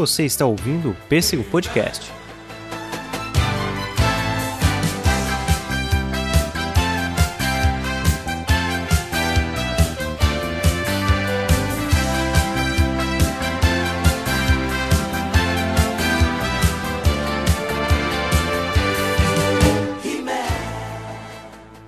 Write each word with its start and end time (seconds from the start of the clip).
Você 0.00 0.24
está 0.24 0.46
ouvindo 0.46 0.92
o 0.92 0.94
Pêssego 1.10 1.44
Podcast. 1.44 2.10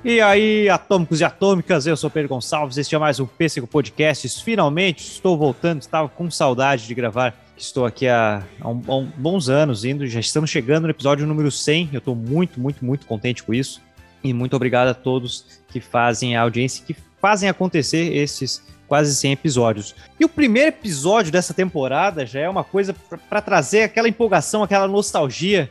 E 0.04 0.20
aí, 0.20 0.68
atômicos 0.68 1.22
e 1.22 1.24
atômicas, 1.24 1.86
eu 1.86 1.96
sou 1.96 2.10
Pedro 2.10 2.28
Gonçalves, 2.28 2.76
este 2.76 2.94
é 2.94 2.98
mais 2.98 3.18
um 3.18 3.24
Pêssego 3.24 3.66
Podcast. 3.66 4.28
Finalmente 4.44 5.02
estou 5.02 5.38
voltando, 5.38 5.80
estava 5.80 6.10
com 6.10 6.30
saudade 6.30 6.86
de 6.86 6.94
gravar. 6.94 7.34
Estou 7.62 7.86
aqui 7.86 8.08
há, 8.08 8.42
há, 8.60 8.68
um, 8.68 8.82
há 8.88 9.06
bons 9.16 9.48
anos 9.48 9.84
indo, 9.84 10.04
já 10.08 10.18
estamos 10.18 10.50
chegando 10.50 10.82
no 10.82 10.90
episódio 10.90 11.24
número 11.28 11.48
100. 11.48 11.90
Eu 11.92 11.98
estou 11.98 12.12
muito, 12.12 12.58
muito, 12.58 12.84
muito 12.84 13.06
contente 13.06 13.44
com 13.44 13.54
isso. 13.54 13.80
E 14.24 14.34
muito 14.34 14.56
obrigado 14.56 14.88
a 14.88 14.94
todos 14.94 15.62
que 15.68 15.80
fazem 15.80 16.36
a 16.36 16.42
audiência, 16.42 16.84
que 16.84 16.96
fazem 17.20 17.48
acontecer 17.48 18.16
esses 18.16 18.64
quase 18.88 19.14
100 19.14 19.32
episódios. 19.32 19.94
E 20.18 20.24
o 20.24 20.28
primeiro 20.28 20.70
episódio 20.70 21.30
dessa 21.30 21.54
temporada 21.54 22.26
já 22.26 22.40
é 22.40 22.48
uma 22.48 22.64
coisa 22.64 22.92
para 23.30 23.40
trazer 23.40 23.82
aquela 23.82 24.08
empolgação, 24.08 24.64
aquela 24.64 24.88
nostalgia, 24.88 25.70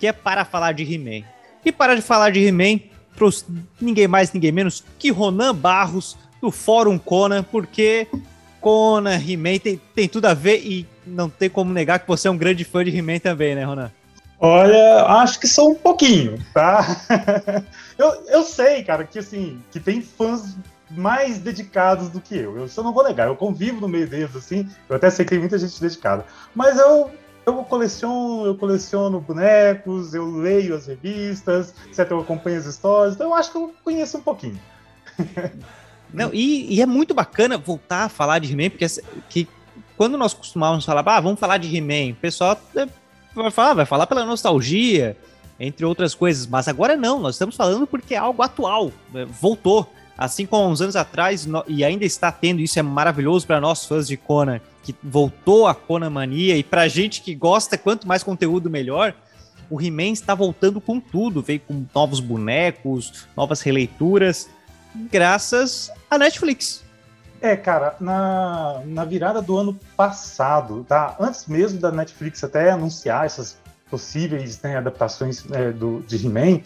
que 0.00 0.08
é 0.08 0.12
para 0.12 0.44
falar 0.44 0.72
de 0.72 0.82
He-Man. 0.82 1.24
E 1.64 1.70
para 1.70 1.94
de 1.94 2.02
falar 2.02 2.30
de 2.30 2.40
He-Man, 2.40 2.80
ninguém 3.80 4.08
mais, 4.08 4.32
ninguém 4.32 4.50
menos 4.50 4.82
que 4.98 5.12
Ronan 5.12 5.54
Barros, 5.54 6.18
do 6.42 6.50
Fórum 6.50 6.98
Conan, 6.98 7.44
porque 7.44 8.08
Conan, 8.68 9.16
He-Man 9.16 9.58
tem, 9.58 9.80
tem 9.94 10.06
tudo 10.06 10.26
a 10.26 10.34
ver 10.34 10.58
e 10.58 10.86
não 11.06 11.30
tem 11.30 11.48
como 11.48 11.72
negar 11.72 12.00
que 12.00 12.06
você 12.06 12.28
é 12.28 12.30
um 12.30 12.36
grande 12.36 12.64
fã 12.64 12.84
de 12.84 12.94
He-Man 12.94 13.18
também, 13.18 13.54
né, 13.54 13.64
Ronan? 13.64 13.90
Olha, 14.38 15.06
acho 15.06 15.40
que 15.40 15.48
sou 15.48 15.70
um 15.70 15.74
pouquinho, 15.74 16.38
tá? 16.52 16.84
eu, 17.96 18.26
eu 18.26 18.42
sei, 18.42 18.84
cara, 18.84 19.04
que 19.04 19.20
assim, 19.20 19.58
que 19.70 19.80
tem 19.80 20.02
fãs 20.02 20.54
mais 20.90 21.38
dedicados 21.38 22.10
do 22.10 22.20
que 22.20 22.36
eu. 22.36 22.58
Eu 22.58 22.68
só 22.68 22.82
não 22.82 22.92
vou 22.92 23.02
negar, 23.02 23.28
eu 23.28 23.36
convivo 23.36 23.80
no 23.80 23.88
meio 23.88 24.06
deles, 24.06 24.36
assim, 24.36 24.68
eu 24.86 24.96
até 24.96 25.08
sei 25.08 25.24
que 25.24 25.30
tem 25.30 25.38
muita 25.38 25.58
gente 25.58 25.80
dedicada. 25.80 26.26
Mas 26.54 26.78
eu 26.78 27.10
eu 27.46 27.64
coleciono, 27.64 28.44
eu 28.44 28.54
coleciono 28.54 29.18
bonecos, 29.18 30.12
eu 30.12 30.30
leio 30.30 30.74
as 30.74 30.86
revistas, 30.86 31.72
certo? 31.90 32.10
Eu 32.10 32.20
acompanho 32.20 32.58
as 32.58 32.66
histórias, 32.66 33.14
então 33.14 33.28
eu 33.28 33.34
acho 33.34 33.50
que 33.50 33.56
eu 33.56 33.74
conheço 33.82 34.18
um 34.18 34.22
pouquinho. 34.22 34.60
Não, 36.12 36.30
e, 36.32 36.74
e, 36.74 36.80
é 36.80 36.86
muito 36.86 37.14
bacana 37.14 37.58
voltar 37.58 38.04
a 38.04 38.08
falar 38.08 38.38
de 38.38 38.52
He-Man, 38.52 38.70
porque 38.70 38.86
que, 39.28 39.48
quando 39.96 40.16
nós 40.16 40.32
costumávamos 40.32 40.84
falar, 40.84 41.02
ah, 41.06 41.20
vamos 41.20 41.38
falar 41.38 41.58
de 41.58 41.74
He-Man, 41.74 42.12
o 42.12 42.16
pessoal 42.16 42.58
é, 42.74 42.86
vai 43.34 43.50
falar, 43.50 43.74
vai 43.74 43.86
falar 43.86 44.06
pela 44.06 44.24
nostalgia, 44.24 45.16
entre 45.60 45.84
outras 45.84 46.14
coisas, 46.14 46.46
mas 46.46 46.68
agora 46.68 46.96
não, 46.96 47.18
nós 47.18 47.34
estamos 47.34 47.56
falando 47.56 47.86
porque 47.86 48.14
é 48.14 48.18
algo 48.18 48.42
atual, 48.42 48.92
é, 49.14 49.24
voltou. 49.24 49.92
Assim 50.16 50.46
como 50.46 50.68
uns 50.68 50.80
anos 50.80 50.96
atrás, 50.96 51.46
e 51.68 51.84
ainda 51.84 52.04
está 52.04 52.32
tendo, 52.32 52.60
isso 52.60 52.76
é 52.76 52.82
maravilhoso 52.82 53.46
para 53.46 53.60
nós 53.60 53.84
fãs 53.84 54.08
de 54.08 54.16
Conan, 54.16 54.60
que 54.82 54.92
voltou 55.00 55.68
a 55.68 55.74
Conan 55.74 56.10
Mania, 56.10 56.56
e 56.56 56.64
pra 56.64 56.88
gente 56.88 57.22
que 57.22 57.36
gosta, 57.36 57.78
quanto 57.78 58.08
mais 58.08 58.24
conteúdo, 58.24 58.68
melhor. 58.68 59.14
O 59.70 59.80
He-Man 59.80 60.10
está 60.10 60.34
voltando 60.34 60.80
com 60.80 60.98
tudo, 60.98 61.40
veio 61.40 61.60
com 61.60 61.86
novos 61.94 62.18
bonecos, 62.18 63.28
novas 63.36 63.60
releituras, 63.60 64.50
graças 64.92 65.92
à 66.10 66.18
Netflix. 66.18 66.84
É, 67.40 67.56
cara, 67.56 67.94
na, 68.00 68.82
na 68.84 69.04
virada 69.04 69.40
do 69.40 69.56
ano 69.56 69.78
passado, 69.96 70.84
tá? 70.88 71.16
Antes 71.20 71.46
mesmo 71.46 71.80
da 71.80 71.92
Netflix 71.92 72.42
até 72.42 72.70
anunciar 72.70 73.26
essas 73.26 73.58
possíveis 73.88 74.60
né, 74.60 74.76
adaptações 74.76 75.44
é, 75.52 75.70
do, 75.70 76.00
de 76.00 76.26
He-Man, 76.26 76.60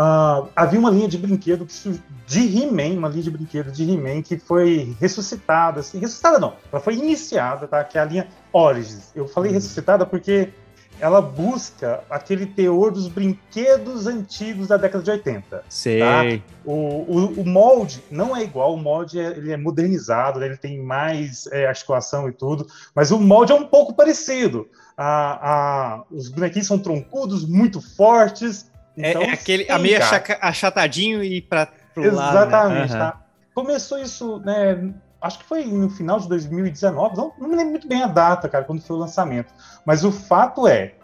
Uh, 0.00 0.48
havia 0.56 0.80
uma 0.80 0.90
linha 0.90 1.06
de 1.06 1.18
brinquedo 1.18 1.66
que, 1.66 2.00
de 2.26 2.40
He-Man, 2.40 2.96
uma 2.96 3.08
linha 3.08 3.22
de 3.22 3.30
brinquedo 3.30 3.70
de 3.70 3.82
He-Man 3.82 4.22
que 4.22 4.38
foi 4.38 4.96
ressuscitada, 4.98 5.80
assim, 5.80 5.98
ressuscitada 5.98 6.38
não, 6.38 6.54
ela 6.72 6.80
foi 6.80 6.94
iniciada, 6.94 7.66
tá? 7.68 7.84
Que 7.84 7.98
é 7.98 8.00
a 8.00 8.04
linha 8.06 8.28
Origins. 8.50 9.10
Eu 9.14 9.28
falei 9.28 9.50
uhum. 9.50 9.56
ressuscitada 9.56 10.06
porque 10.06 10.54
ela 11.00 11.20
busca 11.20 12.04
aquele 12.10 12.46
teor 12.46 12.90
dos 12.92 13.08
brinquedos 13.08 14.06
antigos 14.06 14.68
da 14.68 14.76
década 14.76 15.02
de 15.02 15.10
80. 15.10 15.42
Tá? 15.48 15.62
Sei. 15.68 16.00
Tá? 16.00 16.44
O, 16.64 16.72
o, 16.72 17.40
o, 17.40 17.46
molde 17.46 18.02
não 18.10 18.36
é 18.36 18.42
igual, 18.42 18.74
o 18.74 18.76
molde 18.76 19.18
é, 19.18 19.28
ele 19.28 19.52
é 19.52 19.56
modernizado, 19.56 20.38
né? 20.38 20.46
ele 20.46 20.56
tem 20.56 20.78
mais 20.82 21.46
é, 21.46 21.66
articulação 21.66 22.28
e 22.28 22.32
tudo, 22.32 22.66
mas 22.94 23.10
o 23.10 23.18
molde 23.18 23.52
é 23.52 23.54
um 23.54 23.66
pouco 23.66 23.94
parecido. 23.94 24.68
A, 24.96 25.50
a, 25.50 26.02
os 26.10 26.28
bonequinhos 26.28 26.66
são 26.66 26.78
troncudos, 26.78 27.48
muito 27.48 27.80
fortes, 27.80 28.70
é, 28.96 29.10
então, 29.10 29.22
é, 29.22 29.30
aquele 29.32 29.64
sim, 29.64 29.70
a 29.70 29.78
meio 29.78 29.98
achatadinho 30.40 31.24
e 31.24 31.40
para 31.40 31.68
pro 31.94 32.04
Exatamente, 32.04 32.16
lado. 32.16 32.74
Né? 32.74 32.82
Uhum. 32.82 32.88
Tá? 32.88 33.20
Começou 33.54 33.98
isso, 33.98 34.38
né? 34.40 34.92
Acho 35.20 35.38
que 35.38 35.44
foi 35.44 35.64
no 35.64 35.90
final 35.90 36.18
de 36.18 36.28
2019, 36.28 37.16
não, 37.16 37.32
não 37.38 37.48
me 37.48 37.56
lembro 37.56 37.72
muito 37.72 37.88
bem 37.88 38.02
a 38.02 38.06
data, 38.06 38.48
cara, 38.48 38.64
quando 38.64 38.80
foi 38.80 38.96
o 38.96 39.00
lançamento. 39.00 39.52
Mas 39.84 40.02
o 40.04 40.10
fato 40.10 40.66
é, 40.66 40.94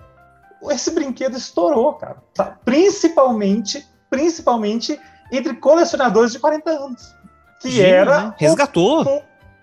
esse 0.70 0.90
brinquedo 0.90 1.36
estourou, 1.36 1.94
cara. 1.94 2.16
Tá? 2.34 2.56
Principalmente, 2.64 3.86
principalmente 4.08 4.98
entre 5.30 5.54
colecionadores 5.54 6.32
de 6.32 6.38
40 6.38 6.70
anos. 6.70 7.14
Que 7.60 7.72
Sim, 7.72 7.80
era. 7.80 8.22
Né? 8.26 8.34
Resgatou. 8.38 9.04
O... 9.04 9.22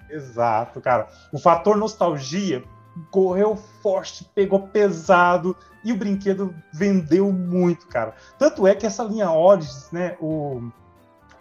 Exato, 0.10 0.80
cara. 0.82 1.08
O 1.32 1.40
fator 1.40 1.76
nostalgia 1.76 2.64
correu 3.10 3.56
forte, 3.82 4.24
pegou 4.36 4.68
pesado 4.68 5.58
e 5.84 5.92
o 5.92 5.98
brinquedo 5.98 6.56
vendeu 6.72 7.32
muito, 7.32 7.88
cara. 7.88 8.14
Tanto 8.38 8.68
é 8.68 8.76
que 8.76 8.86
essa 8.86 9.04
linha 9.04 9.32
Origins, 9.32 9.90
né, 9.92 10.16
o, 10.22 10.62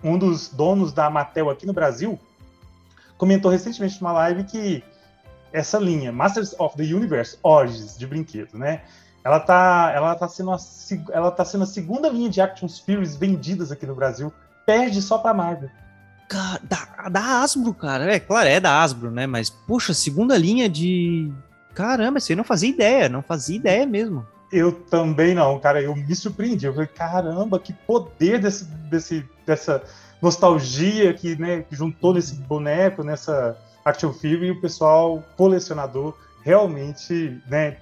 um 0.03 0.19
dos 0.19 0.49
donos 0.49 0.93
da 0.93 1.11
Mattel 1.11 1.51
aqui 1.51 1.67
no 1.67 1.73
Brasil, 1.73 2.19
comentou 3.23 3.53
recentemente 3.53 4.03
numa 4.03 4.11
live 4.11 4.43
que 4.43 4.83
essa 5.53 5.79
linha, 5.79 6.11
Masters 6.11 6.57
of 6.59 6.77
the 6.77 6.83
Universe 6.83 7.39
Origins 7.45 7.97
de 7.97 8.05
brinquedo, 8.05 8.59
né, 8.59 8.83
ela 9.23 9.39
tá, 9.39 9.93
ela 9.95 10.13
tá 10.17 10.27
sendo 10.27 10.51
a, 10.51 10.57
ela 11.13 11.31
tá 11.31 11.45
sendo 11.45 11.63
a 11.63 11.67
segunda 11.69 12.09
linha 12.09 12.29
de 12.29 12.41
action 12.41 12.69
figures 12.69 13.15
vendidas 13.15 13.71
aqui 13.71 13.87
no 13.87 13.95
Brasil, 13.95 14.33
perde 14.67 15.01
só 15.01 15.19
para 15.19 15.33
Marvel. 15.33 15.71
Da, 16.65 17.09
da 17.09 17.43
Asbro, 17.43 17.73
cara. 17.73 18.13
É, 18.13 18.19
claro, 18.19 18.49
é 18.49 18.59
da 18.59 18.83
Asbro, 18.83 19.13
né? 19.13 19.25
Mas, 19.25 19.51
poxa, 19.51 19.95
segunda 19.95 20.37
linha 20.37 20.69
de. 20.69 21.31
Caramba, 21.75 22.19
você 22.19 22.35
não 22.35 22.43
fazia 22.43 22.71
ideia, 22.71 23.09
não 23.09 23.23
fazia 23.23 23.55
ideia 23.55 23.87
mesmo. 23.87 24.27
Eu 24.51 24.73
também 24.73 25.35
não, 25.35 25.61
cara. 25.61 25.81
Eu 25.81 25.95
me 25.95 26.15
surpreendi. 26.17 26.65
Eu 26.65 26.73
falei, 26.73 26.89
caramba, 26.89 27.61
que 27.61 27.73
poder 27.73 28.41
desse, 28.41 28.65
desse, 28.65 29.29
dessa 29.47 29.83
nostalgia 30.23 31.13
que, 31.13 31.35
né, 31.37 31.65
que 31.69 31.75
juntou 31.75 32.15
nesse 32.15 32.35
boneco, 32.35 33.03
nessa 33.03 33.57
action 33.85 34.13
figure, 34.13 34.47
e 34.47 34.51
o 34.53 34.61
pessoal 34.61 35.23
colecionador 35.37 36.15
realmente, 36.43 37.43
né, 37.49 37.79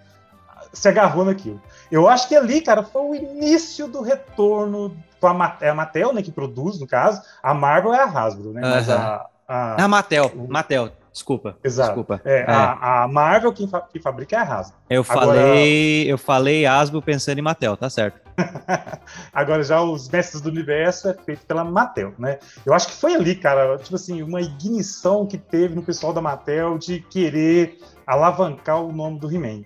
se 0.73 0.89
agarrou 0.89 1.25
naquilo. 1.25 1.61
Eu 1.91 2.09
acho 2.09 2.27
que 2.27 2.35
ali, 2.35 2.63
cara, 2.63 2.83
foi 2.83 3.03
o 3.03 3.15
início 3.15 3.87
do 3.87 4.01
retorno 4.01 4.97
com 5.21 5.27
a 5.27 5.35
Mattel, 5.35 5.69
é 5.69 5.71
a 5.71 5.75
Mattel, 5.75 6.13
né, 6.15 6.23
que 6.23 6.33
produz, 6.33 6.81
no 6.81 6.87
caso. 6.87 7.21
A 7.43 7.53
Marvel 7.53 7.93
é 7.93 8.01
a 8.01 8.07
Hasbro, 8.07 8.53
né? 8.53 8.63
Uhum. 8.63 8.71
Mas 8.71 8.89
a, 8.89 9.27
a, 9.47 9.85
a 9.85 9.89
Mattel, 9.89 10.33
o... 10.35 10.51
Mattel, 10.51 10.91
Desculpa. 11.13 11.57
Exato. 11.65 11.89
Desculpa. 11.89 12.21
É, 12.25 12.43
é. 12.43 12.45
A, 12.47 13.03
a, 13.03 13.09
Marvel 13.09 13.53
quem, 13.53 13.67
fa 13.67 13.81
quem, 13.81 14.01
fabrica 14.01 14.37
é 14.37 14.39
a 14.39 14.43
Hasbro. 14.43 14.77
Eu 14.89 15.03
falei, 15.03 16.03
Agora... 16.03 16.11
eu 16.11 16.19
falei 16.19 16.67
Hasbro 16.67 17.03
pensando 17.03 17.39
em 17.39 17.43
Mattel, 17.43 17.77
tá 17.77 17.91
certo. 17.91 18.21
Agora 19.33 19.63
já 19.63 19.83
os 19.83 20.09
Mestres 20.09 20.41
do 20.41 20.51
Universo 20.51 21.09
é 21.09 21.15
feito 21.15 21.47
pela 21.47 21.65
Mattel, 21.65 22.15
né? 22.19 22.39
Eu 22.65 22.75
acho 22.75 22.89
que 22.89 22.95
foi 22.95 23.15
ali, 23.15 23.35
cara, 23.35 23.79
tipo 23.79 23.97
assim, 23.97 24.23
uma 24.23 24.41
ignição 24.41 25.27
que 25.27 25.39
teve 25.39 25.75
no 25.75 25.83
pessoal 25.83 26.13
da 26.13 26.21
Mattel 26.21 26.79
de 26.79 27.01
querer 27.01 27.79
alavancar 28.07 28.83
o 28.83 28.93
nome 28.93 29.19
do 29.19 29.33
He-Man. 29.33 29.63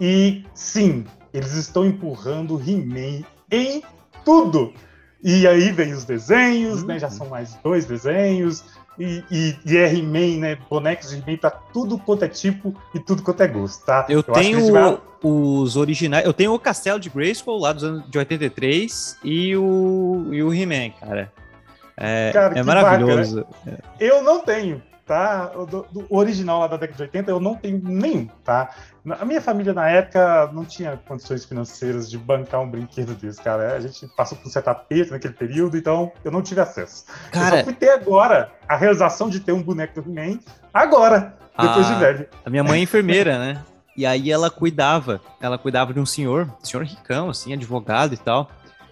E 0.00 0.44
sim, 0.54 1.04
eles 1.32 1.52
estão 1.52 1.84
empurrando 1.84 2.56
o 2.56 2.60
He-Man 2.60 3.24
em 3.50 3.82
tudo. 4.24 4.72
E 5.22 5.46
aí 5.46 5.72
vem 5.72 5.92
os 5.92 6.04
desenhos, 6.04 6.82
né? 6.82 6.98
Já 6.98 7.10
são 7.10 7.28
mais 7.28 7.54
dois 7.62 7.86
desenhos. 7.86 8.64
E, 8.98 9.22
e, 9.30 9.56
e 9.66 9.76
é 9.76 9.92
He-Man, 9.92 10.40
né? 10.40 10.58
Bonecos 10.70 11.10
de 11.10 11.16
He-Man 11.16 11.36
pra 11.36 11.50
tudo 11.50 11.98
quanto 11.98 12.24
é 12.24 12.28
tipo 12.28 12.74
e 12.94 12.98
tudo 12.98 13.22
quanto 13.22 13.42
é 13.42 13.48
gosto, 13.48 13.84
tá? 13.84 14.06
Eu, 14.08 14.18
eu 14.18 14.22
tenho 14.22 14.72
vai... 14.72 14.98
os 15.22 15.76
originais. 15.76 16.24
Eu 16.24 16.32
tenho 16.32 16.54
o 16.54 16.58
Castelo 16.58 16.98
de 16.98 17.10
Grayskull 17.10 17.58
lá 17.58 17.72
dos 17.72 17.84
anos 17.84 18.10
de 18.10 18.18
83 18.18 19.18
e 19.22 19.56
o, 19.56 20.28
e 20.32 20.42
o 20.42 20.52
He-Man, 20.52 20.90
cara. 20.98 21.32
É, 21.96 22.30
cara, 22.32 22.58
é 22.58 22.62
maravilhoso. 22.62 23.36
Vaca, 23.36 23.56
né? 23.66 23.78
Eu 23.98 24.22
não 24.22 24.40
tenho 24.40 24.82
tá? 25.06 25.46
Do, 25.46 25.86
do 25.90 26.06
original 26.10 26.60
lá 26.60 26.66
da 26.66 26.76
década 26.76 26.96
de 26.96 27.02
80 27.04 27.30
eu 27.30 27.40
não 27.40 27.54
tenho 27.54 27.80
nenhum, 27.82 28.28
tá? 28.44 28.70
A 29.20 29.24
minha 29.24 29.40
família 29.40 29.72
na 29.72 29.88
época 29.88 30.50
não 30.52 30.64
tinha 30.64 31.00
condições 31.06 31.44
financeiras 31.44 32.10
de 32.10 32.18
bancar 32.18 32.60
um 32.60 32.68
brinquedo 32.68 33.14
desse, 33.14 33.40
cara. 33.40 33.74
A 33.74 33.80
gente 33.80 34.08
passou 34.16 34.36
por 34.36 34.48
um 34.48 34.50
certo 34.50 34.68
aperto 34.68 35.12
naquele 35.12 35.32
período, 35.32 35.76
então 35.76 36.10
eu 36.24 36.32
não 36.32 36.42
tive 36.42 36.60
acesso. 36.60 37.04
Cara, 37.30 37.56
eu 37.56 37.58
só 37.58 37.64
fui 37.64 37.74
ter 37.74 37.90
agora 37.90 38.50
a 38.68 38.76
realização 38.76 39.30
de 39.30 39.38
ter 39.38 39.52
um 39.52 39.62
boneco 39.62 40.02
do 40.02 40.10
He-Man 40.10 40.40
agora, 40.74 41.36
depois 41.56 41.86
a, 41.86 41.94
de 41.94 42.00
velho. 42.00 42.28
A 42.44 42.50
minha 42.50 42.64
mãe 42.64 42.80
é 42.80 42.82
enfermeira, 42.82 43.38
né? 43.40 43.62
E 43.96 44.04
aí 44.04 44.30
ela 44.30 44.50
cuidava, 44.50 45.20
ela 45.40 45.56
cuidava 45.56 45.94
de 45.94 46.00
um 46.00 46.04
senhor, 46.04 46.52
senhor 46.62 46.84
ricão, 46.84 47.30
assim, 47.30 47.52
advogado 47.52 48.12
e 48.12 48.18
tal. 48.18 48.50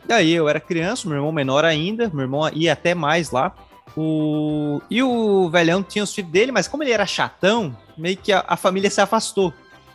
E 0.09 0.13
aí 0.13 0.33
eu 0.33 0.49
era 0.49 0.61
criança, 0.61 1.09
meu 1.09 1.17
irmão 1.17 1.33
menor 1.33 1.65
ainda, 1.65 2.09
meu 2.09 2.23
irmão 2.23 2.49
ia 2.53 2.73
até 2.73 2.95
mais 2.95 3.31
lá. 3.31 3.53
O... 3.97 4.81
E 4.91 5.03
o 5.03 5.49
velhão 5.51 5.83
tinha 5.83 6.03
os 6.03 6.15
filhos 6.15 6.31
dele, 6.31 6.53
mas 6.53 6.67
como 6.67 6.83
ele 6.83 6.93
era 6.93 7.07
chatão, 7.07 7.77
meio 7.97 8.17
que 8.17 8.33
a, 8.33 8.45
a 8.47 8.57
família 8.57 8.91
se 8.91 9.01
afastou. 9.01 9.53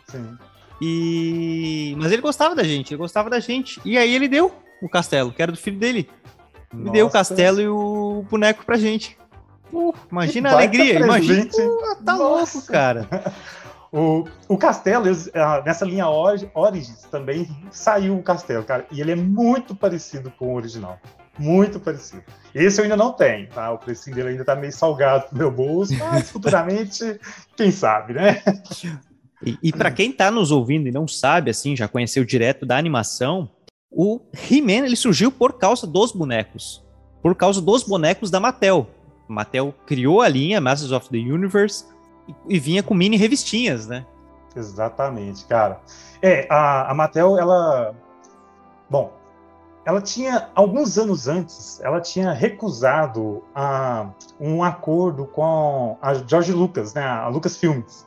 Sim. 0.08 0.36
E... 0.80 1.94
Mas 1.98 2.10
ele 2.10 2.22
gostava 2.22 2.54
da 2.54 2.62
gente, 2.62 2.92
ele 2.92 2.98
gostava 2.98 3.28
da 3.28 3.40
gente. 3.40 3.80
E 3.84 3.98
aí 3.98 4.14
ele 4.14 4.28
deu 4.28 4.54
o 4.80 4.88
castelo, 4.88 5.32
que 5.32 5.42
era 5.42 5.52
do 5.52 5.58
filho 5.58 5.78
dele. 5.78 6.08
Nossa. 6.72 6.92
Deu 6.92 7.06
o 7.06 7.10
castelo 7.10 7.60
e 7.60 7.68
o 7.68 8.24
boneco 8.30 8.64
pra 8.64 8.76
gente. 8.78 9.18
Uh, 9.72 9.94
imagina 10.10 10.50
a 10.50 10.52
alegria, 10.54 10.98
imagina. 10.98 11.48
Uh, 11.54 12.04
tá 12.04 12.16
Nossa. 12.16 12.58
louco, 12.58 12.72
cara. 12.72 13.08
O, 13.92 14.24
o 14.48 14.56
Castelo, 14.56 15.06
ah, 15.34 15.62
nessa 15.66 15.84
linha 15.84 16.08
Origins 16.08 17.02
também 17.10 17.48
saiu 17.72 18.16
o 18.16 18.22
Castelo, 18.22 18.62
cara, 18.62 18.86
e 18.88 19.00
ele 19.00 19.10
é 19.10 19.16
muito 19.16 19.74
parecido 19.74 20.30
com 20.38 20.52
o 20.52 20.54
original. 20.54 20.96
Muito 21.40 21.80
parecido. 21.80 22.22
Esse 22.54 22.80
eu 22.80 22.82
ainda 22.82 22.98
não 22.98 23.12
tenho, 23.12 23.48
tá? 23.48 23.72
O 23.72 23.78
precinho 23.78 24.14
dele 24.14 24.28
ainda 24.30 24.44
tá 24.44 24.54
meio 24.54 24.72
salgado 24.72 25.28
pro 25.28 25.38
meu 25.38 25.50
bolso, 25.50 25.96
mas 25.96 26.28
futuramente, 26.30 27.18
quem 27.56 27.70
sabe, 27.70 28.12
né? 28.12 28.42
E, 29.42 29.58
e 29.62 29.72
para 29.72 29.90
quem 29.90 30.12
tá 30.12 30.30
nos 30.30 30.50
ouvindo 30.50 30.86
e 30.86 30.92
não 30.92 31.08
sabe, 31.08 31.50
assim, 31.50 31.74
já 31.74 31.88
conheceu 31.88 32.24
direto 32.26 32.66
da 32.66 32.76
animação, 32.76 33.48
o 33.90 34.20
He-Man 34.50 34.84
ele 34.84 34.96
surgiu 34.96 35.32
por 35.32 35.54
causa 35.54 35.86
dos 35.86 36.12
bonecos. 36.12 36.84
Por 37.22 37.34
causa 37.34 37.60
dos 37.60 37.82
bonecos 37.82 38.30
da 38.30 38.38
Mattel. 38.38 38.86
Mattel 39.26 39.74
criou 39.86 40.20
a 40.20 40.28
linha 40.28 40.60
Masters 40.60 40.92
of 40.92 41.08
the 41.08 41.16
Universe 41.16 41.86
e, 42.48 42.58
vinha 42.58 42.82
com 42.82 42.94
mini 42.94 43.16
revistinhas, 43.16 43.86
né? 43.86 44.04
Exatamente, 44.54 45.46
cara. 45.46 45.80
É, 46.20 46.46
a, 46.50 46.90
a 46.90 46.94
Mattel, 46.94 47.38
ela. 47.38 47.94
Bom, 48.90 49.19
ela 49.84 50.00
tinha, 50.00 50.50
alguns 50.54 50.98
anos 50.98 51.26
antes, 51.26 51.80
ela 51.80 52.00
tinha 52.00 52.32
recusado 52.32 53.42
a, 53.54 54.08
um 54.38 54.62
acordo 54.62 55.26
com 55.26 55.96
a 56.00 56.14
George 56.14 56.52
Lucas, 56.52 56.94
né, 56.94 57.02
a 57.02 57.28
Lucas 57.28 57.56
Filmes, 57.56 58.06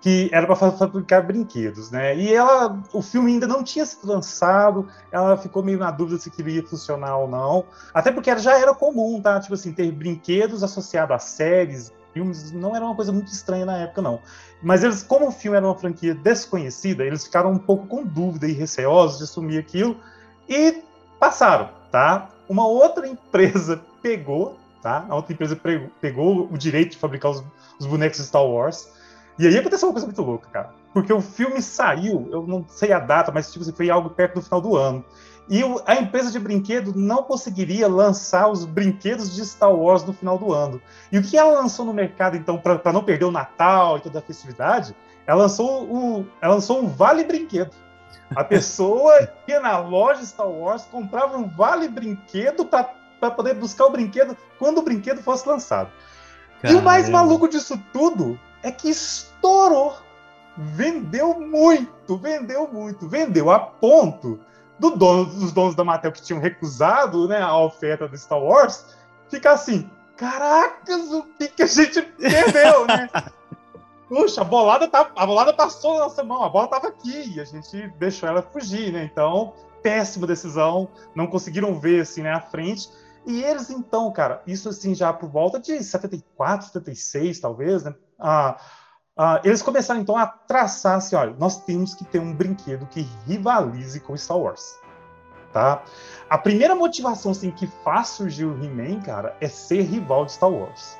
que 0.00 0.30
era 0.32 0.46
para 0.46 0.70
fabricar 0.70 1.26
brinquedos, 1.26 1.90
né? 1.90 2.16
E 2.16 2.32
ela, 2.32 2.80
o 2.92 3.02
filme 3.02 3.32
ainda 3.32 3.48
não 3.48 3.64
tinha 3.64 3.84
sido 3.84 4.06
lançado, 4.06 4.86
ela 5.10 5.36
ficou 5.36 5.60
meio 5.60 5.78
na 5.78 5.90
dúvida 5.90 6.20
se 6.20 6.30
queria 6.30 6.64
funcionar 6.64 7.16
ou 7.16 7.28
não, 7.28 7.64
até 7.92 8.12
porque 8.12 8.36
já 8.38 8.56
era 8.56 8.72
comum, 8.72 9.20
tá? 9.20 9.40
Tipo 9.40 9.54
assim, 9.54 9.72
ter 9.72 9.90
brinquedos 9.90 10.62
associados 10.62 11.16
a 11.16 11.18
séries, 11.18 11.92
filmes 12.12 12.52
não 12.52 12.74
era 12.74 12.84
uma 12.84 12.94
coisa 12.94 13.12
muito 13.12 13.32
estranha 13.32 13.64
na 13.64 13.78
época, 13.78 14.02
não. 14.02 14.20
Mas 14.62 14.82
eles, 14.82 15.02
como 15.02 15.28
o 15.28 15.32
filme 15.32 15.56
era 15.56 15.66
uma 15.66 15.74
franquia 15.74 16.14
desconhecida, 16.14 17.04
eles 17.04 17.24
ficaram 17.24 17.50
um 17.50 17.58
pouco 17.58 17.86
com 17.86 18.04
dúvida 18.04 18.46
e 18.46 18.52
receosos 18.52 19.18
de 19.18 19.24
assumir 19.24 19.58
aquilo 19.58 19.96
e 20.48 20.82
passaram, 21.18 21.70
tá? 21.90 22.28
Uma 22.48 22.66
outra 22.66 23.06
empresa 23.06 23.80
pegou, 24.02 24.58
tá? 24.82 25.04
A 25.08 25.14
outra 25.14 25.32
empresa 25.32 25.60
pegou 26.00 26.48
o 26.50 26.56
direito 26.56 26.92
de 26.92 26.98
fabricar 26.98 27.30
os, 27.30 27.44
os 27.78 27.86
bonecos 27.86 28.18
Star 28.18 28.44
Wars. 28.44 28.90
E 29.38 29.46
aí 29.46 29.56
aconteceu 29.56 29.88
uma 29.88 29.92
coisa 29.92 30.06
muito 30.06 30.22
louca, 30.22 30.48
cara. 30.50 30.70
Porque 30.92 31.12
o 31.12 31.20
filme 31.20 31.62
saiu, 31.62 32.28
eu 32.30 32.46
não 32.46 32.64
sei 32.68 32.92
a 32.92 32.98
data, 32.98 33.30
mas 33.30 33.52
tipo, 33.52 33.64
foi 33.72 33.90
algo 33.90 34.10
perto 34.10 34.34
do 34.34 34.42
final 34.42 34.60
do 34.60 34.76
ano. 34.76 35.04
E 35.50 35.62
a 35.86 35.94
empresa 35.94 36.30
de 36.30 36.38
brinquedo 36.38 36.92
não 36.94 37.22
conseguiria 37.22 37.88
lançar 37.88 38.48
os 38.48 38.66
brinquedos 38.66 39.34
de 39.34 39.44
Star 39.46 39.72
Wars 39.72 40.04
no 40.04 40.12
final 40.12 40.36
do 40.36 40.52
ano. 40.52 40.80
E 41.10 41.18
o 41.18 41.22
que 41.22 41.38
ela 41.38 41.60
lançou 41.60 41.86
no 41.86 41.94
mercado, 41.94 42.36
então, 42.36 42.58
para 42.58 42.92
não 42.92 43.02
perder 43.02 43.24
o 43.24 43.30
Natal 43.30 43.96
e 43.96 44.00
toda 44.00 44.18
a 44.18 44.22
festividade, 44.22 44.94
ela 45.26 45.42
lançou, 45.42 45.84
o, 45.84 46.26
ela 46.40 46.54
lançou 46.54 46.82
um 46.82 46.88
Vale 46.88 47.24
Brinquedo. 47.24 47.70
A 48.34 48.44
pessoa 48.44 49.28
ia 49.46 49.60
na 49.60 49.78
loja 49.78 50.24
Star 50.24 50.48
Wars, 50.48 50.82
comprava 50.90 51.36
um 51.36 51.48
Vale 51.48 51.88
Brinquedo 51.88 52.64
para 52.64 53.30
poder 53.30 53.54
buscar 53.54 53.86
o 53.86 53.90
brinquedo 53.90 54.36
quando 54.58 54.78
o 54.78 54.82
brinquedo 54.82 55.22
fosse 55.22 55.48
lançado. 55.48 55.90
Caramba. 56.60 56.78
E 56.78 56.80
o 56.80 56.84
mais 56.84 57.08
maluco 57.08 57.48
disso 57.48 57.80
tudo 57.92 58.38
é 58.62 58.70
que 58.70 58.88
estourou. 58.88 59.96
Vendeu 60.56 61.38
muito, 61.38 62.16
vendeu 62.16 62.68
muito, 62.68 63.08
vendeu 63.08 63.50
a 63.50 63.60
ponto 63.60 64.40
do 64.78 64.90
dono, 64.90 65.24
dos 65.24 65.52
donos 65.52 65.74
da 65.74 65.84
Mattel 65.84 66.12
que 66.12 66.22
tinham 66.22 66.40
recusado 66.40 67.28
né, 67.28 67.40
a 67.40 67.56
oferta 67.58 68.08
do 68.08 68.16
Star 68.16 68.40
Wars, 68.40 68.84
ficar 69.28 69.52
assim, 69.52 69.88
caracas, 70.16 71.12
o 71.12 71.22
que, 71.38 71.48
que 71.48 71.62
a 71.62 71.66
gente 71.66 72.02
perdeu, 72.18 72.86
né? 72.86 73.08
Puxa, 74.08 74.40
a 74.40 74.44
bolada, 74.44 74.88
tá, 74.88 75.10
a 75.14 75.26
bolada 75.26 75.52
passou 75.52 75.94
na 75.94 76.04
nossa 76.04 76.24
mão, 76.24 76.42
a 76.42 76.48
bola 76.48 76.64
estava 76.64 76.88
aqui 76.88 77.34
e 77.34 77.40
a 77.40 77.44
gente 77.44 77.88
deixou 77.98 78.28
ela 78.28 78.42
fugir, 78.42 78.92
né? 78.92 79.04
Então, 79.04 79.52
péssima 79.82 80.26
decisão, 80.26 80.88
não 81.14 81.26
conseguiram 81.26 81.78
ver 81.78 82.00
assim, 82.00 82.22
né, 82.22 82.32
à 82.32 82.40
frente. 82.40 82.88
E 83.26 83.42
eles, 83.42 83.68
então, 83.68 84.10
cara, 84.10 84.42
isso 84.46 84.70
assim 84.70 84.94
já 84.94 85.12
por 85.12 85.28
volta 85.28 85.60
de 85.60 85.82
74, 85.82 86.68
76, 86.68 87.38
talvez, 87.38 87.84
né? 87.84 87.94
Ah, 88.18 88.56
Uh, 89.18 89.42
eles 89.42 89.60
começaram 89.60 90.00
então 90.00 90.16
a 90.16 90.28
traçar 90.28 90.98
assim, 90.98 91.16
olha, 91.16 91.34
nós 91.40 91.60
temos 91.64 91.92
que 91.92 92.04
ter 92.04 92.20
um 92.20 92.32
brinquedo 92.32 92.86
que 92.86 93.00
rivalize 93.26 93.98
com 93.98 94.16
Star 94.16 94.38
Wars, 94.38 94.78
tá? 95.52 95.82
A 96.30 96.38
primeira 96.38 96.72
motivação 96.76 97.32
assim 97.32 97.50
que 97.50 97.66
faz 97.66 98.10
surgir 98.10 98.44
o 98.44 98.52
He-Man, 98.62 99.00
cara, 99.00 99.36
é 99.40 99.48
ser 99.48 99.82
rival 99.82 100.24
de 100.24 100.30
Star 100.30 100.48
Wars. 100.48 100.96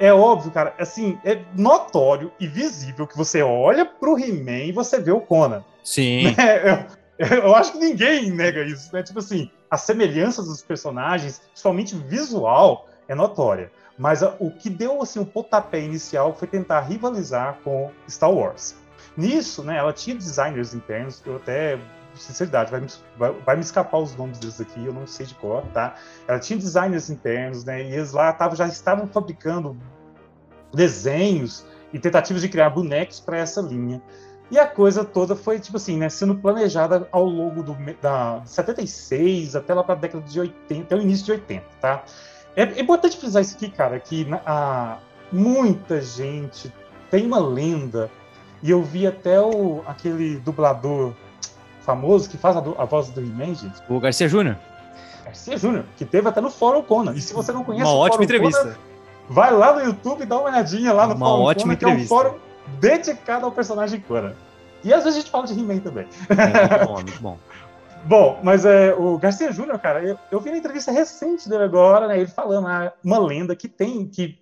É 0.00 0.14
óbvio, 0.14 0.50
cara, 0.50 0.74
assim, 0.78 1.18
é 1.22 1.42
notório 1.54 2.32
e 2.40 2.48
visível 2.48 3.06
que 3.06 3.14
você 3.14 3.42
olha 3.42 3.84
pro 3.84 4.18
He-Man 4.18 4.64
e 4.64 4.72
você 4.72 4.98
vê 4.98 5.12
o 5.12 5.20
Conan. 5.20 5.62
Sim. 5.84 6.34
Né? 6.34 6.86
Eu, 7.20 7.36
eu, 7.36 7.54
acho 7.54 7.72
que 7.72 7.78
ninguém 7.78 8.30
nega 8.30 8.64
isso, 8.64 8.88
né? 8.94 9.02
Tipo 9.02 9.18
assim, 9.18 9.50
as 9.70 9.82
semelhanças 9.82 10.46
dos 10.46 10.62
personagens, 10.62 11.38
principalmente 11.38 11.94
visual, 11.94 12.88
é 13.06 13.14
notória. 13.14 13.70
Mas 13.98 14.22
a, 14.22 14.34
o 14.40 14.50
que 14.50 14.70
deu 14.70 15.02
assim 15.02 15.20
o 15.20 15.26
pontapé 15.26 15.82
inicial 15.82 16.34
foi 16.34 16.48
tentar 16.48 16.80
rivalizar 16.80 17.58
com 17.62 17.90
Star 18.08 18.32
Wars. 18.32 18.74
Nisso, 19.18 19.62
né, 19.62 19.76
ela 19.76 19.92
tinha 19.92 20.16
designers 20.16 20.72
internos, 20.72 21.22
eu 21.26 21.36
até 21.36 21.78
sinceridade, 22.14 22.70
vai 22.70 22.80
me, 22.80 22.88
vai, 23.16 23.32
vai 23.32 23.56
me 23.56 23.62
escapar 23.62 23.98
os 23.98 24.14
nomes 24.16 24.38
deles 24.38 24.60
aqui, 24.60 24.84
eu 24.84 24.92
não 24.92 25.06
sei 25.06 25.26
de 25.26 25.34
cor, 25.34 25.62
tá? 25.72 25.94
Ela 26.26 26.38
tinha 26.38 26.58
designers 26.58 27.10
internos, 27.10 27.64
né? 27.64 27.82
E 27.82 27.92
eles 27.94 28.12
lá 28.12 28.32
tavam, 28.32 28.56
já 28.56 28.66
estavam 28.66 29.06
fabricando 29.06 29.76
desenhos 30.72 31.66
e 31.92 31.98
tentativas 31.98 32.42
de 32.42 32.48
criar 32.48 32.70
bonecos 32.70 33.20
para 33.20 33.38
essa 33.38 33.60
linha. 33.60 34.02
E 34.50 34.58
a 34.58 34.66
coisa 34.66 35.04
toda 35.04 35.36
foi, 35.36 35.60
tipo 35.60 35.76
assim, 35.76 35.96
né, 35.96 36.08
sendo 36.08 36.34
planejada 36.34 37.08
ao 37.12 37.24
longo 37.24 37.62
do, 37.62 37.76
da 38.00 38.42
76 38.44 39.54
até 39.54 39.72
lá 39.72 39.84
para 39.84 39.94
a 39.94 39.98
década 39.98 40.24
de 40.24 40.40
80, 40.40 40.82
até 40.82 40.96
o 40.96 41.00
início 41.00 41.26
de 41.26 41.32
80, 41.32 41.64
tá? 41.80 42.04
É, 42.56 42.62
é 42.62 42.80
importante 42.80 43.16
frisar 43.16 43.42
isso 43.42 43.54
aqui, 43.54 43.70
cara, 43.70 44.00
que 44.00 44.26
a, 44.44 44.98
muita 45.30 46.00
gente 46.00 46.72
tem 47.10 47.26
uma 47.26 47.38
lenda, 47.38 48.10
e 48.60 48.70
eu 48.70 48.82
vi 48.82 49.06
até 49.06 49.40
o, 49.40 49.82
aquele 49.86 50.36
dublador 50.38 51.14
famoso 51.90 52.30
que 52.30 52.36
faz 52.36 52.56
a, 52.56 52.60
a 52.60 52.84
voz 52.84 53.08
do 53.10 53.20
He-Man, 53.20 53.54
gente. 53.54 53.80
O 53.88 53.98
Garcia 53.98 54.28
Júnior. 54.28 54.56
Garcia 55.24 55.56
Júnior, 55.56 55.84
que 55.96 56.04
teve 56.04 56.28
até 56.28 56.40
no 56.40 56.50
Fórum 56.50 56.82
Conan. 56.82 57.14
E 57.14 57.20
se 57.20 57.34
você 57.34 57.52
não 57.52 57.64
conhece 57.64 57.84
uma 57.84 57.94
o 57.94 57.98
ótima 57.98 58.12
Fórum 58.12 58.24
entrevista. 58.24 58.62
Conan, 58.62 58.76
vai 59.28 59.52
lá 59.52 59.74
no 59.74 59.84
YouTube 59.84 60.22
e 60.22 60.26
dá 60.26 60.38
uma 60.38 60.50
olhadinha 60.50 60.92
lá 60.92 61.06
no 61.06 61.14
uma 61.14 61.26
Fórum 61.26 61.42
ótima 61.42 61.76
Conan, 61.76 61.92
entrevista. 61.92 62.08
que 62.08 62.14
é 62.14 62.16
um 62.16 62.30
fórum 62.30 62.38
dedicado 62.80 63.46
ao 63.46 63.52
personagem 63.52 64.00
Conan. 64.00 64.34
E 64.82 64.94
às 64.94 65.04
vezes 65.04 65.18
a 65.18 65.20
gente 65.20 65.30
fala 65.30 65.46
de 65.46 65.58
He-Man 65.58 65.78
também. 65.80 66.06
É, 66.28 66.86
muito 66.86 66.86
bom, 66.86 66.94
muito 66.94 67.22
bom. 67.22 67.38
Bom, 68.04 68.40
mas 68.42 68.64
é, 68.64 68.94
o 68.94 69.18
Garcia 69.18 69.52
Júnior, 69.52 69.78
cara, 69.78 70.02
eu, 70.02 70.18
eu 70.30 70.40
vi 70.40 70.50
na 70.50 70.56
entrevista 70.56 70.90
recente 70.90 71.48
dele 71.48 71.64
agora, 71.64 72.08
né, 72.08 72.18
ele 72.18 72.28
falando 72.28 72.66
ah, 72.66 72.92
uma 73.04 73.18
lenda 73.18 73.54
que 73.54 73.68
tem, 73.68 74.06
que, 74.06 74.38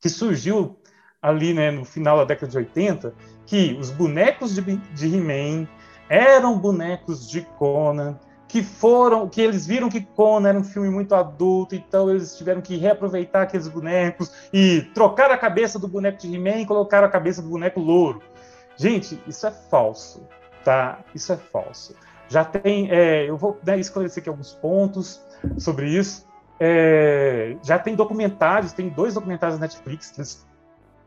que 0.00 0.08
surgiu 0.08 0.78
ali 1.20 1.52
né, 1.52 1.72
no 1.72 1.84
final 1.84 2.18
da 2.18 2.24
década 2.24 2.52
de 2.52 2.58
80, 2.58 3.12
que 3.44 3.76
os 3.80 3.90
bonecos 3.90 4.54
de, 4.54 4.62
de 4.62 5.06
He-Man 5.06 5.66
eram 6.08 6.58
bonecos 6.58 7.28
de 7.28 7.42
Conan, 7.42 8.18
que 8.48 8.62
foram, 8.62 9.28
que 9.28 9.40
eles 9.40 9.66
viram 9.66 9.88
que 9.88 10.00
Conan 10.00 10.48
era 10.48 10.58
um 10.58 10.64
filme 10.64 10.88
muito 10.88 11.14
adulto, 11.14 11.74
então 11.74 12.08
eles 12.08 12.36
tiveram 12.36 12.60
que 12.60 12.76
reaproveitar 12.76 13.42
aqueles 13.42 13.68
bonecos 13.68 14.30
e 14.52 14.82
trocar 14.94 15.30
a 15.30 15.36
cabeça 15.36 15.78
do 15.78 15.88
boneco 15.88 16.18
de 16.18 16.34
He-Man 16.34 16.60
e 16.60 16.66
colocar 16.66 17.02
a 17.02 17.08
cabeça 17.08 17.42
do 17.42 17.48
boneco 17.48 17.80
louro. 17.80 18.22
Gente, 18.76 19.20
isso 19.26 19.46
é 19.46 19.50
falso, 19.50 20.26
tá? 20.64 21.00
Isso 21.14 21.32
é 21.32 21.36
falso. 21.36 21.94
Já 22.28 22.44
tem, 22.44 22.90
é, 22.90 23.28
eu 23.28 23.36
vou 23.36 23.58
né, 23.64 23.78
esclarecer 23.78 24.20
aqui 24.20 24.28
alguns 24.28 24.52
pontos 24.52 25.20
sobre 25.58 25.88
isso. 25.88 26.26
É, 26.58 27.56
já 27.62 27.78
tem 27.78 27.94
documentários, 27.94 28.72
tem 28.72 28.88
dois 28.88 29.14
documentários 29.14 29.58
da 29.58 29.66
Netflix 29.66 30.10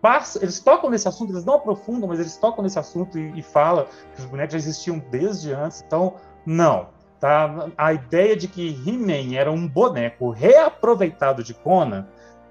passam, 0.02 0.42
eles 0.42 0.60
tocam 0.60 0.90
nesse 0.90 1.08
assunto, 1.08 1.32
eles 1.32 1.46
não 1.46 1.56
aprofundam, 1.56 2.08
mas 2.08 2.20
eles 2.20 2.38
tocam 2.38 2.64
nesse 2.64 2.80
assunto 2.80 3.18
e, 3.18 3.40
e 3.40 3.42
falam 3.42 3.86
que 4.16 4.22
os 4.22 4.26
bonecos 4.26 4.54
já 4.54 4.58
existiam 4.58 5.00
desde 5.12 5.54
antes. 5.54 5.84
Então, 5.86 6.16
não. 6.46 6.88
Tá? 7.20 7.68
A 7.78 7.94
ideia 7.94 8.36
de 8.36 8.48
que 8.48 8.70
He-Man 8.86 9.36
era 9.36 9.52
um 9.52 9.68
boneco 9.68 10.30
reaproveitado 10.30 11.44
de 11.44 11.54
Conan, 11.54 12.08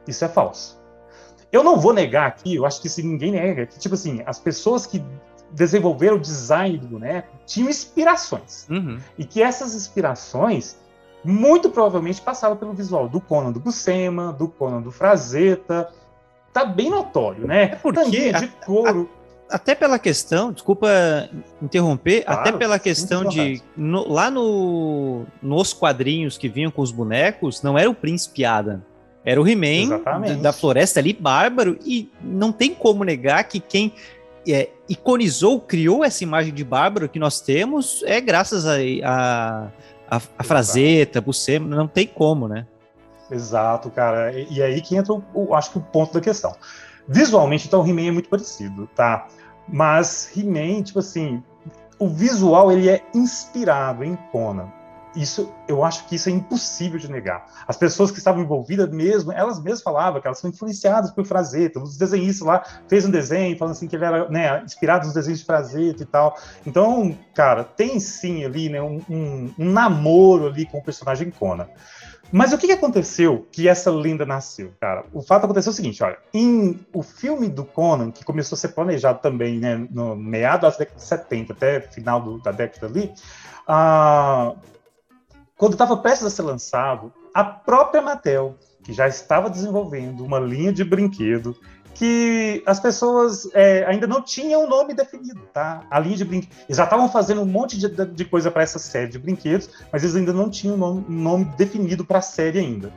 isso 0.07 0.25
é 0.25 0.29
falso. 0.29 0.79
Eu 1.51 1.65
não 1.65 1.81
vou 1.81 1.95
negar 1.95 2.27
aqui, 2.27 2.57
eu 2.57 2.67
acho 2.67 2.81
que 2.83 2.89
se 2.89 3.03
ninguém 3.03 3.33
nega, 3.33 3.65
que, 3.65 3.79
tipo 3.79 3.95
assim, 3.95 4.23
as 4.27 4.39
pessoas 4.39 4.87
que 4.87 5.03
desenvolveram 5.51 6.17
o 6.17 6.21
design 6.21 6.77
do 6.77 6.87
boneco 6.87 7.29
tinham 7.47 7.71
inspirações. 7.71 8.67
Uhum. 8.69 8.99
E 9.17 9.25
que 9.25 9.43
essas 9.43 9.75
inspirações 9.75 10.77
muito 11.25 11.71
provavelmente 11.71 12.21
passavam 12.21 12.57
pelo 12.57 12.75
visual 12.75 13.09
do 13.09 13.21
Conan 13.21 13.51
do 13.51 13.59
Buscema, 13.59 14.33
do 14.33 14.49
Conan 14.49 14.83
do 14.83 14.91
Frazetta. 14.91 15.91
Tá 16.53 16.65
bem 16.65 16.91
notório, 16.91 17.47
né? 17.47 17.63
É 17.65 17.77
porque 17.77 18.33
de 18.33 18.49
couro. 18.65 19.09
A, 19.49 19.55
a, 19.55 19.57
até 19.57 19.75
pela 19.75 19.99
questão, 19.99 20.53
desculpa 20.53 20.89
interromper, 21.61 22.25
claro, 22.25 22.41
até 22.41 22.53
pela 22.53 22.79
questão 22.79 23.25
de 23.25 23.63
no, 23.77 24.07
lá 24.07 24.31
no, 24.31 25.25
nos 25.43 25.73
quadrinhos 25.73 26.37
que 26.37 26.49
vinham 26.49 26.71
com 26.71 26.83
os 26.83 26.91
bonecos, 26.91 27.63
não 27.63 27.79
era 27.79 27.89
o 27.89 27.95
Príncipe 27.95 28.45
Adam. 28.45 28.83
Era 29.25 29.41
o 29.41 29.47
He-Man 29.47 30.01
da 30.41 30.53
floresta 30.53 31.01
ali, 31.01 31.13
bárbaro, 31.13 31.79
e 31.85 32.11
não 32.23 32.51
tem 32.51 32.75
como 32.75 33.05
negar 33.05 33.45
que 33.45 33.61
quem 33.61 33.93
é, 34.49 34.71
iconizou, 34.89 35.61
criou 35.61 36.05
essa 36.05 36.23
imagem 36.23 36.55
de 36.55 36.65
bárbaro 36.65 37.09
que 37.09 37.19
nós 37.19 37.41
temos 37.41 38.03
é 38.07 38.21
graças 38.21 38.67
a, 38.67 38.77
a, 39.05 39.69
a, 40.11 40.17
a 40.19 41.21
Buscema, 41.21 41.77
não 41.77 41.87
tem 41.87 42.07
como, 42.07 42.49
né? 42.49 42.67
Exato, 43.31 43.91
cara. 43.91 44.33
E, 44.33 44.55
e 44.55 44.63
aí 44.63 44.81
que 44.81 44.97
entra, 44.97 45.13
o, 45.13 45.23
o, 45.35 45.55
acho 45.55 45.73
que 45.73 45.79
o 45.79 45.83
ponto 45.83 46.15
da 46.15 46.21
questão. 46.21 46.55
Visualmente, 47.07 47.67
então, 47.67 47.83
o 47.83 47.87
He-Man 47.87 48.09
é 48.09 48.11
muito 48.11 48.29
parecido, 48.29 48.87
tá? 48.95 49.29
Mas 49.67 50.31
He-Man, 50.37 50.83
tipo 50.83 50.99
assim, 50.99 51.43
o 51.99 52.09
visual 52.09 52.71
ele 52.71 52.89
é 52.89 53.03
inspirado 53.15 54.05
em 54.05 54.17
Conan 54.31 54.71
isso 55.19 55.53
eu 55.67 55.85
acho 55.85 56.07
que 56.07 56.15
isso 56.15 56.29
é 56.29 56.33
impossível 56.33 56.99
de 56.99 57.11
negar. 57.11 57.47
As 57.67 57.77
pessoas 57.77 58.11
que 58.11 58.19
estavam 58.19 58.41
envolvidas 58.43 58.89
mesmo, 58.91 59.33
elas 59.33 59.61
mesmas 59.61 59.83
falavam 59.83 60.21
que 60.21 60.27
elas 60.27 60.39
são 60.39 60.49
influenciadas 60.49 61.11
por 61.11 61.27
Frazetta. 61.27 61.81
Os 61.81 61.97
desenhistas 61.97 62.47
lá 62.47 62.65
fez 62.89 63.05
um 63.05 63.11
desenho 63.11 63.57
falando 63.59 63.73
assim 63.73 63.89
que 63.89 63.97
ele 63.97 64.05
era 64.05 64.29
né, 64.31 64.63
inspirado 64.65 65.07
nos 65.07 65.15
desenhos 65.15 65.41
de 65.41 65.45
Frazetta 65.45 66.03
e 66.03 66.07
tal. 66.07 66.37
Então, 66.65 67.17
cara, 67.35 67.65
tem 67.65 67.99
sim 67.99 68.45
ali 68.45 68.69
né, 68.69 68.81
um, 68.81 69.01
um, 69.11 69.55
um 69.59 69.71
namoro 69.71 70.47
ali 70.47 70.65
com 70.67 70.79
o 70.79 70.83
personagem 70.83 71.31
Conan. 71.31 71.69
Mas 72.31 72.53
o 72.53 72.59
que, 72.59 72.71
aconteceu 72.71 73.47
que 73.51 73.69
essa 73.69 73.91
lenda 73.91 74.27
nasceu, 74.27 74.73
cara? 74.79 75.05
O 75.13 75.23
fato 75.23 75.45
aconteceu 75.45 75.73
o 75.73 75.75
seguinte, 75.75 76.03
olha, 76.03 76.19
em 76.33 76.79
o 76.93 77.03
filme 77.03 77.49
do 77.49 77.65
Conan, 77.65 78.11
que 78.11 78.25
começou 78.25 78.55
a 78.55 78.59
ser 78.59 78.69
planejado 78.69 79.21
também, 79.21 79.59
né, 79.59 79.87
no 79.91 80.15
meado 80.15 80.63
da 80.63 80.71
década 80.71 80.97
de 80.97 81.03
70 81.03 81.53
até 81.55 81.81
final 81.81 82.21
do, 82.21 82.39
da 82.39 82.53
década 82.53 82.87
ali, 82.87 83.13
uh, 83.67 84.59
quando 85.57 85.73
estava 85.73 85.97
prestes 85.97 86.27
a 86.27 86.31
ser 86.31 86.43
lançado, 86.43 87.13
a 87.33 87.43
própria 87.43 88.03
Mattel, 88.03 88.57
que 88.85 88.93
já 88.93 89.09
estava 89.09 89.49
desenvolvendo 89.49 90.25
uma 90.25 90.39
linha 90.39 90.73
de 90.73 90.85
brinquedo 90.85 91.57
que 91.95 92.63
as 92.65 92.79
pessoas 92.79 93.49
é, 93.55 93.85
ainda 93.87 94.07
não 94.07 94.23
tinham 94.23 94.65
um 94.65 94.69
nome 94.69 94.95
definido, 94.95 95.41
tá? 95.53 95.83
A 95.91 95.99
linha 95.99 96.17
de 96.17 96.25
brinquedos. 96.25 96.57
Eles 96.69 96.77
já 96.77 96.85
estavam 96.85 97.09
fazendo 97.09 97.41
um 97.41 97.47
monte 97.47 97.77
de, 97.77 97.89
de 97.89 98.25
coisa 98.25 98.51
para 98.51 98.63
essa 98.63 98.79
série 98.79 99.09
de 99.09 99.19
brinquedos, 99.19 99.69
mas 99.93 100.03
eles 100.03 100.15
ainda 100.15 100.33
não 100.33 100.49
tinham 100.49 100.75
um 100.75 100.79
nome, 100.79 101.05
nome 101.09 101.45
definido 101.57 102.05
para 102.05 102.19
a 102.19 102.23
série 102.23 102.59
ainda. 102.59 102.93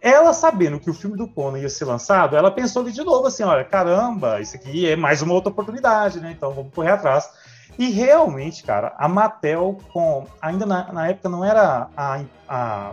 Ela, 0.00 0.34
sabendo 0.34 0.78
que 0.78 0.90
o 0.90 0.94
filme 0.94 1.16
do 1.16 1.26
Conan 1.26 1.58
ia 1.58 1.68
ser 1.70 1.86
lançado, 1.86 2.36
ela 2.36 2.50
pensou 2.50 2.82
ali 2.82 2.92
de 2.92 3.02
novo 3.02 3.26
assim: 3.26 3.42
olha, 3.42 3.64
caramba, 3.64 4.38
isso 4.40 4.54
aqui 4.54 4.86
é 4.86 4.94
mais 4.94 5.22
uma 5.22 5.32
outra 5.32 5.50
oportunidade, 5.50 6.20
né? 6.20 6.30
Então 6.30 6.52
vamos 6.52 6.74
correr 6.74 6.90
atrás. 6.90 7.30
E 7.78 7.88
realmente, 7.90 8.62
cara, 8.62 8.94
a 8.98 9.08
Mattel, 9.08 9.78
com 9.92 10.26
ainda 10.40 10.66
na, 10.66 10.92
na 10.92 11.08
época 11.08 11.30
não 11.30 11.42
era 11.42 11.88
a, 11.96 12.20
a 12.46 12.92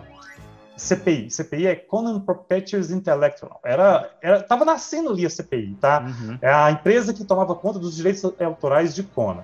CPI. 0.81 1.29
CPI 1.29 1.67
é 1.67 1.75
Conan 1.75 2.19
Proprietors 2.19 2.89
Intellectual. 2.89 3.59
Era, 3.63 4.09
era, 4.19 4.41
tava 4.41 4.65
nascendo 4.65 5.11
ali 5.11 5.25
a 5.25 5.29
CPI, 5.29 5.77
tá? 5.79 6.01
Uhum. 6.01 6.39
É 6.41 6.51
a 6.51 6.71
empresa 6.71 7.13
que 7.13 7.23
tomava 7.23 7.53
conta 7.53 7.77
dos 7.77 7.95
direitos 7.95 8.23
autorais 8.39 8.95
de 8.95 9.03
Conan. 9.03 9.43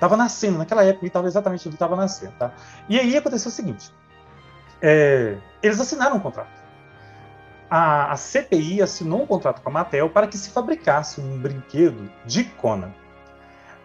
Tava 0.00 0.16
nascendo, 0.16 0.56
naquela 0.56 0.82
época, 0.84 1.06
e 1.06 1.10
tava 1.10 1.26
exatamente 1.26 1.68
onde 1.68 1.74
estava 1.74 1.94
nascendo, 1.94 2.32
tá? 2.38 2.54
E 2.88 2.98
aí 2.98 3.16
aconteceu 3.16 3.50
o 3.50 3.52
seguinte: 3.52 3.92
é, 4.80 5.36
eles 5.62 5.78
assinaram 5.78 6.16
um 6.16 6.20
contrato. 6.20 6.56
A, 7.68 8.12
a 8.12 8.16
CPI 8.16 8.80
assinou 8.80 9.22
um 9.22 9.26
contrato 9.26 9.60
com 9.60 9.68
a 9.68 9.72
Mattel 9.72 10.08
para 10.08 10.26
que 10.26 10.38
se 10.38 10.48
fabricasse 10.48 11.20
um 11.20 11.38
brinquedo 11.38 12.10
de 12.24 12.44
Conan. 12.44 12.92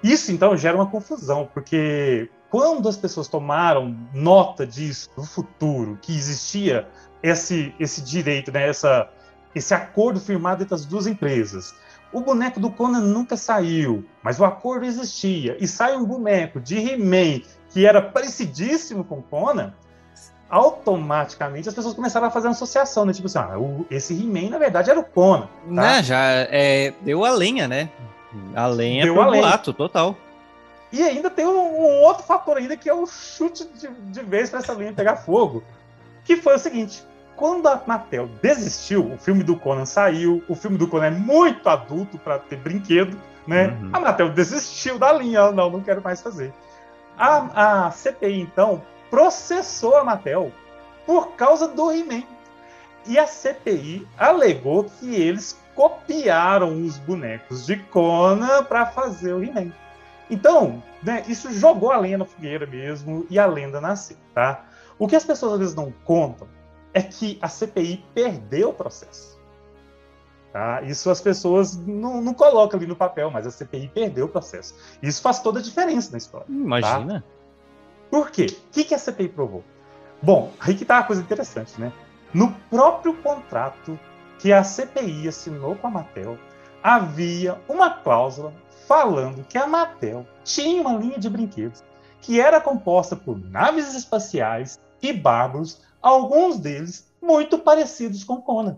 Isso 0.01 0.31
então 0.31 0.55
gera 0.55 0.75
uma 0.77 0.88
confusão, 0.88 1.50
porque 1.53 2.29
quando 2.53 2.88
as 2.88 2.95
pessoas 2.95 3.27
tomaram 3.27 3.98
nota 4.13 4.63
disso 4.63 5.10
no 5.17 5.24
futuro, 5.24 5.98
que 6.00 6.15
existia 6.15 6.88
esse, 7.24 7.74
esse 7.79 8.00
direito, 8.03 8.51
né, 8.51 8.69
essa, 8.69 9.10
esse 9.55 9.74
acordo 9.74 10.19
firmado 10.19 10.62
entre 10.62 10.75
as 10.75 10.86
duas 10.86 11.07
empresas, 11.07 11.74
o 12.13 12.22
boneco 12.22 12.60
do 12.60 12.69
Conan 12.69 13.00
nunca 13.00 13.36
saiu, 13.36 14.05
mas 14.22 14.39
o 14.39 14.45
acordo 14.45 14.86
existia, 14.86 15.57
e 15.60 15.67
sai 15.67 15.98
um 15.98 16.05
boneco 16.05 16.62
de 16.62 16.77
He-Man 16.77 17.41
que 17.72 17.88
era 17.88 18.00
parecidíssimo 18.00 19.03
com 19.03 19.19
Conan, 19.19 19.74
automaticamente 20.48 21.67
as 21.67 21.74
pessoas 21.74 21.95
começaram 21.95 22.27
a 22.27 22.29
fazer 22.29 22.50
uma 22.50 22.53
associação, 22.53 23.03
né? 23.03 23.13
Tipo 23.13 23.25
assim, 23.25 23.39
ah, 23.39 23.57
o, 23.57 23.83
esse 23.89 24.13
He-Man, 24.13 24.51
na 24.51 24.60
verdade, 24.60 24.91
era 24.91 25.00
o 25.00 25.03
Conan. 25.03 25.48
Tá? 25.48 25.72
Né, 25.72 26.03
já 26.03 26.22
é, 26.24 26.93
deu 27.01 27.25
a 27.25 27.31
lenha, 27.31 27.67
né? 27.67 27.89
A 28.53 28.67
lenha 28.67 29.05
Deu 29.05 29.15
pro 29.15 29.25
boato, 29.25 29.74
total. 29.74 30.15
E 30.93 31.01
ainda 31.01 31.27
tem 31.27 31.47
um, 31.47 31.81
um, 31.81 32.01
outro 32.03 32.23
fator 32.23 32.55
ainda 32.55 32.77
que 32.77 32.88
é 32.88 32.93
o 32.93 33.07
chute 33.07 33.67
de, 33.73 33.88
de 33.88 34.21
vez 34.21 34.51
para 34.51 34.59
essa 34.59 34.73
linha 34.73 34.93
pegar 34.93 35.15
fogo. 35.15 35.63
Que 36.23 36.38
foi 36.38 36.53
o 36.53 36.59
seguinte: 36.59 37.03
quando 37.35 37.67
a 37.67 37.81
Mattel 37.88 38.29
desistiu, 38.43 39.12
o 39.12 39.17
filme 39.17 39.43
do 39.43 39.57
Conan 39.57 39.88
saiu, 39.88 40.43
o 40.47 40.53
filme 40.53 40.77
do 40.77 40.88
Conan 40.88 41.07
é 41.07 41.12
muito 41.12 41.67
adulto 41.67 42.19
para 42.19 42.38
ter 42.38 42.57
brinquedo, 42.57 43.19
né? 43.47 43.69
Uhum. 43.69 43.89
A 43.91 44.00
Mattel 44.00 44.29
desistiu 44.29 45.00
da 45.00 45.12
linha, 45.12 45.51
não, 45.51 45.71
não 45.71 45.81
quero 45.81 46.00
mais 46.00 46.21
fazer. 46.21 46.53
A, 47.17 47.88
a 47.88 47.91
CPI, 47.91 48.39
então, 48.39 48.83
processou 49.09 49.97
a 49.97 50.03
Mattel 50.03 50.51
por 51.07 51.31
causa 51.31 51.67
do 51.67 51.91
He-Man. 51.91 52.23
E 53.07 53.17
a 53.17 53.25
CPI 53.25 54.07
alegou 54.15 54.83
que 54.83 55.15
eles 55.15 55.59
copiaram 55.73 56.83
os 56.83 57.00
bonecos 57.00 57.65
de 57.65 57.77
Conan 57.77 58.63
para 58.63 58.85
fazer 58.85 59.33
o 59.33 59.43
He-Man. 59.43 59.71
Então, 60.30 60.82
né, 61.01 61.24
isso 61.27 61.51
jogou 61.51 61.92
a 61.92 61.98
lenha 61.98 62.18
na 62.18 62.25
fogueira 62.25 62.65
mesmo 62.65 63.25
e 63.30 63.38
a 63.38 63.46
lenda 63.46 63.82
nasceu, 63.82 64.18
tá? 64.34 64.65
O 64.98 65.08
que 65.08 65.15
as 65.15 65.25
pessoas 65.25 65.53
às 65.53 65.60
vezes 65.60 65.75
não 65.75 65.94
contam 66.03 66.48
é 66.94 67.01
que 67.01 67.38
a 67.42 67.48
CPI 67.48 68.06
perdeu 68.13 68.70
o 68.70 68.74
processo. 68.74 69.34
Tá? 70.51 70.84
Isso 70.84 71.10
as 71.10 71.20
pessoas 71.20 71.75
não, 71.75 72.22
não 72.22 72.34
colocam 72.34 72.80
ali 72.80 72.86
no 72.86 72.96
papel, 72.96 73.32
mas 73.32 73.48
a 73.48 73.51
CPI 73.51 73.88
perdeu 73.88 74.25
o 74.25 74.30
processo. 74.30 74.75
Isso 75.01 75.22
faz 75.22 75.39
toda 75.39 75.60
a 75.60 75.63
diferença 75.63 76.12
na 76.12 76.20
história. 76.20 76.46
Tá? 76.46 76.53
Imagina. 76.53 77.22
Tá? 77.22 77.27
Por 78.12 78.30
quê? 78.30 78.46
O 78.46 78.72
que, 78.72 78.84
que 78.84 78.94
a 78.94 79.00
CPI 79.00 79.30
provou? 79.30 79.63
Bom, 80.22 80.53
aí 80.60 80.75
que 80.75 80.86
tá 80.86 80.98
uma 80.98 81.03
coisa 81.03 81.24
interessante, 81.24 81.82
né? 81.82 81.92
No 82.32 82.51
próprio 82.70 83.15
contrato 83.15 84.00
que 84.38 84.53
a 84.53 84.63
CPI 84.63 85.27
assinou 85.27 85.75
com 85.75 85.88
a 85.88 85.89
Mattel, 85.89 86.38
havia 86.84 87.60
uma 87.68 87.89
cláusula 87.89 88.53
falando 88.93 89.43
que 89.45 89.57
a 89.57 89.65
Mattel 89.65 90.23
tinha 90.43 90.79
uma 90.79 90.93
linha 90.93 91.17
de 91.17 91.27
brinquedos 91.27 91.83
que 92.21 92.39
era 92.39 92.62
composta 92.62 93.15
por 93.15 93.39
naves 93.50 93.95
espaciais 93.95 94.79
e 95.01 95.12
bárbaros, 95.12 95.81
alguns 96.00 96.59
deles 96.59 97.12
muito 97.19 97.57
parecidos 97.57 98.23
com 98.23 98.39
Conan. 98.39 98.77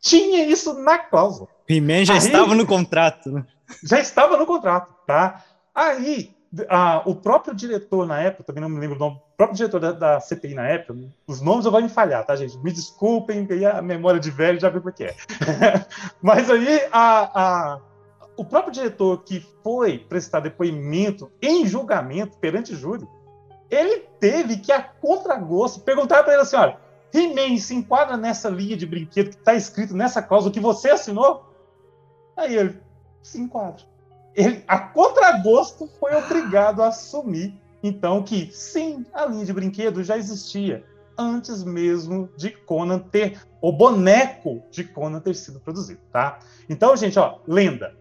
Tinha 0.00 0.46
isso 0.46 0.74
na 0.74 0.96
cláusula. 0.96 1.48
He-Man 1.68 2.04
já 2.04 2.14
Aí, 2.14 2.20
estava 2.20 2.54
no 2.54 2.64
contrato, 2.64 3.32
né? 3.32 3.44
Já 3.82 3.98
estava 3.98 4.36
no 4.36 4.46
contrato, 4.46 4.94
tá? 5.04 5.44
Aí 5.74 6.32
ah, 6.68 7.02
o 7.04 7.16
próprio 7.16 7.52
diretor 7.52 8.06
na 8.06 8.20
época, 8.20 8.44
também 8.44 8.62
não 8.62 8.68
me 8.70 8.78
lembro 8.78 8.96
o 8.96 8.98
nome, 8.98 9.16
o 9.16 9.36
próprio 9.36 9.56
diretor 9.56 9.80
da, 9.80 9.92
da 9.92 10.20
CPI 10.20 10.54
na 10.54 10.66
época, 10.66 10.96
os 11.26 11.40
nomes 11.40 11.66
eu 11.66 11.72
vou 11.72 11.82
me 11.82 11.88
falhar, 11.88 12.24
tá, 12.24 12.36
gente? 12.36 12.56
Me 12.58 12.72
desculpem, 12.72 13.46
a 13.66 13.82
memória 13.82 14.20
de 14.20 14.30
velho 14.30 14.58
já 14.58 14.70
viu 14.70 14.80
o 14.80 14.92
que 14.92 15.04
é. 15.04 15.14
Mas 16.22 16.48
aí 16.48 16.80
a, 16.92 17.74
a, 17.74 17.80
o 18.38 18.44
próprio 18.44 18.72
diretor 18.72 19.22
que 19.24 19.40
foi 19.62 19.98
prestar 19.98 20.40
depoimento 20.40 21.30
em 21.42 21.66
julgamento 21.66 22.38
perante 22.38 22.74
júri, 22.74 23.06
ele 23.70 24.06
teve 24.18 24.56
que, 24.58 24.72
a 24.72 24.82
contragosto, 24.82 25.80
perguntar 25.80 26.22
para 26.22 26.32
ele 26.32 26.42
assim: 26.42 26.56
olha, 26.56 26.78
He-Man 27.12 27.58
se 27.58 27.74
enquadra 27.74 28.16
nessa 28.16 28.48
linha 28.48 28.76
de 28.76 28.86
brinquedo 28.86 29.30
que 29.30 29.36
está 29.36 29.54
escrito 29.54 29.94
nessa 29.94 30.22
cláusula 30.22 30.52
que 30.52 30.60
você 30.60 30.90
assinou? 30.90 31.44
Aí 32.36 32.56
ele 32.56 32.80
se 33.22 33.38
enquadra 33.38 33.84
ele, 34.38 34.62
a 34.68 34.78
contragosto, 34.78 35.88
foi 35.98 36.14
obrigado 36.14 36.80
a 36.80 36.88
assumir, 36.88 37.60
então, 37.82 38.22
que 38.22 38.50
sim, 38.52 39.04
a 39.12 39.26
linha 39.26 39.44
de 39.44 39.52
brinquedo 39.52 40.04
já 40.04 40.16
existia 40.16 40.84
antes 41.18 41.64
mesmo 41.64 42.28
de 42.36 42.50
Conan 42.50 43.00
ter, 43.00 43.40
o 43.60 43.72
boneco 43.72 44.62
de 44.70 44.84
Conan 44.84 45.18
ter 45.18 45.34
sido 45.34 45.58
produzido, 45.58 46.00
tá? 46.12 46.38
Então, 46.68 46.96
gente, 46.96 47.18
ó, 47.18 47.38
lenda. 47.48 47.96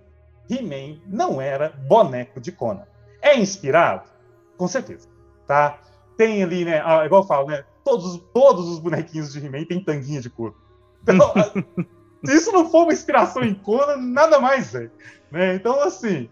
He-Man 0.50 1.00
não 1.06 1.42
era 1.42 1.70
boneco 1.88 2.39
de 2.39 2.51
Conan. 2.51 2.86
É 3.22 3.38
inspirado? 3.38 4.10
Com 4.58 4.68
certeza, 4.68 5.08
tá? 5.46 5.80
Tem 6.16 6.44
ali, 6.44 6.66
né, 6.66 6.80
igual 7.06 7.22
eu 7.22 7.27
falo, 7.27 7.48
né, 7.48 7.63
todos, 7.84 8.18
todos 8.34 8.68
os 8.68 8.80
bonequinhos 8.80 9.32
de 9.32 9.46
He-Man 9.46 9.66
têm 9.66 9.84
tanguinha 9.84 10.22
de 10.22 10.30
couro. 10.30 10.56
Então, 11.04 11.34
se 12.25 12.36
isso 12.36 12.51
não 12.51 12.70
for 12.70 12.84
uma 12.84 12.94
inspiração 12.94 13.44
em 13.44 13.54
Conan, 13.54 13.98
nada 13.98 14.39
mais 14.39 14.74
é. 14.75 14.89
Né? 15.32 15.56
Então, 15.56 15.82
assim, 15.82 16.30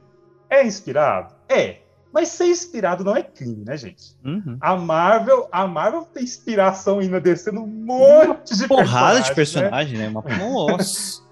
é 0.50 0.66
inspirado? 0.66 1.34
É. 1.48 1.80
Mas 2.12 2.30
ser 2.30 2.46
inspirado 2.46 3.04
não 3.04 3.14
é 3.14 3.22
crime, 3.22 3.66
né, 3.66 3.76
gente? 3.76 4.16
Uhum. 4.24 4.58
A 4.62 4.78
Marvel, 4.78 5.50
a 5.52 5.68
Marvel 5.68 6.04
tem 6.14 6.24
inspiração 6.24 7.00
ainda 7.00 7.20
descendo 7.20 7.62
um 7.62 7.68
monte 7.68 8.56
de 8.58 8.68
porrada 8.70 9.20
de 9.20 9.36
personagem, 9.36 9.98
né? 9.98 10.08
né? 10.08 10.10
Uma 10.10 10.24
nossa. 10.38 11.22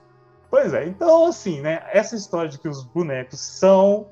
pois 0.53 0.71
é. 0.71 0.85
Então, 0.85 1.25
assim, 1.25 1.61
né? 1.61 1.81
Essa 1.91 2.15
história 2.15 2.47
de 2.47 2.59
que 2.59 2.67
os 2.67 2.83
bonecos 2.83 3.39
são 3.39 4.05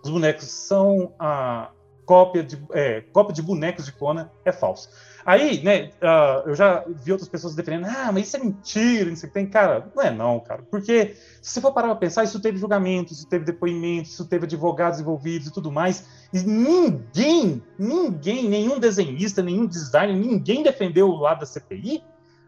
os 0.00 0.08
bonecos 0.08 0.44
são 0.44 1.12
a 1.18 1.72
cópia 2.06 2.44
de 2.44 2.56
é, 2.70 3.00
cópia 3.00 3.34
de 3.34 3.42
bonecos 3.42 3.86
de 3.86 3.90
Conan 3.90 4.30
é 4.44 4.52
falso. 4.52 4.88
Aí, 5.26 5.60
né, 5.60 5.90
uh, 6.00 6.48
eu 6.48 6.54
já 6.54 6.84
vi 6.86 7.10
outras 7.10 7.28
pessoas 7.28 7.56
defendendo, 7.56 7.86
ah, 7.86 8.12
mas 8.12 8.28
isso 8.28 8.36
é 8.36 8.40
mentira, 8.40 9.10
isso 9.10 9.28
tem, 9.28 9.46
cara, 9.46 9.90
não 9.94 10.02
é 10.02 10.10
não, 10.10 10.38
cara, 10.38 10.62
porque 10.68 11.16
se 11.40 11.52
você 11.52 11.60
for 11.60 11.72
parar 11.72 11.88
pra 11.88 11.96
pensar, 11.96 12.24
isso 12.24 12.40
teve 12.40 12.58
julgamento, 12.58 13.12
isso 13.12 13.28
teve 13.28 13.44
depoimento, 13.44 14.08
isso 14.08 14.24
teve 14.28 14.46
advogados 14.46 14.98
envolvidos 14.98 15.46
e 15.46 15.52
tudo 15.52 15.70
mais, 15.70 16.04
e 16.32 16.40
ninguém, 16.40 17.62
ninguém, 17.78 18.48
nenhum 18.48 18.80
desenhista, 18.80 19.42
nenhum 19.42 19.64
designer, 19.64 20.16
ninguém 20.16 20.64
defendeu 20.64 21.08
o 21.08 21.16
lado 21.16 21.40
da 21.40 21.46
CPI, 21.46 22.02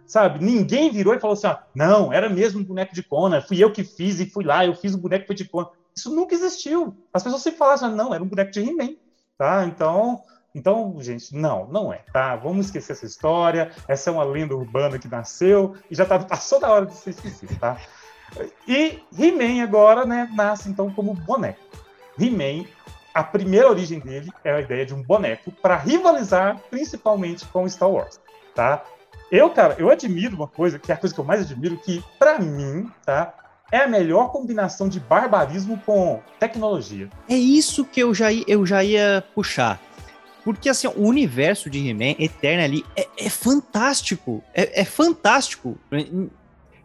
sabe? 0.06 0.44
Ninguém 0.44 0.90
virou 0.90 1.14
e 1.14 1.20
falou 1.20 1.34
assim, 1.34 1.46
ah, 1.46 1.62
não, 1.75 2.12
era 2.12 2.28
mesmo 2.28 2.61
um 2.61 2.64
boneco 2.64 2.94
de 2.94 3.02
Conan, 3.02 3.40
fui 3.40 3.62
eu 3.62 3.73
que 3.73 3.84
fiz 3.84 4.20
e 4.20 4.26
fui 4.26 4.44
lá, 4.44 4.64
eu 4.64 4.75
fiz 4.75 4.94
o 4.94 4.99
boneco 4.99 5.26
foi 5.26 5.34
de 5.34 5.44
Conan. 5.44 5.68
Isso 5.96 6.14
nunca 6.14 6.34
existiu. 6.34 6.96
As 7.12 7.23
pessoas 7.23 7.42
sempre 7.42 7.58
falavam, 7.58 7.88
assim, 7.88 7.96
não, 7.96 8.12
era 8.12 8.23
um 8.23 8.28
boneco 8.28 8.50
de 8.50 8.61
He-Man, 8.61 8.94
tá? 9.38 9.64
Então, 9.64 10.23
então, 10.54 10.96
gente, 11.00 11.34
não, 11.34 11.66
não 11.66 11.92
é, 11.92 11.99
tá? 12.12 12.37
Vamos 12.37 12.66
esquecer 12.66 12.92
essa 12.92 13.06
história. 13.06 13.73
Essa 13.88 14.11
é 14.11 14.12
uma 14.12 14.25
lenda 14.25 14.54
urbana 14.54 14.99
que 14.99 15.08
nasceu 15.08 15.75
e 15.90 15.94
já 15.94 16.04
tá, 16.04 16.18
passou 16.18 16.61
da 16.61 16.70
hora 16.70 16.87
de 16.87 16.94
ser 16.94 17.11
esquecida, 17.11 17.54
tá? 17.61 17.76
E 18.66 19.00
He-Man 19.18 19.62
agora, 19.62 20.04
né, 20.04 20.28
nasce 20.34 20.68
então 20.68 20.90
como 20.90 21.14
boneco. 21.14 21.61
He-Man, 22.18 22.66
a 23.12 23.23
primeira 23.23 23.68
origem 23.68 23.99
dele 23.99 24.30
é 24.44 24.52
a 24.52 24.61
ideia 24.61 24.87
de 24.87 24.94
um 24.94 25.02
boneco 25.02 25.50
para 25.50 25.76
rivalizar 25.76 26.61
principalmente 26.70 27.44
com 27.46 27.68
Star 27.68 27.90
Wars, 27.90 28.20
tá? 28.54 28.84
Eu, 29.34 29.50
cara, 29.50 29.74
eu 29.78 29.90
admiro 29.90 30.36
uma 30.36 30.46
coisa, 30.46 30.78
que 30.78 30.92
é 30.92 30.94
a 30.94 30.98
coisa 30.98 31.12
que 31.12 31.20
eu 31.20 31.24
mais 31.24 31.40
admiro, 31.40 31.76
que 31.76 32.02
para 32.18 32.38
mim, 32.38 32.88
tá? 33.04 33.34
É 33.72 33.78
a 33.78 33.88
melhor 33.88 34.30
combinação 34.30 34.88
de 34.88 35.00
barbarismo 35.00 35.80
com 35.84 36.20
tecnologia. 36.38 37.08
É 37.28 37.34
isso 37.34 37.84
que 37.84 37.98
eu 37.98 38.14
já, 38.14 38.32
eu 38.32 38.64
já 38.64 38.84
ia 38.84 39.24
puxar 39.34 39.80
porque, 40.44 40.68
assim, 40.68 40.86
o 40.86 41.08
universo 41.08 41.70
de 41.70 41.88
He-Man, 41.88 42.16
Eterna 42.18 42.64
ali, 42.64 42.84
é, 42.94 43.08
é 43.16 43.30
fantástico. 43.30 44.44
É, 44.52 44.82
é, 44.82 44.84
fantástico. 44.84 45.78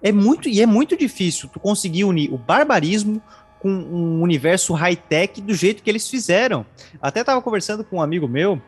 É 0.02 0.14
muito, 0.14 0.48
e 0.48 0.62
é 0.62 0.66
muito 0.66 0.96
difícil 0.96 1.50
tu 1.50 1.60
conseguir 1.60 2.06
unir 2.06 2.34
o 2.34 2.38
barbarismo 2.38 3.22
com 3.60 3.70
um 3.70 4.22
universo 4.22 4.74
high-tech 4.74 5.42
do 5.42 5.54
jeito 5.54 5.84
que 5.84 5.90
eles 5.90 6.10
fizeram. 6.10 6.66
Até 7.02 7.22
tava 7.22 7.42
conversando 7.42 7.84
com 7.84 7.98
um 7.98 8.02
amigo 8.02 8.30
meu, 8.30 8.62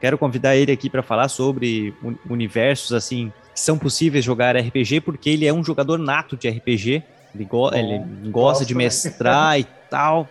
quero 0.00 0.16
convidar 0.16 0.56
ele 0.56 0.72
aqui 0.72 0.88
para 0.88 1.02
falar 1.02 1.28
sobre 1.28 1.94
universos, 2.28 2.92
assim, 2.92 3.32
que 3.54 3.60
são 3.60 3.78
possíveis 3.78 4.24
jogar 4.24 4.56
RPG, 4.56 5.02
porque 5.02 5.30
ele 5.30 5.46
é 5.46 5.52
um 5.52 5.62
jogador 5.62 5.98
nato 5.98 6.36
de 6.36 6.48
RPG. 6.48 7.02
Ele, 7.34 7.44
go 7.44 7.70
Bom, 7.70 7.76
ele 7.76 8.30
gosta 8.30 8.64
de 8.64 8.74
mestrar 8.74 9.60
e 9.60 9.64
tal. 9.88 10.28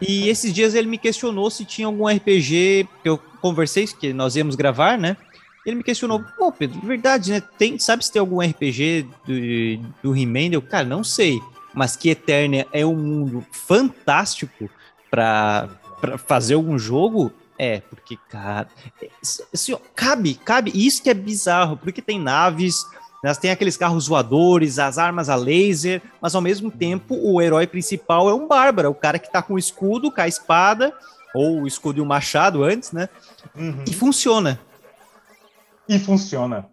E 0.00 0.28
esses 0.30 0.52
dias 0.52 0.74
ele 0.74 0.88
me 0.88 0.96
questionou 0.96 1.50
se 1.50 1.64
tinha 1.64 1.86
algum 1.86 2.06
RPG 2.06 2.88
que 3.02 3.08
eu 3.08 3.18
conversei, 3.40 3.86
que 3.86 4.12
nós 4.12 4.36
íamos 4.36 4.54
gravar, 4.54 4.96
né? 4.96 5.16
Ele 5.66 5.76
me 5.76 5.82
questionou, 5.82 6.24
pô, 6.38 6.50
Pedro, 6.50 6.80
verdade, 6.80 7.32
né? 7.32 7.42
Tem, 7.58 7.78
sabe 7.78 8.04
se 8.04 8.10
tem 8.10 8.20
algum 8.20 8.40
RPG 8.40 9.06
do, 9.26 9.92
do 10.02 10.16
He-Man? 10.16 10.52
Eu, 10.52 10.62
cara, 10.62 10.84
não 10.84 11.04
sei. 11.04 11.38
Mas 11.74 11.94
que 11.94 12.08
Eternia 12.08 12.66
é 12.72 12.86
um 12.86 12.96
mundo 12.96 13.44
fantástico 13.52 14.70
para 15.10 15.68
fazer 16.26 16.54
algum 16.54 16.78
jogo, 16.78 17.32
é, 17.58 17.80
porque, 17.80 18.16
cara, 18.28 18.68
é, 19.02 19.08
assim, 19.52 19.72
ó, 19.72 19.78
cabe, 19.94 20.34
cabe, 20.34 20.70
isso 20.74 21.02
que 21.02 21.10
é 21.10 21.14
bizarro, 21.14 21.76
porque 21.76 22.00
tem 22.00 22.20
naves, 22.20 22.86
elas 23.22 23.36
têm 23.36 23.50
aqueles 23.50 23.76
carros 23.76 24.06
voadores, 24.06 24.78
as 24.78 24.96
armas 24.96 25.28
a 25.28 25.34
laser, 25.34 26.00
mas 26.20 26.34
ao 26.34 26.40
mesmo 26.40 26.70
tempo 26.70 27.16
o 27.16 27.42
herói 27.42 27.66
principal 27.66 28.30
é 28.30 28.34
um 28.34 28.46
bárbaro, 28.46 28.90
o 28.90 28.94
cara 28.94 29.18
que 29.18 29.30
tá 29.30 29.42
com 29.42 29.54
o 29.54 29.58
escudo, 29.58 30.12
com 30.12 30.20
a 30.20 30.28
espada, 30.28 30.94
ou 31.34 31.62
o 31.62 31.66
escudo 31.66 31.98
e 31.98 32.00
o 32.00 32.06
machado 32.06 32.62
antes, 32.62 32.92
né? 32.92 33.08
Uhum. 33.56 33.84
E 33.86 33.92
funciona. 33.92 34.60
E 35.88 35.98
funciona. 35.98 36.66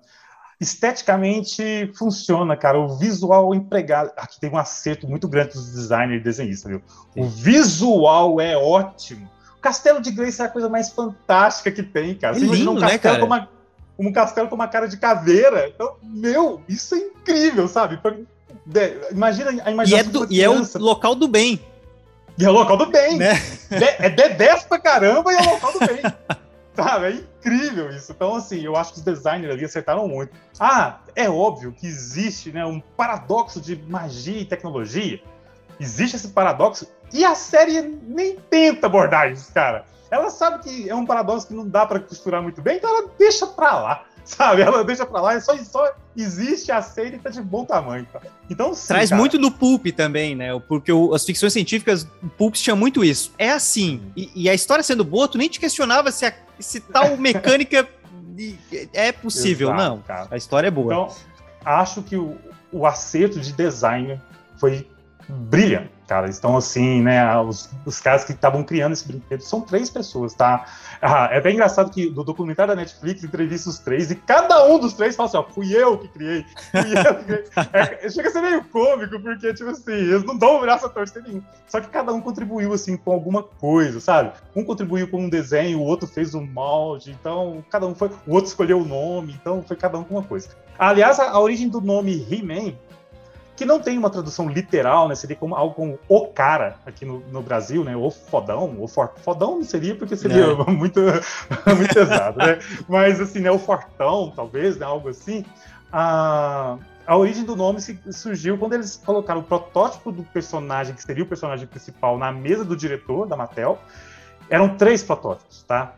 Esteticamente 0.60 1.92
funciona, 1.96 2.56
cara. 2.56 2.80
O 2.80 2.98
visual 2.98 3.54
empregado. 3.54 4.12
Aqui 4.16 4.40
tem 4.40 4.50
um 4.50 4.58
acerto 4.58 5.08
muito 5.08 5.28
grande 5.28 5.54
dos 5.54 5.74
designers 5.74 6.22
e 6.22 6.24
desenhistas, 6.24 6.72
viu? 6.72 6.82
Sim. 7.14 7.22
O 7.22 7.28
visual 7.28 8.40
é 8.40 8.56
ótimo. 8.56 9.30
O 9.66 9.68
Castelo 9.68 10.00
de 10.00 10.12
Grace 10.12 10.40
é 10.42 10.46
a 10.46 10.50
coisa 10.50 10.70
mais 10.70 10.90
fantástica 10.90 11.72
que 11.72 11.82
tem, 11.82 12.14
cara. 12.14 12.36
É 12.36 12.40
lindo, 12.40 12.72
um 12.72 12.80
né, 12.80 13.00
cara? 13.00 13.26
Uma 13.26 13.50
um 13.98 14.12
castelo 14.12 14.48
com 14.48 14.56
uma 14.56 14.68
cara 14.68 14.88
de 14.88 14.98
caveira. 14.98 15.68
Então, 15.68 15.96
meu, 16.04 16.62
isso 16.68 16.96
é 16.96 17.00
incrível, 17.00 17.68
sabe? 17.68 18.00
Imagina 19.12 19.64
a 19.64 19.72
imaginação. 19.72 19.90
E 19.90 20.00
é, 20.00 20.26
do, 20.28 20.34
e 20.34 20.42
é 20.44 20.50
o 20.50 20.84
local 20.84 21.16
do 21.16 21.28
bem. 21.28 21.60
E 22.38 22.46
é 22.46 22.50
o 22.50 22.52
local 22.52 22.78
do 22.78 22.88
bem. 22.88 23.18
Né? 23.18 23.34
É 24.00 24.10
D10 24.10 24.68
pra 24.68 24.80
caramba 24.80 25.32
e 25.32 25.36
é 25.36 25.42
o 25.42 25.50
local 25.50 25.74
do 25.74 25.80
bem. 25.80 26.02
sabe? 26.76 27.06
É 27.06 27.12
incrível 27.12 27.90
isso. 27.90 28.12
Então, 28.12 28.36
assim, 28.36 28.62
eu 28.62 28.76
acho 28.76 28.94
que 28.94 29.00
os 29.00 29.04
designers 29.04 29.54
ali 29.54 29.66
acertaram 29.66 30.08
muito. 30.08 30.32
Ah, 30.60 31.00
é 31.16 31.30
óbvio 31.30 31.72
que 31.72 31.88
existe 31.88 32.52
né, 32.52 32.66
um 32.66 32.80
paradoxo 32.80 33.62
de 33.62 33.82
magia 33.88 34.42
e 34.42 34.46
tecnologia. 34.46 35.22
Existe 35.80 36.16
esse 36.16 36.30
paradoxo 36.30 36.88
e 37.14 37.24
a 37.24 37.36
série 37.36 37.82
nem 38.08 38.38
tenta 38.50 38.88
abordar 38.88 39.32
isso, 39.32 39.54
cara 39.54 39.86
ela 40.16 40.30
sabe 40.30 40.64
que 40.64 40.90
é 40.90 40.96
um 40.96 41.06
paradoxo 41.06 41.48
que 41.48 41.54
não 41.54 41.68
dá 41.68 41.86
para 41.86 42.00
costurar 42.00 42.42
muito 42.42 42.62
bem, 42.62 42.78
então 42.78 42.90
ela 42.90 43.10
deixa 43.18 43.48
para 43.48 43.80
lá, 43.80 44.06
sabe? 44.24 44.62
Ela 44.62 44.84
deixa 44.84 45.06
para 45.06 45.22
lá, 45.22 45.36
e 45.36 45.42
só, 45.42 45.58
só 45.58 45.94
existe 46.16 46.72
a 46.72 46.82
série 46.82 47.16
e 47.16 47.20
tá 47.20 47.30
de 47.30 47.42
bom 47.42 47.66
tamanho. 47.66 48.08
Tá? 48.12 48.22
Então, 48.50 48.74
sim, 48.74 48.88
Traz 48.88 49.10
cara. 49.10 49.20
muito 49.20 49.38
do 49.38 49.52
Pulp 49.52 49.88
também, 49.88 50.36
né? 50.36 50.58
Porque 50.68 50.92
o, 50.92 51.14
as 51.14 51.26
ficções 51.26 51.54
científicas, 51.54 52.08
o 52.24 52.30
Pulp 52.30 52.56
tinha 52.56 52.76
muito 52.76 53.04
isso. 53.04 53.34
É 53.38 53.52
assim, 53.52 54.02
e, 54.16 54.32
e, 54.36 54.50
a 54.50 54.54
história 54.54 54.84
sendo 54.84 55.04
boa, 55.04 55.28
tu 55.28 55.38
nem 55.38 55.50
te 55.50 55.60
questionava 55.60 56.12
se, 56.12 56.26
a, 56.26 56.34
se 56.60 56.80
tal 56.80 57.16
mecânica 57.18 57.88
é 58.94 59.12
possível. 59.12 59.70
Exato, 59.70 59.84
não, 59.84 60.02
cara. 60.02 60.28
a 60.32 60.38
história 60.38 60.68
é 60.68 60.72
boa. 60.72 60.94
Então, 60.94 61.16
acho 61.64 62.02
que 62.04 62.16
o, 62.16 62.38
o 62.72 62.86
acerto 62.86 63.40
de 63.40 63.52
design 63.54 64.22
foi 64.58 64.88
brilhante 65.30 65.96
cara. 66.06 66.30
Estão 66.30 66.56
assim, 66.56 67.02
né? 67.02 67.38
Os, 67.40 67.70
os 67.86 68.00
caras 68.00 68.24
que 68.24 68.32
estavam 68.32 68.64
criando 68.64 68.94
esse 68.94 69.08
brinquedo 69.08 69.42
são 69.42 69.62
três 69.62 69.90
pessoas, 69.90 70.34
tá? 70.34 70.66
Ah, 71.02 71.30
é 71.32 71.42
bem 71.42 71.54
engraçado 71.54 71.92
que 71.92 72.10
no 72.10 72.24
documentário 72.24 72.74
da 72.74 72.82
Netflix 72.82 73.24
entrevista 73.24 73.70
os 73.70 73.80
três 73.80 74.10
e 74.12 74.16
cada 74.16 74.66
um 74.66 74.80
dos 74.80 74.94
três 74.94 75.16
fala 75.16 75.28
assim: 75.28 75.38
ó, 75.38 75.44
fui 75.44 75.76
eu 75.76 75.98
que 75.98 76.08
criei. 76.08 76.46
Fui 76.72 76.98
eu 76.98 77.16
que 77.16 77.24
criei. 77.24 77.46
É, 77.74 78.10
chega 78.10 78.30
a 78.30 78.32
ser 78.32 78.42
meio 78.42 78.64
cômico, 78.66 79.20
porque, 79.20 79.54
tipo 79.54 79.70
assim, 79.70 79.92
eles 79.92 80.24
não 80.24 80.38
dão 80.38 80.58
o 80.58 80.62
braço 80.62 80.86
a 80.86 80.90
torcer 80.90 81.22
nenhum. 81.24 81.42
Só 81.68 81.82
que 81.82 81.88
cada 81.88 82.14
um 82.14 82.22
contribuiu, 82.22 82.74
assim, 82.74 82.96
com 82.96 83.12
alguma 83.12 83.44
coisa, 83.44 84.00
sabe? 84.00 84.32
Um 84.56 84.64
contribuiu 84.64 85.08
com 85.10 85.22
um 85.22 85.30
desenho, 85.30 85.80
o 85.80 85.84
outro 85.84 86.08
fez 86.08 86.34
um 86.36 86.46
molde, 86.46 87.12
então 87.20 87.64
cada 87.70 87.86
um 87.86 87.96
foi. 87.96 88.10
O 88.28 88.34
outro 88.34 88.48
escolheu 88.48 88.80
o 88.80 88.86
nome, 88.86 89.38
então 89.40 89.64
foi 89.64 89.76
cada 89.76 89.98
um 89.98 90.04
com 90.04 90.16
uma 90.16 90.24
coisa. 90.24 90.50
Aliás, 90.78 91.20
a, 91.20 91.32
a 91.32 91.40
origem 91.40 91.70
do 91.70 91.82
nome 91.82 92.26
He-Man 92.30 92.74
que 93.56 93.66
não 93.66 93.80
tem 93.80 93.98
uma 93.98 94.10
tradução 94.10 94.50
literal, 94.50 95.08
né? 95.08 95.16
Seria 95.16 95.36
como 95.36 95.56
algo 95.56 95.74
como 95.74 96.00
o 96.10 96.28
cara 96.28 96.76
aqui 96.86 97.06
no, 97.06 97.20
no 97.32 97.42
Brasil, 97.42 97.84
né? 97.84 97.96
O 97.96 98.12
fodão, 98.12 98.76
o 98.80 98.88
for, 98.88 99.14
fodão 99.18 99.56
não 99.58 99.64
seria 99.64 99.96
porque 99.96 100.16
seria 100.16 100.48
não. 100.48 100.66
muito, 100.74 101.00
muito 101.78 101.94
pesado, 101.94 102.38
né? 102.38 102.60
Mas 102.88 103.22
assim, 103.22 103.40
né? 103.40 103.50
O 103.50 103.60
fortão, 103.60 104.32
talvez, 104.36 104.78
né? 104.78 104.86
Algo 104.86 105.10
assim. 105.10 105.46
A, 105.92 106.78
a 107.08 107.16
origem 107.16 107.46
do 107.46 107.56
nome 107.56 107.80
surgiu 108.12 108.58
quando 108.58 108.74
eles 108.74 109.02
colocaram 109.06 109.40
o 109.40 109.44
protótipo 109.44 110.12
do 110.12 110.24
personagem, 110.24 110.94
que 110.94 111.04
seria 111.04 111.24
o 111.24 111.28
personagem 111.28 111.66
principal, 111.66 112.18
na 112.18 112.32
mesa 112.32 112.66
do 112.66 112.76
diretor 112.76 113.26
da 113.26 113.38
Mattel. 113.38 113.80
Eram 114.50 114.76
três 114.76 115.02
protótipos, 115.02 115.64
tá? 115.64 115.94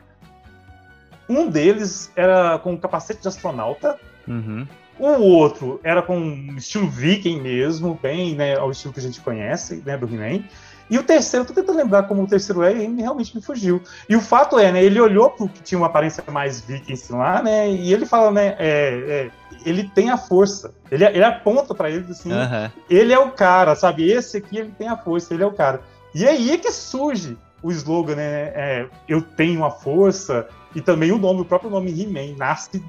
Um 1.27 1.49
deles 1.49 2.11
era 2.15 2.59
com 2.59 2.73
um 2.73 2.77
capacete 2.77 3.21
de 3.21 3.27
astronauta. 3.27 3.99
Uhum. 4.27 4.67
O 4.99 5.21
outro 5.21 5.79
era 5.83 6.01
com 6.01 6.55
estilo 6.57 6.89
viking 6.89 7.39
mesmo, 7.41 7.99
bem 8.01 8.35
né, 8.35 8.57
ao 8.57 8.71
estilo 8.71 8.93
que 8.93 8.99
a 8.99 9.03
gente 9.03 9.21
conhece, 9.21 9.83
né, 9.85 9.97
do 9.97 10.07
He-Man. 10.07 10.43
E 10.89 10.97
o 10.97 11.03
terceiro, 11.03 11.45
tô 11.45 11.53
tentando 11.53 11.77
lembrar 11.77 12.03
como 12.03 12.23
o 12.23 12.27
terceiro 12.27 12.63
é, 12.63 12.73
e 12.73 12.95
realmente 12.95 13.35
me 13.35 13.41
fugiu. 13.41 13.81
E 14.07 14.15
o 14.15 14.21
fato 14.21 14.57
é, 14.57 14.71
né, 14.71 14.83
ele 14.83 14.99
olhou 14.99 15.29
pro 15.29 15.49
que 15.49 15.61
tinha 15.61 15.77
uma 15.77 15.87
aparência 15.87 16.23
mais 16.31 16.61
viking 16.61 16.95
lá, 17.09 17.43
né, 17.43 17.69
e 17.69 17.93
ele 17.93 18.05
fala, 18.05 18.31
né, 18.31 18.55
é, 18.57 19.29
é, 19.29 19.31
ele 19.65 19.89
tem 19.93 20.09
a 20.09 20.17
força. 20.17 20.73
Ele, 20.89 21.05
ele 21.05 21.23
aponta 21.23 21.75
para 21.75 21.89
ele 21.89 22.05
assim, 22.09 22.31
uhum. 22.31 22.71
ele 22.89 23.11
é 23.11 23.19
o 23.19 23.31
cara, 23.31 23.75
sabe? 23.75 24.09
Esse 24.09 24.37
aqui, 24.37 24.57
ele 24.57 24.71
tem 24.77 24.87
a 24.87 24.97
força, 24.97 25.33
ele 25.33 25.43
é 25.43 25.47
o 25.47 25.53
cara. 25.53 25.81
E 26.15 26.25
aí 26.25 26.51
é 26.51 26.57
que 26.57 26.71
surge 26.71 27.37
o 27.61 27.71
slogan, 27.71 28.15
né, 28.15 28.51
é, 28.55 28.87
eu 29.07 29.21
tenho 29.21 29.65
a 29.65 29.71
força, 29.71 30.47
e 30.73 30.79
também 30.79 31.11
o 31.11 31.17
nome, 31.17 31.41
o 31.41 31.45
próprio 31.45 31.69
nome 31.69 31.91
He-Man, 31.91 32.37
nasce 32.37 32.81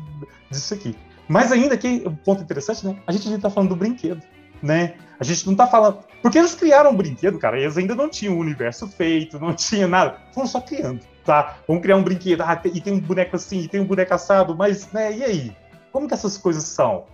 disso 0.51 0.75
aqui. 0.75 0.95
Mas 1.29 1.53
ainda 1.53 1.77
que, 1.77 2.03
um 2.07 2.15
ponto 2.17 2.43
interessante, 2.43 2.87
né? 2.87 2.97
A 3.07 3.13
gente 3.13 3.29
está 3.33 3.51
falando 3.51 3.71
do 3.71 3.77
brinquedo. 3.77 4.23
né? 4.63 4.95
A 5.21 5.25
gente 5.25 5.47
não 5.47 5.55
tá 5.55 5.67
falando. 5.67 5.99
Porque 6.23 6.39
eles 6.39 6.55
criaram 6.55 6.91
um 6.91 6.97
brinquedo, 6.97 7.39
cara, 7.39 7.59
eles 7.61 7.77
ainda 7.77 7.95
não 7.95 8.09
tinham 8.09 8.37
o 8.37 8.41
universo 8.41 8.87
feito, 8.89 9.39
não 9.39 9.55
tinha 9.55 9.87
nada. 9.87 10.19
Foram 10.33 10.47
só 10.47 10.61
criando, 10.61 11.01
tá? 11.25 11.59
Vamos 11.67 11.83
criar 11.83 11.97
um 11.97 12.03
brinquedo, 12.03 12.43
ah, 12.43 12.61
e 12.65 12.81
tem 12.81 12.93
um 12.93 13.01
boneco 13.01 13.37
assim, 13.37 13.61
e 13.61 13.69
tem 13.69 13.81
um 13.81 13.87
boneco 13.87 14.15
assado, 14.15 14.57
mas, 14.57 14.91
né, 14.93 15.17
e 15.17 15.25
aí? 15.25 15.57
Como 15.93 16.09
que 16.09 16.15
essas 16.15 16.39
coisas 16.39 16.65
são? 16.65 17.07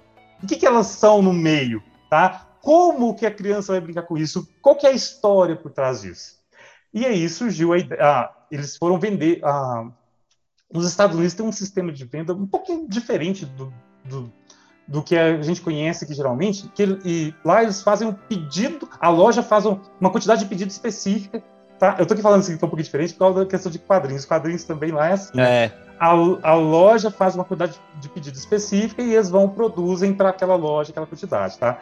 O 0.43 0.47
que, 0.47 0.57
que 0.57 0.67
elas 0.67 0.87
são 0.87 1.23
no 1.23 1.33
meio, 1.33 1.83
tá? 2.11 2.47
Como 2.61 3.15
que 3.15 3.27
a 3.27 3.31
criança 3.31 3.73
vai 3.73 3.81
brincar 3.81 4.03
com 4.03 4.17
isso? 4.17 4.49
Qual 4.63 4.77
que 4.77 4.87
é 4.87 4.91
a 4.91 4.95
história 4.95 5.55
por 5.57 5.71
trás 5.71 6.03
disso? 6.03 6.39
E 6.93 7.05
aí 7.05 7.29
surgiu 7.29 7.73
a 7.73 7.79
ideia. 7.79 8.01
Ah, 8.03 8.33
eles 8.51 8.77
foram 8.77 8.99
vender. 8.99 9.41
Ah, 9.45 9.87
os 10.73 10.87
Estados 10.87 11.15
Unidos 11.15 11.35
têm 11.35 11.45
um 11.45 11.53
sistema 11.53 11.93
de 11.93 12.05
venda 12.05 12.33
um 12.35 12.47
pouquinho 12.47 12.89
diferente 12.89 13.45
do, 13.45 13.73
do, 14.05 14.33
do 14.87 15.03
que 15.03 15.17
a 15.17 15.41
gente 15.43 15.61
conhece 15.61 16.05
aqui 16.05 16.15
geralmente, 16.15 16.69
que 16.75 16.83
e 17.05 17.35
lá 17.45 17.63
eles 17.63 17.83
fazem 17.83 18.09
um 18.09 18.13
pedido, 18.13 18.89
a 19.01 19.09
loja 19.09 19.43
faz 19.43 19.65
uma 19.67 20.11
quantidade 20.11 20.43
de 20.43 20.47
pedido 20.47 20.71
específica, 20.71 21.43
tá? 21.79 21.97
Eu 21.99 22.07
tô 22.07 22.15
aqui 22.15 22.23
falando 22.23 22.41
assim 22.41 22.57
que 22.57 22.65
é 22.65 22.67
um 22.67 22.71
pouquinho 22.71 22.85
diferente 22.85 23.13
por 23.15 23.21
causa 23.21 23.41
da 23.41 23.47
questão 23.47 23.73
de 23.73 23.79
quadrinhos. 23.79 24.25
Quadrinhos 24.25 24.65
também 24.65 24.91
lá 24.91 25.09
é 25.09 25.13
assim. 25.13 25.41
É. 25.41 25.73
A, 25.99 26.11
a 26.11 26.55
loja 26.55 27.11
faz 27.11 27.35
uma 27.35 27.45
quantidade 27.45 27.81
de 28.01 28.09
pedido 28.09 28.37
específica 28.37 29.01
e 29.01 29.15
eles 29.15 29.31
vão 29.31 29.49
produzem 29.49 30.13
para 30.13 30.31
aquela 30.31 30.57
loja 30.57 30.91
aquela 30.91 31.07
quantidade, 31.07 31.57
tá? 31.57 31.79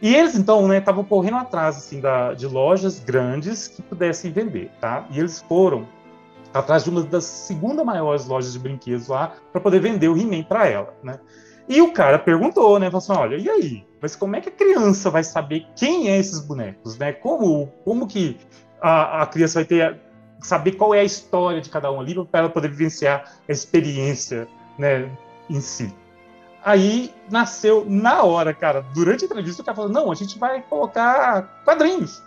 E 0.00 0.14
eles 0.14 0.36
então, 0.36 0.66
né, 0.68 0.78
estavam 0.78 1.04
correndo 1.04 1.36
atrás 1.36 1.76
assim 1.76 2.00
da, 2.00 2.32
de 2.32 2.46
lojas 2.46 3.00
grandes 3.00 3.68
que 3.68 3.82
pudessem 3.82 4.30
vender, 4.30 4.70
tá? 4.80 5.06
E 5.10 5.18
eles 5.18 5.40
foram 5.42 5.86
atrás 6.54 6.84
de 6.84 6.90
uma 6.90 7.02
das 7.02 7.24
segunda 7.24 7.84
maiores 7.84 8.26
lojas 8.26 8.52
de 8.52 8.58
brinquedos 8.58 9.08
lá 9.08 9.34
para 9.52 9.60
poder 9.60 9.80
vender 9.80 10.08
o 10.08 10.16
He-Man 10.16 10.44
para 10.44 10.68
ela, 10.68 10.94
né? 11.02 11.18
E 11.68 11.82
o 11.82 11.92
cara 11.92 12.18
perguntou, 12.18 12.78
né? 12.78 12.86
Falou 12.86 12.98
assim: 12.98 13.12
olha, 13.12 13.36
e 13.36 13.48
aí? 13.48 13.86
Mas 14.00 14.14
como 14.14 14.36
é 14.36 14.40
que 14.40 14.48
a 14.48 14.52
criança 14.52 15.10
vai 15.10 15.24
saber 15.24 15.66
quem 15.74 16.08
é 16.08 16.18
esses 16.18 16.40
bonecos, 16.40 16.96
né? 16.98 17.12
Como, 17.12 17.66
como 17.84 18.06
que 18.06 18.36
a, 18.80 19.22
a 19.22 19.26
criança 19.26 19.60
vai 19.60 19.64
ter 19.64 20.00
saber 20.40 20.72
qual 20.72 20.94
é 20.94 21.00
a 21.00 21.04
história 21.04 21.60
de 21.60 21.68
cada 21.68 21.90
um 21.90 22.00
ali 22.00 22.14
para 22.26 22.40
ela 22.40 22.48
poder 22.48 22.68
vivenciar 22.68 23.32
a 23.48 23.52
experiência, 23.52 24.46
né, 24.78 25.10
em 25.48 25.60
si. 25.60 25.92
Aí 26.64 27.14
nasceu 27.30 27.84
na 27.88 28.22
hora, 28.22 28.52
cara. 28.52 28.84
Durante 28.92 29.24
a 29.24 29.26
entrevista, 29.26 29.62
o 29.62 29.64
cara 29.64 29.76
falou: 29.76 29.90
não, 29.90 30.10
a 30.10 30.14
gente 30.14 30.38
vai 30.38 30.62
colocar 30.62 31.62
quadrinhos. 31.64 32.22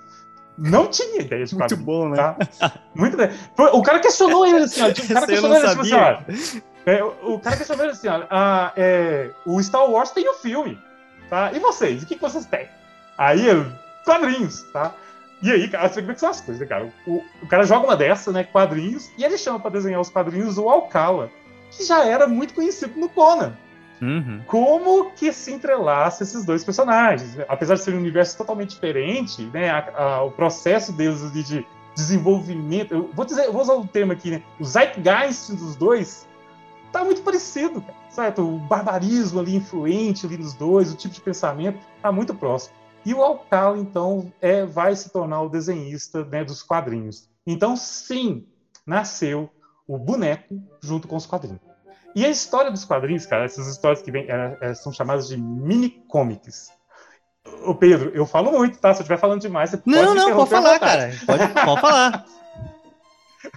Não 0.57 0.87
tinha 0.87 1.21
ideia 1.21 1.45
de 1.45 1.55
quadrinhos. 1.55 1.85
Muito 1.85 1.85
bom, 1.85 2.09
né? 2.09 2.17
Tá? 2.57 2.73
Muito 2.95 3.17
bem. 3.17 3.29
O 3.73 3.81
cara 3.81 3.99
questionou 3.99 4.45
ele 4.45 4.63
assim, 4.63 4.81
ó. 4.81 4.89
O 4.89 5.13
cara 5.13 5.27
questionou 5.27 5.57
ele 5.57 5.65
assim, 5.65 5.93
ó. 5.93 6.21
É, 6.85 7.03
o 7.03 7.39
cara 7.39 7.57
questionou 7.57 7.85
ele 7.85 7.93
assim, 7.93 8.07
ó. 8.07 8.23
A, 8.29 8.73
é, 8.75 9.31
o 9.45 9.61
Star 9.61 9.89
Wars 9.89 10.11
tem 10.11 10.27
o 10.27 10.31
um 10.31 10.35
filme, 10.35 10.79
tá? 11.29 11.51
E 11.53 11.59
vocês? 11.59 12.03
O 12.03 12.05
que, 12.05 12.15
que 12.15 12.21
vocês 12.21 12.45
têm? 12.45 12.67
Aí, 13.17 13.45
quadrinhos, 14.05 14.63
tá? 14.73 14.93
E 15.41 15.51
aí, 15.51 15.69
cara, 15.69 15.87
você 15.87 16.01
vê 16.01 16.13
que 16.13 16.19
são 16.19 16.29
as 16.29 16.41
coisas, 16.41 16.59
né, 16.61 16.67
cara? 16.67 16.91
O, 17.05 17.23
o 17.41 17.47
cara 17.47 17.63
joga 17.63 17.85
uma 17.85 17.95
dessa, 17.95 18.31
né, 18.31 18.43
quadrinhos, 18.43 19.09
e 19.17 19.23
ele 19.23 19.37
chama 19.37 19.59
para 19.59 19.71
desenhar 19.71 20.01
os 20.01 20.09
quadrinhos 20.09 20.57
o 20.57 20.69
Alcala, 20.69 21.29
que 21.71 21.85
já 21.85 22.05
era 22.05 22.27
muito 22.27 22.53
conhecido 22.53 22.99
no 22.99 23.07
Conan. 23.09 23.55
Uhum. 24.01 24.41
Como 24.47 25.11
que 25.11 25.31
se 25.31 25.51
entrelaça 25.51 26.23
esses 26.23 26.45
dois 26.45 26.63
personagens? 26.63 27.37
Apesar 27.47 27.75
de 27.75 27.81
ser 27.81 27.93
um 27.93 27.97
universo 27.97 28.37
totalmente 28.37 28.71
diferente, 28.71 29.43
né, 29.53 29.69
a, 29.69 29.91
a, 29.95 30.23
o 30.23 30.31
processo 30.31 30.91
deles 30.91 31.31
de, 31.31 31.43
de 31.43 31.67
desenvolvimento, 31.95 32.93
eu 32.93 33.09
vou 33.13 33.25
dizer, 33.25 33.45
eu 33.45 33.53
vou 33.53 33.61
usar 33.61 33.75
um 33.75 33.87
termo 33.87 34.11
aqui, 34.11 34.31
né, 34.31 34.43
o 34.59 34.65
zeitgeist 34.65 35.53
dos 35.53 35.75
dois 35.75 36.27
tá 36.91 37.03
muito 37.03 37.21
parecido, 37.21 37.81
cara, 37.81 37.97
certo? 38.09 38.41
O 38.41 38.59
barbarismo 38.59 39.39
ali 39.39 39.55
influente 39.55 40.25
ali 40.25 40.37
nos 40.37 40.53
dois, 40.53 40.91
o 40.91 40.95
tipo 40.95 41.13
de 41.13 41.21
pensamento 41.21 41.79
tá 42.01 42.11
muito 42.11 42.33
próximo. 42.33 42.75
E 43.05 43.13
o 43.13 43.23
Alcala, 43.23 43.77
então, 43.77 44.31
é, 44.41 44.65
vai 44.65 44.95
se 44.95 45.09
tornar 45.09 45.41
o 45.41 45.49
desenhista 45.49 46.25
né, 46.25 46.43
dos 46.43 46.61
quadrinhos. 46.61 47.29
Então, 47.47 47.75
sim, 47.75 48.45
nasceu 48.85 49.49
o 49.87 49.97
boneco 49.97 50.61
junto 50.81 51.07
com 51.07 51.15
os 51.15 51.25
quadrinhos. 51.25 51.61
E 52.15 52.25
a 52.25 52.29
história 52.29 52.71
dos 52.71 52.83
quadrinhos, 52.83 53.25
cara, 53.25 53.45
essas 53.45 53.67
histórias 53.67 54.01
que 54.01 54.11
vem, 54.11 54.25
é, 54.29 54.57
é, 54.61 54.73
são 54.73 54.91
chamadas 54.91 55.27
de 55.27 55.37
mini 55.37 55.89
comics. 56.07 56.69
Ô 57.63 57.73
Pedro, 57.73 58.11
eu 58.13 58.25
falo 58.25 58.51
muito, 58.51 58.79
tá? 58.79 58.93
Se 58.93 58.99
eu 58.99 59.03
estiver 59.03 59.19
falando 59.19 59.41
demais, 59.41 59.69
você 59.69 59.81
não, 59.85 60.05
pode 60.05 60.15
Não, 60.15 60.29
não, 60.29 60.35
pode 60.35 60.49
falar, 60.49 60.79
cara. 60.79 61.11
Pode, 61.25 61.47
pode 61.47 61.81
falar. 61.81 62.25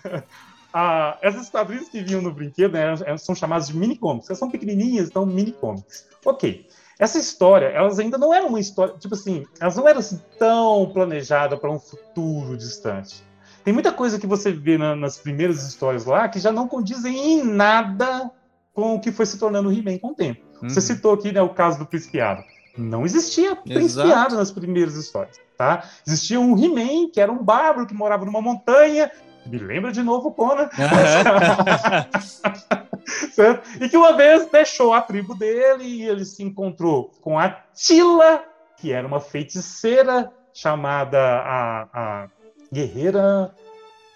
ah, 0.73 1.19
essas 1.21 1.51
quadrinhos 1.51 1.89
que 1.89 2.03
vinham 2.03 2.23
no 2.23 2.33
brinquedo 2.33 2.73
né, 2.73 2.95
são 3.19 3.35
chamadas 3.35 3.69
de 3.69 3.77
mini 3.77 3.97
comics. 3.97 4.29
Elas 4.29 4.39
são 4.39 4.51
pequenininhas, 4.51 5.09
então 5.09 5.27
mini 5.27 5.53
comics. 5.53 6.07
Ok. 6.25 6.67
Essa 6.99 7.19
história, 7.19 7.67
elas 7.67 7.99
ainda 7.99 8.17
não 8.17 8.33
eram 8.33 8.49
uma 8.49 8.61
história, 8.61 8.95
tipo 8.97 9.15
assim, 9.15 9.45
elas 9.61 9.77
não 9.77 9.89
eram 9.89 9.99
assim, 9.99 10.21
tão 10.39 10.91
planejadas 10.93 11.59
para 11.59 11.71
um 11.71 11.79
futuro 11.79 12.57
distante. 12.57 13.25
Tem 13.65 13.73
muita 13.73 13.93
coisa 13.93 14.19
que 14.19 14.27
você 14.27 14.53
vê 14.53 14.79
na, 14.79 14.95
nas 14.95 15.19
primeiras 15.19 15.67
histórias 15.67 16.05
lá 16.05 16.29
que 16.29 16.39
já 16.39 16.53
não 16.53 16.69
condizem 16.69 17.17
em 17.17 17.45
nada 17.45 18.31
com 18.75 18.95
o 18.95 19.01
que 19.01 19.13
foi 19.13 19.27
se 19.27 19.39
tornando 19.39 19.69
o 19.69 19.73
He-Man 19.73 19.99
com 19.99 20.09
o 20.09 20.15
tempo. 20.15 20.41
Uhum. 20.63 20.69
Você 20.69 20.81
citou 20.81 21.13
aqui 21.15 21.33
né, 21.33 21.43
o 21.43 21.51
caso 21.51 21.79
do 21.79 21.87
Príncipe-Ado. 21.87 22.43
Não 22.77 23.05
existia 23.05 23.55
Príncipe-Ado 23.55 24.37
nas 24.37 24.51
primeiras 24.51 24.95
histórias. 24.95 25.39
Tá? 25.57 25.85
Existia 26.07 26.41
um 26.41 26.57
He-Man, 26.57 27.11
que 27.13 27.21
era 27.21 27.31
um 27.31 27.43
bárbaro 27.43 27.87
que 27.87 27.95
morava 27.95 28.25
numa 28.25 28.41
montanha. 28.41 29.11
Me 29.46 29.59
lembra 29.59 29.92
de 29.92 30.02
novo 30.02 30.33
Conan. 30.33 30.64
Uhum. 30.64 30.70
certo? 33.33 33.68
E 33.83 33.88
que 33.88 33.96
uma 33.96 34.16
vez 34.16 34.46
deixou 34.50 34.92
a 34.92 35.00
tribo 35.00 35.35
dele 35.35 35.85
e 35.85 36.02
ele 36.02 36.24
se 36.24 36.42
encontrou 36.42 37.11
com 37.20 37.38
a 37.38 37.50
Tila, 37.74 38.44
que 38.76 38.92
era 38.92 39.07
uma 39.07 39.20
feiticeira 39.20 40.31
chamada 40.52 41.18
a, 41.18 41.88
a 41.92 42.28
guerreira. 42.72 43.55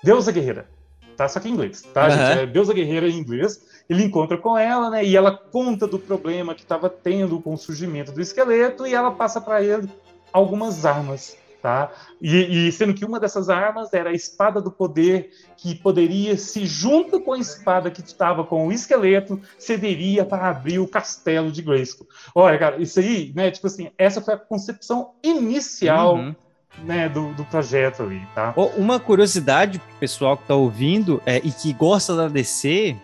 Deusa 0.03 0.31
guerreira. 0.31 0.69
Tá? 1.17 1.27
Só 1.29 1.41
que 1.41 1.49
em 1.49 1.53
inglês, 1.53 1.83
tá, 1.95 2.05
uhum. 2.05 2.11
gente? 2.11 2.39
É 2.41 2.47
deusa 2.47 2.75
guerreira 2.75 3.09
em 3.09 3.19
inglês. 3.19 3.85
Ele 3.89 4.05
encontra 4.05 4.37
com 4.37 4.59
ela, 4.59 4.91
né? 4.91 5.05
E 5.05 5.17
ela 5.17 5.37
conta 5.37 5.87
do 5.87 5.99
problema 5.99 6.55
que 6.55 6.63
estava 6.63 6.91
tendo 6.91 7.41
com 7.41 7.55
o 7.55 7.57
surgimento 7.59 8.13
do 8.13 8.21
esqueleto 8.21 8.87
e 8.87 8.95
ela 8.95 9.11
passa 9.11 9.41
para 9.41 9.63
ele 9.63 9.89
algumas 10.33 10.85
armas 10.85 11.37
Tá? 11.67 11.91
E, 12.23 12.69
e, 12.69 12.71
sendo 12.71 12.95
que 12.95 13.05
uma 13.05 13.19
dessas 13.19 13.49
armas 13.49 13.93
era 13.93 14.11
a 14.11 14.13
espada 14.13 14.61
do 14.61 14.71
poder, 14.71 15.31
que 15.57 15.75
poderia, 15.75 16.39
se 16.39 16.65
junto 16.65 17.21
com 17.21 17.33
a 17.33 17.39
espada 17.41 17.91
que 17.91 18.01
estava 18.01 18.45
com 18.45 18.69
o 18.69 18.73
esqueleto, 18.73 19.41
cederia 19.59 20.25
para 20.25 20.49
abrir 20.49 20.79
o 20.79 20.87
castelo 20.87 21.51
de 21.51 21.63
Grayskull. 21.63 22.07
Olha, 22.33 22.57
cara, 22.57 22.81
isso 22.81 23.01
aí, 23.01 23.33
né? 23.35 23.51
Tipo 23.51 23.67
assim, 23.67 23.91
essa 23.99 24.21
foi 24.21 24.35
a 24.35 24.39
concepção 24.39 25.15
inicial. 25.25 26.15
Uhum. 26.15 26.37
Né, 26.85 27.09
do, 27.09 27.33
do, 27.33 27.43
projeto 27.47 28.03
ali, 28.03 28.21
tá? 28.35 28.53
Uma 28.77 29.01
curiosidade 29.01 29.81
pessoal 29.99 30.37
que 30.37 30.43
está 30.43 30.55
ouvindo 30.55 31.23
é, 31.25 31.39
e 31.39 31.51
que 31.51 31.73
gosta 31.73 32.15
da 32.15 32.29
DC 32.29 32.95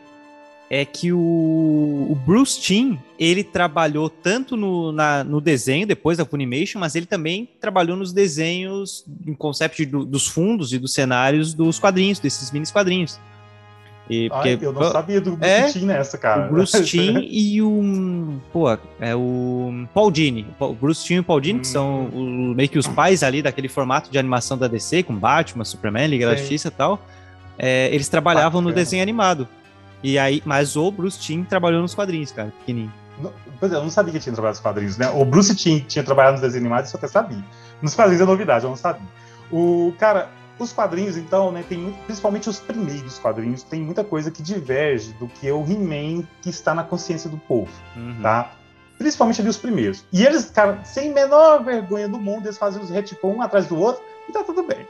é 0.72 0.86
que 0.86 1.12
o, 1.12 1.18
o 1.18 2.18
Bruce 2.24 2.58
Timm, 2.58 2.96
ele 3.18 3.44
trabalhou 3.44 4.08
tanto 4.08 4.56
no, 4.56 4.90
na, 4.90 5.22
no 5.22 5.38
desenho, 5.38 5.86
depois 5.86 6.16
da 6.16 6.24
Funimation, 6.24 6.78
mas 6.78 6.94
ele 6.94 7.04
também 7.04 7.46
trabalhou 7.60 7.94
nos 7.94 8.10
desenhos, 8.10 9.04
em 9.26 9.34
conceito 9.34 9.84
do, 9.84 10.02
dos 10.06 10.26
fundos 10.26 10.72
e 10.72 10.78
dos 10.78 10.94
cenários 10.94 11.52
dos 11.52 11.78
quadrinhos, 11.78 12.18
desses 12.18 12.50
mini 12.50 12.66
quadrinhos. 12.72 13.20
E, 14.08 14.30
porque, 14.30 14.48
Ai, 14.48 14.58
eu 14.62 14.72
não 14.72 14.90
sabia 14.90 15.20
do 15.20 15.36
Bruce 15.36 15.52
é, 15.52 15.68
Timm 15.68 15.84
nessa, 15.84 16.16
cara. 16.16 16.46
O 16.46 16.52
Bruce 16.54 16.82
Timm 16.88 17.18
e 17.20 17.60
o... 17.60 18.40
Pô, 18.50 18.70
é 18.98 19.14
o 19.14 19.86
Paul 19.92 20.10
Dini. 20.10 20.46
O 20.58 20.72
Bruce 20.72 21.04
Timm 21.04 21.16
e 21.16 21.20
o 21.20 21.24
Paul 21.24 21.40
Dini, 21.42 21.58
hum. 21.58 21.60
que 21.60 21.68
são 21.68 22.08
hum. 22.14 22.52
o, 22.52 22.54
meio 22.54 22.70
que 22.70 22.78
os 22.78 22.88
pais 22.88 23.22
ali 23.22 23.42
daquele 23.42 23.68
formato 23.68 24.10
de 24.10 24.18
animação 24.18 24.56
da 24.56 24.68
DC, 24.68 25.02
com 25.02 25.14
Batman, 25.14 25.66
Superman, 25.66 26.06
Liga 26.06 26.28
da 26.28 26.34
Justiça 26.34 26.68
e 26.68 26.70
tal. 26.70 26.98
É, 27.58 27.90
eles 27.92 28.08
trabalhavam 28.08 28.62
no 28.62 28.72
desenho 28.72 29.02
animado. 29.02 29.46
E 30.02 30.18
aí, 30.18 30.42
mas 30.44 30.76
o 30.76 30.90
Bruce 30.90 31.18
Timm 31.18 31.44
trabalhou 31.44 31.80
nos 31.80 31.94
quadrinhos, 31.94 32.32
cara, 32.32 32.52
pequenininho. 32.58 32.92
Pois 33.60 33.72
é, 33.72 33.76
eu 33.76 33.82
não 33.82 33.90
sabia 33.90 34.12
que 34.12 34.18
tinha 34.18 34.32
trabalhado 34.32 34.56
nos 34.56 34.62
quadrinhos, 34.62 34.98
né? 34.98 35.08
O 35.10 35.24
Bruce 35.24 35.54
Timm 35.54 35.80
tinha 35.86 36.02
trabalhado 36.02 36.32
nos 36.32 36.40
desenhos 36.40 36.62
animados, 36.62 36.88
isso 36.88 36.96
eu 36.96 36.98
até 36.98 37.08
sabia. 37.08 37.44
Nos 37.80 37.94
quadrinhos 37.94 38.20
é 38.20 38.24
novidade, 38.24 38.64
eu 38.64 38.70
não 38.70 38.76
sabia. 38.76 39.06
O 39.50 39.94
cara, 39.98 40.30
os 40.58 40.72
quadrinhos, 40.72 41.16
então, 41.16 41.52
né, 41.52 41.64
tem 41.68 41.78
muito, 41.78 41.98
principalmente 42.04 42.48
os 42.48 42.58
primeiros 42.58 43.18
quadrinhos, 43.18 43.62
tem 43.62 43.80
muita 43.80 44.02
coisa 44.02 44.30
que 44.30 44.42
diverge 44.42 45.12
do 45.14 45.28
que 45.28 45.48
é 45.48 45.52
o 45.52 45.62
He-Man 45.62 46.24
que 46.40 46.50
está 46.50 46.74
na 46.74 46.82
consciência 46.82 47.28
do 47.28 47.36
povo, 47.36 47.70
uhum. 47.96 48.20
tá? 48.22 48.52
Principalmente 48.98 49.40
ali 49.40 49.50
os 49.50 49.56
primeiros. 49.56 50.04
E 50.12 50.24
eles, 50.24 50.50
cara, 50.50 50.82
sem 50.84 51.12
menor 51.12 51.64
vergonha 51.64 52.08
do 52.08 52.18
mundo, 52.18 52.46
eles 52.46 52.58
fazem 52.58 52.80
os 52.80 52.90
retcon 52.90 53.34
um 53.34 53.42
atrás 53.42 53.66
do 53.66 53.76
outro 53.76 54.02
e 54.28 54.32
tá 54.32 54.42
tudo 54.42 54.62
bem. 54.62 54.86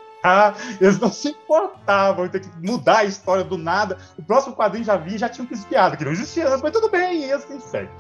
Eles 0.81 0.99
não 0.99 1.13
se 1.13 1.29
importavam 1.29 2.29
ter 2.29 2.41
que 2.41 2.49
mudar 2.63 2.99
a 2.99 3.05
história 3.05 3.45
do 3.45 3.59
nada. 3.59 3.99
O 4.17 4.23
próximo 4.23 4.55
quadrinho 4.55 4.85
já 4.85 4.97
vi 4.97 5.19
já 5.19 5.29
tinha 5.29 5.45
um 5.45 5.63
piada, 5.65 5.97
que 5.97 6.05
não 6.05 6.13
existia 6.13 6.49
antes, 6.49 6.63
mas 6.63 6.73
tudo 6.73 6.89
bem, 6.89 7.27
e 7.27 7.33
assim 7.33 7.59
segue. 7.61 7.91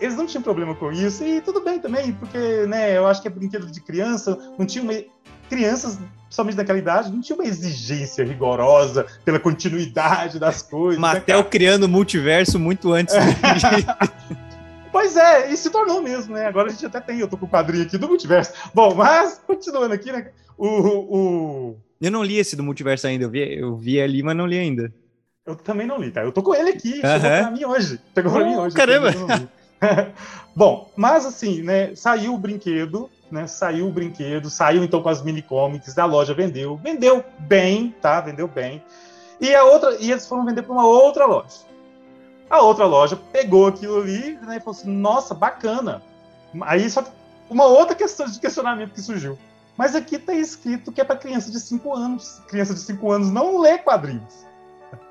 Eles 0.00 0.16
não 0.16 0.26
tinham 0.26 0.42
problema 0.42 0.74
com 0.74 0.90
isso, 0.90 1.24
e 1.24 1.40
tudo 1.40 1.60
bem 1.60 1.78
também, 1.78 2.12
porque 2.12 2.66
né, 2.66 2.96
eu 2.96 3.06
acho 3.06 3.22
que 3.22 3.28
é 3.28 3.30
brinquedo 3.30 3.70
de 3.70 3.80
criança, 3.80 4.38
não 4.58 4.66
tinha 4.66 4.82
uma. 4.82 4.92
Crianças, 5.48 5.98
principalmente 6.24 6.56
naquela 6.56 6.78
idade, 6.78 7.12
não 7.12 7.20
tinha 7.20 7.36
uma 7.36 7.44
exigência 7.44 8.24
rigorosa 8.24 9.06
pela 9.22 9.38
continuidade 9.38 10.38
das 10.38 10.62
coisas. 10.62 10.98
Matel 10.98 11.38
né, 11.38 11.44
criando 11.44 11.86
multiverso 11.86 12.58
muito 12.58 12.90
antes. 12.92 13.14
Pois 14.92 15.16
é, 15.16 15.50
e 15.50 15.56
se 15.56 15.70
tornou 15.70 16.02
mesmo, 16.02 16.34
né? 16.34 16.46
Agora 16.46 16.68
a 16.68 16.70
gente 16.70 16.84
até 16.84 17.00
tem, 17.00 17.18
eu 17.18 17.26
tô 17.26 17.38
com 17.38 17.46
o 17.46 17.48
quadrinho 17.48 17.82
aqui 17.82 17.96
do 17.96 18.06
multiverso. 18.06 18.52
Bom, 18.74 18.94
mas, 18.94 19.40
continuando 19.46 19.94
aqui, 19.94 20.12
né? 20.12 20.30
O, 20.64 20.68
o... 20.68 21.76
Eu 22.00 22.12
não 22.12 22.22
li 22.22 22.38
esse 22.38 22.54
do 22.54 22.62
multiverso 22.62 23.08
ainda, 23.08 23.24
eu 23.24 23.30
vi, 23.30 23.58
eu 23.58 23.76
vi 23.76 24.00
ali, 24.00 24.22
mas 24.22 24.36
não 24.36 24.46
li 24.46 24.56
ainda. 24.56 24.94
Eu 25.44 25.56
também 25.56 25.88
não 25.88 25.98
li, 25.98 26.12
cara. 26.12 26.24
Eu 26.24 26.30
tô 26.30 26.40
com 26.40 26.54
ele 26.54 26.70
aqui, 26.70 27.00
chegou 27.00 27.18
pra 27.18 27.50
mim 27.50 27.64
hoje. 27.64 28.00
Chegou 28.14 28.32
pra 28.32 28.44
mim 28.44 28.56
hoje. 28.56 28.76
Caramba! 28.76 29.10
Bom, 30.54 30.88
mas 30.94 31.26
assim, 31.26 31.62
né? 31.62 31.96
Saiu 31.96 32.32
o 32.32 32.38
brinquedo, 32.38 33.10
né? 33.28 33.48
Saiu 33.48 33.88
o 33.88 33.90
brinquedo, 33.90 34.48
saiu 34.48 34.84
então 34.84 35.02
com 35.02 35.08
as 35.08 35.20
mini 35.20 35.42
comics 35.42 35.94
da 35.94 36.04
loja, 36.04 36.32
vendeu. 36.32 36.76
Vendeu 36.76 37.24
bem, 37.40 37.92
tá? 38.00 38.20
Vendeu 38.20 38.46
bem. 38.46 38.80
E 39.40 39.52
a 39.52 39.64
outra, 39.64 39.96
e 39.98 40.12
eles 40.12 40.28
foram 40.28 40.46
vender 40.46 40.62
para 40.62 40.72
uma 40.72 40.86
outra 40.86 41.26
loja. 41.26 41.56
A 42.48 42.62
outra 42.62 42.86
loja 42.86 43.16
pegou 43.16 43.66
aquilo 43.66 44.00
ali 44.00 44.38
né, 44.42 44.58
e 44.58 44.60
falou 44.60 44.78
assim: 44.78 44.92
nossa, 44.92 45.34
bacana. 45.34 46.00
Aí 46.60 46.88
só 46.88 47.04
uma 47.50 47.64
outra 47.64 47.96
questão 47.96 48.26
de 48.26 48.38
questionamento 48.38 48.92
que 48.92 49.02
surgiu. 49.02 49.36
Mas 49.76 49.94
aqui 49.94 50.16
está 50.16 50.34
escrito 50.34 50.92
que 50.92 51.00
é 51.00 51.04
para 51.04 51.16
criança 51.16 51.50
de 51.50 51.58
5 51.58 51.94
anos. 51.94 52.40
Criança 52.48 52.74
de 52.74 52.80
5 52.80 53.10
anos 53.10 53.30
não 53.30 53.58
lê 53.60 53.78
quadrinhos. 53.78 54.46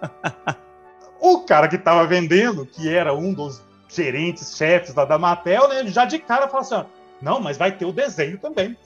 o 1.19 1.39
cara 1.39 1.67
que 1.67 1.76
estava 1.76 2.06
vendendo, 2.06 2.65
que 2.65 2.89
era 2.89 3.13
um 3.13 3.34
dos 3.34 3.62
gerentes, 3.89 4.56
chefes 4.56 4.93
da, 4.93 5.06
da 5.06 5.17
Mattel, 5.17 5.67
né, 5.67 5.86
já 5.88 6.06
de 6.06 6.19
cara 6.19 6.47
falou 6.47 6.62
assim: 6.62 6.86
não, 7.21 7.39
mas 7.39 7.58
vai 7.58 7.71
ter 7.71 7.86
o 7.86 7.91
desenho 7.91 8.38
também. 8.38 8.78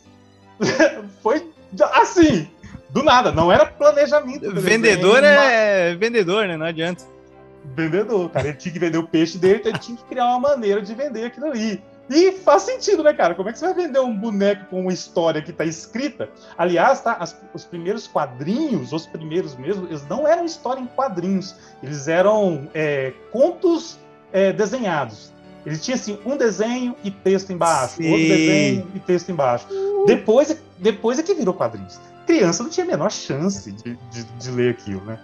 Foi 1.21 1.51
assim, 1.93 2.49
do 2.89 3.03
nada, 3.03 3.31
não 3.31 3.51
era 3.51 3.65
planejamento. 3.65 4.51
Vendedor 4.53 5.21
desenho, 5.21 5.41
é 5.41 5.89
mas... 5.89 5.99
vendedor, 5.99 6.47
né? 6.47 6.57
Não 6.57 6.65
adianta. 6.65 7.03
Vendedor, 7.75 8.29
cara, 8.29 8.49
ele 8.49 8.57
tinha 8.57 8.71
que 8.71 8.79
vender 8.79 8.97
o 8.97 9.07
peixe 9.07 9.38
dele, 9.38 9.55
então 9.59 9.71
ele 9.71 9.79
tinha 9.79 9.97
que 9.97 10.03
criar 10.03 10.25
uma 10.27 10.39
maneira 10.39 10.81
de 10.81 10.93
vender 10.93 11.25
aquilo 11.25 11.47
ali. 11.47 11.83
E 12.09 12.33
faz 12.33 12.63
sentido, 12.63 13.03
né, 13.03 13.13
cara? 13.13 13.33
Como 13.33 13.49
é 13.49 13.51
que 13.51 13.57
você 13.57 13.65
vai 13.65 13.73
vender 13.73 13.99
um 13.99 14.15
boneco 14.15 14.65
com 14.69 14.81
uma 14.81 14.93
história 14.93 15.41
que 15.41 15.51
está 15.51 15.65
escrita? 15.65 16.29
Aliás, 16.57 17.01
tá, 17.01 17.13
as, 17.13 17.35
os 17.53 17.65
primeiros 17.65 18.07
quadrinhos, 18.07 18.93
os 18.93 19.07
primeiros 19.07 19.55
mesmo, 19.55 19.87
eles 19.87 20.07
não 20.07 20.27
eram 20.27 20.45
história 20.45 20.79
em 20.79 20.85
quadrinhos, 20.85 21.55
eles 21.81 22.07
eram 22.07 22.69
é, 22.73 23.11
contos 23.31 23.97
é, 24.31 24.53
desenhados. 24.53 25.33
Ele 25.65 25.77
tinha 25.79 25.95
assim 25.95 26.19
um 26.23 26.37
desenho 26.37 26.95
e 27.03 27.09
texto 27.09 27.51
embaixo, 27.51 27.95
Sim. 27.95 28.11
outro 28.11 28.27
desenho 28.27 28.87
e 28.93 28.99
texto 28.99 29.29
embaixo. 29.29 29.67
Depois, 30.05 30.55
depois 30.77 31.17
é 31.17 31.23
que 31.23 31.33
virou 31.33 31.55
quadrinhos. 31.55 31.99
Criança 32.27 32.61
não 32.61 32.69
tinha 32.69 32.85
a 32.85 32.87
menor 32.87 33.11
chance 33.11 33.71
de, 33.71 33.97
de, 34.11 34.23
de 34.23 34.51
ler 34.51 34.71
aquilo, 34.71 35.01
né? 35.05 35.19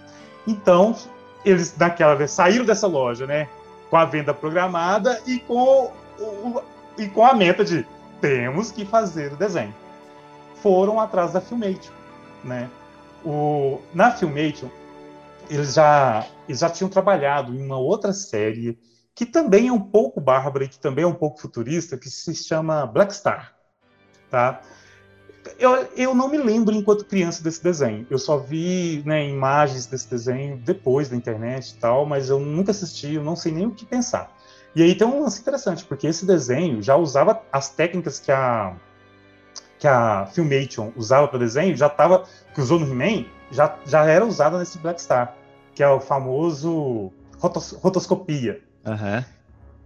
Então, 0.46 0.96
eles 1.44 1.76
naquela 1.76 2.14
vez 2.14 2.32
saíram 2.32 2.64
dessa 2.64 2.88
loja, 2.88 3.24
né? 3.24 3.48
Com 3.88 3.96
a 3.96 4.04
venda 4.04 4.34
programada 4.34 5.20
e 5.26 5.38
com, 5.38 5.92
o, 6.18 6.62
e 6.98 7.08
com 7.08 7.24
a 7.24 7.34
meta 7.34 7.64
de 7.64 7.86
temos 8.20 8.70
que 8.70 8.84
fazer 8.84 9.32
o 9.32 9.36
desenho. 9.36 9.74
Foram 10.56 11.00
atrás 11.00 11.32
da 11.32 11.40
Filmation, 11.40 11.92
né? 12.44 12.70
O, 13.24 13.80
na 13.92 14.10
Filmation, 14.12 14.68
eles 15.50 15.74
já, 15.74 16.26
eles 16.48 16.60
já 16.60 16.70
tinham 16.70 16.88
trabalhado 16.88 17.54
em 17.54 17.64
uma 17.64 17.78
outra 17.78 18.12
série 18.12 18.78
que 19.14 19.26
também 19.26 19.68
é 19.68 19.72
um 19.72 19.80
pouco 19.80 20.20
bárbara 20.20 20.64
e 20.64 20.68
que 20.68 20.78
também 20.78 21.04
é 21.04 21.06
um 21.06 21.14
pouco 21.14 21.40
futurista, 21.40 21.98
que 21.98 22.08
se 22.08 22.34
chama 22.34 22.86
Black 22.86 23.14
Star. 23.14 23.54
Tá? 24.30 24.62
Eu, 25.58 25.88
eu 25.96 26.14
não 26.14 26.28
me 26.28 26.38
lembro 26.38 26.74
enquanto 26.74 27.04
criança 27.04 27.42
desse 27.42 27.62
desenho. 27.62 28.06
Eu 28.08 28.18
só 28.18 28.38
vi 28.38 29.02
né, 29.04 29.28
imagens 29.28 29.86
desse 29.86 30.08
desenho 30.08 30.56
depois 30.58 31.08
da 31.08 31.16
internet 31.16 31.70
e 31.70 31.74
tal, 31.74 32.06
mas 32.06 32.30
eu 32.30 32.40
nunca 32.40 32.70
assisti, 32.70 33.14
eu 33.14 33.24
não 33.24 33.36
sei 33.36 33.52
nem 33.52 33.66
o 33.66 33.72
que 33.72 33.84
pensar. 33.84 34.32
E 34.74 34.82
aí 34.82 34.94
tem 34.94 35.06
um 35.06 35.22
lance 35.22 35.40
interessante, 35.40 35.84
porque 35.84 36.06
esse 36.06 36.24
desenho 36.24 36.82
já 36.82 36.96
usava 36.96 37.42
as 37.52 37.68
técnicas 37.68 38.18
que 38.18 38.32
a 38.32 38.74
que 39.78 39.88
a 39.88 40.26
Filmation 40.26 40.92
usava 40.94 41.26
para 41.26 41.40
desenho, 41.40 41.76
já 41.76 41.88
estava 41.88 42.24
que 42.54 42.60
usou 42.60 42.78
no 42.78 42.86
He-Man, 42.86 43.24
já, 43.50 43.76
já 43.84 44.04
era 44.04 44.24
usada 44.24 44.56
nesse 44.56 44.78
Black 44.78 45.02
Star, 45.02 45.34
que 45.74 45.82
é 45.82 45.88
o 45.88 45.98
famoso 45.98 47.12
rotos, 47.36 47.72
rotoscopia. 47.72 48.62
Uhum. 48.86 49.24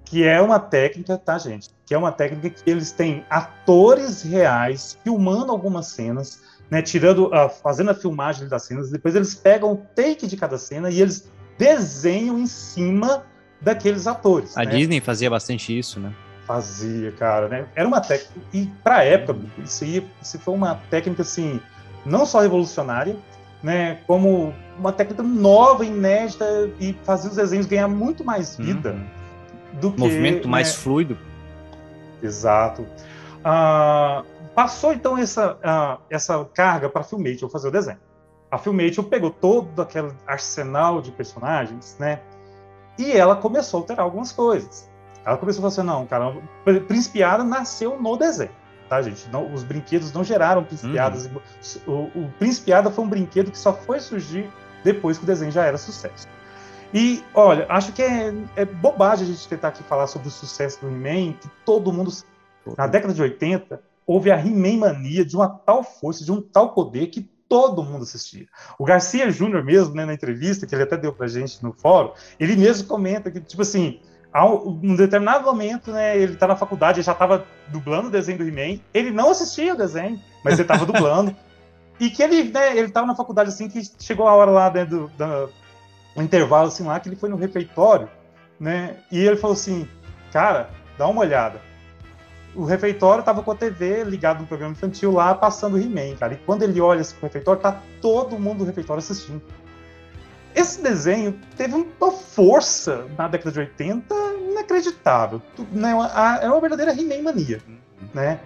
Que 0.04 0.22
é 0.22 0.38
uma 0.38 0.60
técnica, 0.60 1.16
tá, 1.16 1.38
gente? 1.38 1.70
Que 1.86 1.94
é 1.94 1.98
uma 1.98 2.12
técnica 2.12 2.50
que 2.50 2.70
eles 2.70 2.92
têm 2.92 3.24
atores 3.30 4.20
reais 4.20 4.98
filmando 5.02 5.50
algumas 5.50 5.86
cenas, 5.86 6.42
né? 6.70 6.82
Tirando, 6.82 7.28
uh, 7.28 7.48
fazendo 7.48 7.90
a 7.90 7.94
filmagem 7.94 8.48
das 8.48 8.64
cenas, 8.64 8.90
depois 8.90 9.16
eles 9.16 9.34
pegam 9.34 9.72
o 9.72 9.76
take 9.94 10.26
de 10.26 10.36
cada 10.36 10.58
cena 10.58 10.90
e 10.90 11.00
eles 11.00 11.26
desenham 11.56 12.38
em 12.38 12.46
cima 12.46 13.24
daqueles 13.60 14.06
atores. 14.06 14.56
A 14.56 14.64
né? 14.64 14.70
Disney 14.70 15.00
fazia 15.00 15.30
bastante 15.30 15.76
isso, 15.76 15.98
né? 16.00 16.12
Fazia, 16.46 17.10
cara, 17.12 17.48
né? 17.48 17.66
Era 17.74 17.88
uma 17.88 18.00
técnica. 18.00 18.40
E 18.52 18.66
pra 18.84 19.02
época, 19.02 19.40
isso, 19.64 19.84
isso 19.84 20.38
foi 20.38 20.54
uma 20.54 20.76
técnica, 20.90 21.22
assim, 21.22 21.60
não 22.04 22.24
só 22.24 22.40
revolucionária, 22.40 23.16
né, 23.62 23.98
como 24.06 24.54
uma 24.78 24.92
técnica 24.92 25.22
nova, 25.22 25.84
inédita 25.84 26.70
e 26.78 26.94
fazer 27.02 27.28
os 27.28 27.36
desenhos 27.36 27.66
ganhar 27.66 27.88
muito 27.88 28.24
mais 28.24 28.56
vida 28.56 28.92
uhum. 28.92 29.80
do 29.80 29.92
que 29.92 29.98
movimento 29.98 30.48
mais 30.48 30.68
né? 30.68 30.74
fluido. 30.74 31.18
Exato. 32.22 32.86
Ah, 33.44 34.22
passou 34.54 34.92
então 34.92 35.18
essa 35.18 35.58
ah, 35.62 35.98
essa 36.10 36.44
carga 36.54 36.88
para 36.88 37.00
a 37.00 37.04
Filmation 37.04 37.48
fazer 37.48 37.68
o 37.68 37.70
desenho. 37.70 37.98
A 38.50 38.58
Filmation 38.58 39.02
pegou 39.02 39.30
todo 39.30 39.82
aquele 39.82 40.12
arsenal 40.26 41.02
de 41.02 41.10
personagens, 41.10 41.96
né? 41.98 42.20
E 42.98 43.12
ela 43.12 43.36
começou 43.36 43.78
a 43.78 43.82
alterar 43.82 44.04
algumas 44.04 44.32
coisas. 44.32 44.88
Ela 45.24 45.36
começou 45.36 45.66
a 45.66 45.70
falar 45.70 45.82
assim, 45.82 45.98
não, 45.98 46.06
cara, 46.06 46.36
Principiada 46.86 47.44
nasceu 47.44 48.00
no 48.00 48.16
desenho 48.16 48.50
tá, 48.88 49.02
gente? 49.02 49.28
Não, 49.30 49.52
os 49.52 49.62
brinquedos 49.62 50.12
não 50.12 50.24
geraram 50.24 50.64
Principiadas. 50.64 51.26
Uhum. 51.86 52.10
O, 52.14 52.20
o 52.20 52.32
Principiada 52.38 52.90
foi 52.90 53.04
um 53.04 53.08
brinquedo 53.08 53.50
que 53.50 53.58
só 53.58 53.72
foi 53.72 54.00
surgir 54.00 54.50
depois 54.84 55.18
que 55.18 55.24
o 55.24 55.26
desenho 55.26 55.50
já 55.50 55.64
era 55.64 55.76
sucesso. 55.76 56.26
E, 56.94 57.22
olha, 57.34 57.66
acho 57.68 57.92
que 57.92 58.02
é, 58.02 58.32
é 58.54 58.64
bobagem 58.64 59.26
a 59.26 59.30
gente 59.30 59.48
tentar 59.48 59.68
aqui 59.68 59.82
falar 59.82 60.06
sobre 60.06 60.28
o 60.28 60.30
sucesso 60.30 60.80
do 60.80 60.88
He-Man, 60.88 61.34
que 61.34 61.48
todo 61.64 61.92
mundo. 61.92 62.12
Na 62.76 62.86
década 62.86 63.12
de 63.12 63.20
80, 63.22 63.80
houve 64.06 64.30
a 64.30 64.38
He-Man 64.38 64.78
mania 64.78 65.24
de 65.24 65.36
uma 65.36 65.48
tal 65.48 65.82
força, 65.82 66.24
de 66.24 66.32
um 66.32 66.40
tal 66.40 66.72
poder 66.72 67.08
que 67.08 67.28
todo 67.48 67.82
mundo 67.82 68.02
assistia. 68.02 68.46
O 68.78 68.84
Garcia 68.84 69.30
Júnior 69.30 69.64
mesmo, 69.64 69.94
né, 69.94 70.04
na 70.04 70.14
entrevista 70.14 70.66
que 70.66 70.74
ele 70.74 70.82
até 70.82 70.96
deu 70.96 71.12
pra 71.12 71.26
gente 71.26 71.62
no 71.62 71.72
fórum, 71.72 72.12
ele 72.38 72.56
mesmo 72.56 72.86
comenta 72.88 73.30
que, 73.30 73.40
tipo 73.40 73.62
assim, 73.62 74.00
um 74.44 74.94
determinado 74.94 75.44
momento, 75.44 75.90
né, 75.90 76.16
ele 76.16 76.36
tá 76.36 76.46
na 76.46 76.56
faculdade, 76.56 76.98
ele 76.98 77.06
já 77.06 77.14
tava 77.14 77.46
dublando 77.68 78.08
o 78.08 78.10
desenho 78.10 78.38
do 78.38 78.44
He-Man. 78.44 78.80
Ele 78.92 79.10
não 79.10 79.30
assistia 79.30 79.74
o 79.74 79.78
desenho, 79.78 80.20
mas 80.44 80.58
ele 80.58 80.68
tava 80.68 80.84
dublando. 80.84 81.34
E 81.98 82.10
que 82.10 82.22
ele, 82.22 82.50
né, 82.50 82.76
ele 82.76 82.90
tava 82.90 83.06
na 83.06 83.14
faculdade 83.14 83.48
assim, 83.48 83.70
que 83.70 83.80
chegou 83.98 84.28
a 84.28 84.34
hora 84.34 84.50
lá, 84.50 84.70
né, 84.70 84.84
do, 84.84 85.08
do, 85.08 85.50
do 86.14 86.22
intervalo 86.22 86.68
assim 86.68 86.84
lá, 86.84 87.00
que 87.00 87.08
ele 87.08 87.16
foi 87.16 87.30
no 87.30 87.36
refeitório, 87.36 88.06
né, 88.60 88.98
e 89.10 89.18
ele 89.18 89.36
falou 89.36 89.54
assim, 89.54 89.88
cara, 90.30 90.68
dá 90.98 91.08
uma 91.08 91.22
olhada. 91.22 91.58
O 92.56 92.64
refeitório 92.64 93.22
tava 93.22 93.42
com 93.42 93.50
a 93.50 93.54
TV 93.54 94.02
ligado 94.04 94.40
no 94.40 94.46
programa 94.46 94.72
infantil 94.72 95.12
lá, 95.12 95.34
passando 95.34 95.74
o 95.74 95.78
He-Man, 95.78 96.16
cara. 96.16 96.34
E 96.34 96.36
quando 96.38 96.62
ele 96.62 96.80
olha 96.80 97.00
esse 97.00 97.14
refeitório, 97.20 97.60
tá 97.60 97.82
todo 98.00 98.38
mundo 98.38 98.58
do 98.58 98.64
refeitório 98.64 98.98
assistindo. 98.98 99.42
Esse 100.54 100.82
desenho 100.82 101.38
teve 101.56 101.74
uma 101.74 102.10
força 102.10 103.04
na 103.18 103.28
década 103.28 103.52
de 103.52 103.58
80 103.60 104.14
inacreditável. 104.50 105.42
Né? 105.70 105.90
É 106.40 106.48
uma 106.48 106.60
verdadeira 106.60 106.92
He-Man 106.92 107.22
mania. 107.22 107.60
Né? 108.14 108.40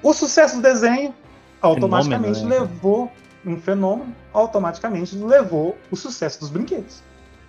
O 0.00 0.14
sucesso 0.14 0.56
do 0.56 0.62
desenho 0.62 1.12
automaticamente 1.60 2.38
fenômeno, 2.38 2.60
né? 2.60 2.70
levou 2.72 3.12
um 3.44 3.60
fenômeno, 3.60 4.14
automaticamente 4.32 5.16
levou 5.16 5.76
o 5.90 5.96
sucesso 5.96 6.38
dos 6.38 6.50
brinquedos. 6.50 7.02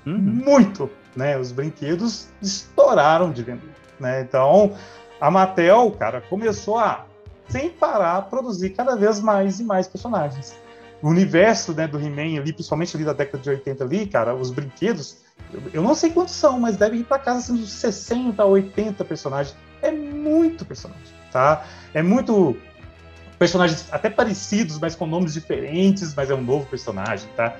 Uhum. 0.05 0.17
Muito, 0.17 0.89
né? 1.15 1.37
Os 1.37 1.51
brinquedos 1.51 2.29
estouraram 2.41 3.31
de 3.31 3.43
vender, 3.43 3.69
né? 3.99 4.21
Então, 4.21 4.75
a 5.19 5.31
Mattel, 5.31 5.91
cara, 5.91 6.21
começou 6.21 6.77
a 6.77 7.05
sem 7.49 7.69
parar 7.69 8.23
produzir 8.23 8.71
cada 8.71 8.95
vez 8.95 9.19
mais 9.19 9.59
e 9.59 9.63
mais 9.63 9.87
personagens 9.87 10.55
o 11.01 11.09
universo 11.09 11.73
né, 11.73 11.87
do 11.87 11.99
He-Man 11.99 12.39
ali, 12.39 12.51
principalmente 12.51 12.95
ali 12.95 13.05
da 13.05 13.13
década 13.13 13.37
de 13.37 13.49
80 13.49 13.83
ali, 13.83 14.07
cara, 14.07 14.35
os 14.35 14.51
brinquedos, 14.51 15.17
eu 15.73 15.81
não 15.81 15.93
sei 15.93 16.09
quantos 16.09 16.33
são, 16.33 16.59
mas 16.59 16.77
devem 16.77 17.01
ir 17.01 17.03
para 17.03 17.19
casa 17.19 17.39
assim, 17.39 17.55
de 17.55 17.67
60 17.67 18.41
a 18.41 18.45
80 18.45 19.05
personagens. 19.05 19.55
É 19.81 19.91
muito 19.91 20.65
personagem, 20.65 21.01
tá? 21.31 21.65
É 21.93 22.01
muito 22.01 22.57
personagens 23.37 23.87
até 23.91 24.09
parecidos, 24.09 24.79
mas 24.79 24.95
com 24.95 25.05
nomes 25.05 25.33
diferentes, 25.33 26.15
mas 26.15 26.31
é 26.31 26.35
um 26.35 26.41
novo 26.41 26.65
personagem, 26.65 27.29
tá? 27.35 27.55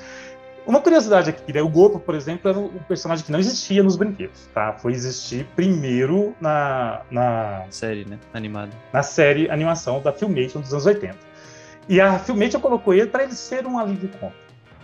Uma 0.68 0.82
curiosidade 0.82 1.30
aqui, 1.30 1.54
né? 1.54 1.62
o 1.62 1.70
Gopo, 1.70 1.98
por 1.98 2.14
exemplo, 2.14 2.50
era 2.50 2.60
um 2.60 2.68
personagem 2.90 3.26
que 3.26 3.32
não 3.32 3.40
existia 3.40 3.82
nos 3.82 3.96
brinquedos, 3.96 4.50
tá? 4.54 4.74
Foi 4.74 4.92
existir 4.92 5.48
primeiro 5.56 6.36
na, 6.42 7.04
na 7.10 7.64
série, 7.70 8.04
né? 8.04 8.20
Animada. 8.34 8.72
Na 8.92 9.02
série 9.02 9.50
animação 9.50 10.02
da 10.02 10.12
Filmation 10.12 10.60
dos 10.60 10.74
anos 10.74 10.86
80. 10.86 11.16
E 11.88 12.02
a 12.02 12.20
Filmation 12.20 12.60
colocou 12.60 12.94
ele 12.94 13.08
para 13.08 13.24
ele 13.24 13.34
ser 13.34 13.66
um 13.66 13.80
alívio 13.80 14.10
cômico. 14.20 14.38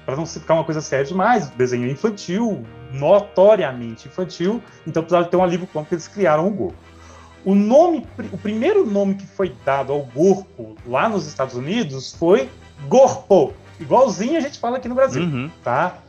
para 0.05 0.15
não 0.15 0.25
ficar 0.25 0.53
uma 0.53 0.63
coisa 0.63 0.79
séria 0.79 1.03
demais. 1.03 1.49
Desenho 1.49 1.85
infantil, 1.89 2.63
notoriamente 2.93 4.07
infantil, 4.07 4.63
então 4.87 5.03
precisava 5.03 5.27
ter 5.27 5.35
um 5.35 5.43
alívio 5.43 5.67
cômico 5.67 5.89
que 5.89 5.95
eles 5.95 6.07
criaram 6.07 6.47
o 6.47 6.49
Gorpo. 6.49 6.77
O 7.43 7.53
nome, 7.53 8.07
o 8.31 8.37
primeiro 8.37 8.85
nome 8.85 9.15
que 9.15 9.27
foi 9.27 9.53
dado 9.65 9.91
ao 9.91 10.03
Gorpo 10.03 10.77
lá 10.87 11.09
nos 11.09 11.27
Estados 11.27 11.55
Unidos 11.55 12.13
foi 12.13 12.49
Gorpo, 12.87 13.53
igualzinho 13.83 14.37
a 14.37 14.41
gente 14.41 14.59
fala 14.59 14.77
aqui 14.77 14.87
no 14.87 14.95
Brasil, 14.95 15.21
uhum. 15.21 15.49
tá? 15.63 15.99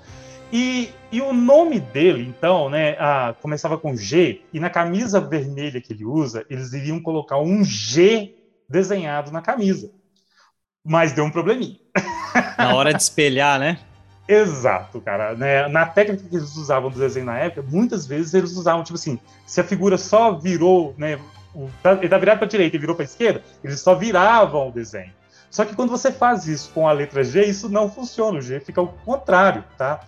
E, 0.53 0.91
e, 1.11 1.21
o 1.21 1.33
nome 1.33 1.81
dele, 1.81 2.23
então, 2.23 2.71
né, 2.71 2.97
começava 3.43 3.77
com 3.77 3.97
G, 3.97 4.41
e 4.53 4.61
na 4.61 4.71
camisa 4.71 5.21
vermelha 5.21 5.81
que 5.81 5.93
ele 5.93 6.05
usa, 6.05 6.47
eles 6.49 6.73
iriam 6.73 7.01
colocar 7.01 7.39
um 7.39 7.65
G 7.65 8.35
desenhado 8.69 9.33
na 9.33 9.43
camisa. 9.43 9.91
Mas 10.85 11.13
deu 11.13 11.25
um 11.25 11.31
probleminha. 11.31 11.77
Na 12.59 12.75
hora 12.75 12.93
de 12.93 13.03
espelhar, 13.03 13.59
né? 13.59 13.79
Exato, 14.29 15.01
cara. 15.01 15.35
Né? 15.35 15.67
Na 15.69 15.87
técnica 15.87 16.29
que 16.29 16.37
eles 16.37 16.57
usavam 16.57 16.91
do 16.91 16.99
desenho 16.99 17.27
na 17.27 17.39
época, 17.39 17.67
muitas 17.69 18.07
vezes 18.07 18.35
eles 18.35 18.53
usavam, 18.53 18.85
tipo 18.85 18.97
assim, 18.97 19.19
se 19.47 19.61
a 19.61 19.65
figura 19.65 19.97
só 19.99 20.33
virou, 20.33 20.95
né? 20.99 21.19
O, 21.55 21.69
ele 22.01 22.09
tá 22.09 22.19
virado 22.19 22.39
para 22.39 22.47
a 22.47 22.51
direita 22.51 22.77
e 22.77 22.79
virou 22.79 22.95
para 22.95 23.05
a 23.05 23.07
esquerda, 23.07 23.43
eles 23.63 23.81
só 23.81 23.95
viravam 23.95 24.69
o 24.69 24.73
desenho. 24.73 25.13
Só 25.55 25.65
que 25.65 25.77
quando 25.77 25.91
você 25.91 26.11
faz 26.11 26.49
isso 26.49 26.69
com 26.75 26.89
a 26.89 26.93
letra 26.93 27.23
G, 27.23 27.45
isso 27.45 27.69
não 27.69 27.89
funciona. 27.89 28.39
O 28.39 28.43
G 28.43 28.59
fica 28.59 28.81
ao 28.81 28.89
contrário, 28.89 29.63
tá? 29.79 30.01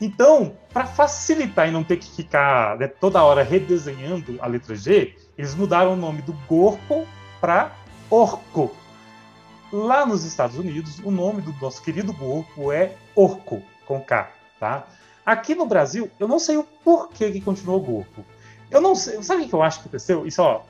Então, 0.00 0.56
para 0.72 0.86
facilitar 0.86 1.68
e 1.68 1.70
não 1.70 1.84
ter 1.84 1.98
que 1.98 2.10
ficar 2.10 2.78
né, 2.78 2.88
toda 2.88 3.22
hora 3.22 3.42
redesenhando 3.42 4.38
a 4.40 4.46
letra 4.46 4.74
G, 4.74 5.14
eles 5.36 5.54
mudaram 5.54 5.92
o 5.92 5.96
nome 5.96 6.22
do 6.22 6.32
corpo 6.48 7.06
para 7.38 7.72
Orco. 8.08 8.74
Lá 9.70 10.06
nos 10.06 10.24
Estados 10.24 10.56
Unidos, 10.56 10.98
o 11.00 11.10
nome 11.10 11.42
do 11.42 11.52
nosso 11.60 11.82
querido 11.82 12.10
Gorpo 12.14 12.72
é 12.72 12.94
Orco, 13.14 13.62
com 13.84 14.00
K, 14.00 14.32
tá? 14.58 14.86
Aqui 15.26 15.54
no 15.54 15.66
Brasil, 15.66 16.10
eu 16.18 16.26
não 16.26 16.38
sei 16.38 16.56
o 16.56 16.64
porquê 16.64 17.30
que 17.30 17.42
continuou 17.42 17.78
Gorpo. 17.78 18.24
Eu 18.70 18.80
não 18.80 18.94
sei, 18.94 19.22
sabe 19.22 19.42
o 19.42 19.48
que 19.48 19.54
eu 19.54 19.62
acho 19.62 19.80
que 19.80 19.82
aconteceu? 19.82 20.26
Isso, 20.26 20.40
ó, 20.40 20.62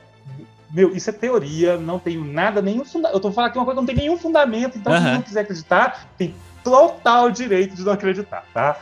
meu, 0.75 0.93
isso 0.93 1.09
é 1.09 1.13
teoria, 1.13 1.77
não 1.77 1.97
tenho 1.97 2.25
nada, 2.25 2.61
nenhum 2.61 2.83
fundamento. 2.83 3.15
Eu 3.15 3.21
tô 3.21 3.31
falando 3.31 3.49
aqui 3.49 3.57
uma 3.57 3.63
coisa 3.63 3.79
que 3.79 3.87
não 3.87 3.95
tem 3.95 3.95
nenhum 3.95 4.17
fundamento, 4.17 4.77
então 4.77 4.91
uhum. 4.91 4.99
se 4.99 5.05
não 5.05 5.21
quiser 5.21 5.39
acreditar, 5.39 6.09
tem 6.17 6.35
total 6.65 7.31
direito 7.31 7.75
de 7.75 7.83
não 7.83 7.93
acreditar, 7.93 8.43
tá? 8.53 8.77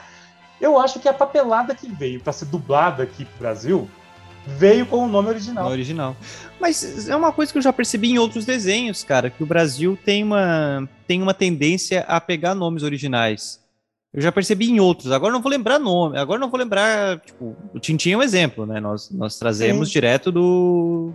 Eu 0.60 0.79
acho 0.79 0.99
que 0.99 1.08
a 1.08 1.13
papelada 1.13 1.75
que 1.75 1.88
veio 1.88 2.19
para 2.19 2.34
ser 2.34 2.45
dublada 2.45 3.03
aqui 3.03 3.25
pro 3.25 3.38
Brasil 3.38 3.88
veio 4.47 4.88
com 4.88 5.06
o 5.06 5.08
nome 5.08 5.29
original. 5.29 5.69
original. 5.69 6.17
Mas 6.60 7.08
é 7.08 7.15
uma 7.15 7.32
coisa 7.32 7.51
que 7.51 7.60
eu 7.60 7.62
já 7.62 7.71
percebi 7.71 8.10
em 8.10 8.17
outros 8.17 8.43
desenhos, 8.43 9.03
cara, 9.03 9.29
que 9.29 9.43
o 9.43 9.45
Brasil 9.45 9.97
tem 10.03 10.23
uma, 10.23 10.89
tem 11.06 11.21
uma 11.21 11.34
tendência 11.34 12.06
a 12.08 12.19
pegar 12.19 12.56
nomes 12.56 12.82
originais. 12.82 13.62
Eu 14.12 14.21
já 14.21 14.32
percebi 14.32 14.69
em 14.69 14.79
outros, 14.79 15.12
agora 15.12 15.32
não 15.32 15.41
vou 15.41 15.51
lembrar 15.51 15.77
nome, 15.77 16.17
agora 16.17 16.39
não 16.39 16.49
vou 16.49 16.60
lembrar, 16.60 17.19
tipo, 17.19 17.56
o 17.73 17.79
Tintin 17.79 18.12
é 18.12 18.17
um 18.17 18.23
exemplo, 18.23 18.65
né? 18.65 18.79
Nós, 18.79 19.12
nós 19.12 19.38
trazemos 19.38 19.89
Sim. 19.89 19.93
direto 19.93 20.32
do, 20.32 21.13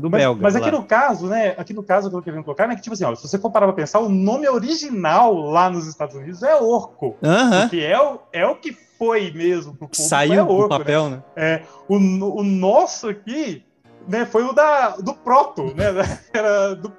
do 0.00 0.10
mas, 0.10 0.20
belga. 0.20 0.42
Mas 0.42 0.56
aqui 0.56 0.70
no 0.70 0.84
caso, 0.84 1.26
né? 1.26 1.54
Aqui 1.56 1.72
no 1.72 1.82
caso 1.82 2.10
que 2.10 2.16
eu 2.16 2.22
querendo 2.22 2.44
colocar, 2.44 2.66
né? 2.66 2.74
Que 2.74 2.82
tipo 2.82 2.94
assim, 2.94 3.04
ó, 3.04 3.14
se 3.14 3.26
você 3.26 3.38
for 3.38 3.50
parar 3.50 3.66
pra 3.66 3.74
pensar, 3.74 4.00
o 4.00 4.08
nome 4.08 4.48
original 4.48 5.34
lá 5.34 5.70
nos 5.70 5.86
Estados 5.86 6.14
Unidos 6.14 6.42
é 6.42 6.54
Orco. 6.56 7.16
Uh 7.22 7.26
-huh. 7.26 7.70
Que 7.70 7.84
é 7.84 8.00
o, 8.00 8.20
é 8.32 8.46
o 8.46 8.56
que 8.56 8.76
foi 8.98 9.30
mesmo 9.30 9.74
pro 9.74 9.88
povo. 9.88 10.08
Saiu 10.08 10.44
do 10.44 10.62
né? 10.62 10.68
papel, 10.68 11.10
né? 11.10 11.16
né? 11.16 11.22
É, 11.36 11.62
o, 11.88 11.96
o 11.96 12.42
nosso 12.42 13.08
aqui, 13.08 13.64
né, 14.08 14.24
foi 14.24 14.44
o 14.44 14.52
da, 14.52 14.96
do 14.96 15.14
proto, 15.14 15.74
né? 15.74 15.86
Era 16.32 16.74
do, 16.74 16.92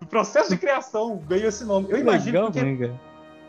do 0.00 0.06
processo 0.06 0.50
de 0.50 0.56
criação, 0.56 1.20
veio 1.26 1.46
esse 1.46 1.64
nome. 1.64 1.86
Eu 1.90 1.98
imagino 1.98 2.46
Legal, 2.46 2.52
que, 2.52 2.84
é, 2.84 2.90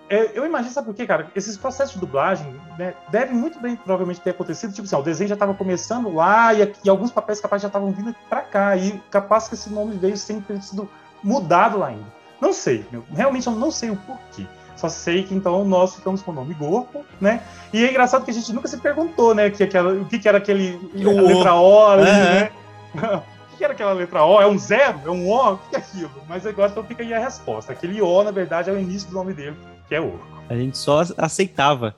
eu 0.10 0.46
imagino, 0.46 0.74
sabe 0.74 0.88
por 0.88 0.96
quê, 0.96 1.06
cara? 1.06 1.30
Esses 1.36 1.58
processos 1.58 1.94
de 1.94 2.00
dublagem 2.00 2.54
né, 2.78 2.94
devem 3.10 3.36
muito 3.36 3.60
bem, 3.60 3.76
provavelmente, 3.76 4.22
ter 4.22 4.30
acontecido. 4.30 4.74
Tipo 4.74 4.86
assim, 4.86 4.96
ó, 4.96 5.00
o 5.00 5.04
desenho 5.04 5.28
já 5.28 5.34
estava 5.34 5.54
começando 5.54 6.14
lá 6.14 6.54
e, 6.54 6.74
e, 6.84 6.90
alguns 6.90 7.12
papéis 7.12 7.42
capazes 7.42 7.64
já 7.64 7.68
estavam 7.68 7.92
vindo 7.92 8.16
para 8.30 8.42
cá. 8.42 8.78
E 8.78 9.00
capaz 9.12 9.48
que 9.48 9.56
esse 9.56 9.70
nome 9.70 9.98
veio 9.98 10.16
sem 10.16 10.40
ter 10.40 10.62
sido 10.62 10.90
mudado 11.24 11.78
lá 11.78 11.88
ainda. 11.88 12.06
Não 12.40 12.54
sei, 12.54 12.86
meu, 12.92 13.04
realmente 13.14 13.48
eu 13.48 13.54
não 13.54 13.72
sei 13.72 13.90
o 13.90 13.96
porquê. 13.98 14.46
Só 14.76 14.88
sei 14.88 15.24
que 15.24 15.34
então 15.34 15.66
nós 15.66 15.96
ficamos 15.96 16.22
com 16.22 16.32
o 16.32 16.36
nome 16.36 16.54
Gorpo, 16.54 17.04
né? 17.20 17.42
E 17.74 17.84
é 17.84 17.90
engraçado 17.90 18.24
que 18.24 18.30
a 18.30 18.34
gente 18.34 18.54
nunca 18.54 18.68
se 18.68 18.78
perguntou, 18.78 19.34
né? 19.34 19.50
Que 19.50 19.64
o 19.64 20.06
que, 20.06 20.20
que 20.20 20.28
era 20.28 20.38
aquele 20.38 20.76
o 20.94 21.28
letra 21.28 21.56
O, 21.56 21.88
ali, 21.88 22.04
né? 22.04 22.52
o 23.54 23.58
que 23.58 23.64
era 23.64 23.74
aquela 23.74 23.94
letra 23.94 24.24
O? 24.24 24.40
É 24.40 24.46
um 24.46 24.58
zero? 24.58 25.00
É 25.04 25.10
um 25.10 25.28
O? 25.28 25.54
O 25.54 25.58
que 25.58 25.76
é 25.76 25.80
aquilo? 25.80 26.12
Mas 26.30 26.46
agora 26.46 26.70
então 26.70 26.84
fica 26.84 27.02
aí 27.02 27.12
a 27.12 27.20
resposta. 27.20 27.74
Aquele 27.74 28.00
O, 28.00 28.24
na 28.24 28.30
verdade, 28.30 28.70
é 28.70 28.74
o 28.74 28.78
início 28.78 29.10
do 29.10 29.16
nome 29.16 29.34
dele, 29.34 29.58
que 29.88 29.96
é 29.96 30.02
Orco. 30.02 30.26
A 30.50 30.56
gente 30.56 30.78
só 30.78 31.04
aceitava. 31.18 31.96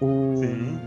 O... 0.00 0.36
Sim. 0.38 0.78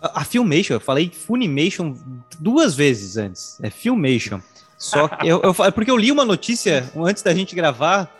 a, 0.00 0.20
a 0.20 0.24
Filmation, 0.24 0.74
eu 0.74 0.80
falei 0.80 1.10
Funimation 1.10 1.94
duas 2.38 2.74
vezes 2.74 3.16
antes. 3.16 3.58
É 3.62 3.70
Filmation. 3.70 4.40
Só 4.78 5.08
que 5.08 5.26
eu, 5.26 5.40
eu, 5.42 5.54
porque 5.72 5.90
eu 5.90 5.96
li 5.96 6.12
uma 6.12 6.24
notícia 6.24 6.90
antes 6.96 7.22
da 7.22 7.34
gente 7.34 7.54
gravar 7.54 8.14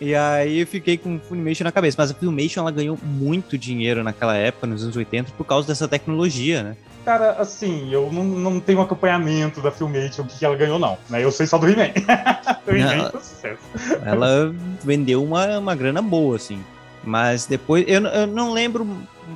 e 0.00 0.14
aí 0.14 0.58
eu 0.58 0.66
fiquei 0.66 0.98
com 0.98 1.18
Funimation 1.18 1.64
na 1.64 1.72
cabeça. 1.72 1.96
Mas 1.98 2.10
a 2.10 2.14
Filmation 2.14 2.60
ela 2.60 2.70
ganhou 2.70 2.98
muito 3.02 3.56
dinheiro 3.56 4.02
naquela 4.02 4.36
época, 4.36 4.66
nos 4.66 4.82
anos 4.82 4.96
80, 4.96 5.32
por 5.32 5.44
causa 5.44 5.68
dessa 5.68 5.88
tecnologia, 5.88 6.62
né? 6.62 6.76
Cara, 7.04 7.32
assim, 7.32 7.92
eu 7.92 8.10
não, 8.12 8.24
não 8.24 8.60
tenho 8.60 8.78
um 8.78 8.82
acompanhamento 8.82 9.60
da 9.60 9.70
Filmation, 9.70 10.22
o 10.22 10.26
que, 10.26 10.38
que 10.38 10.44
ela 10.44 10.56
ganhou, 10.56 10.78
não. 10.78 10.96
Né? 11.10 11.24
Eu 11.24 11.32
sei 11.32 11.46
só 11.46 11.58
do 11.58 11.68
He-Man. 11.68 11.90
He-Man 12.66 13.10
foi 13.10 13.20
sucesso. 13.20 13.62
Ela 14.04 14.54
vendeu 14.82 15.22
uma, 15.22 15.58
uma 15.58 15.74
grana 15.74 16.00
boa, 16.00 16.36
assim. 16.36 16.62
Mas 17.02 17.46
depois, 17.46 17.84
eu, 17.88 18.02
eu 18.02 18.26
não 18.28 18.52
lembro 18.52 18.86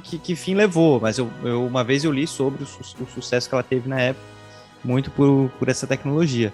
que, 0.04 0.18
que 0.18 0.36
fim 0.36 0.54
levou, 0.54 1.00
mas 1.00 1.18
eu, 1.18 1.28
eu, 1.42 1.66
uma 1.66 1.82
vez 1.82 2.04
eu 2.04 2.12
li 2.12 2.26
sobre 2.26 2.62
o, 2.62 2.66
o 3.02 3.06
sucesso 3.06 3.48
que 3.48 3.54
ela 3.54 3.64
teve 3.64 3.88
na 3.88 4.00
época, 4.00 4.24
muito 4.84 5.10
por, 5.10 5.50
por 5.58 5.68
essa 5.68 5.86
tecnologia 5.86 6.52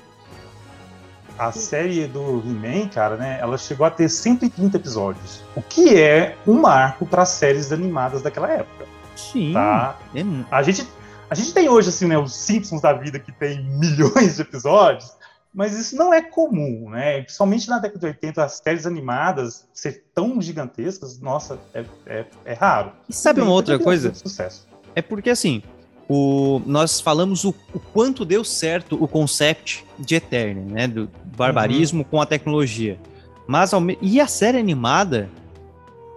a 1.39 1.51
série 1.51 2.07
do 2.07 2.43
He-Man, 2.47 2.89
cara, 2.89 3.17
né, 3.17 3.39
ela 3.41 3.59
chegou 3.59 3.85
a 3.85 3.91
ter 3.91 4.09
130 4.09 4.77
episódios, 4.77 5.43
o 5.57 5.63
que 5.63 6.01
é 6.01 6.37
um 6.47 6.61
marco 6.61 7.05
para 7.05 7.25
séries 7.25 7.73
animadas 7.73 8.23
daquela 8.23 8.49
época. 8.49 8.87
Sim. 9.17 9.53
Tá? 9.53 9.97
É... 10.15 10.23
A 10.51 10.63
gente 10.63 10.87
a 11.33 11.35
gente 11.35 11.55
tem 11.55 11.67
hoje 11.67 11.89
assim, 11.89 12.07
né, 12.07 12.19
os 12.19 12.35
Simpsons 12.35 12.83
da 12.83 12.93
vida 12.93 13.19
que 13.19 13.33
tem 13.33 13.65
milhões 13.65 14.37
de 14.37 14.43
episódios, 14.43 15.11
mas 15.55 15.79
isso 15.79 15.97
não 15.97 16.13
é 16.13 16.21
comum, 16.21 16.91
né? 16.91 17.23
Principalmente 17.23 17.69
na 17.69 17.79
década 17.79 18.01
de 18.01 18.07
80, 18.07 18.45
as 18.45 18.61
séries 18.63 18.87
animadas 18.87 19.67
ser 19.73 20.05
tão 20.15 20.41
gigantescas, 20.43 21.19
nossa, 21.21 21.59
é, 21.73 21.85
é, 22.07 22.25
é 22.45 22.53
raro. 22.53 22.93
E 23.09 23.15
sabe 23.15 23.41
uma 23.41 23.53
outra 23.53 23.79
coisa? 23.79 24.13
Sucesso. 24.13 24.67
É 24.95 25.01
porque 25.01 25.31
assim, 25.31 25.63
o, 26.07 26.61
nós 26.67 27.01
falamos 27.01 27.45
o, 27.45 27.55
o, 27.73 27.81
quanto 27.81 28.27
deu 28.27 28.45
certo 28.45 29.03
o 29.03 29.09
concept 29.09 29.87
de 29.99 30.15
Eterno, 30.15 30.67
né? 30.71 30.87
Do 30.87 31.09
barbarismo 31.35 32.01
uhum. 32.01 32.09
com 32.11 32.21
a 32.21 32.27
tecnologia. 32.27 32.99
Mas 33.47 33.73
ao, 33.73 33.83
e 34.03 34.21
a 34.21 34.27
série 34.27 34.59
animada 34.59 35.31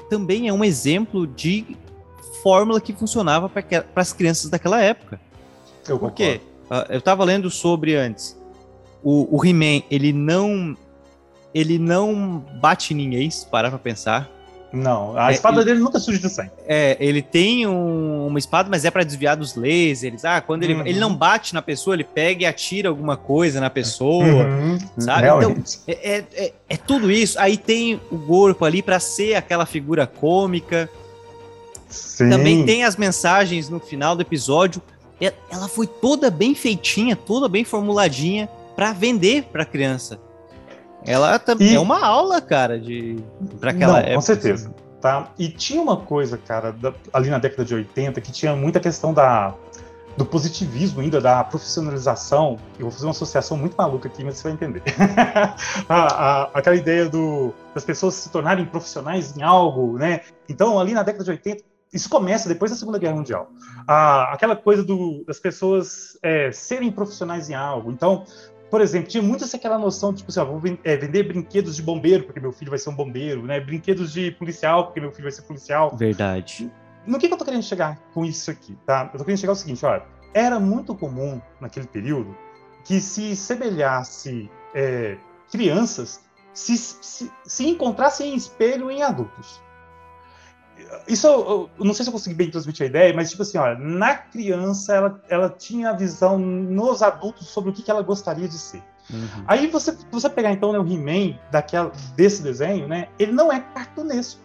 também 0.10 0.49
é 0.49 0.54
um 0.54 0.63
exemplo 0.63 1.25
de 1.25 1.78
fórmula 2.45 2.79
que 2.79 2.93
funcionava 2.93 3.49
para 3.49 3.63
as 3.95 4.13
crianças 4.13 4.51
daquela 4.51 4.79
época. 4.79 5.19
Eu 5.88 5.97
Por 5.97 6.12
quê? 6.12 6.39
Uh, 6.69 6.93
eu 6.93 6.99
estava 6.99 7.23
lendo 7.23 7.49
sobre 7.49 7.95
antes. 7.95 8.39
O, 9.03 9.36
o 9.36 9.43
He-Man, 9.43 9.81
ele 9.89 10.13
não 10.13 10.77
ele 11.55 11.79
não 11.79 12.45
bate 12.62 12.93
ninguém, 12.93 13.31
se 13.31 13.47
parar 13.47 13.71
para 13.71 13.79
pensar. 13.79 14.29
Não, 14.71 15.17
a 15.17 15.31
é, 15.31 15.34
espada 15.34 15.58
ele, 15.58 15.65
dele 15.65 15.79
nunca 15.79 15.99
surge 15.99 16.19
de 16.19 16.29
sangue. 16.29 16.51
É, 16.67 16.97
ele 16.99 17.21
tem 17.21 17.65
um, 17.65 18.27
uma 18.27 18.38
espada, 18.38 18.69
mas 18.69 18.86
é 18.86 18.91
para 18.91 19.03
desviar 19.03 19.36
dos 19.36 19.55
lasers. 19.55 20.23
Ah, 20.23 20.39
quando 20.41 20.63
ele, 20.63 20.75
uhum. 20.75 20.86
ele 20.86 20.99
não 20.99 21.15
bate 21.15 21.53
na 21.53 21.63
pessoa, 21.63 21.96
ele 21.96 22.04
pega 22.04 22.43
e 22.43 22.46
atira 22.46 22.89
alguma 22.89 23.17
coisa 23.17 23.60
na 23.60 23.69
pessoa, 23.71 24.23
uhum. 24.25 24.77
sabe? 25.00 25.27
Então, 25.29 25.63
é, 25.87 25.93
é, 25.93 26.25
é, 26.35 26.54
é, 26.69 26.77
tudo 26.77 27.10
isso. 27.10 27.39
Aí 27.39 27.58
tem 27.58 28.00
o 28.12 28.19
corpo 28.19 28.65
ali 28.65 28.83
para 28.83 29.00
ser 29.00 29.33
aquela 29.33 29.65
figura 29.65 30.06
cômica. 30.06 30.89
Sim. 31.96 32.29
Também 32.29 32.65
tem 32.65 32.83
as 32.83 32.96
mensagens 32.96 33.69
no 33.69 33.79
final 33.79 34.15
do 34.15 34.21
episódio. 34.21 34.81
Ela 35.50 35.67
foi 35.67 35.87
toda 35.87 36.29
bem 36.29 36.54
feitinha, 36.54 37.15
toda 37.15 37.48
bem 37.48 37.63
formuladinha 37.63 38.50
para 38.75 38.91
vender 38.91 39.43
para 39.46 39.63
criança. 39.65 40.19
Ela 41.06 41.39
também 41.39 41.71
e... 41.71 41.75
é 41.75 41.79
uma 41.79 42.04
aula, 42.06 42.41
cara, 42.41 42.79
de 42.79 43.17
para 43.60 43.71
aquela 43.71 43.93
Não, 43.93 44.00
época. 44.00 44.15
Com 44.15 44.21
certeza. 44.21 44.67
Assim. 44.67 44.85
Tá? 45.00 45.31
E 45.37 45.50
tinha 45.50 45.81
uma 45.81 45.98
coisa, 45.98 46.37
cara, 46.37 46.71
da, 46.71 46.93
ali 47.13 47.29
na 47.29 47.37
década 47.37 47.63
de 47.63 47.75
80 47.75 48.19
que 48.21 48.31
tinha 48.31 48.56
muita 48.56 48.79
questão 48.79 49.13
da 49.13 49.54
do 50.17 50.25
positivismo 50.25 51.02
ainda, 51.02 51.19
da 51.19 51.43
profissionalização. 51.43 52.58
Eu 52.79 52.83
vou 52.85 52.91
fazer 52.91 53.06
uma 53.06 53.12
associação 53.12 53.58
muito 53.58 53.75
maluca 53.75 54.08
aqui, 54.08 54.23
mas 54.23 54.37
você 54.37 54.43
vai 54.43 54.54
entender. 54.54 54.81
a, 55.89 55.96
a, 55.96 56.43
aquela 56.54 56.75
ideia 56.75 57.10
do, 57.10 57.54
das 57.73 57.83
pessoas 57.83 58.15
se 58.15 58.29
tornarem 58.29 58.65
profissionais 58.65 59.35
em 59.35 59.43
algo, 59.43 59.98
né? 59.98 60.21
Então, 60.48 60.79
ali 60.79 60.93
na 60.93 61.04
década 61.04 61.23
de 61.23 61.31
80, 61.31 61.63
isso 61.96 62.10
começa 62.10 62.50
depois 62.50 62.69
da 62.69 62.77
Segunda 62.77 63.00
Guerra 63.00 63.15
Mundial. 63.15 63.50
aquela 63.87 64.56
coisa 64.56 64.83
do, 64.83 65.23
das 65.25 65.39
pessoas 65.39 66.19
é, 66.21 66.52
serem 66.52 66.91
profissionais 66.91 67.50
em 67.50 67.54
algo. 67.54 67.89
Então, 67.89 68.25
por 68.69 68.81
exemplo, 68.81 69.08
tinha 69.08 69.23
muito 69.23 69.46
essa 69.46 69.56
aquela 69.56 69.79
noção 69.79 70.12
de, 70.12 70.17
tipo 70.17 70.29
assim, 70.29 70.41
ó, 70.41 70.46
vou 70.46 70.62
é, 70.83 70.98
vender 70.98 71.23
brinquedos 71.23 71.77
de 71.77 71.81
bombeiro, 71.81 72.25
porque 72.25 72.41
meu 72.41 72.52
filho 72.52 72.69
vai 72.69 72.77
ser 72.77 72.89
um 72.89 72.96
bombeiro, 72.96 73.43
né? 73.43 73.62
Brinquedos 73.62 74.12
de 74.12 74.29
policial, 74.31 74.87
porque 74.87 75.00
meu 75.00 75.10
filho 75.12 75.23
vai 75.23 75.31
ser 75.31 75.43
policial. 75.43 75.96
Verdade. 75.96 76.69
No 77.08 77.17
que, 77.17 77.29
que 77.29 77.33
eu 77.33 77.37
tô 77.37 77.46
querendo 77.46 77.63
chegar 77.63 77.98
com 78.13 78.25
isso 78.25 78.52
aqui, 78.52 78.77
tá? 78.85 79.10
Eu 79.13 79.17
tô 79.17 79.23
querendo 79.23 79.39
chegar 79.39 79.52
ao 79.54 79.56
seguinte, 79.56 79.85
olha, 79.85 80.04
era 80.33 80.60
muito 80.60 80.93
comum 80.93 81.41
naquele 81.62 81.87
período 81.87 82.35
que 82.83 83.00
se 83.00 83.37
semelhasse 83.37 84.52
é, 84.73 85.15
crianças 85.50 86.19
se, 86.54 86.77
se, 86.77 87.31
se 87.46 87.67
encontrassem 87.67 88.33
em 88.33 88.35
espelho 88.35 88.91
em 88.91 89.02
adultos 89.02 89.63
isso 91.08 91.27
eu, 91.27 91.69
eu, 91.77 91.86
não 91.86 91.94
sei 91.94 92.04
se 92.04 92.10
eu 92.10 92.13
consegui 92.13 92.36
bem 92.36 92.50
transmitir 92.50 92.86
a 92.86 92.90
ideia, 92.90 93.13
mas 93.13 93.29
tipo 93.29 93.42
assim, 93.42 93.58
olha, 93.58 93.77
na 93.77 94.15
criança 94.15 94.94
ela, 94.94 95.21
ela 95.29 95.50
tinha 95.50 95.90
a 95.90 95.94
visão 95.94 96.38
nos 96.38 97.02
adultos 97.02 97.48
sobre 97.48 97.69
o 97.69 97.73
que, 97.73 97.83
que 97.83 97.92
ela 97.92 98.02
gostaria 98.02 98.48
de 98.48 98.58
ser. 98.58 98.83
Uhum. 99.10 99.44
Aí 99.48 99.67
você, 99.67 99.96
você 100.12 100.29
pegar 100.29 100.52
então 100.52 100.71
né, 100.71 100.79
o 100.79 100.88
He-Man 100.88 101.38
desse 102.15 102.42
desenho, 102.42 102.88
né? 102.88 103.08
Ele 103.19 103.31
não 103.31 103.52
é 103.52 103.60
cartunesco. 103.60 104.42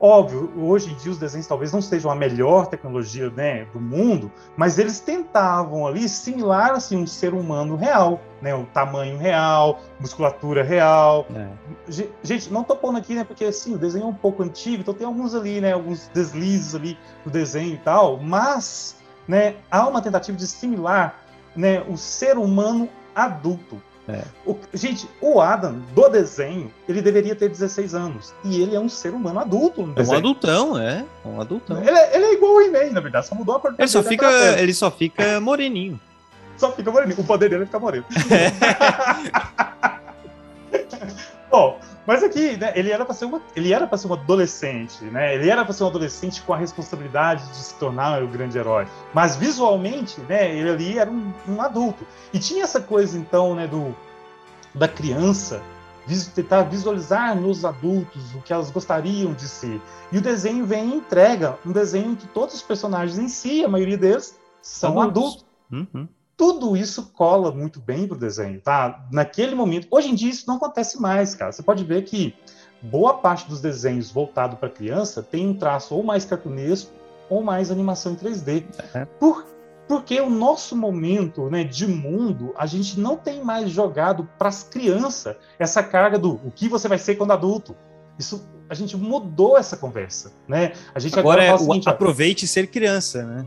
Óbvio, 0.00 0.52
hoje 0.58 0.92
em 0.92 0.96
dia 0.96 1.12
os 1.12 1.18
desenhos 1.18 1.46
talvez 1.46 1.72
não 1.72 1.80
sejam 1.80 2.10
a 2.10 2.14
melhor 2.14 2.66
tecnologia 2.66 3.30
né, 3.30 3.64
do 3.72 3.80
mundo, 3.80 4.30
mas 4.56 4.78
eles 4.78 5.00
tentavam 5.00 5.86
ali 5.86 6.08
similar 6.08 6.72
assim, 6.72 6.96
um 6.96 7.06
ser 7.06 7.32
humano 7.32 7.76
real, 7.76 8.20
né, 8.42 8.54
o 8.54 8.64
tamanho 8.66 9.16
real, 9.16 9.80
musculatura 10.00 10.62
real. 10.62 11.26
É. 11.34 11.48
Gente, 12.22 12.52
não 12.52 12.64
tô 12.64 12.76
pondo 12.76 12.98
aqui, 12.98 13.14
né, 13.14 13.24
porque 13.24 13.44
assim, 13.44 13.74
o 13.74 13.78
desenho 13.78 14.04
é 14.04 14.08
um 14.08 14.14
pouco 14.14 14.42
antigo, 14.42 14.82
então 14.82 14.92
tem 14.92 15.06
alguns 15.06 15.34
ali, 15.34 15.60
né, 15.60 15.72
alguns 15.72 16.08
deslizes 16.08 16.74
ali 16.74 16.98
do 17.24 17.30
desenho 17.30 17.74
e 17.74 17.78
tal, 17.78 18.18
mas 18.18 18.96
né, 19.28 19.56
há 19.70 19.86
uma 19.86 20.02
tentativa 20.02 20.36
de 20.36 20.46
similar 20.46 21.24
né, 21.56 21.82
o 21.88 21.96
ser 21.96 22.36
humano 22.36 22.88
adulto. 23.14 23.80
É. 24.08 24.22
O, 24.44 24.56
gente, 24.74 25.08
o 25.20 25.40
Adam, 25.40 25.80
do 25.94 26.08
desenho, 26.08 26.70
ele 26.86 27.00
deveria 27.00 27.34
ter 27.34 27.48
16 27.48 27.94
anos. 27.94 28.34
E 28.44 28.60
ele 28.60 28.76
é 28.76 28.80
um 28.80 28.88
ser 28.88 29.14
humano 29.14 29.40
adulto. 29.40 29.88
é 29.96 30.02
um 30.02 30.12
adultão, 30.12 30.78
é. 30.78 31.04
Um 31.24 31.40
adultão. 31.40 31.80
Ele, 31.80 31.90
é, 31.90 32.16
ele 32.16 32.24
é 32.26 32.34
igual 32.34 32.54
o 32.54 32.60
He-Man, 32.60 32.92
na 32.92 33.00
verdade, 33.00 33.26
só 33.26 33.34
mudou 33.34 33.56
a 33.56 33.60
cor 33.60 33.74
ele 33.78 33.88
só 33.88 34.02
fica 34.02 34.28
Ele 34.60 34.74
só 34.74 34.90
fica 34.90 35.40
moreninho. 35.40 35.98
Só 36.56 36.70
fica 36.72 36.90
moreninho. 36.90 37.20
O 37.20 37.24
poder 37.24 37.48
dele 37.48 37.62
é 37.62 37.66
ficar 37.66 37.78
moreno. 37.78 38.04
Bom, 41.50 41.78
mas 42.06 42.22
aqui, 42.22 42.56
né, 42.56 42.72
ele 42.74 42.90
era 42.90 43.04
para 43.04 43.14
ser 43.14 43.24
uma, 43.24 43.40
ele 43.56 43.72
era 43.72 43.86
para 43.86 43.96
ser 43.96 44.08
um 44.08 44.12
adolescente, 44.12 45.02
né? 45.04 45.34
Ele 45.34 45.48
era 45.48 45.64
para 45.64 45.72
ser 45.72 45.84
um 45.84 45.86
adolescente 45.86 46.42
com 46.42 46.52
a 46.52 46.56
responsabilidade 46.56 47.46
de 47.48 47.56
se 47.56 47.74
tornar 47.74 48.22
o 48.22 48.28
grande 48.28 48.58
herói. 48.58 48.86
Mas 49.14 49.36
visualmente, 49.36 50.20
né, 50.22 50.54
ele 50.54 50.70
ali 50.70 50.98
era 50.98 51.10
um, 51.10 51.32
um 51.48 51.62
adulto. 51.62 52.06
E 52.32 52.38
tinha 52.38 52.64
essa 52.64 52.80
coisa 52.80 53.18
então, 53.18 53.54
né, 53.54 53.66
do 53.66 53.94
da 54.74 54.88
criança 54.88 55.62
tentar 56.34 56.64
visualizar 56.64 57.34
nos 57.34 57.64
adultos 57.64 58.34
o 58.34 58.42
que 58.42 58.52
elas 58.52 58.70
gostariam 58.70 59.32
de 59.32 59.48
ser. 59.48 59.80
E 60.12 60.18
o 60.18 60.20
desenho 60.20 60.66
vem 60.66 60.90
e 60.90 60.94
entrega 60.96 61.58
um 61.64 61.72
desenho 61.72 62.10
em 62.10 62.14
que 62.14 62.26
todos 62.26 62.54
os 62.54 62.62
personagens 62.62 63.18
em 63.18 63.28
si, 63.28 63.64
a 63.64 63.68
maioria 63.68 63.96
deles, 63.96 64.38
são 64.60 65.00
adultos. 65.00 65.46
adultos. 65.70 65.94
Uhum 65.94 66.08
tudo 66.36 66.76
isso 66.76 67.12
cola 67.12 67.52
muito 67.52 67.80
bem 67.80 68.06
pro 68.06 68.18
desenho, 68.18 68.60
tá? 68.60 69.06
Naquele 69.10 69.54
momento. 69.54 69.86
Hoje 69.90 70.10
em 70.10 70.14
dia 70.14 70.30
isso 70.30 70.46
não 70.46 70.56
acontece 70.56 71.00
mais, 71.00 71.34
cara. 71.34 71.52
Você 71.52 71.62
pode 71.62 71.84
ver 71.84 72.02
que 72.02 72.34
boa 72.82 73.14
parte 73.14 73.48
dos 73.48 73.60
desenhos 73.60 74.10
voltados 74.10 74.58
para 74.58 74.68
criança 74.68 75.22
tem 75.22 75.46
um 75.46 75.54
traço 75.54 75.94
ou 75.94 76.02
mais 76.02 76.24
cartunesco 76.24 76.92
ou 77.30 77.42
mais 77.42 77.70
animação 77.70 78.12
em 78.12 78.16
3D. 78.16 78.64
É. 78.94 79.04
Por, 79.04 79.46
porque 79.88 80.20
o 80.20 80.28
nosso 80.28 80.76
momento 80.76 81.48
né, 81.48 81.64
de 81.64 81.86
mundo, 81.86 82.52
a 82.56 82.66
gente 82.66 82.98
não 82.98 83.16
tem 83.16 83.42
mais 83.42 83.70
jogado 83.70 84.28
para 84.38 84.48
as 84.48 84.62
crianças 84.62 85.36
essa 85.58 85.82
carga 85.82 86.18
do 86.18 86.34
o 86.44 86.50
que 86.50 86.68
você 86.68 86.88
vai 86.88 86.98
ser 86.98 87.16
quando 87.16 87.32
adulto. 87.32 87.76
Isso 88.18 88.46
a 88.68 88.74
gente 88.74 88.96
mudou 88.96 89.58
essa 89.58 89.76
conversa, 89.76 90.32
né? 90.48 90.72
A 90.94 90.98
gente 90.98 91.18
agora, 91.18 91.42
agora 91.42 91.52
é 91.52 91.54
o 91.54 91.58
seguinte, 91.58 91.88
aproveite 91.88 92.46
ser 92.46 92.68
criança, 92.68 93.24
né? 93.24 93.46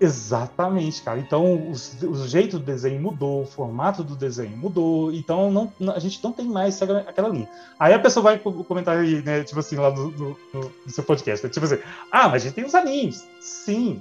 Exatamente, 0.00 1.02
cara. 1.02 1.18
Então, 1.18 1.70
o 1.70 2.26
jeito 2.26 2.58
do 2.58 2.64
desenho 2.64 3.00
mudou, 3.00 3.42
o 3.42 3.46
formato 3.46 4.04
do 4.04 4.14
desenho 4.14 4.56
mudou. 4.56 5.12
Então, 5.12 5.50
não, 5.50 5.72
a 5.92 5.98
gente 5.98 6.22
não 6.22 6.32
tem 6.32 6.46
mais 6.46 6.80
aquela 6.80 7.28
linha. 7.28 7.48
Aí 7.78 7.92
a 7.92 7.98
pessoa 7.98 8.22
vai 8.22 8.38
comentar 8.38 8.96
aí, 8.96 9.22
né, 9.22 9.42
tipo 9.42 9.58
assim, 9.58 9.76
lá 9.76 9.90
no, 9.90 10.10
no, 10.12 10.36
no 10.54 10.90
seu 10.90 11.02
podcast, 11.02 11.44
né, 11.44 11.50
tipo 11.52 11.66
assim, 11.66 11.78
ah, 12.12 12.28
mas 12.28 12.42
a 12.42 12.46
gente 12.46 12.54
tem 12.54 12.64
os 12.64 12.74
animes. 12.74 13.26
Sim, 13.40 14.00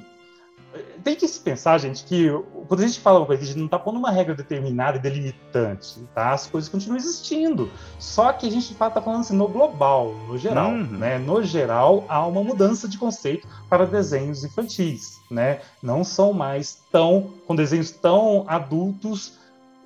tem 1.04 1.16
que 1.16 1.28
se 1.28 1.40
pensar, 1.40 1.78
gente, 1.78 2.04
que 2.04 2.30
quando 2.68 2.82
a 2.82 2.88
gente 2.88 3.00
fala 3.00 3.20
uma 3.20 3.26
coisa, 3.26 3.44
a 3.44 3.46
gente 3.46 3.58
não 3.58 3.66
está 3.66 3.80
pondo 3.80 3.98
uma 3.98 4.12
regra 4.12 4.36
determinada 4.36 4.98
e 4.98 5.00
delimitante, 5.00 6.00
tá? 6.14 6.32
As 6.32 6.48
coisas 6.48 6.70
continuam 6.70 6.98
existindo. 6.98 7.70
Só 8.00 8.32
que 8.34 8.48
a 8.48 8.52
gente 8.52 8.72
está 8.72 8.90
falando 8.90 9.22
assim, 9.22 9.36
no 9.36 9.48
global, 9.48 10.14
no 10.28 10.38
geral, 10.38 10.70
uhum. 10.70 10.84
né? 10.84 11.18
No 11.18 11.44
geral, 11.44 12.06
há 12.08 12.26
uma 12.26 12.44
mudança 12.44 12.88
de 12.88 12.98
conceito 12.98 13.48
para 13.70 13.86
desenhos 13.86 14.44
infantis, 14.44 15.20
né? 15.30 15.62
Não 15.82 16.04
são 16.04 16.34
mais 16.34 16.82
tão, 16.92 17.34
com 17.46 17.56
desenhos 17.56 17.92
tão 17.92 18.46
adultos, 18.48 19.38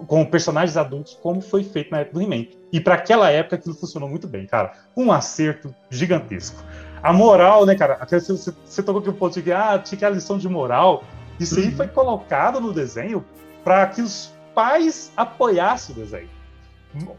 com 0.08 0.26
personagens 0.26 0.78
adultos, 0.78 1.18
como 1.22 1.42
foi 1.42 1.64
feito 1.64 1.92
na 1.92 2.00
época 2.00 2.20
do 2.20 2.22
He-Man. 2.22 2.48
E 2.72 2.80
para 2.80 2.96
aquela 2.96 3.30
época 3.30 3.56
aquilo 3.56 3.76
funcionou 3.76 4.10
muito 4.10 4.28
bem, 4.28 4.46
cara. 4.46 4.74
Um 4.96 5.12
acerto 5.12 5.74
gigantesco. 5.89 6.64
A 7.04 7.12
moral, 7.12 7.66
né, 7.66 7.76
cara? 7.76 7.97
Você, 8.08 8.20
você, 8.20 8.54
você 8.64 8.84
tocou 8.84 9.02
aqui 9.02 9.10
o 9.10 9.14
ponto 9.14 9.34
de 9.34 9.41
que 9.41 9.52
ah, 9.52 9.80
tinha 9.80 9.97
que 9.97 10.06
a 10.06 10.10
lição 10.10 10.38
de 10.38 10.47
moral. 10.47 11.04
Isso 11.39 11.60
uhum. 11.60 11.66
aí 11.66 11.72
foi 11.72 11.88
colocado 11.88 12.62
no 12.62 12.72
desenho 12.72 13.26
para 13.64 13.88
que 13.88 14.02
os 14.02 14.32
pais 14.54 15.12
apoiassem 15.16 15.95
o 15.95 15.99
desenho. 15.99 16.30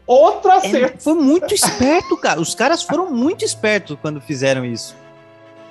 Outro 0.05 0.51
acerto. 0.51 0.97
É, 0.97 0.99
foi 0.99 1.15
muito 1.15 1.53
esperto, 1.53 2.15
cara. 2.17 2.39
Os 2.39 2.53
caras 2.53 2.83
foram 2.83 3.11
muito 3.11 3.43
espertos 3.43 3.97
quando 4.01 4.21
fizeram 4.21 4.63
isso. 4.63 4.95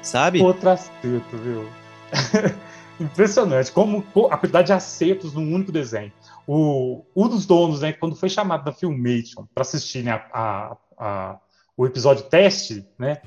Sabe? 0.03 0.43
Outro 0.43 0.69
acerto, 0.69 1.37
viu? 1.37 1.69
Impressionante. 2.99 3.71
Como 3.71 4.05
a 4.31 4.37
quantidade 4.37 4.67
de 4.67 4.73
acertos 4.73 5.33
num 5.33 5.55
único 5.55 5.71
desenho. 5.71 6.13
O, 6.47 7.05
um 7.15 7.29
dos 7.29 7.47
donos, 7.47 7.81
né, 7.81 7.93
quando 7.93 8.17
foi 8.17 8.29
chamado 8.29 8.65
da 8.65 8.73
Filmation 8.73 9.47
para 9.55 9.63
assistir 9.63 10.03
né, 10.03 10.21
a, 10.33 10.77
a, 10.99 11.39
o 11.77 11.87
episódio 11.87 12.25
teste, 12.25 12.85
né, 12.99 13.23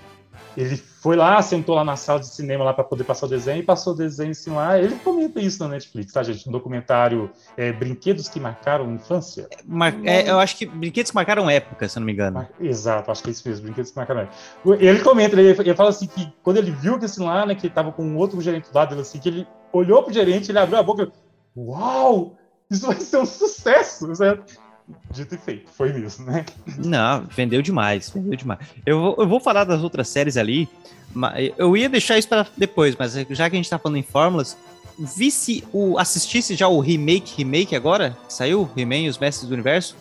ele 0.55 0.77
foi 0.77 1.15
lá, 1.15 1.41
sentou 1.41 1.75
lá 1.75 1.83
na 1.83 1.95
sala 1.95 2.19
de 2.19 2.27
cinema 2.27 2.63
lá 2.63 2.73
para 2.73 2.83
poder 2.83 3.03
passar 3.03 3.27
o 3.27 3.29
desenho 3.29 3.59
e 3.59 3.63
passou 3.63 3.93
o 3.93 3.95
desenho 3.95 4.31
assim 4.31 4.51
lá. 4.51 4.79
Ele 4.79 4.95
comenta 4.95 5.39
isso 5.39 5.61
na 5.61 5.69
Netflix, 5.69 6.11
tá, 6.13 6.23
gente? 6.23 6.47
Um 6.49 6.51
documentário 6.51 7.29
é, 7.55 7.71
Brinquedos 7.71 8.27
que 8.27 8.39
Marcaram 8.39 8.91
Infância. 8.91 9.47
Mar 9.65 9.93
é, 10.03 10.29
eu 10.29 10.39
acho 10.39 10.57
que 10.57 10.65
Brinquedos 10.65 11.11
que 11.11 11.15
Marcaram 11.15 11.49
Época, 11.49 11.87
se 11.87 11.97
eu 11.97 12.01
não 12.01 12.05
me 12.07 12.13
engano. 12.13 12.39
Mar 12.39 12.49
Exato, 12.59 13.11
acho 13.11 13.21
que 13.23 13.29
é 13.29 13.31
isso 13.31 13.47
mesmo, 13.47 13.65
Brinquedos 13.65 13.91
que 13.91 13.97
Marcaram 13.97 14.21
Época. 14.21 14.37
Ele 14.79 14.99
comenta, 14.99 15.39
ele, 15.39 15.49
ele 15.49 15.75
fala 15.75 15.89
assim 15.89 16.07
que 16.07 16.33
quando 16.41 16.57
ele 16.57 16.71
viu 16.71 16.97
que 16.97 17.05
assim 17.05 17.23
lá, 17.23 17.45
né, 17.45 17.55
que 17.55 17.67
ele 17.67 17.73
tava 17.73 17.91
com 17.91 18.03
um 18.03 18.17
outro 18.17 18.41
gerente 18.41 18.71
do 18.71 18.75
lado 18.75 18.89
dele, 18.89 19.01
assim, 19.01 19.19
que 19.19 19.29
ele 19.29 19.47
olhou 19.71 20.01
pro 20.03 20.13
gerente, 20.13 20.51
ele 20.51 20.59
abriu 20.59 20.79
a 20.79 20.83
boca 20.83 21.03
e 21.03 21.59
Uau! 21.59 22.35
Isso 22.69 22.87
vai 22.87 22.99
ser 22.99 23.17
um 23.17 23.25
sucesso, 23.25 24.13
certo? 24.15 24.59
Dito 25.11 25.35
e 25.35 25.37
feito, 25.37 25.71
foi 25.71 25.91
isso, 25.99 26.23
né? 26.23 26.45
Não, 26.77 27.25
vendeu 27.25 27.61
demais, 27.61 28.09
vendeu 28.09 28.35
demais. 28.35 28.59
Eu 28.85 28.99
vou, 28.99 29.15
eu 29.19 29.27
vou 29.27 29.39
falar 29.39 29.63
das 29.63 29.81
outras 29.81 30.07
séries 30.07 30.37
ali, 30.37 30.69
mas 31.13 31.51
eu 31.57 31.75
ia 31.75 31.89
deixar 31.89 32.17
isso 32.17 32.27
para 32.27 32.45
depois, 32.55 32.95
mas 32.95 33.13
já 33.13 33.49
que 33.49 33.55
a 33.55 33.57
gente 33.57 33.69
tá 33.69 33.79
falando 33.79 33.97
em 33.97 34.03
fórmulas, 34.03 34.57
visse 34.97 35.63
o 35.73 35.97
assistisse 35.97 36.55
já 36.55 36.67
o 36.67 36.79
remake 36.79 37.35
remake 37.37 37.75
agora? 37.75 38.17
Saiu 38.27 38.69
He-Man 38.75 38.97
e 38.97 39.09
os 39.09 39.17
Mestres 39.17 39.49
do 39.49 39.53
Universo? 39.53 39.95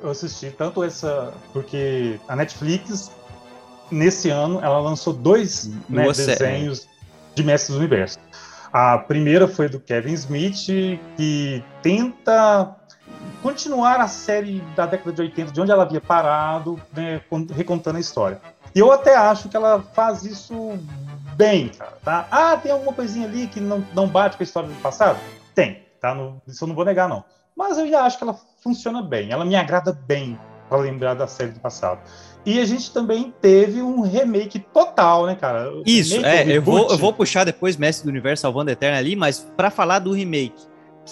Eu 0.00 0.10
assisti 0.10 0.50
tanto 0.50 0.82
essa 0.82 1.34
porque 1.52 2.18
a 2.26 2.34
Netflix 2.34 3.10
nesse 3.90 4.30
ano 4.30 4.60
ela 4.62 4.78
lançou 4.78 5.12
dois 5.12 5.70
né, 5.88 6.06
desenhos 6.06 6.88
de 7.34 7.42
Mestres 7.42 7.74
do 7.74 7.78
Universo. 7.78 8.18
A 8.72 8.96
primeira 8.98 9.48
foi 9.48 9.68
do 9.68 9.80
Kevin 9.80 10.12
Smith 10.14 10.66
que 11.16 11.62
tenta 11.82 12.76
continuar 13.42 14.00
a 14.00 14.08
série 14.08 14.60
da 14.76 14.86
década 14.86 15.12
de 15.12 15.22
80, 15.22 15.52
de 15.52 15.60
onde 15.60 15.70
ela 15.70 15.82
havia 15.82 16.00
parado, 16.00 16.80
né, 16.92 17.20
recontando 17.54 17.96
a 17.96 18.00
história. 18.00 18.40
E 18.74 18.78
eu 18.78 18.92
até 18.92 19.16
acho 19.16 19.48
que 19.48 19.56
ela 19.56 19.82
faz 19.94 20.24
isso 20.24 20.78
bem, 21.36 21.68
cara, 21.68 21.98
tá? 22.04 22.28
Ah, 22.30 22.56
tem 22.56 22.70
alguma 22.70 22.92
coisinha 22.92 23.26
ali 23.26 23.46
que 23.46 23.60
não, 23.60 23.84
não 23.94 24.06
bate 24.06 24.36
com 24.36 24.42
a 24.42 24.44
história 24.44 24.68
do 24.68 24.74
passado? 24.76 25.18
Tem, 25.54 25.82
tá? 26.00 26.14
No, 26.14 26.40
isso 26.46 26.62
eu 26.64 26.68
não 26.68 26.74
vou 26.74 26.84
negar, 26.84 27.08
não. 27.08 27.24
Mas 27.56 27.78
eu 27.78 27.88
já 27.88 28.02
acho 28.02 28.16
que 28.16 28.24
ela 28.24 28.38
funciona 28.62 29.02
bem, 29.02 29.30
ela 29.30 29.44
me 29.44 29.56
agrada 29.56 29.92
bem 29.92 30.38
para 30.68 30.78
lembrar 30.78 31.14
da 31.14 31.26
série 31.26 31.50
do 31.50 31.60
passado. 31.60 32.00
E 32.46 32.58
a 32.58 32.64
gente 32.64 32.92
também 32.92 33.34
teve 33.40 33.82
um 33.82 34.00
remake 34.00 34.58
total, 34.58 35.26
né, 35.26 35.34
cara? 35.34 35.70
Isso, 35.84 36.24
é, 36.24 36.56
eu 36.56 36.62
vou, 36.62 36.90
eu 36.90 36.96
vou 36.96 37.12
puxar 37.12 37.44
depois 37.44 37.76
Mestre 37.76 38.04
do 38.04 38.10
Universo 38.10 38.42
Salvando 38.42 38.70
Eterna 38.70 38.96
ali, 38.96 39.14
mas 39.14 39.40
para 39.56 39.70
falar 39.70 39.98
do 39.98 40.12
remake, 40.12 40.62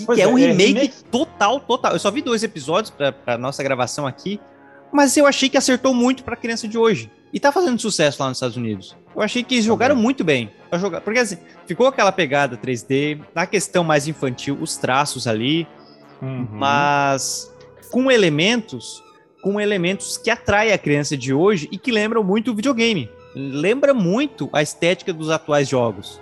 que, 0.06 0.14
que 0.14 0.20
é, 0.20 0.24
é, 0.24 0.28
um 0.28 0.34
remake, 0.34 0.62
é 0.62 0.66
remake, 0.66 1.04
total, 1.04 1.60
total. 1.60 1.92
Eu 1.92 1.98
só 1.98 2.10
vi 2.10 2.22
dois 2.22 2.42
episódios 2.42 2.92
para 3.24 3.36
nossa 3.38 3.62
gravação 3.62 4.06
aqui, 4.06 4.40
mas 4.92 5.16
eu 5.16 5.26
achei 5.26 5.48
que 5.48 5.56
acertou 5.56 5.94
muito 5.94 6.24
para 6.24 6.36
criança 6.36 6.66
de 6.66 6.78
hoje. 6.78 7.10
E 7.32 7.38
tá 7.38 7.52
fazendo 7.52 7.78
sucesso 7.78 8.22
lá 8.22 8.28
nos 8.28 8.38
Estados 8.38 8.56
Unidos. 8.56 8.96
Eu 9.14 9.20
achei 9.20 9.42
que 9.42 9.56
eles 9.56 9.64
jogaram 9.64 9.94
muito 9.94 10.24
bem. 10.24 10.50
Porque 11.04 11.18
assim, 11.18 11.36
ficou 11.66 11.86
aquela 11.86 12.10
pegada 12.10 12.56
3D, 12.56 13.20
na 13.34 13.46
questão 13.46 13.84
mais 13.84 14.08
infantil, 14.08 14.56
os 14.60 14.76
traços 14.78 15.26
ali, 15.26 15.66
uhum. 16.22 16.48
mas 16.50 17.52
com 17.90 18.10
elementos 18.10 19.02
com 19.42 19.60
elementos 19.60 20.16
que 20.16 20.30
atraem 20.30 20.72
a 20.72 20.78
criança 20.78 21.16
de 21.16 21.32
hoje 21.32 21.68
e 21.70 21.78
que 21.78 21.90
lembram 21.90 22.22
muito 22.22 22.50
o 22.50 22.54
videogame. 22.54 23.08
Lembra 23.34 23.94
muito 23.94 24.48
a 24.52 24.62
estética 24.62 25.12
dos 25.12 25.30
atuais 25.30 25.68
jogos. 25.68 26.20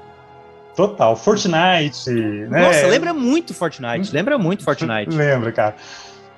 Total. 0.77 1.17
Fortnite, 1.17 2.11
né? 2.11 2.61
Nossa, 2.61 2.87
lembra 2.87 3.15
muito 3.15 3.55
Fortnite. 3.55 4.13
Lembra 4.13 4.37
muito 4.37 4.63
Fortnite. 4.65 5.11
Lembra, 5.17 5.51
cara. 5.51 5.75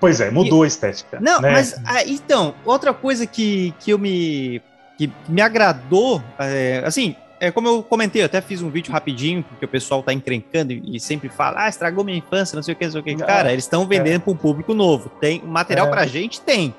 Pois 0.01 0.21
é, 0.21 0.31
mudou 0.31 0.65
e... 0.65 0.67
a 0.67 0.69
estética. 0.69 1.19
Não, 1.21 1.41
né? 1.41 1.51
mas 1.51 1.75
ah, 1.85 2.05
então, 2.07 2.55
outra 2.65 2.95
coisa 2.95 3.27
que, 3.27 3.75
que 3.81 3.91
eu 3.91 3.99
me 3.99 4.63
que 4.97 5.13
me 5.29 5.41
agradou, 5.41 6.21
é, 6.39 6.83
assim, 6.85 7.15
é 7.41 7.53
como 7.53 7.69
eu 7.69 7.83
comentei, 7.83 8.23
eu 8.23 8.27
até 8.27 8.41
fiz 8.41 8.63
um 8.63 8.69
vídeo 8.69 8.93
rapidinho, 8.93 9.45
porque 9.45 9.65
o 9.65 9.69
pessoal 9.69 10.03
tá 10.03 10.13
encrencando 10.13 10.73
e, 10.73 10.97
e 10.97 11.01
sempre 11.01 11.29
fala, 11.29 11.65
ah, 11.65 11.69
estragou 11.69 12.05
minha 12.05 12.19
infância, 12.19 12.57
não 12.57 12.63
sei 12.63 12.75
o 12.75 12.77
que, 12.77 12.85
não 12.85 12.93
sei 12.93 13.01
o 13.01 13.05
que. 13.05 13.17
Cara, 13.17 13.53
eles 13.53 13.65
estão 13.65 13.87
vendendo 13.87 14.17
é. 14.17 14.19
para 14.19 14.33
um 14.33 14.37
público 14.37 14.75
novo. 14.75 15.09
Tem 15.21 15.43
material 15.45 15.87
é. 15.87 15.91
pra 15.91 16.07
gente? 16.07 16.41
Tem. 16.41 16.75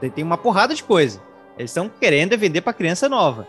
tem. 0.00 0.10
Tem 0.10 0.24
uma 0.24 0.38
porrada 0.38 0.74
de 0.74 0.82
coisa. 0.82 1.20
Eles 1.58 1.70
estão 1.70 1.88
querendo 1.88 2.36
vender 2.36 2.60
para 2.60 2.72
criança 2.72 3.08
nova. 3.08 3.48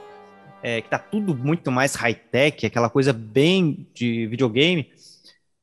É, 0.64 0.82
que 0.82 0.90
tá 0.90 0.98
tudo 0.98 1.36
muito 1.36 1.72
mais 1.72 1.94
high-tech, 1.96 2.66
aquela 2.66 2.90
coisa 2.90 3.14
bem 3.14 3.88
de 3.94 4.26
videogame. 4.28 4.90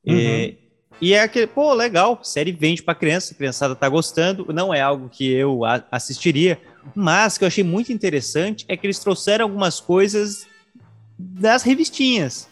Uhum. 0.06 0.16
É, 0.16 0.54
e 1.00 1.12
é 1.12 1.20
aquele, 1.20 1.46
pô, 1.46 1.74
legal, 1.74 2.20
série 2.22 2.52
vende 2.52 2.82
para 2.82 2.94
criança, 2.94 3.34
a 3.34 3.36
criançada 3.36 3.74
tá 3.74 3.88
gostando. 3.88 4.46
Não 4.52 4.72
é 4.72 4.80
algo 4.80 5.08
que 5.08 5.30
eu 5.30 5.62
assistiria, 5.90 6.58
mas 6.94 7.36
que 7.36 7.44
eu 7.44 7.48
achei 7.48 7.64
muito 7.64 7.92
interessante 7.92 8.64
é 8.68 8.76
que 8.76 8.86
eles 8.86 8.98
trouxeram 8.98 9.44
algumas 9.44 9.80
coisas 9.80 10.46
das 11.18 11.62
revistinhas. 11.62 12.48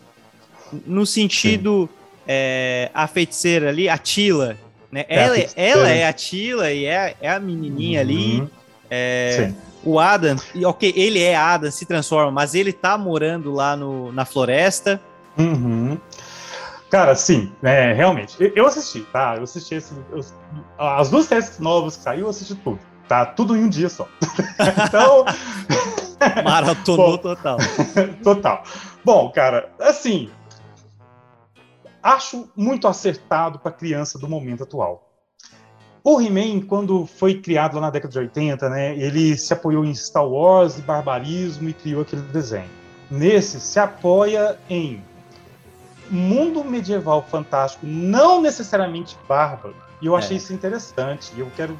No 0.86 1.06
sentido, 1.06 1.88
é, 2.26 2.90
a 2.92 3.06
feiticeira 3.06 3.68
ali, 3.68 3.88
a 3.88 3.98
Tila, 3.98 4.56
né? 4.90 5.04
É 5.08 5.22
ela, 5.22 5.36
ela 5.56 5.88
é 5.88 6.06
a 6.06 6.12
Tila 6.12 6.72
e 6.72 6.84
é, 6.84 7.16
é 7.20 7.30
a 7.30 7.40
menininha 7.40 8.00
uhum. 8.00 8.06
ali. 8.06 8.48
É, 8.90 9.52
o 9.84 9.98
Adam, 9.98 10.36
ok, 10.64 10.92
ele 10.94 11.20
é 11.20 11.34
Adam, 11.34 11.70
se 11.70 11.84
transforma, 11.84 12.30
mas 12.30 12.54
ele 12.54 12.72
tá 12.72 12.96
morando 12.96 13.52
lá 13.52 13.76
no, 13.76 14.12
na 14.12 14.24
floresta. 14.24 15.00
Uhum. 15.36 15.98
Cara, 16.90 17.14
sim, 17.14 17.50
é, 17.62 17.92
realmente. 17.92 18.36
Eu 18.54 18.66
assisti, 18.66 19.00
tá? 19.00 19.36
Eu 19.36 19.44
assisti 19.44 19.76
esse, 19.76 19.94
eu, 20.10 20.20
as 20.78 21.08
duas 21.08 21.24
séries 21.24 21.58
novas 21.58 21.96
que 21.96 22.02
saiu, 22.02 22.26
eu 22.26 22.28
assisti 22.28 22.54
tudo. 22.54 22.78
Tá 23.08 23.24
tudo 23.26 23.56
em 23.56 23.64
um 23.64 23.68
dia 23.68 23.88
só. 23.88 24.06
então. 24.86 25.24
Maratonou 26.44 27.18
total. 27.18 27.56
total. 28.22 28.62
Bom, 29.04 29.30
cara, 29.30 29.70
assim. 29.80 30.30
Acho 32.02 32.48
muito 32.56 32.86
acertado 32.88 33.58
para 33.58 33.72
criança 33.72 34.18
do 34.18 34.28
momento 34.28 34.64
atual. 34.64 35.11
O 36.04 36.20
He-Man, 36.20 36.62
quando 36.62 37.06
foi 37.06 37.40
criado 37.40 37.74
lá 37.76 37.82
na 37.82 37.90
década 37.90 38.12
de 38.12 38.18
80, 38.18 38.68
né, 38.68 38.96
ele 38.98 39.36
se 39.36 39.52
apoiou 39.52 39.84
em 39.84 39.94
Star 39.94 40.26
Wars 40.26 40.78
e 40.78 40.82
barbarismo 40.82 41.68
e 41.68 41.72
criou 41.72 42.02
aquele 42.02 42.22
desenho. 42.22 42.68
Nesse, 43.08 43.60
se 43.60 43.78
apoia 43.78 44.58
em 44.68 45.02
mundo 46.10 46.64
medieval 46.64 47.22
fantástico, 47.22 47.86
não 47.86 48.40
necessariamente 48.40 49.16
bárbaro. 49.28 49.74
E 50.00 50.06
eu 50.06 50.16
achei 50.16 50.36
é. 50.36 50.38
isso 50.38 50.52
interessante, 50.52 51.32
e 51.36 51.40
eu 51.40 51.50
quero 51.56 51.78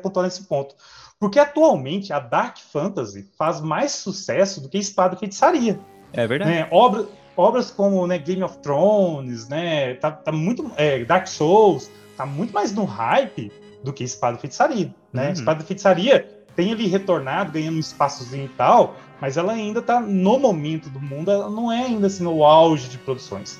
pontuar 0.00 0.24
nesse 0.24 0.44
ponto. 0.44 0.74
Porque 1.18 1.38
atualmente 1.38 2.12
a 2.12 2.20
Dark 2.20 2.58
Fantasy 2.58 3.28
faz 3.36 3.60
mais 3.60 3.92
sucesso 3.92 4.60
do 4.60 4.68
que 4.68 4.78
Espada 4.78 5.16
e 5.16 5.18
Feitiçaria. 5.18 5.78
É 6.12 6.26
verdade. 6.26 6.50
Né? 6.52 6.68
Obra, 6.70 7.06
obras 7.36 7.70
como 7.70 8.06
né, 8.06 8.18
Game 8.18 8.42
of 8.42 8.58
Thrones, 8.58 9.48
né, 9.48 9.94
tá, 9.94 10.12
tá 10.12 10.30
muito, 10.30 10.70
é, 10.76 11.04
Dark 11.04 11.26
Souls, 11.26 11.90
tá 12.16 12.26
muito 12.26 12.52
mais 12.52 12.72
no 12.72 12.84
hype 12.84 13.52
do 13.82 13.92
que 13.92 14.04
Espada 14.04 14.36
e 14.36 14.40
Feitiçaria. 14.40 14.94
Né? 15.12 15.26
Uhum. 15.26 15.32
Espada 15.32 15.62
e 15.62 15.66
Feitiçaria 15.66 16.36
tem 16.54 16.72
ali 16.72 16.86
retornado, 16.86 17.52
ganhando 17.52 17.76
um 17.76 17.80
espaçozinho 17.80 18.46
e 18.46 18.48
tal, 18.48 18.96
mas 19.20 19.36
ela 19.36 19.52
ainda 19.52 19.82
tá 19.82 20.00
no 20.00 20.38
momento 20.38 20.88
do 20.88 21.00
mundo, 21.00 21.30
ela 21.30 21.50
não 21.50 21.70
é 21.70 21.84
ainda 21.84 22.06
assim 22.06 22.24
no 22.24 22.42
auge 22.42 22.88
de 22.88 22.98
produções. 22.98 23.58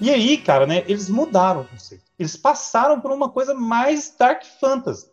E 0.00 0.10
aí, 0.10 0.36
cara, 0.36 0.66
né, 0.66 0.84
eles 0.86 1.08
mudaram 1.08 1.62
o 1.62 1.64
conceito. 1.64 2.04
Eles 2.18 2.36
passaram 2.36 3.00
por 3.00 3.10
uma 3.10 3.30
coisa 3.30 3.54
mais 3.54 4.14
dark 4.16 4.42
fantasy. 4.60 5.06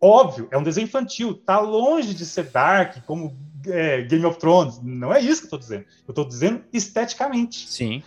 Óbvio, 0.00 0.48
é 0.50 0.58
um 0.58 0.62
desenho 0.62 0.84
infantil, 0.84 1.34
tá 1.34 1.60
longe 1.60 2.12
de 2.12 2.26
ser 2.26 2.50
dark, 2.50 3.04
como 3.06 3.36
é, 3.66 4.02
Game 4.02 4.24
of 4.26 4.38
Thrones. 4.38 4.80
Não 4.82 5.12
é 5.12 5.20
isso 5.20 5.42
que 5.42 5.46
eu 5.46 5.50
tô 5.50 5.58
dizendo. 5.58 5.84
Eu 6.06 6.14
tô 6.14 6.24
dizendo 6.24 6.64
esteticamente. 6.72 7.68
Sim. 7.68 8.02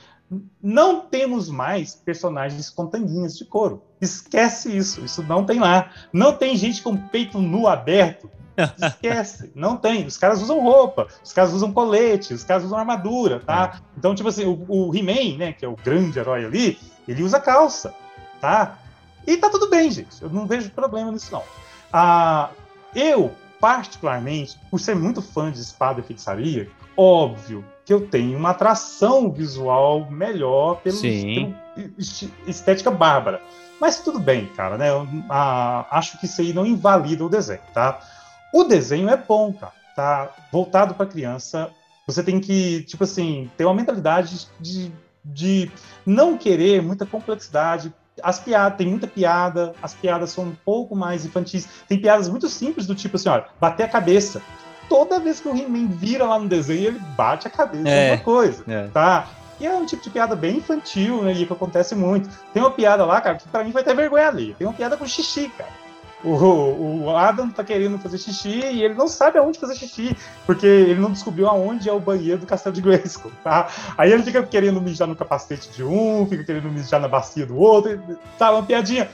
Não 0.61 1.01
temos 1.01 1.49
mais 1.49 1.95
personagens 1.95 2.69
com 2.69 2.86
tanguinhas 2.86 3.38
de 3.38 3.45
couro. 3.45 3.82
Esquece 3.99 4.75
isso. 4.75 5.03
Isso 5.03 5.23
não 5.23 5.43
tem 5.43 5.59
lá. 5.59 5.91
Não 6.13 6.34
tem 6.34 6.55
gente 6.55 6.84
com 6.84 6.95
peito 6.95 7.39
nu 7.39 7.67
aberto. 7.67 8.30
Esquece. 8.77 9.51
não 9.55 9.77
tem. 9.77 10.05
Os 10.05 10.17
caras 10.17 10.41
usam 10.41 10.61
roupa, 10.61 11.07
os 11.23 11.32
caras 11.32 11.53
usam 11.53 11.71
colete, 11.71 12.34
os 12.34 12.43
caras 12.43 12.65
usam 12.65 12.77
armadura, 12.77 13.39
tá? 13.39 13.73
É. 13.75 13.82
Então, 13.97 14.13
tipo 14.13 14.27
assim, 14.27 14.45
o, 14.45 14.65
o 14.67 14.95
He-Man, 14.95 15.38
né, 15.38 15.53
que 15.53 15.63
é 15.63 15.67
o 15.67 15.77
grande 15.77 16.19
herói 16.19 16.45
ali, 16.45 16.77
ele 17.07 17.23
usa 17.23 17.39
calça, 17.39 17.93
tá? 18.41 18.77
E 19.25 19.38
tá 19.38 19.49
tudo 19.49 19.69
bem, 19.69 19.89
gente. 19.89 20.21
Eu 20.21 20.30
não 20.30 20.45
vejo 20.45 20.69
problema 20.71 21.11
nisso, 21.11 21.32
não. 21.32 21.43
Ah, 21.91 22.49
eu, 22.93 23.32
particularmente, 23.59 24.59
por 24.69 24.80
ser 24.80 24.95
muito 24.95 25.21
fã 25.21 25.51
de 25.51 25.59
espada 25.59 26.01
e 26.01 26.03
feitiçaria, 26.03 26.69
óbvio 26.97 27.63
que 27.89 27.93
eu 27.93 28.07
tenho 28.07 28.37
uma 28.37 28.51
atração 28.51 29.31
visual 29.31 30.11
melhor 30.11 30.75
pelo, 30.75 31.01
pelo 31.01 31.55
estética 32.45 32.91
bárbara. 32.91 33.41
Mas 33.81 33.99
tudo 33.99 34.19
bem, 34.19 34.45
cara, 34.55 34.77
né? 34.77 34.91
Eu, 34.91 35.07
ah, 35.27 35.87
acho 35.89 36.19
que 36.19 36.27
isso 36.27 36.39
aí 36.39 36.53
não 36.53 36.67
invalida 36.67 37.25
o 37.25 37.29
desenho, 37.29 37.63
tá? 37.73 37.99
O 38.53 38.63
desenho 38.63 39.09
é 39.09 39.17
bom, 39.17 39.51
cara. 39.53 39.73
Tá 39.95 40.29
voltado 40.51 40.93
para 40.93 41.07
criança. 41.07 41.71
Você 42.05 42.21
tem 42.21 42.39
que, 42.39 42.83
tipo 42.83 43.05
assim, 43.05 43.49
ter 43.57 43.65
uma 43.65 43.73
mentalidade 43.73 44.47
de, 44.59 44.91
de 45.25 45.71
não 46.05 46.37
querer 46.37 46.83
muita 46.83 47.07
complexidade 47.07 47.91
as 48.21 48.37
piadas, 48.37 48.77
tem 48.77 48.85
muita 48.85 49.07
piada, 49.07 49.73
as 49.81 49.93
piadas 49.95 50.29
são 50.29 50.43
um 50.43 50.55
pouco 50.63 50.95
mais 50.95 51.25
infantis. 51.25 51.67
Tem 51.87 51.99
piadas 51.99 52.29
muito 52.29 52.47
simples 52.49 52.85
do 52.85 52.93
tipo 52.93 53.15
assim, 53.15 53.29
olha, 53.29 53.45
bater 53.59 53.83
a 53.83 53.89
cabeça. 53.89 54.43
Toda 54.89 55.19
vez 55.19 55.39
que 55.39 55.47
o 55.47 55.55
He-Man 55.55 55.87
vira 55.87 56.25
lá 56.25 56.39
no 56.39 56.49
desenho, 56.49 56.87
ele 56.87 56.99
bate 57.15 57.47
a 57.47 57.49
cabeça 57.49 57.87
é, 57.87 58.13
uma 58.13 58.23
coisa, 58.23 58.63
é. 58.67 58.87
tá? 58.87 59.27
E 59.59 59.67
é 59.67 59.73
um 59.73 59.85
tipo 59.85 60.01
de 60.01 60.09
piada 60.09 60.35
bem 60.35 60.57
infantil, 60.57 61.21
né? 61.21 61.33
E 61.33 61.45
que 61.45 61.53
acontece 61.53 61.93
muito. 61.93 62.29
Tem 62.53 62.63
uma 62.63 62.71
piada 62.71 63.05
lá, 63.05 63.21
cara, 63.21 63.35
que 63.35 63.47
pra 63.47 63.63
mim 63.63 63.71
vai 63.71 63.83
ter 63.83 63.95
vergonha 63.95 64.27
ali. 64.27 64.55
Tem 64.57 64.65
uma 64.65 64.73
piada 64.73 64.97
com 64.97 65.05
xixi, 65.05 65.49
cara. 65.49 65.69
O, 66.23 67.03
o 67.03 67.15
Adam 67.15 67.49
tá 67.49 67.63
querendo 67.63 67.97
fazer 67.97 68.17
xixi 68.17 68.59
e 68.59 68.83
ele 68.83 68.93
não 68.93 69.07
sabe 69.07 69.37
aonde 69.37 69.57
fazer 69.57 69.75
xixi, 69.75 70.17
porque 70.45 70.65
ele 70.65 70.99
não 70.99 71.11
descobriu 71.11 71.47
aonde 71.47 71.87
é 71.87 71.93
o 71.93 71.99
banheiro 71.99 72.39
do 72.41 72.45
castelo 72.45 72.75
de 72.75 72.81
Grayskull, 72.81 73.31
tá? 73.41 73.69
Aí 73.97 74.11
ele 74.11 74.23
fica 74.23 74.43
querendo 74.43 74.81
mijar 74.81 75.07
no 75.07 75.15
capacete 75.15 75.69
de 75.69 75.83
um, 75.83 76.25
fica 76.27 76.43
querendo 76.43 76.69
mijar 76.69 76.99
na 76.99 77.07
bacia 77.07 77.45
do 77.45 77.57
outro, 77.57 78.01
tá? 78.37 78.51
Uma 78.51 78.63
piadinha 78.63 79.09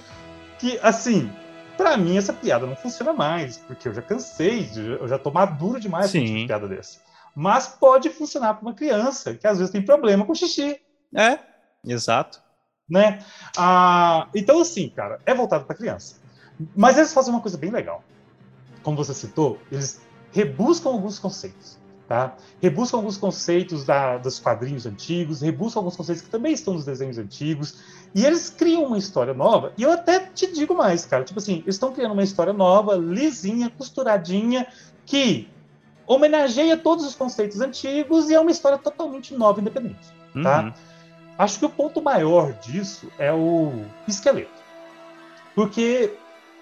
que, 0.58 0.80
assim, 0.82 1.30
para 1.78 1.98
mim 1.98 2.18
essa 2.18 2.34
piada 2.34 2.66
não 2.66 2.76
funciona 2.76 3.14
mais, 3.14 3.58
porque 3.58 3.88
eu 3.88 3.94
já 3.94 4.02
cansei, 4.02 4.70
eu 4.76 5.08
já 5.08 5.18
tô 5.18 5.32
maduro 5.32 5.80
demais 5.80 6.12
com 6.12 6.18
uma 6.20 6.48
piada 6.48 6.68
dessa. 6.68 7.00
Mas 7.36 7.68
pode 7.68 8.10
funcionar 8.10 8.54
para 8.54 8.62
uma 8.62 8.74
criança 8.74 9.34
que 9.34 9.46
às 9.46 9.58
vezes 9.58 9.72
tem 9.72 9.82
problema 9.82 10.26
com 10.26 10.34
xixi. 10.34 10.80
É, 11.14 11.40
exato. 11.84 12.42
Né? 12.90 13.20
Ah, 13.58 14.28
então, 14.34 14.62
assim, 14.62 14.90
cara, 14.90 15.20
é 15.26 15.34
voltado 15.34 15.66
para 15.66 15.76
criança. 15.76 16.16
Mas 16.76 16.98
eles 16.98 17.14
fazem 17.14 17.34
uma 17.34 17.42
coisa 17.42 17.58
bem 17.58 17.72
legal. 17.72 18.04
Como 18.84 18.96
você 18.96 19.14
citou, 19.14 19.60
eles 19.72 20.02
rebuscam 20.32 20.92
alguns 20.92 21.20
conceitos. 21.20 21.78
Tá? 22.08 22.36
Rebuscam 22.62 23.00
alguns 23.00 23.18
conceitos 23.18 23.84
da, 23.84 24.18
dos 24.18 24.40
quadrinhos 24.40 24.86
antigos, 24.86 25.42
rebuscam 25.42 25.80
alguns 25.80 25.96
conceitos 25.96 26.24
que 26.24 26.30
também 26.30 26.54
estão 26.54 26.76
nos 26.76 26.86
desenhos 26.86 27.18
antigos, 27.18 27.80
e 28.14 28.24
eles 28.24 28.48
criam 28.48 28.86
uma 28.86 28.98
história 28.98 29.34
nova. 29.34 29.74
E 29.76 29.82
eu 29.82 29.92
até 29.92 30.20
te 30.20 30.52
digo 30.52 30.76
mais, 30.76 31.04
cara. 31.04 31.24
Tipo 31.24 31.40
assim, 31.40 31.64
eles 31.64 31.76
estão 31.76 31.92
criando 31.92 32.12
uma 32.12 32.24
história 32.24 32.54
nova, 32.54 32.96
lisinha, 32.96 33.72
costuradinha, 33.72 34.68
que 35.04 35.50
homenageia 36.06 36.78
todos 36.78 37.04
os 37.06 37.16
conceitos 37.16 37.60
antigos 37.60 38.30
e 38.30 38.36
é 38.36 38.40
uma 38.40 38.52
história 38.52 38.78
totalmente 38.78 39.34
nova, 39.34 39.60
independente. 39.60 40.08
Tá? 40.44 40.62
Uhum. 40.62 40.74
Acho 41.38 41.60
que 41.60 41.66
o 41.66 41.70
ponto 41.70 42.02
maior 42.02 42.54
disso 42.54 43.12
é 43.18 43.34
o 43.34 43.84
esqueleto. 44.08 44.64
Porque 45.56 46.14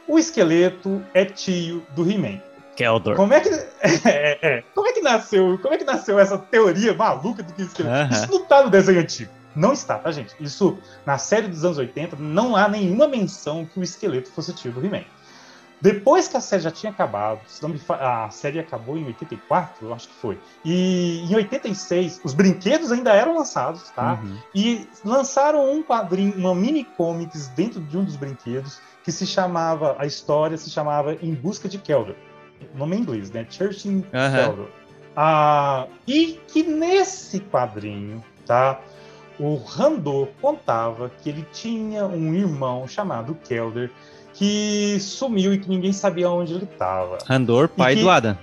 o 0.08 0.18
esqueleto 0.18 1.04
é 1.14 1.26
tio 1.26 1.86
do 1.96 2.10
He-Man. 2.10 2.39
Keldor. 2.76 3.15
Como 3.15 3.34
é 3.34 3.39
que 3.39 3.49
é, 4.07 4.39
é, 4.41 4.63
como 4.74 4.88
é 4.88 4.93
que 4.93 5.01
nasceu? 5.01 5.59
Como 5.61 5.74
é 5.74 5.78
que 5.78 5.84
nasceu 5.84 6.19
essa 6.19 6.38
teoria 6.38 6.93
maluca 6.93 7.43
do 7.43 7.53
que 7.53 7.63
o 7.63 7.65
esqueleto? 7.65 7.95
Uh 7.95 8.09
-huh. 8.09 8.24
Isso 8.24 8.32
não 8.32 8.45
tá 8.45 8.63
no 8.63 8.69
desenho 8.69 8.99
antigo. 8.99 9.32
Não 9.55 9.74
está, 9.74 9.99
tá, 9.99 10.11
gente? 10.11 10.36
Isso 10.39 10.78
na 11.05 11.17
série 11.17 11.47
dos 11.47 11.63
anos 11.63 11.78
80 11.78 12.15
não 12.17 12.55
há 12.55 12.67
nenhuma 12.67 13.07
menção 13.07 13.65
que 13.65 13.80
o 13.80 13.84
esqueleto 13.84 14.32
fosse 14.32 14.53
tio 14.53 14.71
do 14.71 14.84
He-Man. 14.84 15.03
Depois 15.80 16.30
que 16.30 16.38
a 16.38 16.39
série 16.39 16.61
já 16.61 16.71
tinha 16.71 16.93
acabado, 16.93 17.41
a 17.89 18.30
série 18.30 18.57
acabou 18.57 18.97
em 18.97 19.05
84, 19.07 19.86
eu 19.86 19.93
acho 19.93 20.07
que 20.07 20.13
foi. 20.15 20.39
E 20.63 21.19
em 21.30 21.36
86, 21.36 22.21
os 22.24 22.34
brinquedos 22.34 22.89
ainda 22.89 23.11
eram 23.11 23.38
lançados, 23.38 23.89
tá? 23.89 24.13
Uhum. 24.13 24.38
E 24.55 24.88
lançaram 25.03 25.69
um 25.74 25.84
quadrinho, 25.84 26.38
uma 26.38 26.55
mini 26.55 26.86
comics 26.86 27.49
dentro 27.49 27.82
de 27.82 27.97
um 27.97 28.03
dos 28.05 28.15
brinquedos 28.15 28.80
que 29.03 29.11
se 29.11 29.28
chamava, 29.28 29.97
a 29.99 30.05
história 30.05 30.57
se 30.57 30.69
chamava 30.69 31.15
Em 31.21 31.36
Busca 31.36 31.67
de 31.67 31.78
Kelder. 31.78 32.15
Nome 32.76 32.97
em 32.97 32.99
inglês, 32.99 33.32
né? 33.32 33.45
Church 33.49 33.88
in 33.88 33.95
uhum. 33.97 34.03
Kelder. 34.11 34.66
Ah, 35.16 35.88
e 36.07 36.39
que 36.47 36.64
nesse 36.64 37.39
quadrinho, 37.39 38.24
tá? 38.45 38.80
O 39.39 39.55
Randor 39.55 40.28
contava 40.41 41.09
que 41.09 41.30
ele 41.30 41.45
tinha 41.51 42.05
um 42.05 42.34
irmão 42.34 42.88
chamado 42.88 43.36
Kelder 43.36 43.91
que 44.34 44.97
sumiu 44.99 45.53
e 45.53 45.59
que 45.59 45.70
ninguém 45.70 45.93
sabia 45.93 46.30
onde 46.30 46.53
ele 46.53 46.66
estava. 46.66 47.20
Randor, 47.28 47.68
pai 47.70 47.95
que... 47.95 48.01
do 48.01 48.09
Adam. 48.09 48.38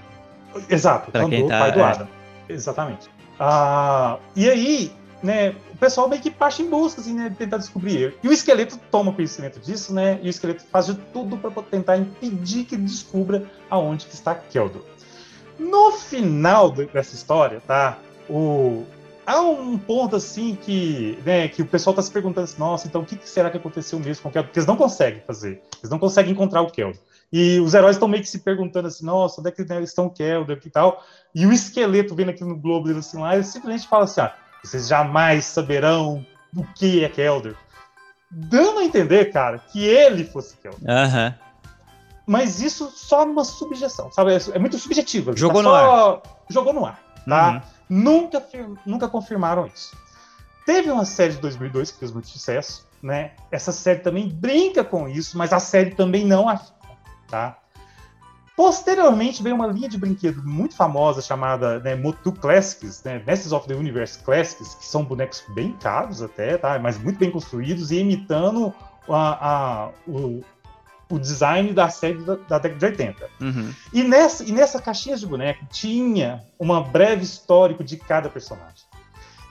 Exato, 0.69 1.11
pra 1.11 1.23
Randor, 1.23 1.49
tá, 1.49 1.59
pai 1.59 1.73
do 1.73 1.81
é... 1.81 1.83
Adam. 1.83 2.09
Exatamente. 2.49 3.11
Ah, 3.39 4.19
e 4.37 4.49
aí, 4.49 4.93
né, 5.23 5.55
o 5.73 5.77
pessoal 5.77 6.09
meio 6.09 6.23
que 6.23 6.31
parte 6.31 6.63
em 6.63 6.69
busca, 6.69 7.01
assim, 7.01 7.15
né, 7.15 7.35
tentar 7.37 7.59
descobrir 7.59 7.97
ele. 7.97 8.19
E 8.23 8.29
o 8.29 8.33
esqueleto 8.33 8.79
toma 8.91 9.13
conhecimento 9.13 9.61
disso, 9.61 9.93
né, 9.93 10.19
e 10.23 10.27
o 10.27 10.31
esqueleto 10.31 10.65
faz 10.65 10.87
de 10.87 10.95
tudo 10.95 11.37
para 11.37 11.51
tentar 11.63 11.97
impedir 11.97 12.65
que 12.65 12.75
ele 12.75 12.85
descubra 12.85 13.45
aonde 13.69 14.07
que 14.07 14.15
está 14.15 14.35
Keldor. 14.35 14.83
No 15.59 15.93
final 15.93 16.71
dessa 16.71 17.15
história, 17.15 17.61
tá, 17.67 17.99
o, 18.29 18.85
há 19.27 19.41
um 19.41 19.77
ponto 19.77 20.17
assim 20.17 20.57
que, 20.61 21.19
né, 21.25 21.49
que 21.49 21.63
o 21.63 21.67
pessoal 21.67 21.93
está 21.93 22.03
se 22.03 22.11
perguntando 22.11 22.45
assim, 22.45 22.59
nossa, 22.59 22.87
então 22.87 23.03
o 23.03 23.05
que, 23.05 23.19
será 23.29 23.51
que 23.51 23.59
aconteceu 23.59 23.99
mesmo 23.99 24.23
com 24.23 24.29
o 24.29 24.33
Keldor? 24.33 24.49
Porque 24.49 24.59
eles 24.59 24.67
não 24.67 24.77
conseguem 24.77 25.23
fazer, 25.27 25.63
eles 25.79 25.91
não 25.91 25.99
conseguem 25.99 26.33
encontrar 26.33 26.63
o 26.63 26.71
Keldor. 26.71 27.01
E 27.33 27.61
os 27.61 27.75
heróis 27.75 27.95
estão 27.95 28.09
meio 28.09 28.23
que 28.23 28.29
se 28.29 28.41
perguntando 28.41 28.89
assim, 28.89 29.05
nossa, 29.05 29.41
onde 29.41 29.51
é 29.51 29.53
que 29.53 29.65
né, 29.65 29.81
estão 29.83 30.07
o 30.07 30.11
Keldor 30.11 30.59
e 30.65 30.71
tal. 30.71 31.05
E 31.33 31.47
o 31.47 31.53
esqueleto 31.53 32.15
vendo 32.15 32.31
aqui 32.31 32.43
no 32.43 32.57
globo 32.57 32.91
assim 32.91 33.19
lá, 33.19 33.35
ele 33.35 33.45
simplesmente 33.45 33.87
fala 33.87 34.05
assim, 34.05 34.21
ah, 34.21 34.35
vocês 34.63 34.89
jamais 34.89 35.45
saberão 35.45 36.25
o 36.55 36.65
que 36.75 37.05
é 37.05 37.09
Keldor. 37.09 37.55
Dando 38.31 38.81
a 38.81 38.85
entender, 38.85 39.33
cara, 39.33 39.59
que 39.59 39.85
ele 39.85 40.25
fosse 40.25 40.57
Keldor. 40.57 40.81
Aham. 40.89 41.35
Mas 42.27 42.61
isso 42.61 42.93
só 42.95 43.27
numa 43.27 43.45
subjeção, 43.45 44.13
sabe? 44.13 44.33
É 44.53 44.59
muito 44.59 44.79
subjetivo. 44.79 45.37
Jogou 45.37 45.63
tá 45.63 45.69
no 45.69 45.75
ar. 45.75 46.23
Jogou 46.49 46.73
no 46.73 46.87
ar, 46.87 47.01
tá? 47.27 47.51
Uhum. 47.51 47.61
Nunca, 48.03 48.47
nunca 48.87 49.09
confirmaram 49.09 49.67
isso. 49.67 49.97
Teve 50.65 50.91
uma 50.91 51.05
série 51.05 51.33
de 51.35 51.41
2002 51.41 51.91
que 51.91 51.99
fez 51.99 52.13
muito 52.13 52.29
sucesso, 52.29 52.87
né? 53.03 53.33
Essa 53.51 53.73
série 53.73 53.99
também 53.99 54.29
brinca 54.29 54.85
com 54.85 55.09
isso, 55.09 55.37
mas 55.37 55.53
a 55.53 55.59
série 55.59 55.91
também 55.91 56.25
não 56.25 56.49
afirma, 56.49 56.97
tá? 57.27 57.59
Posteriormente 58.61 59.43
veio 59.43 59.55
uma 59.55 59.67
linha 59.67 59.89
de 59.89 59.97
brinquedo 59.97 60.43
muito 60.47 60.77
famosa 60.77 61.23
chamada 61.23 61.81
né, 61.81 61.95
Motu 61.95 62.31
Classics, 62.31 63.03
né, 63.03 63.23
Masters 63.27 63.53
of 63.53 63.67
the 63.67 63.75
Universe 63.75 64.19
Classics, 64.19 64.75
que 64.75 64.85
são 64.85 65.03
bonecos 65.03 65.43
bem 65.55 65.73
caros 65.81 66.21
até, 66.21 66.59
tá? 66.59 66.79
Mas 66.79 66.99
muito 66.99 67.19
bem 67.19 67.31
construídos 67.31 67.91
e 67.91 68.01
imitando 68.01 68.75
a, 69.09 69.49
a, 69.49 69.89
o, 70.07 70.45
o 71.09 71.19
design 71.19 71.73
da 71.73 71.89
série 71.89 72.19
da, 72.19 72.35
da 72.35 72.59
década 72.59 72.79
de 72.79 72.85
80. 72.85 73.29
Uhum. 73.41 73.75
E, 73.95 74.03
nessa, 74.03 74.45
e 74.45 74.53
nessa 74.53 74.79
caixinha 74.79 75.17
de 75.17 75.27
boneco 75.27 75.65
tinha 75.71 76.45
uma 76.59 76.83
breve 76.83 77.23
histórico 77.23 77.83
de 77.83 77.97
cada 77.97 78.29
personagem. 78.29 78.85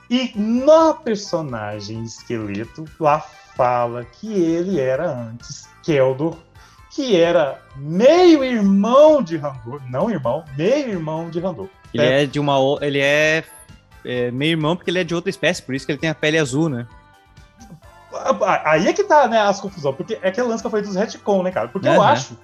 E 0.08 0.34
no 0.36 0.94
personagem 0.94 2.04
esqueleto, 2.04 2.86
lá 3.00 3.22
fala 3.56 4.06
que 4.06 4.32
ele 4.32 4.80
era 4.80 5.10
antes 5.12 5.68
Keldor, 5.82 6.38
que 7.00 7.16
era 7.16 7.58
meio 7.78 8.44
irmão 8.44 9.24
de 9.24 9.38
Randor, 9.38 9.80
não 9.90 10.10
irmão, 10.10 10.44
meio 10.58 10.90
irmão 10.90 11.30
de 11.30 11.40
Randor. 11.40 11.70
Ele 11.94 12.04
é 12.04 12.26
de 12.26 12.42
uma 12.42 12.58
ele 12.82 13.00
é, 13.00 13.42
é 14.04 14.30
meio 14.32 14.52
irmão 14.52 14.76
porque 14.76 14.92
ele 14.92 15.00
é 15.00 15.04
de 15.06 15.16
outra 15.16 15.30
espécie, 15.30 15.64
por 15.64 15.74
isso 15.74 15.86
que 15.86 15.94
ele 15.94 16.00
tem 16.00 16.10
a 16.10 16.14
pele 16.14 16.38
azul, 16.38 16.68
né? 16.68 16.86
Aí 18.66 18.86
é 18.86 18.92
que 18.92 19.06
tá, 19.06 19.30
né, 19.30 19.40
as 19.40 19.62
confusões. 19.62 19.96
Porque 19.96 20.20
é 20.22 20.28
aquele 20.28 20.48
lance 20.48 20.62
que 20.62 20.68
eu 20.68 20.72
falei 20.72 20.86
dos 20.86 20.98
retcon, 20.98 21.42
né, 21.42 21.52
cara? 21.52 21.70
Porque 21.70 21.88
uhum. 21.88 21.96
eu 21.96 22.02
acho 22.02 22.38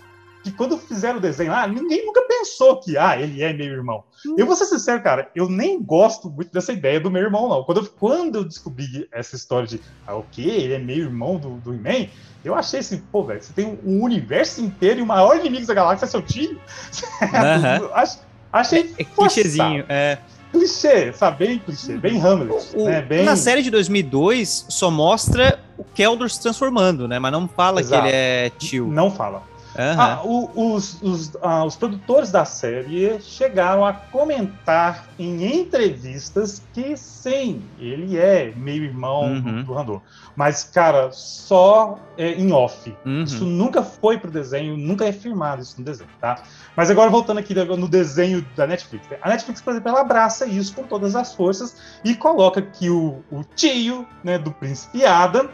que 0.45 0.51
quando 0.51 0.77
fizeram 0.77 1.17
o 1.17 1.21
desenho 1.21 1.51
lá, 1.51 1.67
ninguém 1.67 2.05
nunca 2.05 2.21
pensou 2.21 2.79
que, 2.79 2.95
ah, 2.95 3.19
ele 3.19 3.41
é 3.41 3.51
meu 3.51 3.65
irmão. 3.65 4.03
Hum. 4.25 4.35
Eu 4.37 4.45
vou 4.45 4.55
ser 4.55 4.65
sincero, 4.65 5.01
cara, 5.01 5.31
eu 5.35 5.49
nem 5.49 5.81
gosto 5.81 6.29
muito 6.29 6.53
dessa 6.53 6.71
ideia 6.71 6.99
do 6.99 7.09
meu 7.09 7.23
irmão, 7.23 7.49
não. 7.49 7.63
Quando 7.63 7.79
eu, 7.79 7.85
quando 7.87 8.35
eu 8.35 8.43
descobri 8.43 9.07
essa 9.11 9.35
história 9.35 9.67
de, 9.67 9.81
ah, 10.05 10.15
o 10.15 10.23
quê? 10.31 10.43
Ele 10.43 10.75
é 10.75 10.79
meio 10.79 11.05
irmão 11.05 11.37
do, 11.37 11.55
do 11.55 11.73
He-Man, 11.73 12.07
eu 12.43 12.53
achei 12.53 12.81
assim, 12.81 13.01
pô, 13.11 13.23
velho, 13.23 13.41
você 13.41 13.53
tem 13.53 13.79
um 13.83 14.03
universo 14.03 14.61
inteiro 14.61 14.99
e 14.99 15.01
o 15.01 15.05
maior 15.07 15.35
inimigo 15.35 15.65
da 15.65 15.73
galáxia 15.73 16.05
é 16.05 16.07
seu 16.07 16.21
tio? 16.21 16.59
Uhum. 17.21 17.89
achei 18.53 18.93
é, 18.97 19.01
é 19.01 19.03
clichêzinho, 19.03 19.85
é 19.89 20.19
clichê, 20.51 21.11
sabe? 21.11 21.45
Bem 21.45 21.59
clichê, 21.59 21.97
bem 21.97 22.21
Hamlet. 22.21 22.75
O, 22.75 22.85
né? 22.85 23.01
bem... 23.01 23.25
Na 23.25 23.35
série 23.35 23.61
de 23.61 23.69
2002, 23.71 24.67
só 24.69 24.89
mostra 24.89 25.59
o 25.77 25.83
Keldor 25.83 26.29
se 26.29 26.41
transformando, 26.41 27.07
né? 27.07 27.19
Mas 27.19 27.31
não 27.31 27.47
fala 27.47 27.81
Exato. 27.81 28.03
que 28.03 28.07
ele 28.07 28.15
é 28.15 28.49
tio. 28.51 28.87
Não 28.87 29.11
fala. 29.11 29.43
Uhum. 29.77 29.99
Ah, 30.01 30.21
o, 30.23 30.73
os, 30.73 31.01
os, 31.01 31.35
ah, 31.41 31.65
os, 31.65 31.75
produtores 31.75 32.31
da 32.31 32.45
série 32.45 33.19
chegaram 33.19 33.85
a 33.85 33.91
comentar 33.91 35.05
em 35.19 35.59
entrevistas 35.59 36.61
que 36.73 36.95
sim, 36.95 37.61
ele 37.77 38.17
é 38.17 38.53
meio 38.55 38.85
irmão 38.85 39.33
uhum. 39.33 39.63
do 39.63 39.73
Randor. 39.73 40.01
Mas, 40.33 40.63
cara, 40.63 41.11
só 41.11 41.99
é, 42.17 42.31
em 42.33 42.53
off. 42.53 42.95
Uhum. 43.05 43.23
Isso 43.23 43.43
nunca 43.43 43.83
foi 43.83 44.17
pro 44.17 44.31
desenho, 44.31 44.77
nunca 44.77 45.05
é 45.05 45.11
firmado 45.11 45.61
isso 45.61 45.75
no 45.77 45.83
desenho, 45.83 46.09
tá? 46.21 46.41
Mas 46.75 46.89
agora 46.89 47.09
voltando 47.09 47.39
aqui 47.39 47.53
no 47.53 47.87
desenho 47.87 48.45
da 48.55 48.65
Netflix. 48.65 49.07
A 49.21 49.29
Netflix, 49.29 49.61
por 49.61 49.71
exemplo, 49.71 49.89
ela 49.89 50.01
abraça 50.01 50.45
isso 50.45 50.73
com 50.73 50.83
todas 50.83 51.15
as 51.15 51.33
forças 51.33 51.75
e 52.03 52.15
coloca 52.15 52.61
que 52.61 52.89
o, 52.89 53.21
o 53.29 53.43
tio 53.55 54.07
né, 54.23 54.37
do 54.37 54.51
príncipe 54.51 55.05
Adam 55.05 55.49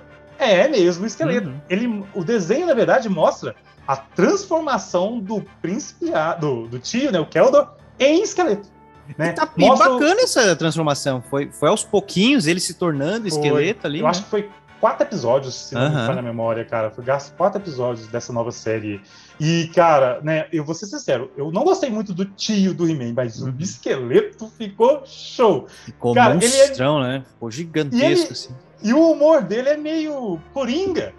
é 0.45 0.67
mesmo 0.67 1.03
o 1.03 1.07
esqueleto. 1.07 1.49
Uhum. 1.49 1.61
Ele, 1.69 2.05
o 2.13 2.23
desenho, 2.23 2.67
na 2.67 2.73
verdade, 2.73 3.07
mostra 3.09 3.55
a 3.87 3.95
transformação 3.95 5.19
do 5.19 5.41
príncipe, 5.61 6.11
do, 6.39 6.67
do 6.67 6.79
tio, 6.79 7.11
né, 7.11 7.19
o 7.19 7.25
Keldor, 7.25 7.69
em 7.99 8.23
esqueleto. 8.23 8.69
Né? 9.17 9.29
E 9.29 9.33
tá 9.33 9.45
bem 9.45 9.69
bacana 9.69 10.21
essa 10.21 10.55
transformação. 10.55 11.21
Foi, 11.21 11.51
foi 11.51 11.69
aos 11.69 11.83
pouquinhos 11.83 12.47
ele 12.47 12.59
se 12.59 12.73
tornando 12.73 13.29
foi, 13.29 13.39
esqueleto 13.39 13.87
ali. 13.87 13.99
Eu 13.99 14.03
né? 14.03 14.09
acho 14.09 14.23
que 14.23 14.29
foi 14.29 14.49
quatro 14.81 15.05
episódios, 15.05 15.53
se 15.53 15.75
não 15.75 15.89
me 15.89 16.05
falha 16.07 16.19
a 16.19 16.23
memória, 16.23 16.65
cara. 16.65 16.89
Foi 16.89 17.03
gasto 17.03 17.33
quatro 17.37 17.61
episódios 17.61 18.07
dessa 18.07 18.33
nova 18.33 18.51
série. 18.51 18.99
E, 19.39 19.69
cara, 19.73 20.19
né, 20.21 20.47
eu 20.51 20.65
vou 20.65 20.73
ser 20.75 20.87
sincero, 20.87 21.31
eu 21.37 21.51
não 21.51 21.63
gostei 21.63 21.89
muito 21.89 22.13
do 22.13 22.25
tio 22.25 22.73
do 22.73 22.89
He-Man, 22.89 23.13
mas 23.15 23.41
uhum. 23.41 23.55
o 23.57 23.61
esqueleto 23.61 24.47
ficou 24.57 25.03
show. 25.05 25.67
Ficou 25.85 26.15
cara, 26.15 26.33
monstrão, 26.33 26.99
ele 26.99 27.07
é... 27.07 27.17
né? 27.19 27.25
Ficou 27.31 27.51
gigantesco, 27.51 28.05
e 28.05 28.11
ele... 28.11 28.31
assim. 28.31 28.55
E 28.83 28.93
o 28.93 29.11
humor 29.11 29.43
dele 29.43 29.69
é 29.69 29.77
meio 29.77 30.41
coringa, 30.51 31.13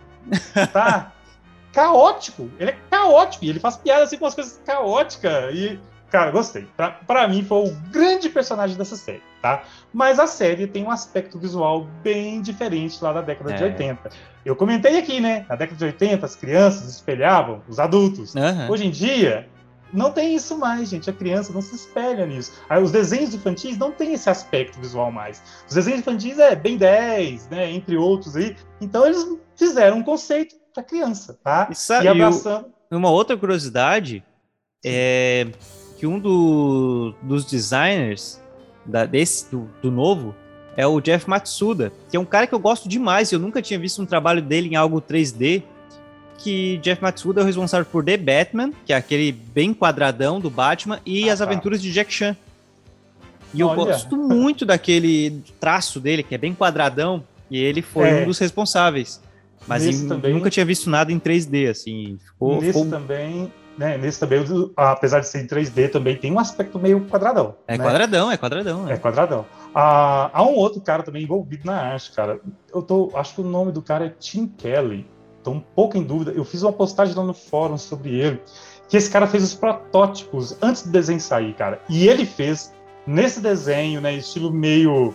tá? 0.72 1.12
caótico. 1.72 2.50
Ele 2.58 2.70
é 2.70 2.78
caótico. 2.90 3.44
E 3.44 3.48
ele 3.48 3.60
faz 3.60 3.76
piada 3.76 4.04
assim 4.04 4.18
com 4.18 4.26
as 4.26 4.34
coisas 4.34 4.60
caóticas. 4.64 5.54
E, 5.54 5.80
cara, 6.12 6.30
gostei. 6.30 6.68
Pra, 6.76 6.90
pra 6.90 7.26
mim, 7.26 7.42
foi 7.42 7.66
o 7.66 7.74
grande 7.90 8.28
personagem 8.28 8.76
dessa 8.76 8.96
série, 8.96 9.22
tá? 9.40 9.64
Mas 9.92 10.18
a 10.18 10.26
série 10.26 10.66
tem 10.66 10.84
um 10.84 10.90
aspecto 10.90 11.38
visual 11.38 11.86
bem 12.02 12.42
diferente 12.42 13.02
lá 13.02 13.14
da 13.14 13.22
década 13.22 13.54
é. 13.54 13.56
de 13.56 13.64
80. 13.64 14.10
Eu 14.44 14.54
comentei 14.54 14.98
aqui, 14.98 15.20
né? 15.20 15.46
Na 15.48 15.56
década 15.56 15.78
de 15.78 15.84
80, 15.86 16.26
as 16.26 16.36
crianças 16.36 16.88
espelhavam 16.90 17.62
os 17.66 17.78
adultos. 17.80 18.34
Uhum. 18.34 18.70
Hoje 18.70 18.86
em 18.86 18.90
dia, 18.90 19.48
não 19.90 20.12
tem 20.12 20.34
isso 20.34 20.58
mais, 20.58 20.90
gente. 20.90 21.08
A 21.08 21.14
criança 21.14 21.50
não 21.50 21.62
se 21.62 21.74
espelha 21.74 22.26
nisso. 22.26 22.52
Aí, 22.68 22.82
os 22.82 22.92
desenhos 22.92 23.34
infantis 23.34 23.78
não 23.78 23.90
tem 23.90 24.12
esse 24.12 24.28
aspecto 24.28 24.78
visual 24.78 25.10
mais. 25.10 25.42
Os 25.66 25.74
desenhos 25.74 26.00
infantis 26.00 26.38
é 26.38 26.54
bem 26.54 26.76
10, 26.76 27.48
né? 27.48 27.70
Entre 27.70 27.96
outros 27.96 28.36
aí. 28.36 28.54
Então 28.82 29.06
eles 29.06 29.26
fizeram 29.56 29.96
um 29.98 30.02
conceito 30.02 30.56
para 30.74 30.82
criança, 30.82 31.38
tá? 31.42 31.68
E, 31.70 31.74
sabe, 31.74 32.04
e 32.04 32.08
abraçando. 32.08 32.66
Uma 32.90 33.10
outra 33.10 33.34
curiosidade 33.34 34.22
é 34.84 35.46
que 36.03 36.07
um 36.09 36.18
do, 36.18 37.14
dos 37.22 37.44
designers 37.44 38.40
da, 38.84 39.07
desse 39.07 39.48
do, 39.48 39.70
do, 39.80 39.88
novo 39.88 40.34
é 40.76 40.84
o 40.84 41.00
Jeff 41.00 41.30
Matsuda, 41.30 41.92
que 42.11 42.16
é 42.16 42.18
um 42.18 42.24
cara 42.24 42.44
que 42.44 42.53
eu 42.53 42.59
gosto 42.59 42.88
demais. 42.88 43.30
Eu 43.30 43.38
nunca 43.38 43.62
tinha 43.62 43.78
visto 43.78 44.03
um 44.03 44.05
trabalho 44.05 44.42
dele 44.42 44.70
em 44.70 44.74
algo 44.74 45.00
3D. 45.00 45.62
Que 46.38 46.78
Jeff 46.78 47.00
Matsuda 47.00 47.40
é 47.40 47.44
o 47.44 47.46
responsável 47.46 47.86
por 47.86 48.05
The 48.05 48.16
Batman, 48.16 48.72
que 48.84 48.92
é 48.92 48.96
aquele 48.96 49.30
bem 49.30 49.72
quadradão 49.72 50.40
do 50.40 50.50
Batman, 50.50 50.98
e 51.07 51.30
ah, 51.30 51.34
as 51.34 51.38
tá. 51.38 51.44
aventuras 51.44 51.80
de 51.80 51.92
Jack 51.92 52.12
Chan. 52.12 52.36
E 53.55 53.62
Olha. 53.62 53.70
eu 53.70 53.84
gosto 53.86 54.16
muito 54.16 54.66
daquele 54.66 55.40
traço 55.61 56.00
dele, 56.00 56.24
que 56.24 56.34
é 56.34 56.38
bem 56.38 56.53
quadradão, 56.53 57.22
e 57.48 57.59
ele 57.59 57.80
foi 57.80 58.09
é. 58.09 58.22
um 58.22 58.26
dos 58.26 58.40
responsáveis. 58.40 59.20
Mas 59.68 59.86
em, 59.86 60.09
também, 60.09 60.34
nunca 60.34 60.50
tinha 60.50 60.66
visto 60.66 60.90
nada 60.90 61.12
em 61.12 61.20
3D, 61.20 61.70
assim. 61.70 62.18
Ficou, 62.26 62.61
nesse 62.61 62.72
ficou... 62.72 62.90
também, 62.90 63.53
né? 63.77 63.97
Nesse 63.97 64.20
também, 64.20 64.45
apesar 64.77 65.20
de 65.20 65.29
ser 65.29 65.43
em 65.43 65.47
3D, 65.47 65.91
também 65.91 66.16
tem 66.16 66.33
um 66.33 66.39
aspecto 66.39 66.79
meio 66.79 67.01
quadradão. 67.09 67.55
É 67.66 67.77
né? 67.77 67.85
quadradão, 67.85 68.31
é 68.31 68.37
quadradão. 68.37 68.89
É, 68.89 68.93
é 68.93 68.97
quadradão. 68.97 69.47
Ah, 69.75 70.31
há 70.33 70.43
um 70.43 70.55
outro 70.55 70.81
cara 70.81 71.03
também 71.03 71.23
envolvido 71.23 71.66
na 71.66 71.81
arte, 71.81 72.12
cara. 72.12 72.41
Eu 72.73 72.83
tô, 72.83 73.11
acho 73.14 73.35
que 73.35 73.41
o 73.41 73.45
nome 73.45 73.73
do 73.73 73.83
cara 73.83 74.07
é 74.07 74.09
Tim 74.11 74.47
Kelly. 74.47 75.09
tô 75.43 75.53
um 75.53 75.61
pouco 75.61 75.97
em 75.97 76.03
dúvida. 76.03 76.33
Eu 76.33 76.45
fiz 76.45 76.62
uma 76.62 76.73
postagem 76.73 77.14
lá 77.14 77.25
no 77.25 77.35
fórum 77.35 77.79
sobre 77.79 78.14
ele, 78.14 78.43
que 78.89 78.97
esse 78.97 79.11
cara 79.11 79.27
fez 79.27 79.43
os 79.43 79.55
protótipos 79.55 80.57
antes 80.62 80.83
do 80.83 80.91
desenho 80.91 81.20
sair, 81.20 81.55
cara. 81.55 81.81
E 81.89 82.07
ele 82.07 82.27
fez 82.27 82.73
nesse 83.07 83.41
desenho, 83.41 84.01
né, 84.01 84.14
estilo 84.14 84.53
meio. 84.53 85.09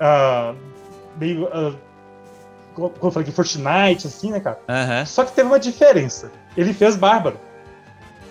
Uh, 0.00 0.56
meio. 1.18 1.44
Uh, 1.44 1.76
como 2.74 2.90
eu 3.02 3.10
falei 3.10 3.28
aqui, 3.28 3.36
Fortnite, 3.36 4.06
assim, 4.06 4.32
né, 4.32 4.40
cara? 4.40 4.58
Uhum. 4.66 5.06
Só 5.06 5.24
que 5.24 5.32
teve 5.32 5.46
uma 5.46 5.60
diferença. 5.60 6.32
Ele 6.56 6.72
fez 6.72 6.96
Bárbaro. 6.96 7.38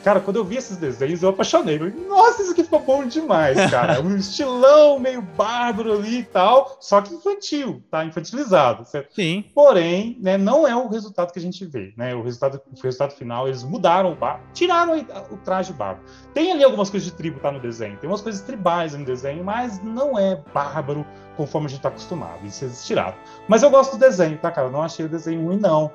Cara, 0.04 0.20
quando 0.20 0.38
eu 0.38 0.44
vi 0.44 0.58
esses 0.58 0.78
desenhos, 0.78 1.22
eu 1.22 1.30
apaixonei. 1.30 1.76
Eu 1.76 1.92
falei, 1.92 2.08
Nossa, 2.08 2.42
isso 2.42 2.52
aqui 2.52 2.64
ficou 2.64 2.80
bom 2.80 3.06
demais, 3.06 3.70
cara. 3.70 4.02
um 4.02 4.18
estilão 4.18 5.00
meio 5.00 5.22
bárbaro 5.22 5.94
ali 5.94 6.20
e 6.20 6.24
tal, 6.24 6.78
só 6.80 7.02
que 7.02 7.14
infantil, 7.14 7.84
tá? 7.90 8.04
Infantilizado. 8.04 8.86
Certo? 8.86 9.14
Sim. 9.14 9.46
Porém, 9.54 10.18
né, 10.20 10.38
não 10.38 10.68
é 10.68 10.76
o 10.76 10.88
resultado 10.88 11.32
que 11.32 11.40
a 11.40 11.42
gente 11.42 11.64
vê, 11.66 11.94
né? 11.96 12.16
O 12.16 12.24
resultado, 12.24 12.60
o 12.76 12.82
resultado 12.82 13.14
final, 13.14 13.48
eles 13.48 13.64
mudaram 13.64 14.12
o 14.12 14.16
bárbaro, 14.16 14.44
tiraram 14.54 14.98
o 15.30 15.38
traje 15.38 15.72
bárbaro. 15.74 16.06
Tem 16.34 16.52
ali 16.52 16.64
algumas 16.64 16.90
coisas 16.90 17.10
de 17.10 17.16
tribo, 17.16 17.40
tá, 17.40 17.52
no 17.52 17.60
desenho. 17.60 17.98
Tem 17.98 18.10
umas 18.10 18.22
coisas 18.22 18.42
tribais 18.42 18.94
no 18.94 19.06
desenho, 19.06 19.44
mas 19.44 19.82
não 19.84 20.18
é 20.18 20.42
bárbaro 20.54 21.06
conforme 21.38 21.68
a 21.68 21.70
gente 21.70 21.82
tá 21.82 21.90
acostumado. 21.90 22.46
Isso 22.46 22.66
eles 22.66 22.86
tiraram. 22.86 23.16
Mas 23.48 23.64
eu 23.64 23.70
gosto 23.70 23.94
do 23.94 24.00
desenho, 24.00 24.38
tá, 24.38 24.52
cara? 24.52 24.68
Eu 24.68 24.72
não 24.72 24.82
achei 24.82 25.06
o 25.06 25.10
desenho 25.10 25.44
ruim, 25.46 25.58
não. 25.58 25.92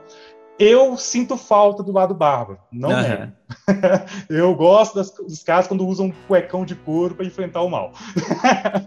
Eu 0.59 0.97
sinto 0.97 1.37
falta 1.37 1.83
do 1.83 1.93
lado 1.93 2.15
bárbaro, 2.15 2.59
não 2.73 2.91
uhum. 2.91 2.97
é. 2.97 3.33
eu 4.31 4.55
gosto 4.55 4.95
das, 4.95 5.11
dos 5.11 5.43
caras 5.43 5.67
quando 5.67 5.87
usam 5.87 6.07
um 6.07 6.13
cuecão 6.27 6.65
de 6.65 6.75
couro 6.75 7.15
para 7.15 7.27
enfrentar 7.27 7.61
o 7.63 7.69
mal. 7.69 7.93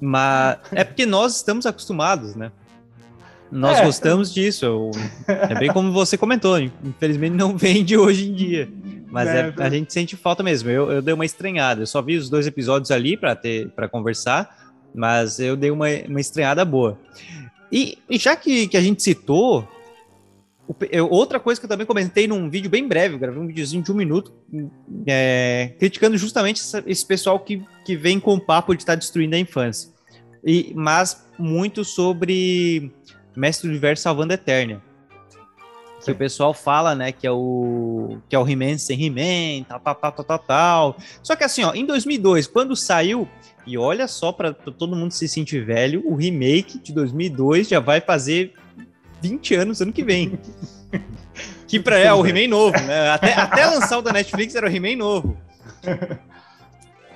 Mas 0.00 0.58
é 0.72 0.82
porque 0.82 1.06
nós 1.06 1.36
estamos 1.36 1.64
acostumados, 1.64 2.34
né? 2.34 2.50
Nós 3.52 3.78
é. 3.78 3.84
gostamos 3.84 4.32
disso. 4.32 4.90
É 5.28 5.54
bem 5.54 5.70
como 5.70 5.92
você 5.92 6.16
comentou, 6.16 6.58
infelizmente 6.58 7.36
não 7.36 7.54
vende 7.58 7.96
hoje 7.96 8.28
em 8.28 8.34
dia. 8.34 8.68
Mas 9.08 9.28
é, 9.28 9.54
é, 9.56 9.62
a 9.62 9.70
gente 9.70 9.92
sente 9.92 10.16
falta 10.16 10.42
mesmo. 10.42 10.70
Eu, 10.70 10.90
eu 10.90 11.02
dei 11.02 11.12
uma 11.14 11.24
estranhada. 11.24 11.82
Eu 11.82 11.86
só 11.86 12.00
vi 12.00 12.16
os 12.16 12.30
dois 12.30 12.46
episódios 12.46 12.90
ali 12.90 13.16
para 13.16 13.36
ter 13.36 13.68
para 13.68 13.86
conversar, 13.86 14.72
mas 14.92 15.38
eu 15.38 15.54
dei 15.54 15.70
uma, 15.70 15.86
uma 16.08 16.20
estranhada 16.20 16.64
boa. 16.64 16.98
E, 17.70 17.98
e 18.08 18.18
já 18.18 18.34
que, 18.34 18.66
que 18.66 18.76
a 18.76 18.80
gente 18.80 19.02
citou 19.02 19.68
eu, 20.90 21.08
outra 21.10 21.40
coisa 21.40 21.60
que 21.60 21.64
eu 21.64 21.68
também 21.68 21.86
comentei 21.86 22.26
num 22.26 22.48
vídeo 22.48 22.70
bem 22.70 22.86
breve, 22.86 23.18
gravei 23.18 23.40
um 23.40 23.46
videozinho 23.46 23.82
de 23.82 23.90
um 23.90 23.94
minuto, 23.94 24.32
é, 25.06 25.74
criticando 25.78 26.16
justamente 26.16 26.60
essa, 26.60 26.82
esse 26.86 27.04
pessoal 27.04 27.38
que, 27.40 27.62
que 27.84 27.96
vem 27.96 28.20
com 28.20 28.34
o 28.34 28.40
papo 28.40 28.74
de 28.74 28.82
estar 28.82 28.94
destruindo 28.94 29.34
a 29.34 29.38
infância. 29.38 29.90
E, 30.44 30.72
mas 30.74 31.26
muito 31.38 31.84
sobre 31.84 32.92
Mestre 33.36 33.68
do 33.68 33.70
Universo 33.70 34.02
salvando 34.02 34.32
a 34.32 34.34
Eternia. 34.34 34.80
Que 36.04 36.10
o 36.10 36.16
pessoal 36.16 36.52
fala, 36.52 36.96
né, 36.96 37.12
que 37.12 37.26
é 37.26 37.30
o 37.30 38.18
que 38.28 38.34
é 38.34 38.38
o 38.38 38.48
He-Man 38.48 38.76
sem 38.76 39.06
He-Man, 39.06 39.64
tal, 39.68 39.78
tal, 39.78 39.94
tal, 39.94 40.12
tal, 40.12 40.24
tal, 40.24 40.38
tal. 40.38 40.96
Só 41.22 41.36
que 41.36 41.44
assim, 41.44 41.62
ó, 41.62 41.72
em 41.74 41.86
2002, 41.86 42.48
quando 42.48 42.74
saiu, 42.74 43.28
e 43.64 43.78
olha 43.78 44.08
só 44.08 44.32
para 44.32 44.52
todo 44.52 44.96
mundo 44.96 45.12
se 45.12 45.28
sentir 45.28 45.64
velho, 45.64 46.02
o 46.04 46.16
remake 46.16 46.80
de 46.80 46.92
2002 46.92 47.68
já 47.68 47.78
vai 47.78 48.00
fazer 48.00 48.52
20 49.22 49.54
anos 49.54 49.80
ano 49.80 49.92
que 49.92 50.02
vem. 50.02 50.38
que 51.66 51.80
pra, 51.80 51.98
é 51.98 52.12
o 52.12 52.26
He-Man 52.26 52.48
novo, 52.48 52.78
né? 52.80 53.10
Até, 53.10 53.32
até 53.34 53.66
lançar 53.66 53.98
o 53.98 54.02
da 54.02 54.12
Netflix 54.12 54.54
era 54.54 54.66
o 54.66 54.70
He-Man 54.70 54.96
novo. 54.96 55.36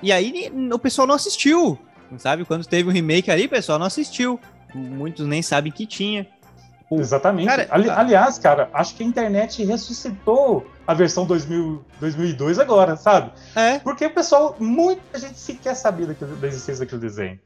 E 0.01 0.11
aí 0.11 0.51
o 0.71 0.79
pessoal 0.79 1.07
não 1.07 1.15
assistiu, 1.15 1.77
sabe? 2.17 2.45
Quando 2.45 2.65
teve 2.65 2.87
o 2.87 2.91
um 2.91 2.93
remake 2.93 3.31
aí, 3.31 3.45
o 3.45 3.49
pessoal 3.49 3.79
não 3.79 3.85
assistiu. 3.85 4.39
Muitos 4.73 5.27
nem 5.27 5.41
sabem 5.41 5.71
que 5.71 5.85
tinha. 5.85 6.27
O... 6.89 6.99
Exatamente. 6.99 7.47
Cara, 7.47 7.67
Ali, 7.69 7.89
aliás, 7.89 8.39
cara, 8.39 8.69
acho 8.73 8.95
que 8.95 9.03
a 9.03 9.05
internet 9.05 9.63
ressuscitou 9.63 10.65
a 10.85 10.93
versão 10.93 11.25
2000, 11.25 11.83
2002 11.99 12.59
agora, 12.59 12.95
sabe? 12.95 13.31
É. 13.55 13.79
Porque 13.79 14.05
o 14.05 14.13
pessoal, 14.13 14.55
muita 14.59 15.19
gente 15.19 15.37
sequer 15.37 15.75
sabia 15.75 16.07
da 16.07 16.47
existência 16.47 16.85
daquele 16.85 17.01
desenho. 17.01 17.39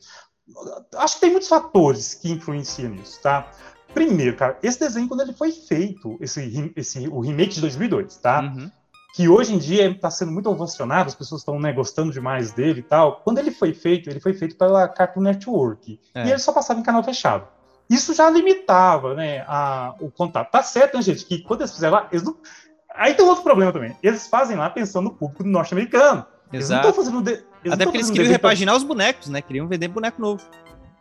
Acho 0.95 1.15
que 1.15 1.21
tem 1.21 1.31
muitos 1.31 1.47
fatores 1.47 2.13
que 2.13 2.29
influenciam 2.29 2.91
nisso, 2.91 3.19
tá? 3.21 3.49
Primeiro, 3.93 4.35
cara, 4.35 4.57
esse 4.63 4.79
desenho, 4.79 5.07
quando 5.07 5.21
ele 5.21 5.33
foi 5.33 5.51
feito, 5.51 6.17
esse, 6.21 6.71
esse, 6.75 7.07
o 7.07 7.19
remake 7.19 7.55
de 7.55 7.61
2002, 7.61 8.17
tá? 8.17 8.41
Uhum. 8.41 8.71
Que 9.13 9.27
hoje 9.27 9.53
em 9.53 9.57
dia 9.57 9.89
está 9.89 10.09
sendo 10.09 10.31
muito 10.31 10.49
ovacionado, 10.49 11.09
as 11.09 11.15
pessoas 11.15 11.41
estão 11.41 11.59
né, 11.59 11.73
gostando 11.73 12.11
demais 12.11 12.53
dele 12.53 12.79
e 12.79 12.83
tal. 12.83 13.21
Quando 13.23 13.39
ele 13.39 13.51
foi 13.51 13.73
feito, 13.73 14.09
ele 14.09 14.21
foi 14.21 14.33
feito 14.33 14.55
pela 14.55 14.87
Cartoon 14.87 15.21
Network. 15.21 15.99
É. 16.15 16.27
E 16.27 16.29
ele 16.29 16.39
só 16.39 16.53
passava 16.53 16.79
em 16.79 16.83
canal 16.83 17.03
fechado. 17.03 17.45
Isso 17.89 18.13
já 18.13 18.29
limitava 18.29 19.13
né, 19.13 19.43
a, 19.47 19.93
o 19.99 20.09
contato. 20.09 20.49
Tá 20.49 20.63
certo, 20.63 20.95
né, 20.95 21.01
gente? 21.01 21.25
Que 21.25 21.39
quando 21.39 21.61
eles 21.61 21.73
fizeram 21.73 21.95
lá, 21.95 22.07
eles 22.09 22.23
não... 22.23 22.37
Aí 22.95 23.13
tem 23.13 23.25
outro 23.25 23.43
problema 23.43 23.73
também. 23.73 23.97
Eles 24.01 24.27
fazem 24.27 24.55
lá 24.55 24.69
pensando 24.69 25.05
no 25.05 25.13
público 25.13 25.43
norte-americano. 25.43 26.25
Eles 26.51 26.69
não 26.69 26.77
estão 26.77 26.93
fazendo. 26.93 27.21
De... 27.21 27.31
Eles 27.31 27.73
Até 27.73 27.85
porque 27.85 27.97
eles 27.97 28.09
queriam 28.09 28.31
repaginar 28.31 28.73
pra... 28.73 28.81
os 28.81 28.83
bonecos, 28.83 29.27
né? 29.29 29.41
Queriam 29.41 29.67
vender 29.67 29.87
boneco 29.87 30.21
novo. 30.21 30.43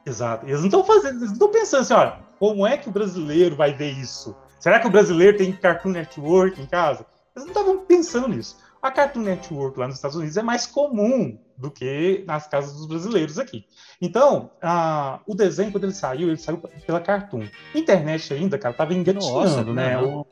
Exato. 0.05 0.47
Eles 0.47 0.61
não 0.61 0.67
estão 0.67 0.85
fazendo, 0.85 1.19
eles 1.19 1.27
não 1.27 1.33
estão 1.33 1.51
pensando 1.51 1.81
assim, 1.81 1.95
olha, 1.95 2.19
como 2.39 2.67
é 2.67 2.77
que 2.77 2.89
o 2.89 2.93
brasileiro 2.93 3.57
vai 3.57 3.73
ver 3.75 3.91
isso? 3.91 4.35
Será 4.59 4.79
que 4.79 4.87
o 4.87 4.91
brasileiro 4.91 5.37
tem 5.37 5.53
Cartoon 5.53 5.91
Network 5.91 6.61
em 6.61 6.67
casa? 6.67 7.07
Eles 7.35 7.47
não 7.47 7.49
estavam 7.49 7.85
pensando 7.85 8.29
nisso. 8.29 8.57
A 8.83 8.91
Cartoon 8.91 9.21
Network 9.21 9.79
lá 9.79 9.87
nos 9.87 9.97
Estados 9.97 10.17
Unidos 10.17 10.37
é 10.37 10.43
mais 10.43 10.67
comum 10.67 11.39
do 11.57 11.71
que 11.71 12.25
nas 12.27 12.47
casas 12.47 12.75
dos 12.75 12.87
brasileiros 12.87 13.39
aqui. 13.39 13.67
Então, 14.01 14.51
a, 14.63 15.21
o 15.27 15.35
desenho, 15.35 15.71
quando 15.71 15.85
ele 15.85 15.93
saiu, 15.93 16.29
ele 16.29 16.39
saiu 16.39 16.59
pela 16.87 17.01
Cartoon. 17.01 17.47
internet 17.75 18.33
ainda, 18.33 18.59
cara, 18.59 18.73
estava 18.73 18.95
engatinhando, 18.95 19.75
né? 19.75 20.01
O 20.01 20.27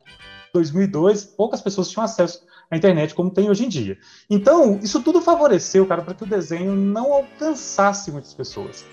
2002, 0.54 1.24
poucas 1.24 1.60
pessoas 1.60 1.90
tinham 1.90 2.04
acesso 2.04 2.42
à 2.70 2.76
internet 2.76 3.14
como 3.14 3.30
tem 3.30 3.50
hoje 3.50 3.66
em 3.66 3.68
dia. 3.68 3.98
Então, 4.30 4.78
isso 4.82 5.02
tudo 5.02 5.20
favoreceu, 5.20 5.86
cara, 5.86 6.02
para 6.02 6.14
que 6.14 6.24
o 6.24 6.26
desenho 6.26 6.74
não 6.74 7.12
alcançasse 7.12 8.10
muitas 8.10 8.32
pessoas. 8.32 8.86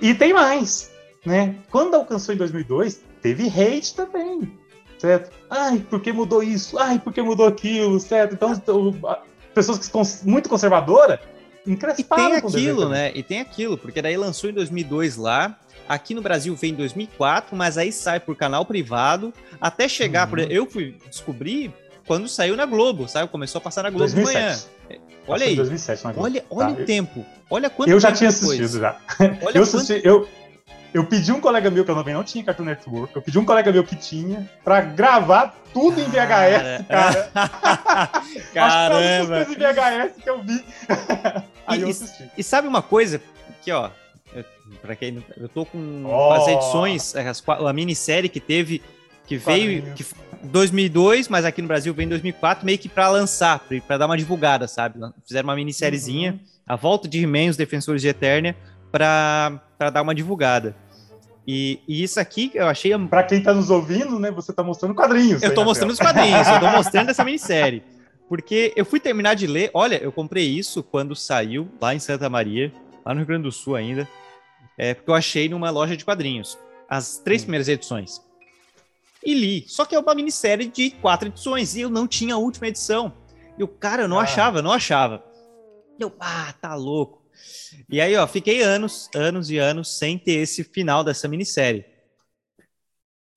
E 0.00 0.14
tem 0.14 0.32
mais, 0.32 0.90
né? 1.24 1.56
Quando 1.70 1.94
alcançou 1.94 2.34
em 2.34 2.38
2002, 2.38 3.02
teve 3.22 3.48
hate 3.48 3.94
também, 3.94 4.52
certo? 4.98 5.30
Ai, 5.50 5.78
por 5.78 6.00
que 6.00 6.12
mudou 6.12 6.42
isso? 6.42 6.78
Ai, 6.78 6.98
por 6.98 7.12
que 7.12 7.22
mudou 7.22 7.46
aquilo, 7.46 7.98
certo? 7.98 8.34
Então, 8.34 8.52
pessoas 9.54 9.78
que 9.78 9.86
são 9.86 10.02
muito 10.24 10.48
conservadoras 10.48 11.18
encresparam 11.66 12.24
E 12.24 12.40
tem 12.40 12.48
aquilo, 12.50 12.88
né? 12.88 13.12
E 13.14 13.22
tem 13.22 13.40
aquilo, 13.40 13.76
porque 13.76 14.00
daí 14.00 14.16
lançou 14.16 14.48
em 14.48 14.52
2002 14.52 15.16
lá, 15.16 15.58
aqui 15.88 16.14
no 16.14 16.22
Brasil 16.22 16.54
vem 16.54 16.72
em 16.72 16.76
2004, 16.76 17.56
mas 17.56 17.76
aí 17.76 17.90
sai 17.90 18.20
por 18.20 18.36
canal 18.36 18.64
privado, 18.64 19.32
até 19.60 19.88
chegar, 19.88 20.24
uhum. 20.24 20.30
por 20.30 20.38
eu 20.40 20.66
fui 20.66 20.96
descobrir 21.08 21.72
quando 22.06 22.28
saiu 22.28 22.56
na 22.56 22.64
Globo, 22.64 23.08
sabe? 23.08 23.30
Começou 23.30 23.58
a 23.58 23.62
passar 23.62 23.82
na 23.82 23.90
Globo 23.90 24.12
2007. 24.12 24.32
de 24.32 24.44
manhã. 24.44 24.75
Olha 25.26 25.46
aí. 25.46 25.56
2007, 25.56 26.02
olha 26.16 26.44
olha 26.50 26.74
tá. 26.74 26.82
o 26.82 26.84
tempo. 26.84 27.24
Olha 27.50 27.70
quanto 27.70 27.90
Eu 27.90 28.00
já 28.00 28.12
tinha 28.12 28.28
assistido 28.28 28.80
já. 28.80 28.96
Olha 29.42 29.58
eu 29.58 29.62
assisti, 29.62 29.94
quanto... 29.94 30.06
eu, 30.06 30.28
eu 30.94 31.04
pedi 31.04 31.32
um 31.32 31.40
colega 31.40 31.70
meu, 31.70 31.84
que 31.84 31.90
eu 31.90 31.94
também 31.94 32.14
não 32.14 32.24
tinha 32.24 32.42
Cartoon 32.42 32.64
Network, 32.64 33.14
eu 33.14 33.22
pedi 33.22 33.38
um 33.38 33.44
colega 33.44 33.70
meu 33.70 33.84
que 33.84 33.96
tinha, 33.96 34.48
pra 34.64 34.80
gravar 34.80 35.54
tudo 35.72 36.00
em 36.00 36.04
VHS, 36.04 36.86
cara. 36.88 37.32
Caramba! 38.54 39.40
Acho 39.40 39.46
que 39.46 39.54
em 39.54 39.58
VHS 39.58 40.22
que 40.22 40.30
eu 40.30 40.42
vi. 40.42 40.64
Aí 41.66 41.80
e, 41.80 41.82
eu 41.82 41.88
assisti. 41.88 42.30
E 42.36 42.42
sabe 42.42 42.66
uma 42.66 42.80
coisa? 42.80 43.20
Que, 43.62 43.70
ó, 43.72 43.90
eu, 44.34 44.44
pra 44.80 44.96
quem. 44.96 45.22
Eu 45.36 45.48
tô 45.48 45.66
com 45.66 46.04
oh. 46.06 46.32
as 46.32 46.48
edições, 46.48 47.14
as, 47.14 47.42
a 47.46 47.72
minissérie 47.72 48.28
que 48.28 48.40
teve, 48.40 48.82
que 49.26 49.36
veio. 49.36 49.92
Que, 49.94 50.04
2002, 50.46 51.28
mas 51.28 51.44
aqui 51.44 51.60
no 51.60 51.68
Brasil 51.68 51.92
vem 51.92 52.06
em 52.06 52.08
2004, 52.08 52.64
meio 52.64 52.78
que 52.78 52.88
para 52.88 53.08
lançar, 53.08 53.60
para 53.86 53.98
dar 53.98 54.06
uma 54.06 54.16
divulgada, 54.16 54.66
sabe? 54.66 54.98
Fizeram 55.26 55.48
uma 55.48 55.54
minissériezinha, 55.54 56.32
uhum. 56.32 56.38
a 56.66 56.76
volta 56.76 57.08
de 57.08 57.22
He-Man, 57.22 57.50
os 57.50 57.56
Defensores 57.56 58.02
de 58.02 58.08
Eternia, 58.08 58.56
para 58.90 59.60
dar 59.92 60.02
uma 60.02 60.14
divulgada. 60.14 60.74
E, 61.46 61.80
e, 61.86 62.02
isso 62.02 62.18
aqui 62.18 62.50
eu 62.54 62.66
achei. 62.66 62.92
Para 63.06 63.22
quem 63.22 63.40
tá 63.40 63.54
nos 63.54 63.70
ouvindo, 63.70 64.18
né? 64.18 64.32
Você 64.32 64.52
tá 64.52 64.64
mostrando 64.64 64.94
quadrinhos. 64.94 65.42
Eu 65.42 65.54
tô 65.54 65.64
mostrando 65.64 65.92
os 65.92 65.98
quadrinhos, 65.98 66.48
eu 66.48 66.58
tô 66.58 66.70
mostrando 66.74 67.10
essa 67.10 67.22
minissérie. 67.22 67.84
Porque 68.28 68.72
eu 68.74 68.84
fui 68.84 68.98
terminar 68.98 69.34
de 69.34 69.46
ler. 69.46 69.70
Olha, 69.72 69.96
eu 70.02 70.10
comprei 70.10 70.44
isso 70.44 70.82
quando 70.82 71.14
saiu 71.14 71.68
lá 71.80 71.94
em 71.94 72.00
Santa 72.00 72.28
Maria, 72.28 72.72
lá 73.04 73.14
no 73.14 73.20
Rio 73.20 73.28
Grande 73.28 73.44
do 73.44 73.52
Sul 73.52 73.76
ainda. 73.76 74.08
É, 74.76 74.92
porque 74.92 75.08
eu 75.08 75.14
achei 75.14 75.48
numa 75.48 75.70
loja 75.70 75.96
de 75.96 76.04
quadrinhos. 76.04 76.58
As 76.88 77.18
três 77.18 77.42
hum. 77.42 77.44
primeiras 77.44 77.68
edições 77.68 78.25
e 79.26 79.34
li. 79.34 79.64
Só 79.66 79.84
que 79.84 79.96
é 79.96 79.98
uma 79.98 80.14
minissérie 80.14 80.68
de 80.68 80.90
quatro 80.92 81.26
edições 81.26 81.74
e 81.74 81.80
eu 81.80 81.90
não 81.90 82.06
tinha 82.06 82.34
a 82.34 82.38
última 82.38 82.68
edição. 82.68 83.12
E 83.58 83.64
o 83.64 83.68
cara, 83.68 84.02
eu 84.02 84.08
não 84.08 84.20
ah. 84.20 84.22
achava, 84.22 84.62
não 84.62 84.70
achava. 84.70 85.24
Eu, 85.98 86.14
ah, 86.20 86.54
tá 86.60 86.74
louco. 86.76 87.26
E 87.90 88.00
aí, 88.00 88.16
ó, 88.16 88.26
fiquei 88.26 88.62
anos, 88.62 89.10
anos 89.14 89.50
e 89.50 89.58
anos 89.58 89.98
sem 89.98 90.16
ter 90.16 90.34
esse 90.34 90.62
final 90.62 91.02
dessa 91.02 91.26
minissérie. 91.26 91.84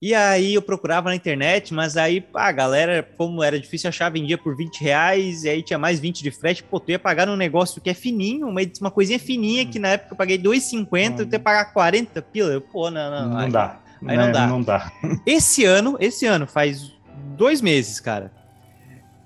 E 0.02 0.14
aí 0.14 0.54
eu 0.54 0.62
procurava 0.62 1.10
na 1.10 1.16
internet, 1.16 1.74
mas 1.74 1.96
aí 1.96 2.24
a 2.32 2.50
galera, 2.52 3.02
como 3.18 3.42
era 3.42 3.60
difícil 3.60 3.88
achar, 3.88 4.10
vendia 4.10 4.38
por 4.38 4.56
20 4.56 4.80
reais, 4.80 5.44
e 5.44 5.48
aí 5.50 5.62
tinha 5.62 5.78
mais 5.78 6.00
20 6.00 6.22
de 6.22 6.30
frete, 6.30 6.62
pô, 6.62 6.80
tu 6.80 6.90
ia 6.90 6.98
pagar 6.98 7.26
num 7.26 7.36
negócio 7.36 7.82
que 7.82 7.90
é 7.90 7.94
fininho, 7.94 8.48
uma, 8.48 8.60
uma 8.80 8.90
coisinha 8.90 9.18
fininha, 9.18 9.66
que 9.66 9.78
na 9.78 9.88
época 9.88 10.14
eu 10.14 10.16
paguei 10.16 10.38
2,50, 10.38 10.86
hum. 10.86 11.16
eu 11.18 11.28
ia 11.30 11.38
pagar 11.38 11.72
40 11.72 12.22
pila. 12.22 12.50
Eu, 12.50 12.62
pô, 12.62 12.90
não, 12.90 13.10
não. 13.10 13.28
Não 13.30 13.38
aí, 13.38 13.50
dá. 13.50 13.78
Aí 14.06 14.16
não 14.16 14.26
né, 14.26 14.32
dá. 14.32 14.46
Não 14.46 14.62
dá. 14.62 14.90
Esse 15.26 15.64
ano, 15.64 15.96
esse 16.00 16.24
ano, 16.26 16.46
faz 16.46 16.92
dois 17.36 17.60
meses, 17.60 18.00
cara. 18.00 18.32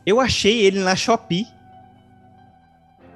Eu 0.04 0.20
achei 0.20 0.60
ele 0.60 0.80
na 0.80 0.94
Shopee. 0.96 1.46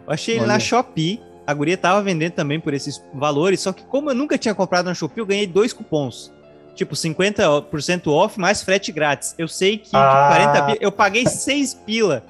Eu 0.07 0.13
achei 0.13 0.35
ele 0.35 0.45
Olha. 0.45 0.55
na 0.55 0.59
Shopee. 0.61 1.21
A 1.47 1.55
guria 1.55 1.77
tava 1.79 2.03
vendendo 2.03 2.33
também 2.33 2.61
por 2.61 2.75
esses 2.75 3.03
valores, 3.15 3.61
só 3.61 3.73
que 3.73 3.83
como 3.85 4.11
eu 4.11 4.15
nunca 4.15 4.37
tinha 4.37 4.55
comprado 4.55 4.85
na 4.87 4.95
Shopee, 4.95 5.21
eu 5.21 5.27
ganhei 5.27 5.47
dois 5.47 5.73
cupons. 5.73 6.31
Tipo, 6.75 6.95
50% 6.95 8.07
off 8.13 8.39
mais 8.39 8.63
frete 8.63 8.93
grátis. 8.93 9.35
Eu 9.39 9.49
sei 9.49 9.79
que 9.79 9.91
Ah. 9.95 10.29
tipo, 10.31 10.43
40 10.53 10.63
pila, 10.67 10.79
eu 10.81 10.93
paguei 10.93 11.27
6 11.27 11.75
pila. 11.75 12.25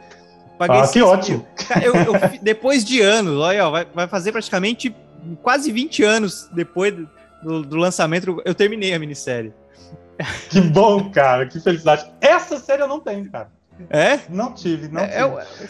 Paguei 0.56 0.80
Ah, 0.80 0.88
que 0.88 1.02
ótimo. 1.02 1.46
eu- 1.82 1.94
eu 1.94 2.12
depois 2.42 2.84
de 2.84 3.00
anos, 3.00 3.38
olha, 3.38 3.66
ó, 3.66 3.70
vai, 3.70 3.86
vai 3.94 4.08
fazer 4.08 4.32
praticamente 4.32 4.94
quase 5.42 5.70
20 5.70 6.02
anos 6.02 6.48
depois 6.52 6.94
do, 7.42 7.62
do 7.62 7.76
lançamento, 7.76 8.40
eu 8.44 8.54
terminei 8.54 8.94
a 8.94 8.98
minissérie. 8.98 9.52
Que 10.50 10.60
bom, 10.60 11.10
cara. 11.10 11.46
Que 11.46 11.60
felicidade. 11.60 12.10
Essa 12.20 12.58
série 12.58 12.82
eu 12.82 12.88
não 12.88 12.98
tenho, 13.00 13.30
cara. 13.30 13.50
É? 13.88 14.18
Não 14.28 14.52
tive, 14.52 14.88
não 14.88 15.02
É, 15.02 15.06
tive. 15.06 15.64
é- 15.64 15.68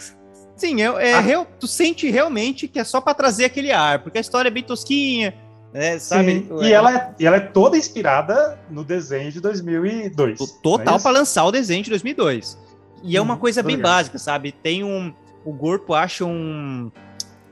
sim, 0.55 0.81
é, 0.81 0.85
é 1.09 1.13
Ah. 1.13 1.19
real- 1.19 1.47
tu 1.59 1.67
sente 1.67 2.09
realmente 2.09 2.67
que 2.67 2.79
é 2.79 2.83
só 2.83 2.99
pra 2.99 3.13
trazer 3.13 3.45
aquele 3.45 3.71
ar, 3.71 3.99
porque 3.99 4.17
a 4.17 4.21
história 4.21 4.49
é 4.49 4.51
bem 4.51 4.63
tosquinha, 4.63 5.35
né, 5.71 5.99
sabe? 5.99 6.47
Sim, 6.47 6.63
E 6.63 6.73
ela, 6.73 6.95
é, 6.95 7.13
e 7.19 7.25
ela 7.27 7.37
é 7.37 7.39
toda 7.41 7.77
inspirada 7.77 8.59
no 8.71 8.83
desenho 8.83 9.31
de 9.31 9.39
2002. 9.39 10.39
T- 10.39 10.43
não 10.45 10.49
é 10.49 10.61
Total 10.63 10.95
isso? 10.95 11.03
pra 11.03 11.11
lançar 11.11 11.45
o 11.45 11.51
desenho 11.51 11.83
de 11.83 11.91
2002. 11.91 12.57
E 13.03 13.15
é 13.15 13.21
uma 13.21 13.35
Hum, 13.35 13.37
coisa 13.37 13.61
bem 13.61 13.75
ligado. 13.75 13.91
básica, 13.91 14.17
sabe? 14.17 14.51
Tem 14.51 14.83
um. 14.83 15.13
O 15.45 15.53
corpo 15.53 15.93
acha 15.93 16.25
um, 16.25 16.91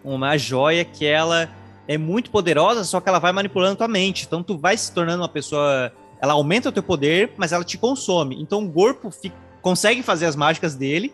uma 0.03 0.36
joia 0.38 0.84
que 0.84 1.05
ela 1.05 1.47
é 1.88 1.97
muito 1.97 2.29
poderosa, 2.31 2.83
só 2.83 2.99
que 2.99 3.07
ela 3.09 3.19
vai 3.19 3.31
manipulando 3.31 3.77
tua 3.77 3.88
mente. 3.88 4.25
Então 4.25 4.43
tu 4.43 4.57
vai 4.57 4.75
se 4.77 4.91
tornando 4.91 5.21
uma 5.21 5.29
pessoa. 5.29 5.91
Ela 6.21 6.33
aumenta 6.33 6.69
o 6.69 6.71
teu 6.71 6.83
poder, 6.83 7.31
mas 7.38 7.51
ela 7.51 7.63
te 7.63 7.77
consome. 7.77 8.41
Então 8.41 8.65
o 8.65 8.71
corpo 8.71 9.09
fi- 9.11 9.31
consegue 9.61 10.01
fazer 10.03 10.25
as 10.25 10.35
mágicas 10.35 10.75
dele, 10.75 11.13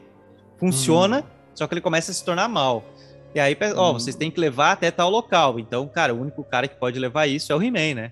funciona, 0.58 1.24
só 1.54 1.68
que 1.68 1.74
ele 1.74 1.82
começa 1.82 2.12
a 2.12 2.14
se 2.14 2.24
tornar 2.24 2.48
mal. 2.48 2.84
E 3.36 3.40
aí, 3.40 3.58
ó, 3.76 3.88
Uhum. 3.88 3.94
vocês 3.94 4.16
têm 4.16 4.30
que 4.30 4.40
levar 4.40 4.72
até 4.74 4.92
tal 4.92 5.10
local. 5.10 5.60
Então, 5.60 5.88
cara, 5.88 6.14
o 6.14 6.22
único 6.22 6.44
cara 6.44 6.68
que 6.68 6.76
pode 6.76 7.00
levar 7.00 7.28
isso 7.28 7.52
é 7.52 7.56
o 7.56 7.62
He-Man, 7.62 7.96
né? 7.96 8.12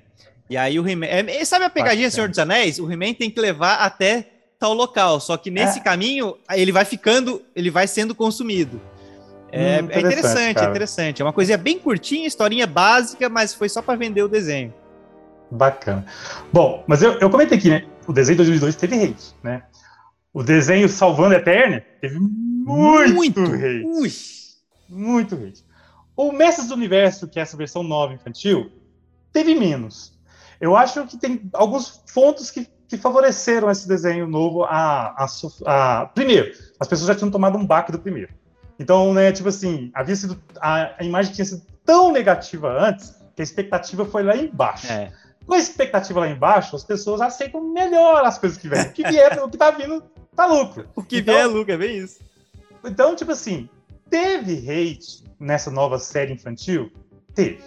E 0.49 0.57
aí 0.57 0.79
o 0.79 0.87
He-Man. 0.87 1.05
é- 1.07 1.45
sabe 1.45 1.63
a 1.65 1.69
pegadinha. 1.69 2.09
Senhor 2.11 2.27
dos 2.27 2.39
Anéis? 2.39 2.79
O 2.79 2.91
He-Man 2.91 3.13
tem 3.13 3.29
que 3.29 3.39
levar 3.39 3.75
até 3.75 4.27
tal 4.59 4.73
local. 4.73 5.19
Só 5.19 5.37
que 5.37 5.49
nesse 5.51 5.79
É. 5.79 5.81
caminho, 5.81 6.35
ele 6.51 6.71
vai 6.71 6.83
ficando, 6.85 7.41
ele 7.55 7.69
vai 7.69 7.87
sendo 7.87 8.13
consumido. 8.13 8.81
É, 9.51 9.81
Hum, 9.81 9.89
é 9.89 9.99
interessante, 9.99 10.05
interessante, 10.05 10.49
é 10.49 10.53
cara. 10.53 10.69
interessante. 10.69 11.21
É 11.21 11.25
uma 11.25 11.33
coisinha 11.33 11.57
bem 11.57 11.77
curtinha, 11.79 12.25
historinha 12.27 12.65
básica, 12.65 13.27
mas 13.29 13.53
foi 13.53 13.67
só 13.69 13.81
para 13.81 13.97
vender 13.97 14.23
o 14.23 14.27
desenho. 14.27 14.73
Bacana. 15.49 16.05
Bom, 16.53 16.83
mas 16.87 17.01
eu, 17.01 17.13
eu 17.19 17.29
comentei 17.29 17.57
aqui, 17.57 17.69
né? 17.69 17.85
O 18.07 18.13
desenho 18.13 18.35
de 18.37 18.43
2002 18.43 18.75
teve 18.75 18.95
hate, 19.03 19.35
né? 19.43 19.63
O 20.33 20.41
desenho 20.43 20.87
Salvando 20.87 21.35
a 21.35 21.37
Eterna 21.39 21.83
teve 21.99 22.17
muito, 22.19 23.41
hate. 23.41 23.83
Ui. 23.85 24.09
Muito 24.87 25.35
hate. 25.35 25.65
O 26.15 26.31
Mestres 26.31 26.67
do 26.69 26.75
Universo, 26.75 27.27
que 27.27 27.37
é 27.37 27.41
essa 27.41 27.57
versão 27.57 27.83
nova 27.83 28.13
infantil, 28.13 28.71
teve 29.33 29.53
menos. 29.55 30.17
Eu 30.59 30.75
acho 30.77 31.05
que 31.07 31.17
tem 31.17 31.49
alguns 31.53 32.01
pontos 32.13 32.49
que, 32.51 32.65
que 32.87 32.95
favoreceram 32.97 33.69
esse 33.69 33.87
desenho 33.87 34.27
novo 34.27 34.63
a, 34.63 35.07
a, 35.17 35.25
a- 35.65 36.05
Primeiro, 36.13 36.53
as 36.79 36.87
pessoas 36.87 37.07
já 37.07 37.15
tinham 37.15 37.31
tomado 37.31 37.57
um 37.57 37.65
baque 37.65 37.91
do 37.91 37.99
primeiro. 37.99 38.29
Então, 38.79 39.13
né, 39.13 39.31
tipo 39.31 39.49
assim, 39.49 39.91
havia 39.93 40.15
sido. 40.15 40.41
A, 40.59 40.95
a 40.99 41.03
imagem 41.03 41.33
tinha 41.33 41.45
sido 41.45 41.61
tão 41.85 42.11
negativa 42.11 42.69
antes 42.87 43.15
que 43.35 43.41
a 43.41 43.43
expectativa 43.43 44.05
foi 44.05 44.23
lá 44.23 44.35
embaixo. 44.35 44.91
É. 44.91 45.11
Com 45.45 45.53
a 45.55 45.57
expectativa 45.57 46.19
lá 46.21 46.27
embaixo, 46.29 46.75
as 46.75 46.83
pessoas 46.83 47.21
aceitam 47.21 47.61
melhor 47.73 48.23
as 48.25 48.37
coisas 48.37 48.57
que 48.57 48.67
vêm. 48.67 48.81
O 48.81 48.91
que 48.91 49.03
vier, 49.07 49.43
o 49.43 49.49
que 49.49 49.57
tá 49.57 49.71
vindo, 49.71 50.03
tá 50.35 50.45
lucro. 50.45 50.87
O 50.95 51.03
que 51.03 51.17
Então- 51.19 51.33
vier, 51.33 51.47
Luca, 51.47 51.73
é 51.73 51.77
bem 51.77 51.97
isso. 51.97 52.19
Então, 52.83 53.15
tipo 53.15 53.31
assim, 53.31 53.69
teve 54.09 54.53
hate 54.69 55.23
nessa 55.39 55.69
nova 55.71 55.97
série 55.99 56.33
infantil? 56.33 56.91
Teve. 57.33 57.59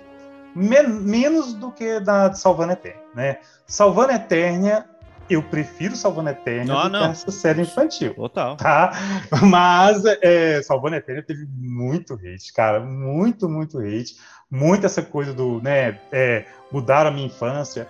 Men- 0.55 0.89
menos 0.89 1.53
do 1.55 1.71
que 1.73 1.99
da 2.01 2.29
de 2.29 2.39
Salvando 2.39 2.73
Eterna, 2.73 3.01
né? 3.15 3.39
Salvando 3.67 4.13
Eterna, 4.13 4.89
eu 5.29 5.43
prefiro 5.43 5.97
Salvando 5.97 6.31
Eterna 6.31 6.75
Não, 6.75 6.83
do 6.85 6.89
não. 6.91 7.01
que 7.01 7.11
essa 7.13 7.31
série 7.31 7.63
infantil, 7.63 8.15
Total. 8.15 8.57
tá? 8.57 8.93
Mas 9.43 10.05
é, 10.23 10.63
Salvando 10.63 10.97
Eterna 10.97 11.23
teve 11.23 11.47
muito 11.57 12.15
hate, 12.15 12.53
cara. 12.53 12.81
Muito, 12.81 13.49
muito 13.49 13.79
hate. 13.79 14.17
Muito 14.51 14.87
essa 14.87 15.03
coisa 15.03 15.33
do, 15.33 15.61
né, 15.61 15.99
é, 16.13 16.45
mudar 16.71 17.07
a 17.07 17.11
minha 17.11 17.27
infância. 17.27 17.89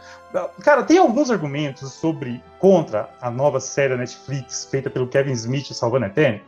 Cara, 0.63 0.83
tem 0.83 0.97
alguns 0.97 1.31
argumentos 1.31 1.93
sobre, 1.93 2.43
contra 2.59 3.11
a 3.21 3.31
nova 3.31 3.61
série 3.61 3.97
Netflix 3.97 4.67
feita 4.71 4.89
pelo 4.89 5.07
Kevin 5.09 5.33
Smith, 5.33 5.73
Salvando 5.73 6.07
Eterna, 6.07 6.41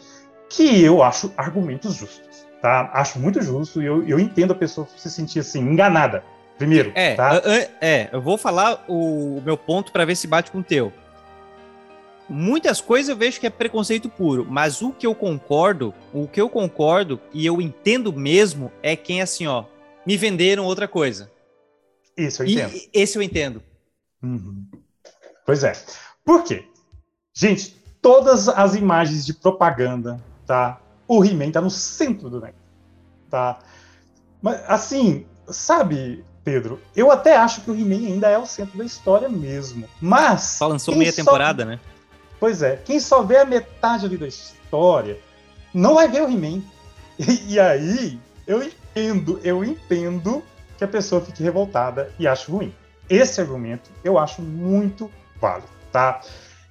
que 0.49 0.83
eu 0.83 1.03
acho 1.03 1.31
argumentos 1.37 1.95
justos, 1.95 2.47
tá? 2.63 2.91
Acho 2.95 3.19
muito 3.19 3.43
justo 3.43 3.83
e 3.83 3.87
eu, 3.87 4.07
eu 4.07 4.19
entendo 4.19 4.53
a 4.53 4.57
pessoa 4.57 4.87
se 4.97 5.11
sentir 5.11 5.41
assim, 5.41 5.61
enganada, 5.61 6.25
primeiro, 6.59 6.93
É, 6.95 7.15
tá? 7.15 7.41
é, 7.81 8.09
eu 8.13 8.21
vou 8.21 8.37
falar 8.39 8.85
o, 8.89 9.41
meu 9.45 9.57
ponto 9.57 9.93
para 9.93 10.05
ver 10.05 10.17
se 10.17 10.27
bate 10.27 10.51
com 10.51 10.59
o 10.59 10.65
teu. 10.65 10.93
Muitas 12.29 12.81
coisas 12.81 13.09
eu 13.09 13.17
vejo 13.17 13.39
que 13.39 13.47
é 13.47 13.51
preconceito 13.51 14.09
puro, 14.09 14.45
mas 14.49 14.83
o 14.83 14.93
que 14.93 15.07
eu 15.07 15.15
concordo, 15.15 15.95
o 16.13 16.27
que 16.27 16.41
eu 16.41 16.49
concordo 16.49 17.21
e 17.33 17.47
eu 17.47 17.61
entendo 17.61 18.13
mesmo 18.13 18.73
é 18.83 18.97
quem 18.97 19.23
assim, 19.23 19.47
ó, 19.47 19.65
me 20.05 20.17
venderam 20.17 20.65
outra 20.65 20.89
coisa. 20.89 21.31
Isso, 22.17 22.43
eu 22.43 22.47
E 22.47 22.55
entendo. 22.55 22.81
esse 22.93 23.17
eu 23.19 23.23
entendo. 23.23 23.63
Uhum. 24.23 24.67
Pois 25.45 25.63
é. 25.63 25.73
Por 26.25 26.43
quê? 26.43 26.65
Gente, 27.33 27.77
todas 28.03 28.49
as 28.49 28.75
imagens 28.75 29.25
de 29.25 29.33
propaganda, 29.35 30.21
tá? 30.47 30.81
O 31.07 31.25
He-Man 31.25 31.53
tá 31.53 31.61
no 31.61 31.71
centro 31.71 32.29
do 32.29 32.41
negócio, 32.41 32.61
tá? 33.31 33.61
Mas, 34.43 34.61
assim, 34.67 35.27
sabe, 35.47 36.25
Pedro, 36.47 36.81
eu 36.95 37.11
até 37.11 37.37
acho 37.37 37.63
que 37.63 37.71
o 37.73 37.75
He-Man 37.75 38.07
ainda 38.07 38.29
é 38.29 38.39
o 38.39 38.47
centro 38.47 38.79
da 38.79 38.85
história 38.85 39.29
mesmo. 39.29 39.89
Mas. 40.01 40.43
Só 40.43 40.69
lançou 40.69 40.95
meia 40.95 41.11
só- 41.11 41.17
temporada, 41.17 41.65
né? 41.65 41.81
Pois 42.39 42.63
é, 42.63 42.77
quem 42.77 43.01
só 43.01 43.21
vê 43.25 43.39
a 43.39 43.45
metade 43.45 44.07
ali 44.07 44.17
da 44.17 44.29
história 44.29 45.19
não 45.75 45.97
vai 45.97 46.07
ver 46.07 46.23
o 46.23 46.31
He-Man. 46.31 46.63
E, 47.19 47.55
e 47.55 47.59
aí, 47.59 48.21
eu 48.47 48.63
entendo, 48.63 49.41
eu 49.43 49.65
entendo 49.65 50.43
que 50.77 50.85
a 50.85 50.89
pessoa 50.89 51.19
fique 51.19 51.43
revoltada 51.43 52.13
e 52.19 52.29
ache 52.29 52.53
ruim. 52.53 52.75
Esse 53.09 53.41
argumento 53.41 53.91
eu 54.05 54.19
acho 54.19 54.43
muito 54.43 55.11
válido, 55.41 55.69
tá? 55.91 56.21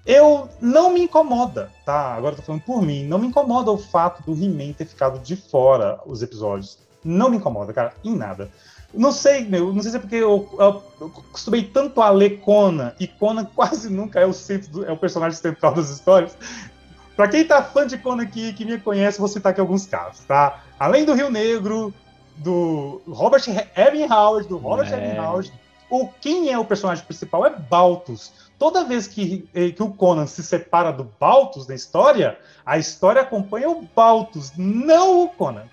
Eu 0.05 0.47
não 0.61 0.91
me 0.93 1.01
incomoda, 1.01 1.71
tá? 1.83 2.13
Agora 2.13 2.33
eu 2.33 2.37
tô 2.37 2.43
falando 2.43 2.61
por 2.61 2.79
mim, 2.83 3.07
não 3.07 3.17
me 3.17 3.25
incomoda 3.25 3.71
o 3.71 3.77
fato 3.79 4.21
do 4.21 4.33
He-Man 4.33 4.73
ter 4.73 4.85
ficado 4.85 5.17
de 5.19 5.35
fora 5.35 5.99
os 6.05 6.21
episódios. 6.21 6.77
Não 7.03 7.27
me 7.27 7.37
incomoda, 7.37 7.73
cara, 7.73 7.93
em 8.03 8.15
nada. 8.15 8.51
Não 8.95 9.11
sei, 9.11 9.45
meu, 9.45 9.73
não 9.73 9.81
sei 9.81 9.91
se 9.91 9.97
é 9.97 9.99
porque 9.99 10.15
eu, 10.15 10.47
eu, 10.57 10.83
eu 11.01 11.09
costumei 11.31 11.63
tanto 11.63 12.01
a 12.01 12.09
ler 12.09 12.39
Conan, 12.41 12.93
e 12.99 13.07
Conan 13.07 13.45
quase 13.55 13.89
nunca 13.89 14.19
é 14.19 14.25
o 14.25 14.33
centro, 14.33 14.69
do- 14.71 14.85
é 14.85 14.91
o 14.91 14.97
personagem 14.97 15.37
central 15.37 15.73
das 15.73 15.89
histórias. 15.89 16.37
Pra 17.15 17.27
quem 17.27 17.45
tá 17.45 17.63
fã 17.63 17.85
de 17.87 17.97
Conan 17.97 18.23
aqui, 18.23 18.51
que 18.53 18.65
me 18.65 18.77
conhece, 18.79 19.19
vou 19.19 19.27
citar 19.27 19.51
aqui 19.51 19.61
alguns 19.61 19.85
casos, 19.85 20.19
tá? 20.25 20.61
Além 20.79 21.05
do 21.05 21.13
Rio 21.13 21.29
Negro, 21.29 21.93
do 22.37 23.01
Robert 23.07 23.43
Evan 23.75 24.13
Howard, 24.13 24.47
do 24.49 24.57
Robert 24.57 24.91
É. 24.93 25.11
Evan 25.13 25.21
Howard, 25.21 25.53
o, 25.89 26.07
quem 26.19 26.51
é 26.51 26.57
o 26.57 26.65
personagem 26.65 27.05
principal 27.05 27.45
é 27.45 27.49
Baltus. 27.51 28.33
Toda 28.57 28.83
vez 28.83 29.05
que, 29.07 29.47
eh, 29.53 29.69
que 29.71 29.83
o 29.83 29.89
Conan 29.91 30.25
se 30.27 30.41
separa 30.43 30.91
do 30.91 31.03
Baltus 31.19 31.67
na 31.67 31.75
história, 31.75 32.37
a 32.65 32.77
história 32.77 33.21
acompanha 33.21 33.69
o 33.69 33.87
Baltus, 33.95 34.51
não 34.57 35.23
o 35.23 35.29
Conan. 35.29 35.63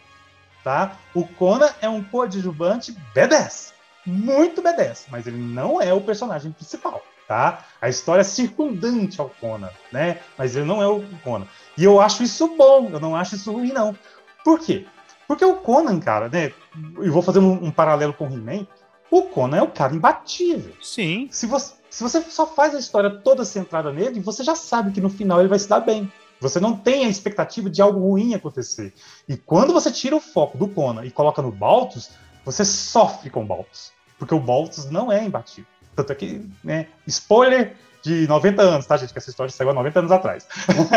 Tá? 0.63 0.97
O 1.15 1.27
Conan 1.27 1.71
é 1.81 1.89
um 1.89 2.03
coadjuvante 2.03 2.97
B10. 3.15 3.73
Muito 4.05 4.63
B10, 4.63 5.07
mas 5.11 5.27
ele 5.27 5.39
não 5.39 5.81
é 5.81 5.93
o 5.93 6.01
personagem 6.01 6.53
principal. 6.53 7.03
Tá? 7.27 7.65
A 7.81 7.89
história 7.89 8.21
é 8.21 8.25
circundante 8.25 9.21
ao 9.21 9.31
Conan, 9.31 9.71
né? 9.91 10.19
Mas 10.37 10.55
ele 10.55 10.67
não 10.67 10.83
é 10.83 10.87
o 10.87 11.03
Conan. 11.23 11.47
E 11.79 11.85
eu 11.85 12.01
acho 12.01 12.23
isso 12.23 12.57
bom, 12.57 12.91
eu 12.93 13.01
não 13.01 13.17
acho 13.17 13.37
isso 13.37 13.53
ruim, 13.53 13.73
não. 13.73 13.97
Por 14.45 14.59
quê? 14.59 14.87
Porque 15.27 15.45
o 15.45 15.57
Conan, 15.57 15.99
cara, 15.99 16.29
né? 16.29 16.53
E 17.01 17.09
vou 17.09 17.23
fazer 17.23 17.39
um, 17.39 17.53
um 17.53 17.71
paralelo 17.71 18.13
com 18.13 18.29
o 18.29 18.33
He-Man. 18.33 18.67
O 19.11 19.23
Conan 19.23 19.59
é 19.59 19.63
o 19.63 19.69
cara 19.69 19.95
imbatível. 19.95 20.75
Sim. 20.83 21.29
Se 21.31 21.47
você, 21.47 21.75
se 21.89 22.03
você 22.03 22.23
só 22.23 22.47
faz 22.47 22.75
a 22.75 22.79
história 22.79 23.11
toda 23.11 23.45
centrada 23.45 23.93
nele, 23.93 24.21
você 24.21 24.43
já 24.43 24.55
sabe 24.55 24.91
que 24.91 25.01
no 25.01 25.11
final 25.11 25.41
ele 25.41 25.49
vai 25.49 25.59
se 25.59 25.69
dar 25.69 25.81
bem. 25.81 26.11
Você 26.43 26.59
não 26.59 26.77
tem 26.77 27.07
a 27.07 27.09
expectativa 27.09 27.71
de 27.71 27.81
algo 27.81 28.01
ruim 28.01 28.35
acontecer. 28.35 28.93
E 29.29 29.37
quando 29.37 29.73
você 29.73 29.91
tira 29.91 30.17
o 30.17 30.21
foco 30.21 30.59
do 30.59 30.69
Conan 30.69 31.05
e 31.05 31.11
coloca 31.11 31.41
no 31.41 31.53
Baltus, 31.53 32.11
você 32.45 32.65
sofre 32.65 33.31
com 33.31 33.43
o 33.43 33.47
Baltus. 33.47 33.93
Porque 34.19 34.35
o 34.35 34.41
Baltus 34.41 34.91
não 34.91 35.11
é 35.11 35.25
imbatível. 35.25 35.71
Tanto 35.95 36.13
é 36.13 36.15
que, 36.15 36.45
né, 36.63 36.89
spoiler 37.07 37.77
de 38.03 38.27
90 38.27 38.61
anos, 38.61 38.87
tá, 38.87 38.97
gente? 38.97 39.13
Que 39.13 39.19
essa 39.19 39.31
história 39.31 39.53
saiu 39.53 39.71
há 39.71 39.75
90 39.75 40.01
anos 40.01 40.13
atrás. 40.13 40.47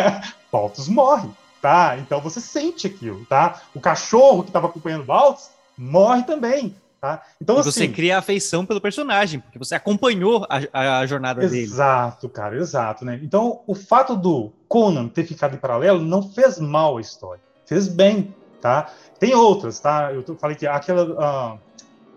Baltus 0.52 0.88
morre, 0.88 1.30
tá? 1.62 1.96
Então 2.00 2.20
você 2.20 2.41
sente 2.41 2.88
aquilo, 2.88 3.24
tá? 3.26 3.62
O 3.76 3.80
cachorro 3.80 4.41
que 4.41 4.50
estava 4.50 4.68
acompanhando 4.68 5.02
o 5.02 5.06
Baltus 5.06 5.50
morre 5.78 6.24
também, 6.24 6.76
tá? 7.06 7.22
Então, 7.39 7.58
e 7.58 7.60
assim, 7.60 7.72
você 7.72 7.88
cria 7.88 8.18
afeição 8.18 8.66
pelo 8.66 8.82
personagem, 8.82 9.39
porque 9.39 9.60
você 9.60 9.76
acompanhou 9.76 10.47
a, 10.49 10.99
a 10.99 11.06
jornada 11.06 11.41
exato, 11.41 11.53
dele. 11.53 11.64
Exato, 11.64 12.30
cara, 12.30 12.58
exato, 12.58 13.06
né? 13.06 13.20
Então, 13.22 13.62
o 13.68 13.76
fato 13.76 14.16
do 14.16 14.51
Conan 14.68 15.08
ter 15.08 15.24
ficado 15.24 15.56
em 15.56 15.60
paralelo 15.60 16.01
não 16.01 16.24
fez 16.24 16.60
mal 16.60 16.97
à 16.97 17.01
história, 17.01 17.41
fez 17.66 17.88
bem, 17.88 18.34
tá? 18.60 18.89
Tem 19.20 19.36
outras, 19.36 19.80
tá? 19.80 20.12
Eu 20.12 20.24
falei 20.36 20.56
que 20.56 20.66
aquela 20.66 21.53
uh, 21.53 21.60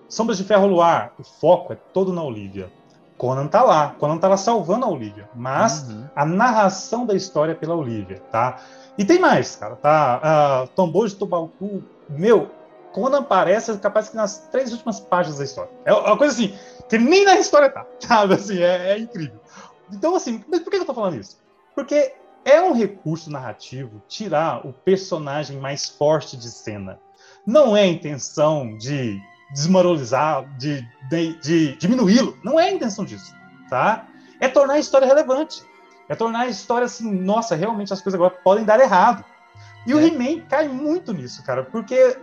Sombras 0.09 0.39
de 0.39 0.45
Ferro 0.45 0.66
Luar, 0.66 1.12
o 1.18 1.22
foco 1.22 1.74
é 1.74 1.76
todo 1.93 2.11
na 2.11 2.22
Olivia. 2.22 2.70
Conan 3.18 3.49
tá 3.49 3.62
lá, 3.62 3.97
Conan 3.99 4.16
tá 4.16 4.28
lá 4.28 4.36
salvando 4.36 4.86
a 4.86 4.89
Olivia, 4.89 5.28
mas 5.34 5.89
uhum. 5.89 6.05
a 6.14 6.24
narração 6.24 7.05
da 7.05 7.14
história 7.14 7.53
é 7.53 7.55
pela 7.55 7.74
Olivia, 7.74 8.22
tá? 8.30 8.61
E 8.97 9.05
tem 9.05 9.18
mais, 9.18 9.57
cara, 9.57 9.74
tá? 9.76 10.64
Uh, 10.64 10.68
Tombou 10.68 11.07
de 11.07 11.16
Tobalcu, 11.16 11.82
meu, 12.09 12.49
Conan 12.99 13.18
aparece 13.20 13.76
capaz 13.78 14.09
que 14.09 14.16
nas 14.16 14.49
três 14.51 14.72
últimas 14.72 14.99
páginas 14.99 15.38
da 15.38 15.44
história. 15.44 15.70
É 15.84 15.92
uma 15.92 16.18
coisa 16.18 16.34
assim, 16.34 16.59
que 16.88 16.99
nem 16.99 17.24
na 17.24 17.38
história 17.38 17.70
tá, 17.70 17.86
sabe? 18.01 18.34
Assim, 18.34 18.59
é, 18.59 18.92
é 18.92 18.99
incrível. 18.99 19.40
Então, 19.92 20.16
assim, 20.16 20.44
mas 20.49 20.61
por 20.61 20.70
que 20.70 20.76
eu 20.76 20.84
tô 20.84 20.92
falando 20.92 21.16
isso? 21.16 21.38
Porque 21.74 22.12
é 22.44 22.61
um 22.61 22.72
recurso 22.72 23.30
narrativo 23.30 24.03
tirar 24.09 24.66
o 24.66 24.72
personagem 24.72 25.59
mais 25.59 25.88
forte 25.88 26.36
de 26.36 26.51
cena. 26.51 26.99
Não 27.46 27.76
é 27.76 27.82
a 27.82 27.86
intenção 27.86 28.76
de 28.76 29.18
desmoralizar, 29.53 30.44
de, 30.59 30.86
de, 31.09 31.40
de 31.40 31.76
diminuí-lo. 31.76 32.36
Não 32.42 32.59
é 32.59 32.64
a 32.64 32.72
intenção 32.72 33.05
disso, 33.05 33.32
tá? 33.70 34.07
É 34.40 34.49
tornar 34.49 34.74
a 34.74 34.78
história 34.78 35.07
relevante. 35.07 35.62
É 36.09 36.14
tornar 36.14 36.40
a 36.40 36.49
história 36.49 36.86
assim, 36.86 37.11
nossa, 37.11 37.55
realmente 37.55 37.92
as 37.92 38.01
coisas 38.03 38.18
agora 38.18 38.34
podem 38.42 38.64
dar 38.64 38.80
errado. 38.80 39.24
E 39.86 39.92
é. 39.92 39.94
o 39.94 40.01
He-Man 40.01 40.42
cai 40.49 40.68
muito 40.68 41.12
nisso, 41.12 41.42
cara, 41.44 41.62
porque 41.62 42.18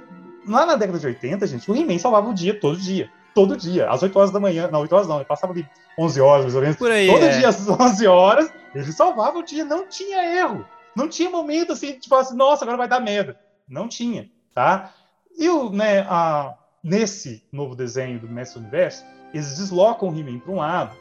lá 0.47 0.65
na 0.65 0.75
década 0.75 0.99
de 0.99 1.07
80, 1.07 1.47
gente, 1.47 1.69
o 1.71 1.75
He-Man 1.75 1.97
salvava 1.99 2.29
o 2.29 2.33
dia 2.33 2.59
todo 2.59 2.77
dia. 2.77 3.09
Todo 3.33 3.57
dia, 3.57 3.89
às 3.89 4.01
8 4.01 4.17
horas 4.17 4.31
da 4.31 4.39
manhã. 4.39 4.69
Não, 4.71 4.79
8 4.79 4.95
horas 4.95 5.07
não, 5.07 5.17
ele 5.17 5.25
passava 5.25 5.51
ali 5.51 5.67
11 5.99 6.21
horas, 6.21 6.43
mais 6.43 6.55
ou 6.55 6.61
menos. 6.61 6.77
Por 6.77 6.89
aí, 6.89 7.07
todo 7.07 7.25
é. 7.25 7.37
dia 7.37 7.49
às 7.49 7.67
11 7.67 8.07
horas, 8.07 8.49
ele 8.73 8.91
salvava 8.93 9.37
o 9.37 9.43
dia, 9.43 9.65
não 9.65 9.87
tinha 9.87 10.23
erro. 10.23 10.65
Não 10.95 11.09
tinha 11.09 11.29
momento 11.29 11.73
assim, 11.73 11.99
tipo 11.99 12.15
assim, 12.15 12.35
nossa, 12.35 12.63
agora 12.63 12.77
vai 12.77 12.87
dar 12.87 13.01
merda. 13.01 13.37
Não 13.67 13.89
tinha, 13.89 14.29
tá? 14.53 14.93
E 15.37 15.49
o, 15.49 15.69
né, 15.69 16.01
a, 16.09 16.55
nesse 16.81 17.43
novo 17.51 17.75
desenho 17.75 18.19
do 18.19 18.29
Mestre 18.29 18.59
Universo, 18.59 19.03
eles 19.33 19.57
deslocam 19.57 20.07
o 20.07 20.17
He-Man 20.17 20.39
para 20.39 20.51
um 20.53 20.57
lado 20.57 20.95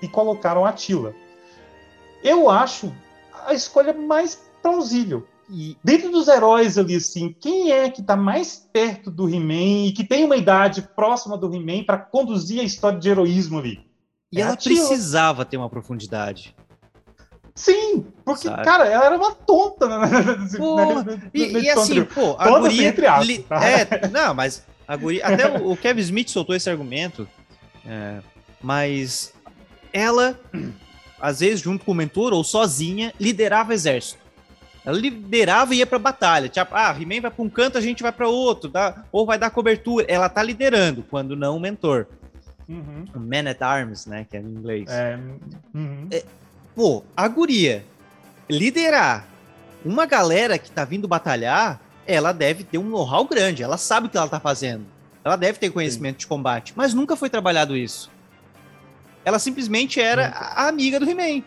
e 0.00 0.06
colocaram 0.06 0.64
a 0.64 0.72
Tila. 0.72 1.12
Eu 2.22 2.48
acho 2.48 2.94
a 3.46 3.52
escolha 3.52 3.92
mais 3.92 4.40
plausível. 4.62 5.26
E 5.52 5.76
dentro 5.82 6.10
dos 6.10 6.28
heróis 6.28 6.78
ali, 6.78 6.94
assim, 6.94 7.34
quem 7.38 7.72
é 7.72 7.90
que 7.90 8.00
está 8.00 8.16
mais 8.16 8.68
perto 8.72 9.10
do 9.10 9.28
He-Man 9.28 9.86
e 9.86 9.92
que 9.92 10.04
tem 10.04 10.24
uma 10.24 10.36
idade 10.36 10.82
próxima 10.94 11.36
do 11.36 11.52
He-Man 11.52 11.82
para 11.84 11.98
conduzir 11.98 12.60
a 12.60 12.64
história 12.64 12.98
de 12.98 13.08
heroísmo 13.08 13.58
ali? 13.58 13.84
E 14.32 14.38
é 14.38 14.42
ela 14.42 14.56
precisava 14.56 15.44
ter 15.44 15.56
uma 15.56 15.68
profundidade. 15.68 16.54
Sim, 17.52 18.06
porque, 18.24 18.48
Sabe? 18.48 18.64
cara, 18.64 18.86
ela 18.86 19.06
era 19.06 19.16
uma 19.16 19.32
tonta, 19.34 19.88
né? 19.88 20.08
Pô, 20.56 20.78
e, 21.34 21.58
e 21.58 21.70
assim, 21.70 22.04
pô, 22.04 22.36
a 22.38 22.44
tonta 22.44 22.60
guria... 22.60 22.88
Entre 22.88 23.06
aspas, 23.06 23.26
li... 23.26 23.38
tá? 23.40 23.62
É, 23.62 24.08
não, 24.08 24.32
mas 24.32 24.64
a 24.86 24.96
guria, 24.96 25.26
até 25.26 25.58
o, 25.58 25.72
o, 25.72 25.76
Kevin 25.76 26.00
Smith 26.00 26.28
soltou 26.28 26.54
esse 26.54 26.70
argumento, 26.70 27.28
é, 27.84 28.20
mas 28.62 29.34
ela, 29.92 30.38
às 31.20 31.40
vezes, 31.40 31.60
junto 31.60 31.84
com 31.84 31.92
o 31.92 31.94
mentor 31.94 32.32
ou 32.32 32.44
sozinha, 32.44 33.12
liderava 33.18 33.70
o 33.70 33.72
exército. 33.72 34.19
Ela 34.84 34.96
liderava 34.96 35.74
e 35.74 35.78
ia 35.78 35.86
pra 35.86 35.98
batalha. 35.98 36.48
Tipo, 36.48 36.74
ah, 36.74 36.96
He-Man 36.98 37.20
vai 37.20 37.30
pra 37.30 37.44
um 37.44 37.50
canto, 37.50 37.76
a 37.76 37.80
gente 37.80 38.02
vai 38.02 38.12
para 38.12 38.28
outro, 38.28 38.70
dá, 38.70 39.04
ou 39.12 39.26
vai 39.26 39.38
dar 39.38 39.50
cobertura. 39.50 40.06
Ela 40.08 40.28
tá 40.28 40.42
liderando, 40.42 41.02
quando 41.02 41.36
não 41.36 41.56
o 41.56 41.60
mentor. 41.60 42.06
Uhum. 42.68 43.04
Man 43.14 43.50
at 43.50 43.60
Arms, 43.60 44.06
né? 44.06 44.26
Que 44.28 44.36
é 44.36 44.40
em 44.40 44.44
inglês. 44.44 44.88
É, 44.88 45.18
uhum. 45.74 46.08
é, 46.10 46.24
pô, 46.74 47.02
a 47.16 47.28
guria 47.28 47.84
liderar 48.48 49.26
uma 49.84 50.06
galera 50.06 50.58
que 50.58 50.70
tá 50.70 50.84
vindo 50.84 51.06
batalhar 51.06 51.80
ela 52.10 52.32
deve 52.32 52.64
ter 52.64 52.76
um 52.76 52.88
know-how 52.88 53.24
grande, 53.24 53.62
ela 53.62 53.76
sabe 53.76 54.08
o 54.08 54.10
que 54.10 54.16
ela 54.16 54.28
tá 54.28 54.40
fazendo. 54.40 54.84
Ela 55.24 55.36
deve 55.36 55.58
ter 55.58 55.70
conhecimento 55.70 56.16
Sim. 56.16 56.20
de 56.20 56.26
combate, 56.26 56.72
mas 56.74 56.92
nunca 56.92 57.14
foi 57.14 57.30
trabalhado 57.30 57.76
isso. 57.76 58.10
Ela 59.24 59.38
simplesmente 59.38 60.00
era 60.00 60.28
a 60.28 60.66
amiga 60.66 60.98
do 60.98 61.08
He-Man. 61.08 61.44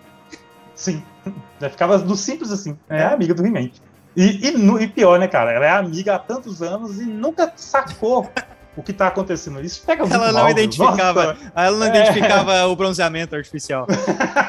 Sim, 0.75 1.03
ela 1.59 1.69
ficava 1.69 1.97
do 1.99 2.15
simples 2.15 2.51
assim, 2.51 2.77
é 2.89 3.03
a 3.03 3.13
amiga 3.13 3.33
do 3.33 3.45
He-Man. 3.45 3.69
E, 4.15 4.47
e, 4.47 4.83
e, 4.83 4.87
pior, 4.87 5.19
né, 5.19 5.27
cara? 5.27 5.51
Ela 5.51 5.65
é 5.65 5.71
amiga 5.71 6.15
há 6.15 6.19
tantos 6.19 6.61
anos 6.61 6.99
e 6.99 7.05
nunca 7.05 7.51
sacou 7.55 8.29
o 8.75 8.83
que 8.83 8.93
tá 8.93 9.07
acontecendo. 9.07 9.59
Isso 9.61 9.83
pega 9.85 10.03
muito 10.03 10.13
ela 10.13 10.31
não 10.31 10.41
mal, 10.41 10.49
identificava, 10.51 11.37
Ela 11.55 11.77
não 11.77 11.87
é. 11.87 11.89
identificava 11.89 12.65
o 12.67 12.75
bronzeamento 12.75 13.35
artificial. 13.35 13.87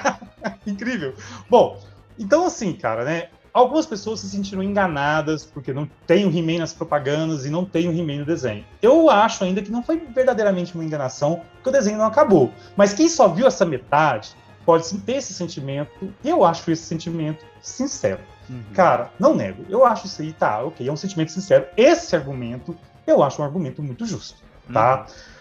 Incrível. 0.66 1.14
Bom, 1.48 1.80
então 2.18 2.44
assim, 2.46 2.74
cara, 2.74 3.04
né? 3.04 3.28
algumas 3.54 3.86
pessoas 3.86 4.18
se 4.18 4.28
sentiram 4.28 4.62
enganadas 4.62 5.46
porque 5.46 5.72
não 5.72 5.88
tem 6.06 6.26
o 6.26 6.36
He-Man 6.36 6.58
nas 6.58 6.74
propagandas 6.74 7.46
e 7.46 7.50
não 7.50 7.64
tem 7.64 7.88
o 7.88 7.92
He-Man 7.92 8.18
no 8.18 8.24
desenho. 8.24 8.64
Eu 8.82 9.08
acho 9.08 9.44
ainda 9.44 9.62
que 9.62 9.70
não 9.70 9.82
foi 9.82 9.96
verdadeiramente 9.96 10.74
uma 10.74 10.84
enganação, 10.84 11.42
porque 11.54 11.68
o 11.68 11.72
desenho 11.72 11.96
não 11.96 12.06
acabou. 12.06 12.50
Mas 12.76 12.92
quem 12.92 13.08
só 13.08 13.28
viu 13.28 13.46
essa 13.46 13.64
metade 13.64 14.34
pode 14.64 14.92
ter 14.98 15.16
esse 15.16 15.34
sentimento, 15.34 16.12
e 16.22 16.28
eu 16.28 16.44
acho 16.44 16.70
esse 16.70 16.82
sentimento 16.82 17.44
sincero. 17.60 18.20
Uhum. 18.48 18.62
Cara, 18.74 19.10
não 19.18 19.34
nego, 19.34 19.64
eu 19.68 19.84
acho 19.84 20.06
isso 20.06 20.20
aí, 20.20 20.32
tá, 20.32 20.62
ok, 20.62 20.86
é 20.86 20.92
um 20.92 20.96
sentimento 20.96 21.32
sincero. 21.32 21.66
Esse 21.76 22.14
argumento, 22.14 22.76
eu 23.06 23.22
acho 23.22 23.40
um 23.40 23.44
argumento 23.44 23.82
muito 23.82 24.04
justo, 24.06 24.38
tá? 24.72 25.06
Uhum. 25.08 25.34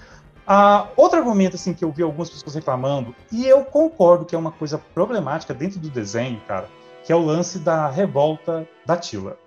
Uh, 0.46 0.88
outro 0.98 1.20
argumento 1.20 1.56
assim 1.56 1.74
que 1.74 1.86
eu 1.86 1.92
vi 1.92 2.04
algumas 2.04 2.30
pessoas 2.30 2.56
reclamando, 2.56 3.16
e 3.32 3.46
eu 3.46 3.64
concordo 3.64 4.26
que 4.26 4.36
é 4.36 4.38
uma 4.38 4.52
coisa 4.52 4.78
problemática 4.78 5.54
dentro 5.54 5.80
do 5.80 5.90
desenho, 5.90 6.42
cara, 6.48 6.68
que 7.04 7.12
é 7.12 7.16
o 7.16 7.24
lance 7.24 7.60
da 7.60 7.90
revolta 7.90 8.68
da 8.86 8.98
Tila. 8.98 9.38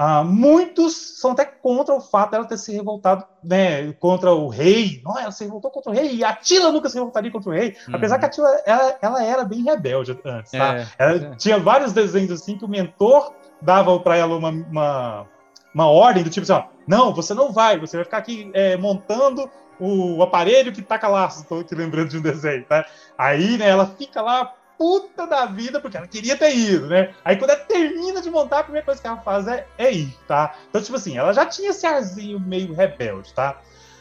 Ah, 0.00 0.22
muitos 0.22 1.18
são 1.18 1.32
até 1.32 1.44
contra 1.44 1.92
o 1.92 2.00
fato 2.00 2.30
dela 2.30 2.44
ter 2.44 2.56
se 2.56 2.72
revoltado 2.72 3.24
né, 3.42 3.92
contra 3.94 4.32
o 4.32 4.46
rei. 4.46 5.02
Não, 5.04 5.18
ela 5.18 5.32
se 5.32 5.42
revoltou 5.42 5.72
contra 5.72 5.90
o 5.90 5.94
rei. 5.94 6.14
E 6.14 6.22
a 6.22 6.32
Tila 6.32 6.70
nunca 6.70 6.88
se 6.88 6.94
revoltaria 6.94 7.32
contra 7.32 7.50
o 7.50 7.52
rei. 7.52 7.76
Uhum. 7.88 7.96
Apesar 7.96 8.16
que 8.20 8.26
a 8.26 8.28
Tila 8.28 8.48
ela, 8.64 8.98
ela, 9.02 9.24
era 9.24 9.44
bem 9.44 9.64
rebelde 9.64 10.16
antes. 10.24 10.52
Tá? 10.52 10.76
É, 10.76 10.86
ela 10.98 11.16
é. 11.16 11.34
tinha 11.34 11.58
vários 11.58 11.92
desenhos 11.92 12.30
assim 12.30 12.56
que 12.56 12.64
o 12.64 12.68
mentor 12.68 13.32
dava 13.60 13.98
para 13.98 14.16
ela 14.16 14.36
uma, 14.36 14.50
uma, 14.50 15.26
uma, 15.74 15.90
ordem 15.90 16.22
do 16.22 16.30
tipo 16.30 16.44
assim: 16.44 16.52
ó, 16.52 16.68
não, 16.86 17.12
você 17.12 17.34
não 17.34 17.50
vai, 17.52 17.76
você 17.76 17.96
vai 17.96 18.04
ficar 18.04 18.18
aqui 18.18 18.52
é, 18.54 18.76
montando 18.76 19.50
o 19.80 20.22
aparelho 20.22 20.72
que 20.72 20.80
taca 20.80 21.08
laço. 21.08 21.42
Estou 21.42 21.64
te 21.64 21.74
lembrando 21.74 22.10
de 22.10 22.18
um 22.18 22.22
desenho. 22.22 22.64
Tá? 22.66 22.86
Aí 23.18 23.58
né, 23.58 23.68
ela 23.68 23.86
fica 23.86 24.22
lá 24.22 24.54
puta 24.78 25.26
da 25.26 25.44
vida, 25.44 25.80
porque 25.80 25.96
ela 25.96 26.06
queria 26.06 26.36
ter 26.36 26.56
ido, 26.56 26.86
né? 26.86 27.12
Aí 27.24 27.36
quando 27.36 27.50
ela 27.50 27.60
termina 27.60 28.22
de 28.22 28.30
montar, 28.30 28.60
a 28.60 28.62
primeira 28.62 28.84
coisa 28.84 29.00
que 29.00 29.06
ela 29.06 29.18
faz 29.18 29.46
é, 29.48 29.66
é 29.76 29.92
ir, 29.92 30.16
tá? 30.26 30.54
Então, 30.70 30.80
tipo 30.80 30.96
assim, 30.96 31.18
ela 31.18 31.32
já 31.34 31.44
tinha 31.44 31.70
esse 31.70 31.84
arzinho 31.84 32.38
meio 32.38 32.72
rebelde, 32.72 33.34
tá? 33.34 33.60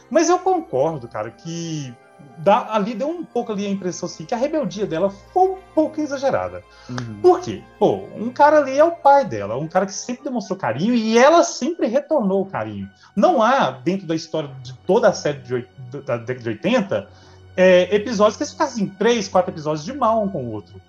Mas 0.09 0.29
eu 0.29 0.39
concordo, 0.39 1.07
cara, 1.07 1.31
que 1.31 1.93
dá, 2.37 2.73
ali 2.73 2.93
deu 2.93 3.09
um 3.09 3.23
pouco 3.23 3.51
ali 3.51 3.65
a 3.65 3.69
impressão 3.69 4.07
assim, 4.07 4.25
que 4.25 4.33
a 4.33 4.37
rebeldia 4.37 4.85
dela 4.85 5.09
foi 5.09 5.49
um 5.51 5.57
pouco 5.73 5.99
exagerada. 5.99 6.63
Uhum. 6.89 7.19
Por 7.21 7.41
quê? 7.41 7.63
Pô, 7.79 8.07
um 8.15 8.31
cara 8.31 8.59
ali 8.59 8.77
é 8.77 8.83
o 8.83 8.91
pai 8.91 9.25
dela, 9.25 9.57
um 9.57 9.67
cara 9.67 9.85
que 9.85 9.93
sempre 9.93 10.23
demonstrou 10.23 10.57
carinho 10.57 10.93
e 10.93 11.17
ela 11.17 11.43
sempre 11.43 11.87
retornou 11.87 12.43
o 12.43 12.45
carinho. 12.45 12.89
Não 13.15 13.41
há, 13.41 13.71
dentro 13.71 14.07
da 14.07 14.15
história 14.15 14.49
de 14.61 14.73
toda 14.85 15.09
a 15.09 15.13
série 15.13 15.39
de, 15.39 15.67
da 16.01 16.17
década 16.17 16.43
de 16.43 16.49
80, 16.49 17.09
é, 17.57 17.93
episódios 17.93 18.37
que 18.37 18.43
eles 18.43 18.53
ficassem 18.53 18.87
três, 18.87 19.27
quatro 19.27 19.51
episódios 19.51 19.83
de 19.83 19.91
mal 19.91 20.23
um 20.23 20.29
com 20.29 20.45
o 20.45 20.51
outro. 20.51 20.79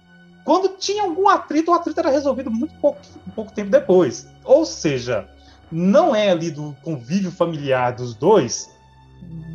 Quando 0.44 0.76
tinha 0.76 1.02
algum 1.02 1.26
atrito, 1.28 1.70
o 1.70 1.74
atrito 1.74 1.98
era 1.98 2.10
resolvido 2.10 2.50
muito 2.50 2.74
pouco, 2.74 3.00
pouco 3.34 3.52
tempo 3.52 3.70
depois. 3.70 4.28
Ou 4.44 4.66
seja, 4.66 5.26
não 5.72 6.14
é 6.14 6.30
ali 6.30 6.50
do 6.50 6.76
convívio 6.82 7.32
familiar 7.32 7.92
dos 7.92 8.14
dois 8.14 8.70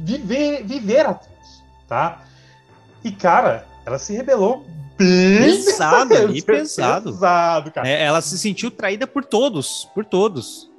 viver, 0.04 0.64
viver 0.64 1.06
atritos, 1.06 1.64
tá? 1.88 2.24
E, 3.04 3.12
cara, 3.12 3.66
ela 3.86 4.00
se 4.00 4.16
rebelou 4.16 4.66
bem 4.98 5.64
pesado 5.64 6.16
ali, 6.16 6.42
pesado. 6.44 7.12
pesado 7.12 7.72
cara. 7.72 7.88
É, 7.88 8.04
ela 8.04 8.22
se 8.22 8.38
sentiu 8.38 8.72
traída 8.72 9.06
por 9.06 9.24
todos, 9.24 9.90
por 9.94 10.06
todos. 10.06 10.70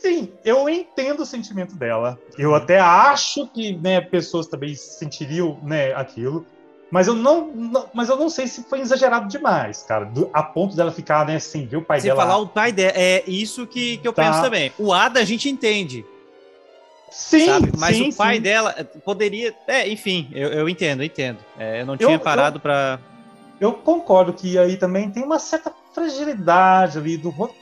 Sim, 0.00 0.32
eu 0.44 0.68
entendo 0.68 1.20
o 1.20 1.26
sentimento 1.26 1.74
dela. 1.76 2.18
Eu 2.38 2.54
até 2.54 2.80
acho 2.80 3.46
que 3.48 3.76
né, 3.76 4.00
pessoas 4.00 4.46
também 4.46 4.74
sentiriam 4.74 5.58
né, 5.62 5.92
aquilo. 5.92 6.46
Mas 6.90 7.06
eu 7.06 7.14
não, 7.14 7.46
não, 7.48 7.86
mas 7.94 8.08
eu 8.08 8.16
não 8.16 8.28
sei 8.28 8.48
se 8.48 8.64
foi 8.64 8.80
exagerado 8.80 9.28
demais, 9.28 9.84
cara, 9.84 10.04
do, 10.04 10.28
a 10.32 10.42
ponto 10.42 10.74
dela 10.74 10.90
ficar, 10.90 11.24
né, 11.24 11.38
sem 11.38 11.64
ver 11.64 11.76
o 11.76 11.82
pai 11.82 12.00
sem 12.00 12.10
dela. 12.10 12.20
falar 12.20 12.38
o 12.38 12.48
pai 12.48 12.72
dela, 12.72 12.92
é 12.96 13.22
isso 13.28 13.64
que, 13.64 13.98
que 13.98 14.08
eu 14.08 14.12
tá. 14.12 14.24
penso 14.24 14.42
também. 14.42 14.72
O 14.76 14.92
Ada 14.92 15.20
a 15.20 15.24
gente 15.24 15.48
entende. 15.48 16.04
Sim, 17.10 17.46
sabe? 17.46 17.72
mas 17.76 17.96
sim, 17.96 18.08
o 18.08 18.14
pai 18.14 18.36
sim. 18.36 18.42
dela 18.42 18.74
eh, 18.76 18.84
poderia, 18.84 19.54
é, 19.68 19.88
enfim, 19.88 20.28
eu, 20.32 20.48
eu 20.48 20.68
entendo, 20.68 21.02
eu 21.02 21.06
entendo. 21.06 21.38
É, 21.58 21.82
eu 21.82 21.86
não 21.86 21.96
tinha 21.96 22.10
eu, 22.10 22.20
parado 22.20 22.58
para 22.58 22.98
Eu 23.60 23.72
concordo 23.72 24.32
que 24.32 24.58
aí 24.58 24.76
também 24.76 25.10
tem 25.10 25.22
uma 25.22 25.38
certa 25.38 25.72
fragilidade 25.92 26.98
ali 26.98 27.16
do 27.16 27.30
roteiro, 27.30 27.59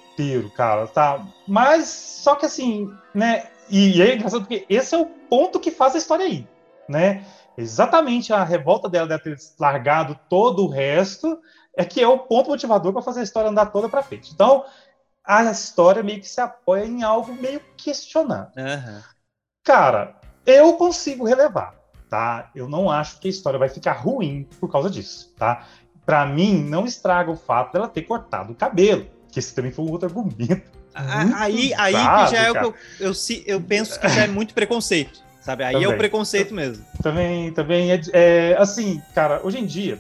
cara, 0.57 0.87
tá? 0.87 1.25
Mas 1.47 1.89
só 1.89 2.35
que 2.35 2.47
assim, 2.47 2.93
né? 3.15 3.49
e, 3.71 3.99
e 3.99 4.03
é 4.03 4.15
engraçado 4.15 4.41
porque 4.41 4.67
esse 4.69 4.95
é 4.95 4.99
o 4.99 5.07
ponto 5.07 5.61
que 5.61 5.71
faz 5.71 5.95
a 5.95 5.99
história 5.99 6.25
aí, 6.25 6.47
né? 6.89 7.25
Exatamente 7.57 8.33
a 8.33 8.45
revolta 8.45 8.89
dela 8.89 9.09
de 9.09 9.19
ter 9.19 9.37
largado 9.59 10.19
todo 10.29 10.65
o 10.65 10.69
resto 10.69 11.41
é 11.77 11.85
que 11.85 12.01
é 12.01 12.09
o 12.09 12.19
ponto 12.19 12.51
motivador 12.51 12.93
para 12.93 13.03
fazer 13.03 13.21
a 13.21 13.25
história 13.25 13.51
andar 13.51 13.67
toda 13.67 13.89
para 13.89 14.03
frente. 14.03 14.33
Então, 14.33 14.65
a 15.25 15.45
história 15.45 16.03
meio 16.03 16.21
que 16.21 16.29
se 16.29 16.41
apoia 16.41 16.85
em 16.85 17.03
algo 17.03 17.33
meio 17.35 17.61
questionável. 17.77 18.53
Uhum. 18.57 19.01
Cara, 19.65 20.17
eu 20.47 20.75
consigo 20.75 21.27
relevar, 21.27 21.75
tá? 22.09 22.51
Eu 22.55 22.69
não 22.69 22.91
acho 22.91 23.21
que 23.21 23.29
a 23.29 23.31
história 23.31 23.59
vai 23.59 23.69
ficar 23.69 23.93
ruim 23.93 24.49
por 24.59 24.71
causa 24.71 24.89
disso, 24.89 25.35
tá? 25.37 25.67
Para 26.07 26.25
mim, 26.25 26.63
não 26.65 26.87
estraga 26.87 27.31
o 27.31 27.37
fato 27.37 27.75
dela 27.75 27.87
ter 27.87 28.03
cortado 28.03 28.53
o 28.53 28.57
cabelo, 28.57 29.07
esse 29.39 29.55
também 29.55 29.73
foi 29.73 29.85
um 29.85 29.91
outro 29.91 30.09
argumento 30.09 30.79
aí, 31.37 31.73
aí 31.75 31.95
que 31.95 32.31
já 32.33 32.43
é 32.43 32.51
o 32.51 32.55
que 32.55 32.65
eu, 32.65 32.75
eu, 33.01 33.13
eu, 33.47 33.61
penso 33.61 33.99
que 34.01 34.09
já 34.09 34.25
é 34.25 34.27
muito 34.27 34.55
preconceito, 34.55 35.21
sabe? 35.41 35.65
Aí 35.65 35.75
também. 35.75 35.89
é 35.91 35.95
o 35.95 35.97
preconceito 35.97 36.55
mesmo. 36.55 36.85
Também, 37.03 37.53
também 37.53 37.93
é, 37.93 38.01
é, 38.13 38.57
assim, 38.59 39.01
cara, 39.15 39.41
hoje 39.45 39.59
em 39.59 39.67
dia, 39.67 39.99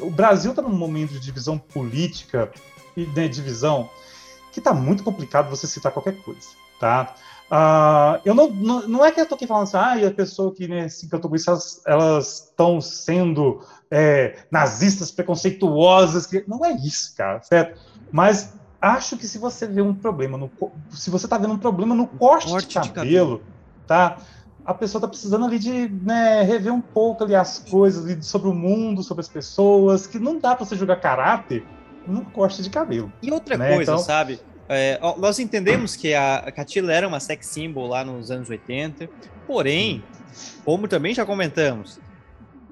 o 0.00 0.10
Brasil 0.10 0.54
tá 0.54 0.62
num 0.62 0.70
momento 0.70 1.12
de 1.12 1.20
divisão 1.20 1.58
política 1.58 2.50
e 2.96 3.06
né, 3.06 3.28
divisão 3.28 3.88
que 4.52 4.60
tá 4.60 4.74
muito 4.74 5.02
complicado 5.02 5.48
você 5.48 5.66
citar 5.66 5.92
qualquer 5.92 6.16
coisa, 6.22 6.48
tá? 6.78 7.14
Uh, 7.50 8.20
eu 8.24 8.34
não, 8.34 8.48
não, 8.48 8.88
não, 8.88 9.04
é 9.04 9.12
que 9.12 9.20
eu 9.20 9.26
tô 9.26 9.34
aqui 9.34 9.46
falando 9.46 9.64
assim, 9.64 9.76
ah, 9.76 10.08
a 10.08 10.10
pessoa 10.10 10.54
que 10.54 10.66
né, 10.66 10.88
se 10.88 11.04
encantou 11.04 11.28
com 11.28 11.36
isso, 11.36 11.50
elas 11.86 12.44
estão 12.48 12.80
sendo 12.80 13.60
é, 13.90 14.38
nazistas 14.50 15.10
preconceituosas, 15.10 16.26
que... 16.26 16.42
não 16.48 16.64
é 16.64 16.72
isso, 16.72 17.14
cara, 17.14 17.42
certo? 17.42 17.78
Mas 18.12 18.52
acho 18.80 19.16
que 19.16 19.26
se 19.26 19.38
você 19.38 19.66
vê 19.66 19.80
um 19.80 19.94
problema 19.94 20.36
no 20.36 20.50
se 20.90 21.08
você 21.08 21.26
tá 21.26 21.38
vendo 21.38 21.54
um 21.54 21.58
problema 21.58 21.94
no 21.94 22.06
corte, 22.06 22.48
corte 22.48 22.68
de, 22.68 22.90
cabelo, 22.90 23.08
de, 23.08 23.14
cabelo, 23.14 23.42
tá? 23.86 24.18
A 24.64 24.74
pessoa 24.74 25.00
tá 25.00 25.08
precisando 25.08 25.44
ali 25.44 25.58
de 25.58 25.88
né, 25.88 26.42
rever 26.42 26.72
um 26.72 26.80
pouco 26.80 27.24
ali 27.24 27.34
as 27.34 27.58
coisas 27.58 28.04
ali 28.04 28.22
sobre 28.22 28.48
o 28.48 28.54
mundo, 28.54 29.02
sobre 29.02 29.22
as 29.22 29.28
pessoas, 29.28 30.06
que 30.06 30.20
não 30.20 30.38
dá 30.38 30.54
para 30.54 30.64
você 30.64 30.76
jogar 30.76 30.96
caráter 30.96 31.64
no 32.06 32.24
corte 32.26 32.62
de 32.62 32.70
cabelo. 32.70 33.12
E 33.20 33.32
outra 33.32 33.56
né? 33.56 33.74
coisa, 33.74 33.92
então... 33.92 33.98
sabe? 33.98 34.38
É, 34.68 35.00
nós 35.18 35.38
entendemos 35.38 35.96
que 35.96 36.14
a 36.14 36.50
Catila 36.54 36.92
era 36.92 37.08
uma 37.08 37.18
sex 37.18 37.46
symbol 37.46 37.88
lá 37.88 38.04
nos 38.04 38.30
anos 38.30 38.48
80, 38.48 39.08
porém, 39.46 40.02
como 40.64 40.86
também 40.86 41.12
já 41.12 41.26
comentamos, 41.26 42.00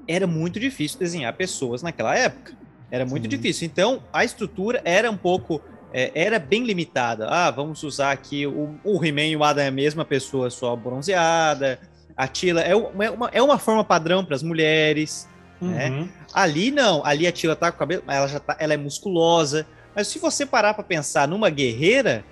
era 0.07 0.27
muito 0.27 0.59
difícil 0.59 0.99
desenhar 0.99 1.33
pessoas 1.35 1.83
naquela 1.83 2.17
época. 2.17 2.60
Era 2.91 3.07
muito 3.07 3.25
Sim. 3.25 3.29
difícil. 3.29 3.67
Então, 3.67 4.03
a 4.13 4.25
estrutura 4.25 4.81
era 4.85 5.11
um 5.11 5.17
pouco 5.17 5.63
é, 5.93 6.11
era 6.15 6.39
bem 6.39 6.65
limitada. 6.65 7.29
Ah, 7.29 7.51
vamos 7.51 7.83
usar 7.83 8.13
aqui 8.13 8.47
o, 8.47 8.77
o 8.85 9.05
He-Man 9.05 9.27
e 9.27 9.37
o 9.37 9.45
Adam 9.45 9.65
é 9.65 9.69
a 9.69 9.73
mesma 9.73 10.05
pessoa, 10.05 10.51
só 10.51 10.75
bronzeada. 10.77 11.79
A 12.17 12.29
Tila 12.29 12.61
é 12.61 12.75
uma, 12.75 13.05
é 13.05 13.43
uma, 13.43 13.57
é 13.57 13.59
forma 13.59 13.85
padrão 13.85 14.25
para 14.25 14.37
as 14.37 14.43
mulheres. 14.43 15.29
Né? 15.61 15.89
Uhum. 15.89 16.01
Né? 16.03 16.09
Ali 16.33 16.71
não, 16.71 17.05
ali 17.05 17.27
a 17.27 17.33
Tila 17.33 17.57
tá 17.57 17.71
com 17.71 17.77
o 17.77 17.79
cabelo, 17.79 18.03
ela 18.07 18.27
já 18.29 18.39
tá, 18.39 18.57
ela 18.59 18.75
é 18.75 18.77
musculosa. 18.77 19.67
Mas 19.95 20.07
se 20.07 20.19
você 20.19 20.47
parar 20.47 20.75
para 20.75 20.85
pensar 20.85 21.27
numa 21.27 21.51
guerreira, 21.51 22.25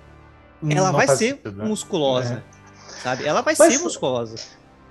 hum, 0.63 0.69
ela 0.71 0.91
vai 0.91 1.07
ser 1.07 1.17
sentido, 1.17 1.51
né? 1.51 1.65
musculosa. 1.65 2.43
É. 2.55 3.01
Sabe? 3.01 3.25
Ela 3.25 3.41
vai 3.41 3.55
mas, 3.57 3.73
ser 3.73 3.79
musculosa. 3.79 4.35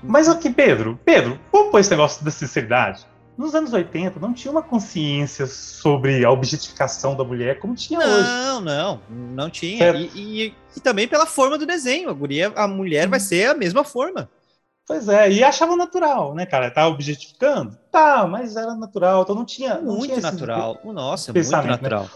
Mas 0.02 0.28
aqui, 0.28 0.50
Pedro, 0.50 0.98
Pedro, 1.04 1.38
vamos 1.50 1.70
pôr 1.70 1.80
esse 1.80 1.90
negócio 1.90 2.24
da 2.24 2.30
sinceridade 2.30 3.06
nos 3.38 3.54
anos 3.54 3.72
80 3.72 4.18
não 4.18 4.34
tinha 4.34 4.50
uma 4.50 4.62
consciência 4.62 5.46
sobre 5.46 6.24
a 6.24 6.30
objetificação 6.30 7.16
da 7.16 7.22
mulher 7.22 7.60
como 7.60 7.76
tinha 7.76 8.00
não, 8.00 8.06
hoje. 8.06 8.28
Não, 8.28 8.60
não, 8.60 9.00
não 9.08 9.48
tinha. 9.48 9.92
E, 9.92 10.10
e, 10.12 10.54
e, 10.76 10.80
também 10.80 11.06
pela 11.06 11.24
forma 11.24 11.56
do 11.56 11.64
desenho. 11.64 12.10
A, 12.10 12.12
guria, 12.12 12.52
a 12.56 12.66
mulher 12.66 13.06
vai 13.06 13.20
ser 13.20 13.48
a 13.48 13.54
mesma 13.54 13.84
forma. 13.84 14.28
Pois 14.84 15.08
é, 15.08 15.30
e 15.30 15.44
achava 15.44 15.76
natural, 15.76 16.34
né, 16.34 16.46
cara? 16.46 16.70
Tá 16.70 16.88
objetificando? 16.88 17.78
Tá, 17.92 18.26
mas 18.26 18.56
era 18.56 18.74
natural, 18.74 19.22
então 19.22 19.36
não 19.36 19.44
tinha. 19.44 19.76
Não 19.76 19.98
muito 19.98 20.14
tinha 20.14 20.20
natural. 20.20 20.80
Nossa, 20.84 21.32
muito 21.32 21.50
né? 21.50 21.62
natural. 21.62 22.02
Né? 22.02 22.10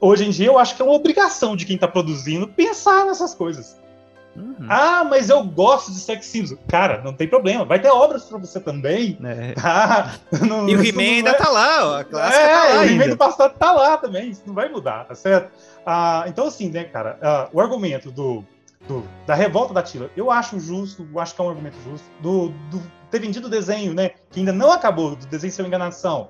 Hoje 0.00 0.24
em 0.26 0.30
dia 0.30 0.46
eu 0.46 0.58
acho 0.58 0.76
que 0.76 0.82
é 0.82 0.84
uma 0.84 0.94
obrigação 0.94 1.56
de 1.56 1.66
quem 1.66 1.76
tá 1.76 1.88
produzindo 1.88 2.46
pensar 2.46 3.06
nessas 3.06 3.34
coisas. 3.34 3.76
Uhum. 4.36 4.66
Ah, 4.68 5.04
mas 5.04 5.28
eu 5.28 5.42
gosto 5.44 5.90
de 5.92 5.98
sex 5.98 6.26
symbols. 6.26 6.56
Cara, 6.68 7.02
não 7.02 7.12
tem 7.12 7.26
problema. 7.26 7.64
Vai 7.64 7.80
ter 7.80 7.88
obras 7.88 8.24
para 8.24 8.38
você 8.38 8.60
também. 8.60 9.18
É. 9.24 9.54
Ah, 9.62 10.14
não, 10.46 10.68
e 10.68 10.76
o 10.76 10.84
He-Man 10.84 11.02
ainda 11.02 11.34
tá 11.34 11.48
lá, 11.48 11.86
ó. 11.86 11.98
A 11.98 12.04
clássica 12.04 12.42
é, 12.42 12.48
tá 12.48 12.64
lá 12.74 12.80
o 12.80 12.84
He-Man 12.84 13.08
do 13.08 13.16
passado 13.16 13.54
tá 13.58 13.72
lá 13.72 13.96
também. 13.96 14.30
Isso 14.30 14.42
não 14.46 14.54
vai 14.54 14.68
mudar, 14.68 15.04
tá 15.04 15.14
certo? 15.14 15.50
Ah, 15.84 16.24
então, 16.26 16.46
assim, 16.46 16.70
né, 16.70 16.84
cara, 16.84 17.18
ah, 17.22 17.48
o 17.52 17.60
argumento 17.60 18.10
do, 18.10 18.44
do, 18.86 19.04
da 19.26 19.34
revolta 19.34 19.74
da 19.74 19.82
Tila, 19.82 20.10
eu 20.16 20.30
acho 20.30 20.58
justo, 20.58 21.06
eu 21.12 21.20
acho 21.20 21.34
que 21.34 21.40
é 21.40 21.44
um 21.44 21.50
argumento 21.50 21.76
justo. 21.84 22.06
Do, 22.20 22.48
do 22.70 22.82
ter 23.10 23.20
vendido 23.20 23.46
o 23.46 23.50
desenho, 23.50 23.94
né? 23.94 24.10
Que 24.30 24.40
ainda 24.40 24.52
não 24.52 24.72
acabou, 24.72 25.16
do 25.16 25.26
desenho 25.26 25.52
ser 25.52 25.62
uma 25.62 25.68
enganação. 25.68 26.28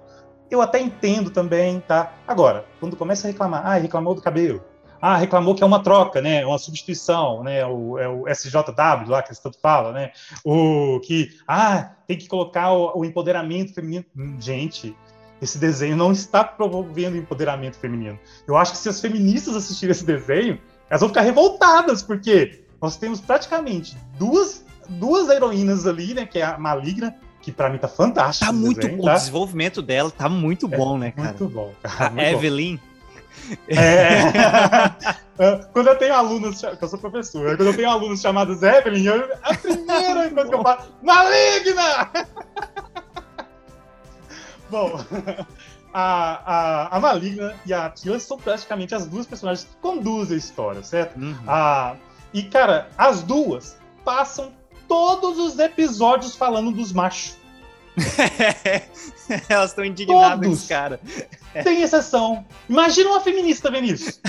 Eu 0.50 0.60
até 0.60 0.80
entendo 0.80 1.30
também, 1.30 1.80
tá? 1.80 2.12
Agora, 2.26 2.64
quando 2.80 2.96
começa 2.96 3.26
a 3.26 3.30
reclamar, 3.30 3.66
ah, 3.66 3.74
reclamou 3.74 4.14
do 4.14 4.22
cabelo 4.22 4.62
ah, 5.00 5.16
reclamou 5.16 5.54
que 5.54 5.62
é 5.62 5.66
uma 5.66 5.82
troca, 5.82 6.20
né? 6.20 6.44
Uma 6.44 6.58
substituição, 6.58 7.42
né? 7.42 7.64
O, 7.66 7.98
é 7.98 8.08
o 8.08 8.24
SJW 8.28 9.08
lá 9.08 9.22
que 9.22 9.34
você 9.34 9.42
tanto 9.42 9.58
fala, 9.58 9.92
né? 9.92 10.12
O 10.44 11.00
que, 11.00 11.30
ah, 11.48 11.92
tem 12.06 12.18
que 12.18 12.28
colocar 12.28 12.72
o, 12.72 12.98
o 12.98 13.04
empoderamento 13.04 13.72
feminino. 13.72 14.04
Hum, 14.16 14.36
gente, 14.38 14.94
esse 15.40 15.58
desenho 15.58 15.96
não 15.96 16.12
está 16.12 16.44
promovendo 16.44 17.16
empoderamento 17.16 17.78
feminino. 17.78 18.18
Eu 18.46 18.56
acho 18.56 18.72
que 18.72 18.78
se 18.78 18.88
as 18.88 19.00
feministas 19.00 19.56
assistirem 19.56 19.92
esse 19.92 20.04
desenho, 20.04 20.60
elas 20.88 21.00
vão 21.00 21.08
ficar 21.08 21.22
revoltadas, 21.22 22.02
porque 22.02 22.64
nós 22.80 22.96
temos 22.96 23.20
praticamente 23.20 23.96
duas, 24.18 24.64
duas 24.88 25.30
heroínas 25.30 25.86
ali, 25.86 26.12
né? 26.12 26.26
Que 26.26 26.40
é 26.40 26.44
a 26.44 26.58
Maligna, 26.58 27.16
que 27.40 27.50
para 27.50 27.70
mim 27.70 27.78
tá 27.78 27.88
fantástica. 27.88 28.46
Tá 28.46 28.52
muito 28.52 28.80
desenho, 28.80 28.98
bom. 28.98 29.04
Tá? 29.04 29.14
O 29.14 29.18
desenvolvimento 29.18 29.80
dela 29.80 30.10
tá 30.10 30.28
muito 30.28 30.66
é 30.66 30.76
bom, 30.76 30.96
é, 30.96 31.00
né, 31.00 31.10
cara? 31.12 31.28
Muito 31.28 31.48
bom, 31.48 31.72
cara. 31.82 32.10
Muito 32.10 32.20
a 32.20 32.32
Evelyn. 32.32 32.76
Bom. 32.76 32.89
É. 33.68 34.92
quando 35.72 35.88
eu 35.88 35.96
tenho 35.96 36.14
alunos, 36.14 36.60
que 36.60 36.84
eu 36.84 36.88
sou 36.88 36.98
professor, 36.98 37.56
quando 37.56 37.68
eu 37.68 37.76
tenho 37.76 37.90
alunos 37.90 38.20
chamados 38.20 38.62
Evelyn, 38.62 39.04
eu, 39.04 39.28
a 39.42 39.54
primeira 39.54 40.30
coisa 40.30 40.48
que 40.48 40.54
eu 40.54 40.62
falo, 40.62 40.82
maligna! 41.02 42.10
Bom, 44.70 45.00
a, 45.92 46.86
a, 46.92 46.96
a 46.96 47.00
Maligna 47.00 47.54
e 47.66 47.74
a 47.74 47.90
Tila 47.90 48.20
são 48.20 48.38
praticamente 48.38 48.94
as 48.94 49.06
duas 49.06 49.26
personagens 49.26 49.66
que 49.66 49.74
conduzem 49.80 50.36
a 50.36 50.38
história, 50.38 50.82
certo? 50.82 51.18
Uhum. 51.18 51.36
A, 51.46 51.96
e, 52.32 52.44
cara, 52.44 52.88
as 52.96 53.22
duas 53.22 53.76
passam 54.04 54.52
todos 54.86 55.38
os 55.38 55.58
episódios 55.58 56.36
falando 56.36 56.70
dos 56.70 56.92
machos. 56.92 57.36
Elas 59.48 59.70
estão 59.70 59.84
indignadas 59.84 60.40
Todos. 60.40 60.66
cara. 60.66 61.00
Tem 61.52 61.82
exceção. 61.82 62.44
Imagina 62.68 63.10
uma 63.10 63.20
feminista 63.20 63.70
vendo 63.70 63.86
isso. 63.86 64.20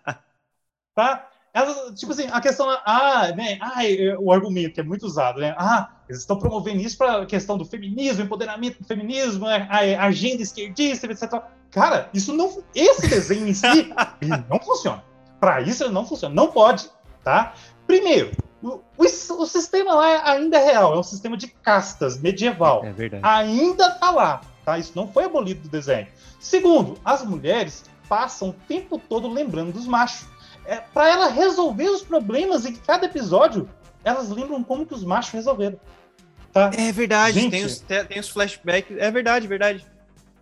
tá? 0.94 1.28
Elas, 1.52 1.98
tipo 1.98 2.12
assim, 2.12 2.28
a 2.30 2.40
questão, 2.40 2.68
ah, 2.84 3.32
né, 3.36 3.58
ah, 3.60 3.80
o 4.20 4.32
argumento 4.32 4.74
que 4.74 4.80
é 4.80 4.84
muito 4.84 5.04
usado, 5.04 5.40
né? 5.40 5.52
Ah, 5.58 5.90
eles 6.08 6.20
estão 6.20 6.38
promovendo 6.38 6.80
isso 6.80 6.96
para 6.96 7.22
a 7.22 7.26
questão 7.26 7.58
do 7.58 7.64
feminismo, 7.64 8.22
empoderamento 8.22 8.78
do 8.78 8.86
feminismo, 8.86 9.46
né, 9.46 9.66
a 9.68 10.04
agenda 10.04 10.42
esquerdista, 10.42 11.06
etc. 11.06 11.42
Cara, 11.70 12.08
isso 12.14 12.32
não, 12.32 12.62
esse 12.72 13.08
desenho 13.08 13.48
em 13.48 13.54
si, 13.54 13.92
não 14.48 14.60
funciona. 14.60 15.02
Para 15.40 15.60
isso 15.60 15.82
ele 15.82 15.92
não 15.92 16.06
funciona, 16.06 16.34
não 16.34 16.52
pode, 16.52 16.88
tá? 17.24 17.54
Primeiro, 17.84 18.30
o, 18.62 18.80
o, 18.98 19.46
sistema 19.46 19.94
lá 19.94 20.30
ainda 20.30 20.58
é 20.58 20.64
real, 20.64 20.94
é 20.94 20.98
um 20.98 21.02
sistema 21.02 21.36
de 21.36 21.48
castas 21.48 22.20
medieval. 22.20 22.84
É 22.84 22.92
verdade. 22.92 23.24
Ainda 23.26 23.90
tá 23.90 24.10
lá, 24.10 24.40
tá? 24.70 24.78
Isso 24.78 24.92
não 24.94 25.08
foi 25.08 25.24
abolido 25.24 25.62
do 25.62 25.68
desenho. 25.68 26.06
Segundo, 26.38 26.98
as 27.04 27.24
mulheres 27.24 27.84
passam 28.08 28.50
o 28.50 28.52
tempo 28.52 28.98
todo 28.98 29.28
lembrando 29.28 29.72
dos 29.72 29.86
machos. 29.86 30.26
É, 30.64 30.76
para 30.76 31.08
ela 31.08 31.28
resolver 31.28 31.88
os 31.88 32.02
problemas 32.02 32.64
em 32.64 32.74
cada 32.74 33.06
episódio, 33.06 33.68
elas 34.04 34.30
lembram 34.30 34.62
como 34.62 34.86
que 34.86 34.94
os 34.94 35.02
machos 35.02 35.32
resolveram. 35.32 35.78
Tá? 36.52 36.70
É 36.76 36.92
verdade, 36.92 37.40
Gente, 37.40 37.50
tem, 37.50 37.64
os, 37.64 37.78
tem 37.80 38.20
os 38.20 38.28
flashbacks. 38.28 38.96
É 38.98 39.10
verdade, 39.10 39.46
verdade. 39.46 39.86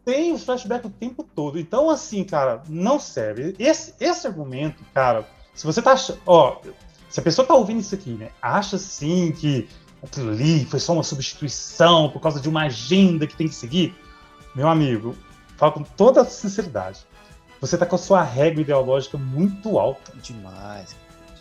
Tem 0.04 0.32
os 0.32 0.44
flashbacks 0.44 0.90
o 0.90 0.92
tempo 0.92 1.22
todo. 1.22 1.58
Então, 1.58 1.90
assim, 1.90 2.24
cara, 2.24 2.62
não 2.68 2.98
serve. 2.98 3.54
Esse, 3.58 3.94
esse 4.00 4.26
argumento, 4.26 4.82
cara, 4.94 5.26
se 5.54 5.66
você 5.66 5.82
tá. 5.82 5.94
Ó, 6.26 6.60
se 7.08 7.20
a 7.20 7.22
pessoa 7.22 7.46
tá 7.46 7.54
ouvindo 7.54 7.80
isso 7.80 7.94
aqui, 7.94 8.10
né, 8.10 8.30
acha 8.40 8.76
sim 8.78 9.32
que 9.32 9.68
aquilo 10.02 10.30
ali 10.30 10.64
foi 10.64 10.78
só 10.78 10.92
uma 10.92 11.02
substituição 11.02 12.10
por 12.10 12.20
causa 12.20 12.40
de 12.40 12.48
uma 12.48 12.64
agenda 12.64 13.26
que 13.26 13.36
tem 13.36 13.48
que 13.48 13.54
seguir, 13.54 13.94
meu 14.58 14.66
amigo, 14.68 15.14
falo 15.56 15.70
com 15.70 15.82
toda 15.84 16.24
sinceridade. 16.24 17.06
Você 17.60 17.78
tá 17.78 17.86
com 17.86 17.94
a 17.94 17.98
sua 17.98 18.24
regra 18.24 18.60
ideológica 18.60 19.16
muito 19.16 19.78
alta. 19.78 20.12
Demais. 20.20 20.96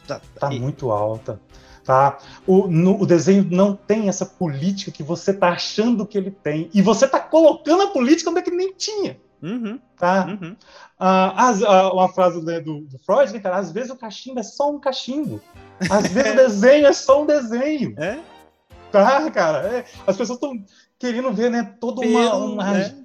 Tá, 0.07 0.21
tá 0.39 0.51
muito 0.51 0.91
alta. 0.91 1.41
Tá? 1.83 2.19
O, 2.45 2.67
no, 2.67 3.01
o 3.01 3.07
desenho 3.07 3.47
não 3.49 3.75
tem 3.75 4.07
essa 4.07 4.23
política 4.23 4.91
que 4.91 5.01
você 5.01 5.33
tá 5.33 5.49
achando 5.49 6.05
que 6.05 6.15
ele 6.15 6.29
tem. 6.29 6.69
E 6.71 6.79
você 6.79 7.07
tá 7.07 7.19
colocando 7.19 7.81
a 7.81 7.87
política 7.87 8.29
onde 8.29 8.39
é 8.39 8.43
que 8.43 8.51
nem 8.51 8.71
tinha. 8.73 9.19
Uhum, 9.41 9.79
tá? 9.97 10.27
uhum. 10.27 10.55
Ah, 10.99 11.47
as- 11.49 11.63
ah, 11.63 11.91
uma 11.93 12.09
frase 12.09 12.43
né, 12.43 12.59
do, 12.59 12.81
do 12.81 12.99
Freud, 12.99 13.33
né, 13.33 13.39
cara? 13.39 13.57
Às 13.57 13.71
vezes 13.71 13.89
o 13.89 13.95
cachimbo 13.95 14.39
é 14.39 14.43
só 14.43 14.69
um 14.69 14.79
cachimbo. 14.79 15.41
Às 15.89 16.07
vezes 16.13 16.33
o 16.33 16.35
desenho 16.35 16.85
é 16.85 16.93
só 16.93 17.23
um 17.23 17.25
desenho. 17.25 17.95
É? 17.97 18.19
Tá, 18.91 19.29
cara? 19.31 19.67
É, 19.67 19.85
as 20.05 20.15
pessoas 20.15 20.37
estão 20.37 20.53
querendo 20.99 21.31
ver, 21.31 21.51
né, 21.51 21.75
toda 21.79 22.01
uma, 22.01 22.29
Pelo, 22.31 22.53
uma, 22.53 22.71
né? 22.71 22.96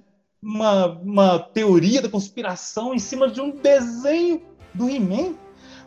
Uma, 0.42 0.86
uma 0.86 1.38
teoria 1.38 2.02
da 2.02 2.08
conspiração 2.08 2.92
em 2.92 2.98
cima 2.98 3.30
de 3.30 3.40
um 3.40 3.50
desenho 3.50 4.42
do 4.74 4.88
He-Man. 4.90 5.34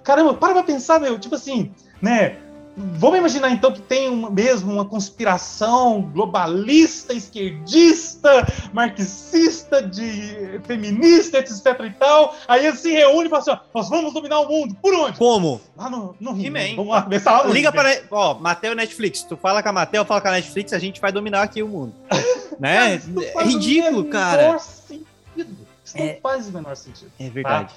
Caramba, 0.04 0.34
para 0.34 0.54
pra 0.54 0.64
pensar, 0.64 1.00
meu, 1.00 1.20
tipo 1.20 1.36
assim, 1.36 1.72
né? 2.02 2.38
Vamos 2.78 3.20
imaginar 3.20 3.52
então 3.52 3.72
que 3.72 3.82
tem 3.82 4.10
uma, 4.10 4.30
mesmo 4.30 4.74
uma 4.74 4.84
conspiração 4.84 6.02
globalista, 6.02 7.14
esquerdista, 7.14 8.46
marxista, 8.74 9.82
de 9.82 10.60
feminista, 10.66 11.38
etc 11.40 11.66
e 11.86 11.92
tal. 11.92 12.36
Aí 12.48 12.66
eles 12.66 12.80
se 12.80 12.92
reúnem 12.92 13.28
e 13.28 13.30
falam 13.30 13.42
assim: 13.42 13.52
ó, 13.52 13.60
nós 13.74 13.90
vamos 13.90 14.14
dominar 14.14 14.42
o 14.42 14.50
mundo. 14.50 14.76
Por 14.82 14.94
onde? 14.94 15.18
Como? 15.18 15.62
Lá 15.78 15.90
no, 15.90 16.16
no 16.20 16.32
He-Man. 16.32 16.60
He-Man. 16.60 16.76
Vamos 16.76 16.92
lá 16.92 17.02
começar 17.04 17.42
lá 17.42 17.48
Liga 17.48 17.72
para. 17.72 18.02
Ó, 18.12 18.34
Mattel 18.36 18.74
e 18.74 18.76
Netflix. 18.76 19.24
Tu 19.24 19.38
fala 19.38 19.64
com 19.64 19.70
a 19.70 19.74
Mattel, 19.74 20.04
fala 20.04 20.20
com 20.20 20.28
a 20.28 20.32
Netflix, 20.32 20.74
a 20.74 20.80
gente 20.80 21.00
vai 21.00 21.14
dominar 21.14 21.44
aqui 21.44 21.64
o 21.64 21.68
mundo. 21.70 21.94
né? 22.60 22.96
É 22.96 23.00
faz 23.32 23.48
o 23.48 23.58
ridículo, 23.58 24.04
menor 24.04 24.12
cara. 24.12 24.60
Sentido. 24.60 25.58
Isso 25.86 25.98
É. 25.98 26.14
não 26.14 26.22
faz 26.22 26.48
o 26.50 26.52
menor 26.52 26.76
sentido. 26.76 27.12
É 27.18 27.30
verdade. 27.30 27.74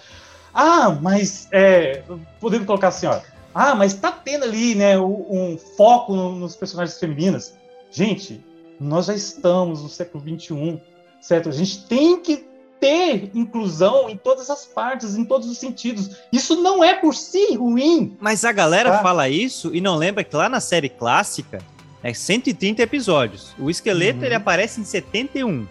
Ah, 0.52 0.90
mas 1.00 1.46
é, 1.52 2.02
podemos 2.40 2.66
colocar 2.66 2.88
assim, 2.88 3.06
ó. 3.06 3.20
Ah, 3.60 3.74
mas 3.74 3.92
tá 3.94 4.12
tendo 4.12 4.44
ali, 4.44 4.74
né, 4.76 4.96
um 5.00 5.58
foco 5.76 6.14
no- 6.14 6.36
nos 6.36 6.54
personagens 6.54 6.96
femininas. 6.98 7.54
Gente, 7.90 8.40
nós 8.78 9.06
já 9.06 9.14
estamos 9.14 9.82
no 9.82 9.88
século 9.88 10.22
XXI, 10.22 10.80
certo? 11.20 11.48
A 11.48 11.52
gente 11.52 11.84
tem 11.86 12.20
que 12.20 12.46
ter 12.78 13.32
inclusão 13.34 14.08
em 14.08 14.16
todas 14.16 14.48
as 14.48 14.64
partes, 14.64 15.16
em 15.16 15.24
todos 15.24 15.48
os 15.50 15.58
sentidos. 15.58 16.10
Isso 16.32 16.62
não 16.62 16.84
é 16.84 16.94
por 16.94 17.12
si 17.16 17.56
ruim. 17.56 18.16
Mas 18.20 18.44
a 18.44 18.52
galera 18.52 18.92
Tá. 18.92 19.02
fala 19.02 19.28
isso 19.28 19.74
e 19.74 19.80
não 19.80 19.96
lembra 19.96 20.22
que 20.22 20.36
lá 20.36 20.48
na 20.48 20.60
série 20.60 20.88
clássica 20.88 21.58
é 22.00 22.14
130 22.14 22.80
episódios. 22.82 23.48
O 23.58 23.68
esqueleto 23.68 24.20
Uhum. 24.20 24.24
ele 24.26 24.34
aparece 24.36 24.80
em 24.80 24.84
71. 24.84 25.66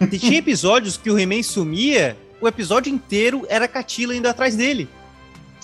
E 0.00 0.18
tinha 0.18 0.38
episódios 0.38 0.96
que 0.96 1.10
o 1.10 1.18
He-Man 1.18 1.42
sumia, 1.42 2.16
o 2.40 2.46
episódio 2.46 2.92
inteiro 2.94 3.44
era 3.48 3.66
Catila 3.66 4.14
indo 4.14 4.28
atrás 4.28 4.54
dele. 4.54 4.88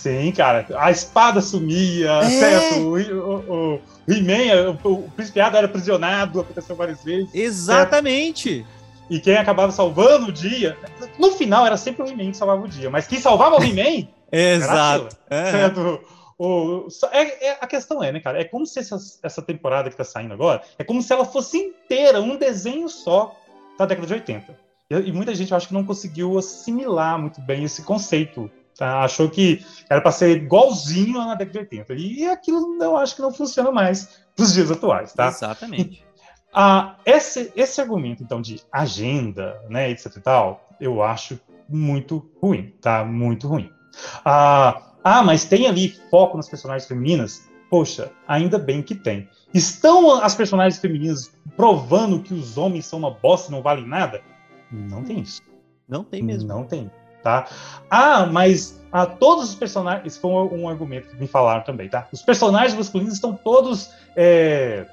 Sim, 0.04 0.32
cara. 0.32 0.66
A 0.76 0.90
espada 0.90 1.40
sumia, 1.40 2.10
É. 2.22 2.28
certo? 2.28 2.80
O, 2.80 2.96
o, 2.98 3.74
o 3.76 3.80
He-Man, 4.06 4.78
o, 4.84 4.92
o 4.92 5.10
príncipe 5.12 5.40
Adam 5.40 5.56
era 5.58 5.66
aprisionado, 5.66 6.40
aconteceu 6.40 6.76
várias 6.76 7.02
vezes. 7.02 7.34
Exatamente. 7.34 8.66
E 9.08 9.18
quem 9.18 9.36
acabava 9.38 9.72
salvando 9.72 10.26
o 10.26 10.32
dia, 10.32 10.76
no 11.18 11.30
final 11.32 11.64
era 11.64 11.78
sempre 11.78 12.02
o 12.02 12.06
He-Man 12.06 12.32
que 12.32 12.36
salvava 12.36 12.62
o 12.62 12.68
dia. 12.68 12.90
Mas 12.90 13.06
quem 13.06 13.18
salvava 13.18 13.56
o 13.58 13.62
He-Man 13.64 14.06
Exato. 14.30 15.16
Aham. 15.30 15.50
Certo? 15.50 16.00
O, 16.38 16.88
é, 17.10 17.46
é- 17.46 17.58
a 17.62 17.66
questão 17.66 18.02
é, 18.02 18.12
né, 18.12 18.20
cara? 18.20 18.38
É 18.40 18.44
como 18.44 18.66
se 18.66 18.80
essa, 18.80 18.96
essa 19.22 19.40
temporada 19.40 19.88
que 19.88 19.96
tá 19.96 20.04
saindo 20.04 20.34
agora, 20.34 20.60
é 20.78 20.84
como 20.84 21.00
se 21.00 21.12
ela 21.14 21.24
fosse 21.24 21.56
inteira, 21.56 22.20
um 22.20 22.36
desenho 22.36 22.90
só 22.90 23.34
da 23.78 23.86
década 23.86 24.06
de 24.06 24.12
80. 24.14 24.54
E, 24.90 24.94
e 24.96 25.12
muita 25.12 25.34
gente, 25.34 25.52
eu 25.52 25.56
acho 25.56 25.68
que 25.68 25.74
não 25.74 25.84
conseguiu 25.84 26.36
assimilar 26.36 27.18
muito 27.18 27.40
bem 27.40 27.64
esse 27.64 27.82
conceito. 27.82 28.50
Tá? 28.76 29.02
Achou 29.02 29.30
que 29.30 29.64
era 29.88 30.00
para 30.00 30.12
ser 30.12 30.36
igualzinho 30.36 31.18
na 31.18 31.34
década 31.34 31.52
de 31.52 31.58
80. 31.58 31.94
E 31.94 32.26
aquilo 32.26 32.82
eu 32.82 32.96
acho 32.96 33.16
que 33.16 33.22
não 33.22 33.32
funciona 33.32 33.70
mais 33.70 34.20
pros 34.34 34.52
dias 34.52 34.70
atuais, 34.70 35.12
tá? 35.12 35.28
Exatamente. 35.28 36.04
Ah, 36.56 36.98
esse, 37.04 37.52
esse 37.56 37.80
argumento, 37.80 38.22
então, 38.22 38.40
de 38.40 38.60
agenda, 38.70 39.60
né, 39.68 39.90
etc 39.90 40.14
e 40.16 40.20
tal, 40.20 40.68
eu 40.80 41.02
acho 41.02 41.36
muito 41.68 42.30
ruim, 42.40 42.72
tá? 42.80 43.04
Muito 43.04 43.48
ruim. 43.48 43.72
Ah, 44.24 44.92
ah, 45.02 45.24
mas 45.24 45.44
tem 45.44 45.66
ali 45.66 45.88
foco 46.10 46.36
nas 46.36 46.48
personagens 46.48 46.86
femininas? 46.86 47.50
Poxa, 47.68 48.12
ainda 48.28 48.56
bem 48.56 48.82
que 48.82 48.94
tem. 48.94 49.28
Estão 49.52 50.22
as 50.22 50.36
personagens 50.36 50.80
femininas 50.80 51.34
provando 51.56 52.22
que 52.22 52.32
os 52.32 52.56
homens 52.56 52.86
são 52.86 53.00
uma 53.00 53.10
bosta 53.10 53.48
e 53.48 53.52
não 53.52 53.60
valem 53.60 53.86
nada? 53.86 54.22
Não 54.70 55.02
tem 55.02 55.20
isso. 55.20 55.42
Não 55.88 56.04
tem 56.04 56.22
mesmo. 56.22 56.48
Não 56.48 56.64
tem, 56.64 56.88
tá? 57.24 57.46
Ah, 57.90 58.26
mas 58.26 58.80
ah, 58.92 59.06
todos 59.06 59.48
os 59.48 59.54
personagens. 59.56 60.06
Esse 60.06 60.20
foi 60.20 60.30
um, 60.30 60.62
um 60.62 60.68
argumento 60.68 61.08
que 61.08 61.16
me 61.16 61.26
falaram 61.26 61.64
também, 61.64 61.88
tá? 61.88 62.06
Os 62.12 62.22
personagens 62.22 62.74
masculinos 62.74 63.14
estão 63.14 63.34
todos. 63.34 63.90
É, 64.14 64.86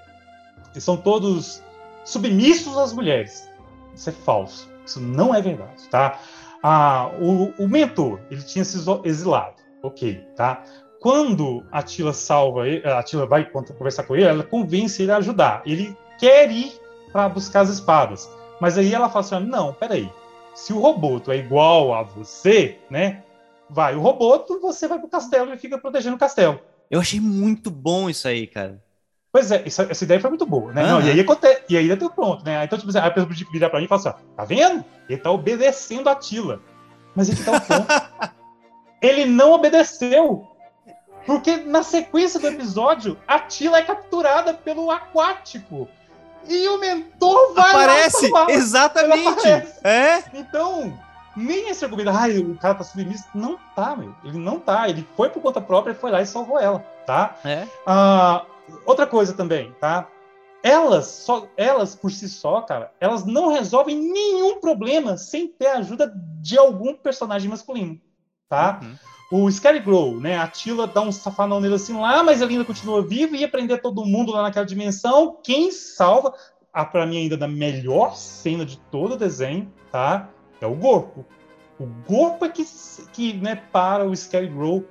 são 0.80 0.98
todos 0.98 1.62
submissos 2.04 2.76
às 2.78 2.94
mulheres. 2.94 3.48
Isso 3.94 4.10
é 4.10 4.14
falso. 4.14 4.68
Isso 4.84 5.00
não 5.00 5.36
é 5.36 5.42
verdade, 5.42 5.88
tá? 5.92 6.18
Ah, 6.64 7.12
o, 7.20 7.54
o 7.64 7.68
mentor, 7.68 8.20
ele 8.32 8.42
tinha 8.42 8.66
se 8.66 8.78
exilado. 9.04 9.56
Ok, 9.84 10.26
tá? 10.36 10.64
Quando 11.00 11.64
a 11.72 11.82
Tila 11.82 12.14
salva 12.14 12.68
ele, 12.68 12.88
a 12.88 13.04
Tila 13.04 13.26
vai 13.26 13.46
conversar 13.46 14.04
com 14.04 14.16
ele, 14.16 14.26
ela 14.26 14.44
convence 14.44 15.02
ele 15.02 15.12
a 15.12 15.18
ajudar. 15.18 15.62
Ele 15.66 15.96
quer 16.20 16.50
ir 16.52 16.72
para 17.12 17.28
buscar 17.28 17.62
as 17.62 17.70
espadas. 17.70 18.30
Mas 18.60 18.78
aí 18.78 18.94
ela 18.94 19.10
fala 19.10 19.26
assim: 19.26 19.36
"Ah, 19.36 19.40
não, 19.40 19.74
peraí. 19.74 20.10
Se 20.54 20.74
o 20.74 20.80
Roboto 20.80 21.32
é 21.32 21.38
igual 21.38 21.94
a 21.94 22.04
você, 22.04 22.78
né? 22.90 23.24
Vai 23.70 23.96
o 23.96 24.02
Roboto, 24.02 24.60
você 24.60 24.88
vai 24.88 25.00
pro 25.00 25.08
castelo 25.08 25.54
e 25.54 25.58
fica 25.58 25.78
protegendo 25.78 26.16
o 26.16 26.20
castelo. 26.20 26.60
Eu 26.90 27.00
achei 27.00 27.20
muito 27.20 27.72
bom 27.72 28.10
isso 28.10 28.28
aí, 28.28 28.46
cara. 28.46 28.84
Pois 29.32 29.50
é, 29.50 29.64
essa, 29.66 29.84
essa 29.84 30.04
ideia 30.04 30.20
foi 30.20 30.30
muito 30.30 30.46
boa, 30.46 30.74
né? 30.74 30.84
Não, 30.84 30.98
Aham. 30.98 31.08
e 31.08 31.12
aí 31.12 31.20
acontece, 31.22 31.64
e 31.70 31.78
aí 31.78 31.96
deu 31.96 32.10
pronto, 32.10 32.44
né? 32.44 32.66
Então, 32.66 32.78
tipo 32.78 32.90
assim, 32.90 33.00
a 33.00 33.10
pessoa 33.10 33.34
virar 33.52 33.70
pra 33.70 33.80
mim 33.80 33.86
e 33.86 33.88
falar 33.88 34.02
assim, 34.02 34.10
ó, 34.10 34.36
tá 34.36 34.44
vendo? 34.44 34.84
Ele 35.08 35.22
tá 35.22 35.32
obedecendo 35.32 36.10
a 36.10 36.16
Tila. 36.16 36.62
Mas 37.16 37.30
ele 37.30 37.42
tá 37.42 37.52
o 37.54 37.62
ponto. 37.62 38.34
ele 39.02 39.26
não 39.26 39.54
obedeceu. 39.54 40.46
Porque 41.26 41.58
na 41.58 41.82
sequência 41.82 42.40
do 42.40 42.48
episódio, 42.48 43.18
a 43.26 43.40
Tila 43.40 43.78
é 43.78 43.84
capturada 43.84 44.54
pelo 44.54 44.92
aquático. 44.92 45.88
E 46.48 46.68
o 46.68 46.78
mentor 46.78 47.54
vai 47.54 47.74
lá 47.74 47.84
Aparece! 47.84 48.30
salvá-la. 48.30 48.52
Exatamente! 48.52 49.28
Aparece. 49.28 49.80
É? 49.84 50.24
Então, 50.34 50.98
nem 51.36 51.70
esse 51.70 51.84
argumento, 51.86 52.10
ai, 52.10 52.38
o 52.38 52.58
cara 52.58 52.76
tá 52.76 52.84
submisso, 52.84 53.26
não 53.34 53.58
tá, 53.76 53.96
meu. 53.96 54.14
Ele 54.24 54.38
não 54.38 54.60
tá. 54.60 54.90
Ele 54.90 55.08
foi 55.16 55.30
por 55.30 55.42
conta 55.42 55.62
própria, 55.62 55.96
foi 55.96 56.12
lá 56.12 56.22
e 56.22 56.26
salvou 56.26 56.60
ela, 56.60 56.80
tá? 57.06 57.36
É. 57.46 57.68
Ah, 57.86 58.46
outra 58.86 59.08
coisa 59.08 59.34
também, 59.34 59.74
tá? 59.80 60.08
Elas, 60.64 61.08
só, 61.08 61.48
elas 61.58 61.96
por 61.96 62.12
si 62.12 62.30
só, 62.30 62.62
cara, 62.62 62.92
elas 63.00 63.26
não 63.26 63.52
resolvem 63.52 63.98
nenhum 63.98 64.60
problema 64.60 65.18
sem 65.18 65.48
ter 65.48 65.68
a 65.68 65.78
ajuda 65.78 66.14
de 66.40 66.58
algum 66.58 66.94
personagem 66.94 67.50
masculino, 67.50 68.00
tá? 68.48 68.80
Uhum. 68.82 68.96
O 69.32 69.50
Scarecrow, 69.50 70.20
né? 70.20 70.38
A 70.38 70.46
Tila 70.46 70.86
dá 70.86 71.00
um 71.00 71.12
safanão 71.12 71.62
nele 71.62 71.76
assim 71.76 71.98
lá, 71.98 72.22
mas 72.22 72.42
ele 72.42 72.52
ainda 72.52 72.66
continua 72.66 73.02
vivo 73.02 73.34
e 73.34 73.40
ia 73.40 73.48
prender 73.48 73.82
todo 73.82 74.06
mundo 74.06 74.34
lá 74.34 74.44
naquela 74.44 74.66
dimensão. 74.66 75.40
Quem 75.42 75.72
salva, 75.72 76.34
a, 76.74 76.84
pra 76.84 77.06
mim 77.06 77.18
ainda 77.18 77.38
da 77.38 77.48
melhor 77.48 78.18
cena 78.18 78.66
de 78.66 78.78
todo 78.78 79.14
o 79.14 79.18
desenho, 79.18 79.72
tá? 79.90 80.30
É 80.60 80.68
o 80.68 80.76
Gorpo. 80.76 81.26
O 81.80 81.86
Gorpo 82.06 82.44
é 82.44 82.50
que, 82.50 82.66
que 83.14 83.34
né, 83.34 83.56
para 83.56 84.06
o 84.06 84.14
Scarecrow. 84.14 84.84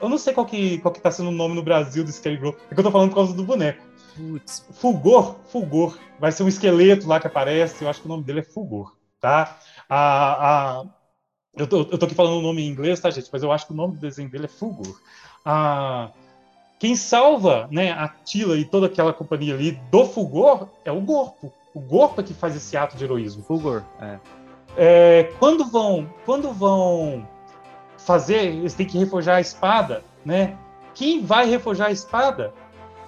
Eu 0.00 0.08
não 0.08 0.16
sei 0.16 0.32
qual 0.32 0.46
que, 0.46 0.78
qual 0.78 0.94
que 0.94 1.00
tá 1.00 1.10
sendo 1.10 1.30
o 1.30 1.32
nome 1.32 1.56
no 1.56 1.62
Brasil 1.62 2.04
do 2.04 2.12
Scarecrow. 2.12 2.56
É 2.70 2.74
que 2.74 2.80
eu 2.80 2.84
tô 2.84 2.90
falando 2.90 3.08
por 3.08 3.16
causa 3.16 3.34
do 3.34 3.42
boneco. 3.42 3.82
Putz. 4.16 4.64
Fulgor, 4.74 5.36
Fulgor. 5.46 5.98
Vai 6.20 6.30
ser 6.30 6.44
um 6.44 6.48
esqueleto 6.48 7.08
lá 7.08 7.18
que 7.18 7.26
aparece. 7.26 7.82
Eu 7.82 7.90
acho 7.90 8.00
que 8.00 8.06
o 8.06 8.08
nome 8.08 8.22
dele 8.22 8.40
é 8.40 8.44
Fulgor, 8.44 8.94
tá? 9.20 9.58
A, 9.88 10.78
a, 10.78 10.84
eu, 11.56 11.66
tô, 11.66 11.80
eu 11.80 11.98
tô 11.98 12.06
aqui 12.06 12.14
falando 12.14 12.38
o 12.38 12.42
nome 12.42 12.62
em 12.62 12.68
inglês, 12.68 13.00
tá, 13.00 13.10
gente? 13.10 13.28
Mas 13.32 13.42
eu 13.42 13.52
acho 13.52 13.66
que 13.66 13.72
o 13.72 13.76
nome 13.76 13.94
do 13.94 14.00
desenho 14.00 14.28
dele 14.28 14.46
é 14.46 14.48
Fulgor. 14.48 14.98
A, 15.44 16.10
quem 16.78 16.96
salva 16.96 17.68
né, 17.70 17.92
a 17.92 18.08
Tila 18.08 18.56
e 18.56 18.64
toda 18.64 18.86
aquela 18.86 19.12
companhia 19.12 19.54
ali 19.54 19.72
do 19.90 20.04
Fulgor 20.04 20.68
é 20.84 20.90
o 20.90 21.00
Gorpo. 21.00 21.52
O 21.74 21.80
Gorpo 21.80 22.20
é 22.20 22.24
que 22.24 22.34
faz 22.34 22.56
esse 22.56 22.76
ato 22.76 22.96
de 22.96 23.04
heroísmo. 23.04 23.42
Fulgor. 23.42 23.82
É. 24.00 24.18
É, 24.76 25.32
quando 25.38 25.64
vão 25.66 26.08
quando 26.24 26.52
vão 26.52 27.28
fazer, 27.98 28.46
eles 28.46 28.74
têm 28.74 28.86
que 28.86 28.98
reforjar 28.98 29.36
a 29.36 29.40
espada, 29.40 30.02
né? 30.24 30.56
Quem 30.94 31.24
vai 31.24 31.48
reforjar 31.48 31.88
a 31.88 31.92
espada? 31.92 32.52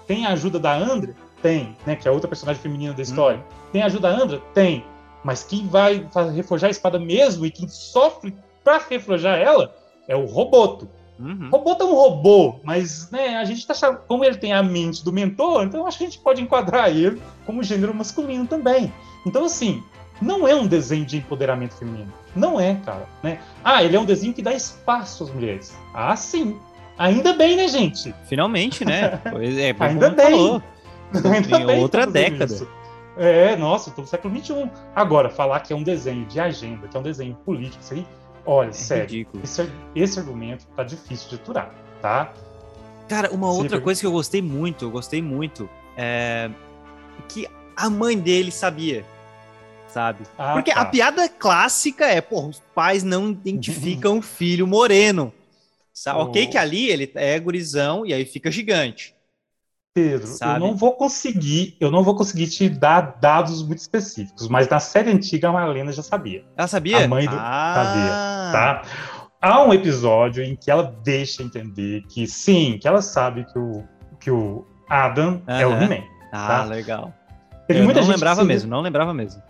Tem 0.06 0.26
a 0.26 0.30
ajuda 0.30 0.58
da 0.58 0.74
Andra? 0.74 1.14
Tem, 1.42 1.76
né? 1.86 1.96
Que 1.96 2.06
é 2.06 2.10
outra 2.10 2.28
personagem 2.28 2.62
feminina 2.62 2.92
da 2.92 3.02
história. 3.02 3.44
Tem 3.72 3.82
a 3.82 3.86
ajuda 3.86 4.08
da 4.08 4.22
Andra? 4.22 4.40
Tem. 4.54 4.84
Mas 5.24 5.42
quem 5.42 5.66
vai 5.66 6.06
reforjar 6.34 6.68
a 6.68 6.70
espada 6.70 6.98
mesmo 6.98 7.46
e 7.46 7.50
quem 7.50 7.66
sofre 7.66 8.34
para 8.62 8.78
reforjar 8.78 9.38
ela 9.38 9.74
é 10.06 10.14
o 10.14 10.26
Roboto. 10.26 10.88
Uhum. 11.18 11.48
O 11.48 11.56
Roboto 11.56 11.84
é 11.84 11.86
um 11.86 11.94
robô, 11.94 12.56
mas 12.64 13.08
né, 13.10 13.36
a 13.36 13.44
gente 13.44 13.64
tá 13.66 13.72
achando, 13.72 14.00
como 14.08 14.24
ele 14.24 14.36
tem 14.36 14.52
a 14.52 14.62
mente 14.62 15.04
do 15.04 15.12
mentor, 15.12 15.62
então 15.62 15.86
acho 15.86 15.98
que 15.98 16.04
a 16.04 16.06
gente 16.08 16.18
pode 16.18 16.42
enquadrar 16.42 16.90
ele 16.90 17.22
como 17.46 17.62
gênero 17.62 17.94
masculino 17.94 18.46
também. 18.46 18.92
Então, 19.24 19.44
assim, 19.44 19.82
não 20.20 20.46
é 20.46 20.54
um 20.54 20.66
desenho 20.66 21.04
de 21.04 21.18
empoderamento 21.18 21.74
feminino. 21.76 22.12
Não 22.34 22.60
é, 22.60 22.74
cara. 22.84 23.06
Né? 23.22 23.38
Ah, 23.62 23.82
ele 23.82 23.96
é 23.96 24.00
um 24.00 24.04
desenho 24.04 24.34
que 24.34 24.42
dá 24.42 24.52
espaço 24.52 25.24
às 25.24 25.30
mulheres. 25.30 25.76
Ah, 25.94 26.16
sim. 26.16 26.58
Ainda 26.98 27.32
bem, 27.32 27.56
né, 27.56 27.68
gente? 27.68 28.14
Finalmente, 28.24 28.84
né? 28.84 29.20
Pois 29.30 29.56
é, 29.56 29.74
Ainda 29.78 30.10
bem. 30.10 30.30
falou. 30.30 30.62
Ainda 31.14 31.60
Em 31.60 31.66
bem 31.66 31.78
outra 31.80 32.06
década. 32.06 32.52
isso. 32.52 32.68
É, 33.16 33.56
nossa, 33.56 33.90
tô 33.90 34.02
no 34.02 34.08
século 34.08 34.36
XXI. 34.38 34.70
Agora, 34.94 35.30
falar 35.30 35.60
que 35.60 35.72
é 35.72 35.76
um 35.76 35.82
desenho 35.82 36.24
de 36.26 36.40
agenda, 36.40 36.88
que 36.88 36.96
é 36.96 37.00
um 37.00 37.02
desenho 37.02 37.34
político, 37.44 37.82
isso 37.82 37.94
aí, 37.94 38.06
olha, 38.44 38.70
é 38.70 38.72
sério, 38.72 39.26
esse, 39.42 39.70
esse, 39.94 40.18
argumento 40.18 40.66
tá 40.74 40.82
difícil 40.82 41.28
de 41.28 41.36
aturar, 41.36 41.72
tá? 42.02 42.32
Cara, 43.08 43.30
uma 43.30 43.50
Sim, 43.52 43.58
outra 43.58 43.80
coisa 43.80 44.00
que 44.00 44.06
eu 44.06 44.12
gostei 44.12 44.42
muito, 44.42 44.84
eu 44.84 44.90
gostei 44.90 45.22
muito, 45.22 45.68
é 45.96 46.50
que 47.28 47.46
a 47.76 47.88
mãe 47.88 48.18
dele 48.18 48.50
sabia, 48.50 49.04
sabe? 49.88 50.24
Ah, 50.36 50.54
Porque 50.54 50.72
tá. 50.72 50.80
a 50.80 50.84
piada 50.86 51.28
clássica 51.28 52.06
é, 52.06 52.20
pô, 52.20 52.46
os 52.46 52.60
pais 52.74 53.02
não 53.02 53.30
identificam 53.30 54.18
o 54.18 54.22
filho 54.22 54.66
moreno. 54.66 55.32
Sabe? 55.92 56.18
Oh. 56.18 56.22
Ok 56.24 56.48
que 56.48 56.58
ali 56.58 56.90
ele 56.90 57.10
é 57.14 57.38
gurizão 57.38 58.04
e 58.04 58.12
aí 58.12 58.24
fica 58.24 58.50
gigante. 58.50 59.13
Pedro, 59.94 60.26
Sabe? 60.26 60.56
eu 60.56 60.66
não 60.66 60.76
vou 60.76 60.92
conseguir, 60.94 61.76
eu 61.78 61.88
não 61.88 62.02
vou 62.02 62.16
conseguir 62.16 62.48
te 62.48 62.68
dar 62.68 63.16
dados 63.20 63.62
muito 63.64 63.78
específicos, 63.78 64.48
mas 64.48 64.68
na 64.68 64.80
série 64.80 65.08
antiga 65.12 65.48
a 65.48 65.52
Marlena 65.52 65.92
já 65.92 66.02
sabia. 66.02 66.44
Ela 66.56 66.66
sabia? 66.66 67.04
A 67.04 67.08
mãe 67.08 67.28
do 67.28 67.36
ah. 67.38 67.74
sabia, 67.76 68.52
tá? 68.52 68.82
Há 69.40 69.62
um 69.62 69.72
episódio 69.72 70.42
em 70.42 70.56
que 70.56 70.68
ela 70.68 70.96
deixa 71.04 71.44
entender 71.44 72.02
que 72.08 72.26
sim, 72.26 72.76
que 72.80 72.88
ela 72.88 73.00
sabe 73.00 73.44
que 73.44 73.56
o, 73.56 73.84
que 74.18 74.30
o 74.32 74.66
Adam 74.88 75.40
é 75.46 75.64
o 75.64 75.70
He-Man. 75.70 76.02
Ah, 76.32 76.48
tá? 76.48 76.64
legal. 76.64 77.14
Teve 77.68 77.78
eu 77.78 77.84
muita 77.84 78.00
não 78.00 78.08
lembrava 78.08 78.40
se... 78.40 78.46
mesmo, 78.48 78.68
não 78.68 78.80
lembrava 78.80 79.14
mesmo. 79.14 79.40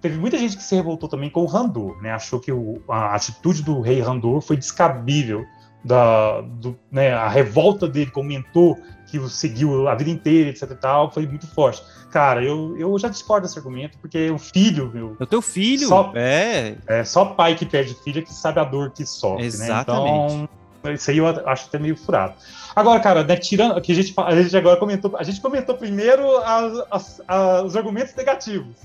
Teve 0.00 0.16
muita 0.16 0.38
gente 0.38 0.56
que 0.56 0.62
se 0.62 0.74
revoltou 0.74 1.06
também 1.06 1.28
com 1.28 1.42
o 1.42 1.46
Randor, 1.46 2.00
né? 2.00 2.12
Achou 2.12 2.40
que 2.40 2.50
o, 2.50 2.82
a 2.88 3.14
atitude 3.14 3.62
do 3.62 3.82
rei 3.82 4.00
Randor 4.00 4.40
foi 4.40 4.56
descabível 4.56 5.44
da 5.84 6.40
do, 6.40 6.78
né, 6.90 7.12
a 7.12 7.28
revolta 7.28 7.88
dele 7.88 8.10
como 8.10 8.28
mentor 8.28 8.78
que 9.12 9.18
o 9.18 9.28
seguiu 9.28 9.86
a 9.88 9.94
vida 9.94 10.08
inteira, 10.08 10.48
etc 10.48 10.70
e 10.70 10.74
tal, 10.74 11.12
foi 11.12 11.26
muito 11.26 11.46
forte. 11.46 11.82
Cara, 12.10 12.42
eu, 12.42 12.74
eu 12.78 12.98
já 12.98 13.08
discordo 13.08 13.46
desse 13.46 13.58
argumento, 13.58 13.98
porque 13.98 14.30
o 14.30 14.38
filho, 14.38 14.90
meu. 14.92 15.14
É 15.20 15.22
o 15.22 15.26
teu 15.26 15.42
filho, 15.42 15.86
só, 15.86 16.12
é. 16.14 16.76
É 16.86 17.04
só 17.04 17.26
pai 17.26 17.54
que 17.54 17.66
perde 17.66 17.94
filho 18.02 18.24
que 18.24 18.32
sabe 18.32 18.58
a 18.58 18.64
dor 18.64 18.90
que 18.90 19.04
sofre, 19.04 19.44
Exatamente. 19.44 20.34
né? 20.36 20.48
Então, 20.80 20.92
isso 20.94 21.10
aí 21.10 21.18
eu 21.18 21.26
acho 21.26 21.66
até 21.66 21.78
meio 21.78 21.94
furado. 21.94 22.32
Agora, 22.74 23.00
cara, 23.00 23.22
né, 23.22 23.36
tirando. 23.36 23.78
Que 23.82 23.92
a 23.92 23.94
gente, 23.94 24.14
a 24.16 24.42
gente 24.42 24.56
agora 24.56 24.78
comentou. 24.78 25.14
A 25.18 25.22
gente 25.22 25.42
comentou 25.42 25.76
primeiro 25.76 26.38
as, 26.38 26.86
as, 26.90 27.22
as, 27.28 27.64
os 27.64 27.76
argumentos 27.76 28.14
negativos. 28.14 28.74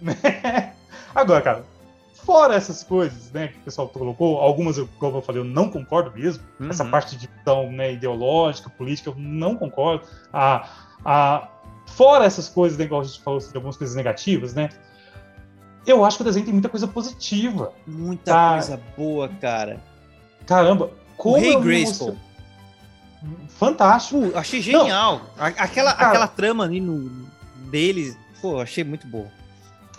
Né? 0.00 0.14
Agora, 1.12 1.42
cara, 1.42 1.64
Fora 2.28 2.56
essas 2.56 2.82
coisas, 2.82 3.32
né, 3.32 3.48
que 3.48 3.56
o 3.56 3.60
pessoal 3.62 3.88
colocou, 3.88 4.38
algumas, 4.38 4.76
eu, 4.76 4.86
como 4.98 5.16
eu 5.16 5.22
falei, 5.22 5.40
eu 5.40 5.46
não 5.46 5.70
concordo 5.70 6.12
mesmo. 6.14 6.44
Uhum. 6.60 6.68
Essa 6.68 6.84
parte 6.84 7.16
de 7.16 7.26
visão 7.26 7.72
né, 7.72 7.94
ideológica, 7.94 8.68
política, 8.68 9.08
eu 9.08 9.14
não 9.16 9.56
concordo. 9.56 10.06
A, 10.30 10.68
a, 11.02 11.48
fora 11.86 12.26
essas 12.26 12.46
coisas, 12.46 12.76
né, 12.76 12.84
igual 12.84 13.00
a 13.00 13.04
gente 13.04 13.22
falou, 13.22 13.38
assim, 13.38 13.50
algumas 13.54 13.78
coisas 13.78 13.96
negativas, 13.96 14.52
né? 14.52 14.68
Eu 15.86 16.04
acho 16.04 16.18
que 16.18 16.22
o 16.22 16.24
desenho 16.26 16.44
tem 16.44 16.52
muita 16.52 16.68
coisa 16.68 16.86
positiva. 16.86 17.72
Muita 17.86 18.30
tá? 18.30 18.52
coisa 18.52 18.80
boa, 18.94 19.30
cara. 19.40 19.82
Caramba, 20.44 20.90
como. 21.16 21.38
O 21.38 21.40
Rei 21.40 21.58
Grayskull. 21.58 22.14
Fantástico. 23.48 24.36
achei 24.36 24.60
genial. 24.60 25.22
Não. 25.34 25.44
Aquela, 25.46 25.94
cara, 25.94 26.08
aquela 26.10 26.28
trama 26.28 26.64
ali 26.64 26.78
no, 26.78 27.10
deles, 27.70 28.18
pô, 28.42 28.60
achei 28.60 28.84
muito 28.84 29.06
boa 29.06 29.38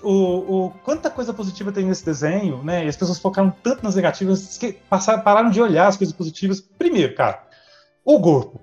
o, 0.01 0.65
o, 0.65 0.71
quanta 0.83 1.09
coisa 1.09 1.33
positiva 1.33 1.71
tem 1.71 1.85
nesse 1.85 2.05
desenho, 2.05 2.63
né? 2.63 2.85
E 2.85 2.87
as 2.87 2.97
pessoas 2.97 3.19
focaram 3.19 3.53
tanto 3.63 3.83
nas 3.83 3.95
negativas 3.95 4.57
que 4.57 4.73
passaram, 4.73 5.21
pararam 5.21 5.49
de 5.49 5.61
olhar 5.61 5.87
as 5.87 5.97
coisas 5.97 6.15
positivas. 6.15 6.61
Primeiro, 6.61 7.15
cara, 7.15 7.43
o 8.03 8.19
Gorpo. 8.19 8.59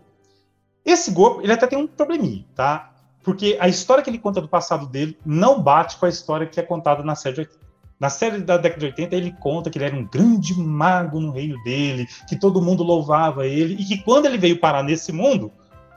Esse 0.84 1.10
Gorpo, 1.10 1.42
ele 1.42 1.52
até 1.52 1.66
tem 1.66 1.78
um 1.78 1.86
probleminha, 1.86 2.44
tá? 2.54 2.92
Porque 3.22 3.56
a 3.60 3.68
história 3.68 4.02
que 4.02 4.10
ele 4.10 4.18
conta 4.18 4.40
do 4.40 4.48
passado 4.48 4.86
dele 4.86 5.18
não 5.24 5.60
bate 5.60 5.96
com 5.96 6.06
a 6.06 6.08
história 6.08 6.46
que 6.46 6.60
é 6.60 6.62
contada 6.62 7.02
na 7.02 7.14
série 7.14 7.34
de 7.34 7.40
80. 7.40 7.66
Na 7.98 8.10
série 8.10 8.38
da 8.40 8.58
década 8.58 8.80
de 8.80 8.86
80, 8.86 9.16
ele 9.16 9.32
conta 9.40 9.70
que 9.70 9.78
ele 9.78 9.86
era 9.86 9.96
um 9.96 10.06
grande 10.06 10.54
mago 10.58 11.18
no 11.18 11.30
reino 11.32 11.60
dele, 11.64 12.06
que 12.28 12.38
todo 12.38 12.60
mundo 12.60 12.82
louvava 12.82 13.46
ele, 13.46 13.74
e 13.74 13.84
que 13.84 14.02
quando 14.02 14.26
ele 14.26 14.36
veio 14.36 14.60
parar 14.60 14.82
nesse 14.82 15.12
mundo, 15.12 15.50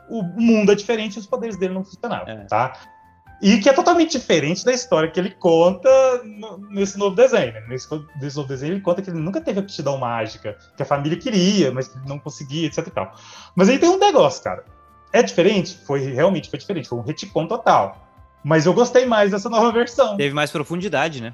o 0.09 0.23
mundo 0.23 0.71
é 0.71 0.75
diferente 0.75 1.17
e 1.17 1.19
os 1.19 1.27
poderes 1.27 1.57
dele 1.57 1.73
não 1.73 1.83
funcionavam, 1.83 2.29
é. 2.29 2.45
tá? 2.45 2.73
E 3.41 3.57
que 3.59 3.69
é 3.69 3.73
totalmente 3.73 4.17
diferente 4.17 4.65
da 4.65 4.73
história 4.73 5.09
que 5.09 5.19
ele 5.19 5.31
conta 5.31 5.89
nesse 6.69 6.97
novo 6.97 7.15
desenho. 7.15 7.53
Né? 7.53 7.63
Nesse, 7.69 7.87
nesse, 8.21 8.35
novo 8.35 8.47
desenho, 8.47 8.73
ele 8.73 8.81
conta 8.81 9.01
que 9.01 9.09
ele 9.09 9.19
nunca 9.19 9.39
teve 9.39 9.59
aptidão 9.59 9.97
mágica, 9.97 10.57
que 10.75 10.83
a 10.83 10.85
família 10.85 11.17
queria, 11.17 11.71
mas 11.71 11.87
que 11.87 11.97
ele 11.97 12.07
não 12.07 12.19
conseguia, 12.19 12.67
etc 12.67 12.85
e 12.85 12.91
tal. 12.91 13.15
Mas 13.55 13.69
aí 13.69 13.79
tem 13.79 13.89
um 13.89 13.97
negócio, 13.97 14.43
cara. 14.43 14.65
É 15.13 15.23
diferente? 15.23 15.77
Foi, 15.85 15.99
realmente 16.01 16.49
foi 16.49 16.59
diferente. 16.59 16.89
Foi 16.89 16.99
um 16.99 17.01
retcon 17.01 17.47
total. 17.47 18.05
Mas 18.43 18.65
eu 18.65 18.73
gostei 18.73 19.05
mais 19.05 19.31
dessa 19.31 19.49
nova 19.49 19.71
versão. 19.71 20.17
Teve 20.17 20.33
mais 20.33 20.51
profundidade, 20.51 21.21
né? 21.21 21.33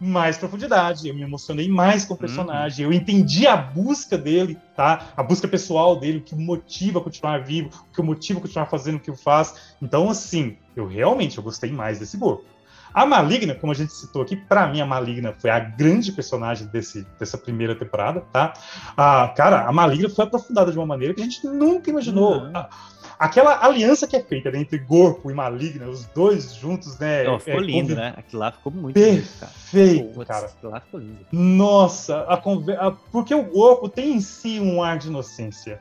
Mais 0.00 0.36
profundidade, 0.36 1.08
eu 1.08 1.14
me 1.14 1.22
emocionei 1.22 1.68
mais 1.68 2.04
com 2.04 2.14
o 2.14 2.16
personagem, 2.16 2.84
uhum. 2.84 2.92
eu 2.92 2.96
entendi 2.96 3.46
a 3.46 3.56
busca 3.56 4.18
dele, 4.18 4.58
tá? 4.76 5.12
A 5.16 5.22
busca 5.22 5.48
pessoal 5.48 5.98
dele, 5.98 6.18
o 6.18 6.22
que 6.22 6.34
o 6.34 6.38
motiva 6.38 6.98
a 6.98 7.02
continuar 7.02 7.44
vivo, 7.44 7.70
o 7.90 7.94
que 7.94 8.00
o 8.00 8.04
motiva 8.04 8.38
a 8.38 8.42
continuar 8.42 8.66
fazendo 8.66 8.96
o 8.96 9.00
que 9.00 9.14
faz. 9.16 9.74
Então, 9.80 10.10
assim, 10.10 10.56
eu 10.76 10.86
realmente 10.86 11.38
eu 11.38 11.44
gostei 11.44 11.70
mais 11.70 11.98
desse 11.98 12.16
Gorko. 12.16 12.44
A 12.94 13.04
Maligna, 13.04 13.56
como 13.56 13.72
a 13.72 13.74
gente 13.74 13.92
citou 13.92 14.22
aqui, 14.22 14.36
para 14.36 14.68
mim 14.68 14.80
a 14.80 14.86
Maligna 14.86 15.34
foi 15.36 15.50
a 15.50 15.58
grande 15.58 16.12
personagem 16.12 16.68
desse, 16.68 17.04
dessa 17.18 17.36
primeira 17.36 17.74
temporada, 17.74 18.20
tá? 18.32 18.54
Ah, 18.96 19.34
cara, 19.36 19.66
a 19.66 19.72
Maligna 19.72 20.08
foi 20.08 20.24
aprofundada 20.24 20.70
de 20.70 20.78
uma 20.78 20.86
maneira 20.86 21.12
que 21.12 21.20
a 21.20 21.24
gente 21.24 21.44
nunca 21.44 21.90
imaginou. 21.90 22.42
Uhum. 22.42 22.52
Aquela 23.18 23.64
aliança 23.64 24.06
que 24.06 24.16
é 24.16 24.22
feita 24.22 24.50
né, 24.50 24.58
entre 24.58 24.78
Gorpo 24.78 25.30
e 25.30 25.34
Maligna, 25.34 25.88
os 25.88 26.04
dois 26.06 26.54
juntos, 26.54 26.98
né? 26.98 27.24
Não, 27.24 27.38
ficou 27.38 27.60
é, 27.60 27.64
lindo, 27.64 27.94
né? 27.94 28.14
Aquilo 28.16 28.40
lá 28.40 28.52
ficou 28.52 28.72
muito 28.72 28.94
Perfeito, 28.94 30.06
lindo, 30.06 30.26
cara. 30.26 30.46
Aquilo 30.46 30.72
lá 30.72 30.80
ficou 30.80 31.00
lindo. 31.00 31.26
Nossa, 31.30 32.22
a 32.22 32.36
conver... 32.36 32.78
a... 32.78 32.90
porque 32.90 33.34
o 33.34 33.42
Gorpo 33.42 33.88
tem 33.88 34.14
em 34.14 34.20
si 34.20 34.58
um 34.58 34.82
ar 34.82 34.98
de 34.98 35.08
inocência. 35.08 35.80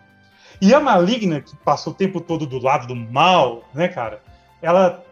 E 0.61 0.73
a 0.73 0.79
Maligna, 0.79 1.41
que 1.41 1.55
passou 1.57 1.91
o 1.91 1.95
tempo 1.95 2.21
todo 2.21 2.45
do 2.45 2.59
lado 2.59 2.87
do 2.87 2.95
mal, 2.95 3.63
né, 3.73 3.87
cara? 3.87 4.21
Ela 4.61 5.03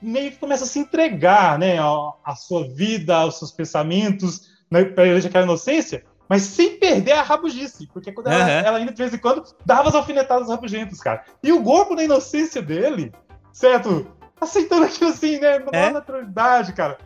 meio 0.00 0.30
que 0.30 0.38
começa 0.38 0.64
a 0.64 0.66
se 0.66 0.78
entregar, 0.78 1.58
né, 1.58 1.78
a, 1.78 2.12
a 2.24 2.34
sua 2.34 2.66
vida, 2.66 3.16
aos 3.16 3.38
seus 3.38 3.50
pensamentos, 3.50 4.48
né, 4.70 4.84
para 4.84 5.06
ele 5.06 5.26
aquela 5.26 5.44
inocência 5.44 6.04
mas 6.30 6.42
sem 6.42 6.78
perder 6.78 7.10
a 7.10 7.22
rabugice, 7.22 7.88
porque 7.92 8.12
quando 8.12 8.28
ela, 8.28 8.44
uhum. 8.44 8.50
ela 8.50 8.78
ainda 8.78 8.92
de 8.92 8.98
vez 8.98 9.12
em 9.12 9.18
quando 9.18 9.44
dava 9.66 9.88
as 9.88 9.96
alfinetadas 9.96 10.48
rabugentas, 10.48 11.00
cara. 11.00 11.24
E 11.42 11.50
o 11.50 11.60
Gorpo, 11.60 11.96
na 11.96 12.04
inocência 12.04 12.62
dele, 12.62 13.12
certo? 13.52 14.06
Aceitando 14.40 14.84
aquilo 14.84 15.10
assim, 15.10 15.40
né? 15.40 15.58
Na 15.58 15.76
é? 15.76 15.90
naturalidade, 15.90 16.72
cara. 16.72 16.98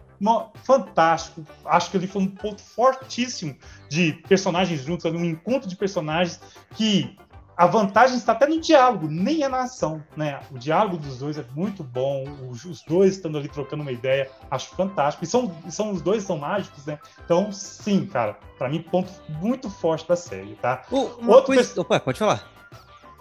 Fantástico. 0.63 1.43
Acho 1.65 1.91
que 1.91 1.97
ele 1.97 2.07
foi 2.07 2.23
um 2.23 2.29
ponto 2.29 2.63
fortíssimo 2.63 3.57
de 3.89 4.13
personagens 4.29 4.83
juntos, 4.83 5.11
um 5.11 5.25
encontro 5.25 5.69
de 5.69 5.77
personagens 5.77 6.39
que 6.75 7.17
a 7.57 7.67
vantagem 7.67 8.17
está 8.17 8.33
até 8.33 8.47
no 8.47 8.61
diálogo, 8.61 9.07
nem 9.09 9.43
é 9.43 9.49
na 9.49 9.63
ação, 9.63 10.03
né? 10.17 10.41
O 10.51 10.59
diálogo 10.59 10.97
dos 10.97 11.19
dois 11.19 11.39
é 11.39 11.45
muito 11.55 11.85
bom, 11.85 12.25
os, 12.49 12.65
os 12.65 12.83
dois 12.83 13.15
estando 13.15 13.39
ali 13.39 13.49
trocando 13.49 13.83
uma 13.83 13.93
ideia, 13.93 14.31
acho 14.51 14.71
fantástico. 14.71 15.25
E 15.25 15.27
são, 15.27 15.55
são 15.69 15.93
os 15.93 16.03
dois 16.03 16.25
são 16.25 16.37
mágicos, 16.37 16.85
né? 16.87 16.99
Então, 17.25 17.53
sim, 17.53 18.07
cara, 18.07 18.37
para 18.59 18.69
mim 18.69 18.83
ponto 18.83 19.11
muito 19.41 19.71
forte 19.71 20.07
da 20.09 20.17
série, 20.17 20.57
tá? 20.57 20.83
Outro 20.91 21.47
coisa... 21.47 21.81
Opa, 21.81 22.01
pode 22.01 22.19
falar. 22.19 22.45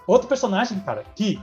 Outro 0.07 0.27
personagem, 0.27 0.79
cara, 0.79 1.03
que 1.15 1.39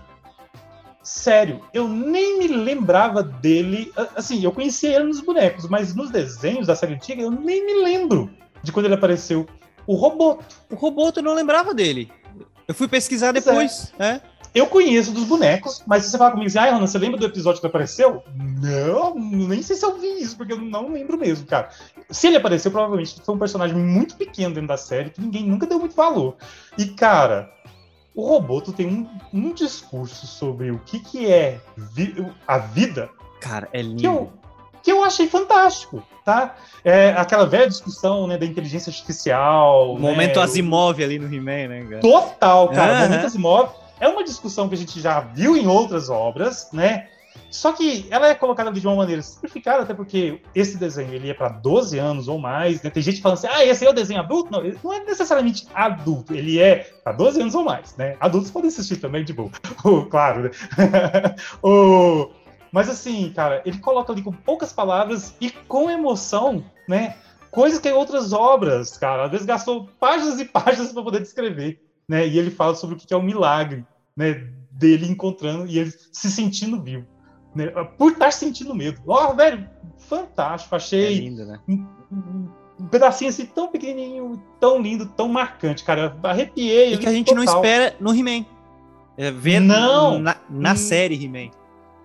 sério, 1.02 1.60
eu 1.72 1.88
nem 1.88 2.38
me 2.38 2.48
lembrava 2.48 3.22
dele. 3.22 3.92
Assim, 4.16 4.42
eu 4.42 4.52
conhecia 4.52 4.96
ele 4.96 5.04
nos 5.04 5.20
bonecos, 5.20 5.68
mas 5.68 5.94
nos 5.94 6.10
desenhos 6.10 6.66
da 6.66 6.74
série 6.74 6.94
antiga 6.94 7.22
eu 7.22 7.30
nem 7.30 7.64
me 7.64 7.82
lembro 7.82 8.30
de 8.62 8.72
quando 8.72 8.86
ele 8.86 8.94
apareceu. 8.94 9.46
O 9.86 9.94
Roboto. 9.94 10.44
O 10.70 10.74
Roboto 10.74 11.20
eu 11.20 11.24
não 11.24 11.34
lembrava 11.34 11.72
dele. 11.72 12.12
Eu 12.70 12.74
fui 12.74 12.86
pesquisar 12.86 13.30
é. 13.30 13.32
depois, 13.32 13.92
é. 13.98 14.12
né? 14.12 14.20
Eu 14.54 14.66
conheço 14.66 15.10
dos 15.10 15.24
bonecos, 15.24 15.82
mas 15.88 16.04
se 16.04 16.10
você 16.10 16.18
falar 16.18 16.30
comigo 16.30 16.46
assim, 16.46 16.58
ah, 16.58 16.76
Ana, 16.76 16.86
você 16.86 16.98
lembra 16.98 17.18
do 17.18 17.26
episódio 17.26 17.60
que 17.60 17.66
apareceu? 17.66 18.22
Não, 18.36 19.12
nem 19.16 19.60
sei 19.60 19.74
se 19.74 19.84
eu 19.84 19.98
vi 19.98 20.22
isso, 20.22 20.36
porque 20.36 20.52
eu 20.52 20.60
não 20.60 20.92
lembro 20.92 21.18
mesmo, 21.18 21.46
cara. 21.46 21.70
Se 22.10 22.28
ele 22.28 22.36
apareceu, 22.36 22.70
provavelmente 22.70 23.20
foi 23.24 23.34
um 23.34 23.38
personagem 23.38 23.76
muito 23.76 24.16
pequeno 24.16 24.54
dentro 24.54 24.68
da 24.68 24.76
série, 24.76 25.10
que 25.10 25.20
ninguém 25.20 25.44
nunca 25.44 25.66
deu 25.66 25.80
muito 25.80 25.96
valor. 25.96 26.36
E, 26.78 26.86
cara, 26.86 27.52
o 28.14 28.24
Roboto 28.24 28.72
tem 28.72 28.86
um, 28.86 29.08
um 29.32 29.52
discurso 29.52 30.28
sobre 30.28 30.70
o 30.70 30.78
que, 30.78 31.00
que 31.00 31.26
é 31.28 31.60
vi 31.76 32.14
a 32.46 32.58
vida. 32.58 33.10
Cara, 33.40 33.68
é 33.72 33.82
lindo. 33.82 34.32
Que 34.82 34.92
eu, 34.92 35.04
achei 35.04 35.28
fantástico, 35.28 36.02
tá? 36.24 36.56
É 36.84 37.10
aquela 37.10 37.46
velha 37.46 37.68
discussão, 37.68 38.26
né, 38.26 38.38
da 38.38 38.46
inteligência 38.46 38.90
artificial. 38.90 39.94
O 39.94 39.98
momento 39.98 40.36
né, 40.38 40.44
Asimov 40.44 41.02
ali 41.02 41.18
no 41.18 41.32
He-Man, 41.32 41.68
né, 41.68 41.86
cara? 41.88 42.00
Total, 42.00 42.68
cara. 42.68 42.92
O 42.92 43.08
momento 43.08 43.26
Asimov 43.26 43.70
é 44.00 44.08
uma 44.08 44.24
discussão 44.24 44.68
que 44.68 44.74
a 44.74 44.78
gente 44.78 45.00
já 45.00 45.20
viu 45.20 45.56
em 45.56 45.66
outras 45.66 46.08
obras, 46.08 46.68
né? 46.72 47.08
Só 47.50 47.72
que 47.72 48.06
ela 48.10 48.28
é 48.28 48.34
colocada 48.34 48.70
de 48.70 48.86
uma 48.86 48.94
maneira 48.94 49.20
simplificada, 49.22 49.82
até 49.82 49.92
porque 49.92 50.40
esse 50.54 50.76
desenho 50.78 51.12
ele 51.12 51.30
é 51.30 51.34
para 51.34 51.48
12 51.48 51.98
anos 51.98 52.28
ou 52.28 52.38
mais. 52.38 52.80
Né? 52.82 52.90
Tem 52.90 53.02
gente 53.02 53.20
falando 53.20 53.38
assim, 53.38 53.48
ah, 53.50 53.64
esse 53.64 53.84
é 53.84 53.90
o 53.90 53.92
desenho 53.92 54.20
adulto? 54.20 54.52
Não, 54.52 54.62
não 54.84 54.92
é 54.92 55.04
necessariamente 55.04 55.66
adulto, 55.74 56.32
ele 56.32 56.60
é 56.60 56.88
para 57.02 57.12
12 57.12 57.40
anos 57.40 57.54
ou 57.54 57.64
mais. 57.64 57.96
Né? 57.96 58.16
Adultos 58.20 58.50
podem 58.50 58.68
assistir 58.68 58.96
também, 58.96 59.24
de 59.24 59.32
boa. 59.32 59.50
claro, 60.08 60.42
né? 60.44 60.50
o, 61.62 62.30
Mas 62.72 62.88
assim, 62.88 63.32
cara, 63.34 63.62
ele 63.64 63.78
coloca 63.78 64.12
ali 64.12 64.22
com 64.22 64.32
poucas 64.32 64.72
palavras 64.72 65.34
e 65.40 65.50
com 65.50 65.90
emoção, 65.90 66.64
né? 66.88 67.16
Coisas 67.50 67.80
que 67.80 67.88
em 67.88 67.92
outras 67.92 68.32
obras, 68.32 68.96
cara, 68.96 69.24
às 69.24 69.30
vezes 69.30 69.46
gastou 69.46 69.88
páginas 69.98 70.38
e 70.38 70.44
páginas 70.50 70.92
para 70.92 71.02
poder 71.02 71.20
descrever, 71.20 71.82
né? 72.08 72.26
E 72.26 72.38
ele 72.38 72.50
fala 72.50 72.74
sobre 72.74 72.94
o 72.94 72.98
que 72.98 73.12
é 73.12 73.16
o 73.16 73.22
milagre, 73.22 73.84
né? 74.16 74.46
Dele 74.70 75.10
encontrando 75.10 75.66
e 75.66 75.78
ele 75.78 75.92
se 76.12 76.30
sentindo 76.30 76.80
vivo, 76.80 77.06
né? 77.54 77.66
Por 77.98 78.12
estar 78.12 78.32
sentindo 78.32 78.74
medo. 78.74 79.00
Ó, 79.06 79.30
oh, 79.30 79.34
velho, 79.34 79.68
fantástico, 79.98 80.76
achei. 80.76 81.06
É 81.06 81.20
lindo, 81.20 81.44
né? 81.44 81.58
Um, 81.68 81.86
um, 82.12 82.48
um, 82.80 82.86
pedacinho 82.86 83.30
assim 83.30 83.46
tão 83.46 83.68
pequenininho, 83.68 84.40
tão 84.60 84.80
lindo, 84.80 85.06
tão 85.06 85.28
marcante, 85.28 85.82
cara. 85.82 86.16
Arrepiei. 86.22 86.94
E 86.94 86.98
que 86.98 87.06
a 87.06 87.12
gente 87.12 87.26
total. 87.26 87.44
não 87.44 87.52
espera 87.52 87.96
no 87.98 88.14
He-Man. 88.14 88.46
É, 89.18 89.30
ver 89.30 89.60
não. 89.60 90.18
na, 90.18 90.36
na 90.48 90.72
hum. 90.72 90.76
série 90.76 91.22
He-Man. 91.22 91.50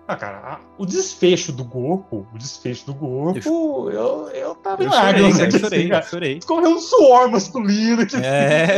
Ah, 0.08 0.14
cara, 0.14 0.60
o 0.78 0.86
desfecho 0.86 1.52
do 1.52 1.64
Gorpo, 1.64 2.26
o 2.32 2.38
desfecho 2.38 2.86
do 2.86 2.94
Gorpo, 2.94 3.90
eu, 3.90 4.28
eu 4.28 4.54
tava 4.54 4.84
em 4.84 4.86
lágrimas. 4.86 5.38
Eu 5.40 5.50
chorei, 5.50 5.92
eu 5.92 6.02
chorei. 6.02 6.38
Escorreu 6.38 6.70
um 6.70 6.78
suor 6.78 7.28
masculino. 7.28 8.02
Aqui, 8.02 8.16
é, 8.16 8.76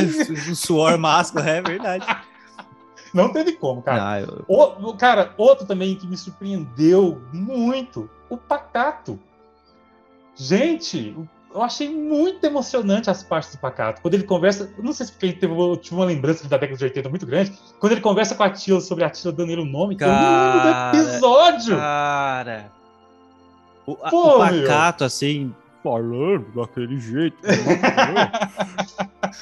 um 0.50 0.55
suor 0.55 0.96
másculo, 0.96 1.44
é 1.46 1.60
verdade. 1.60 2.06
Não 3.12 3.30
teve 3.30 3.52
como, 3.52 3.82
cara. 3.82 4.12
Ah, 4.12 4.20
eu... 4.20 4.44
o, 4.48 4.96
cara, 4.96 5.34
outro 5.36 5.66
também 5.66 5.96
que 5.96 6.06
me 6.06 6.16
surpreendeu 6.16 7.20
muito, 7.32 8.09
o 8.30 8.36
Pacato. 8.36 9.18
Gente, 10.34 11.14
o 11.16 11.28
eu 11.55 11.62
achei 11.62 11.89
muito 11.89 12.45
emocionante 12.45 13.09
as 13.09 13.23
partes 13.23 13.55
do 13.55 13.59
Pacato. 13.59 14.03
Quando 14.03 14.15
ele 14.15 14.25
conversa, 14.25 14.70
não 14.79 14.93
sei 14.93 15.07
se 15.07 15.12
porque 15.12 15.33
teve, 15.33 15.53
eu 15.53 15.77
tive 15.77 15.97
uma 15.97 16.05
lembrança 16.05 16.47
da 16.47 16.57
década 16.57 16.79
de 16.79 16.85
80 16.85 17.09
muito 17.09 17.27
grande, 17.27 17.53
quando 17.81 17.93
ele 17.93 18.01
conversa 18.01 18.35
com 18.35 18.43
a 18.43 18.51
Tila 18.51 18.81
sobre 18.81 19.05
a 19.05 19.11
Tila 19.11 19.33
dando 19.33 19.51
ele 19.51 19.62
o 19.62 19.65
nome, 19.65 19.97
cara, 19.97 20.12
eu 20.12 20.19
lembro 20.29 21.01
do 21.01 21.09
episódio. 21.12 21.77
Cara. 21.77 22.70
O, 23.87 23.97
Pô, 23.97 24.37
o 24.37 24.39
Pacato, 24.39 25.05
meu. 25.05 25.07
assim, 25.07 25.55
falando 25.83 26.47
daquele 26.55 27.01
jeito. 27.01 27.39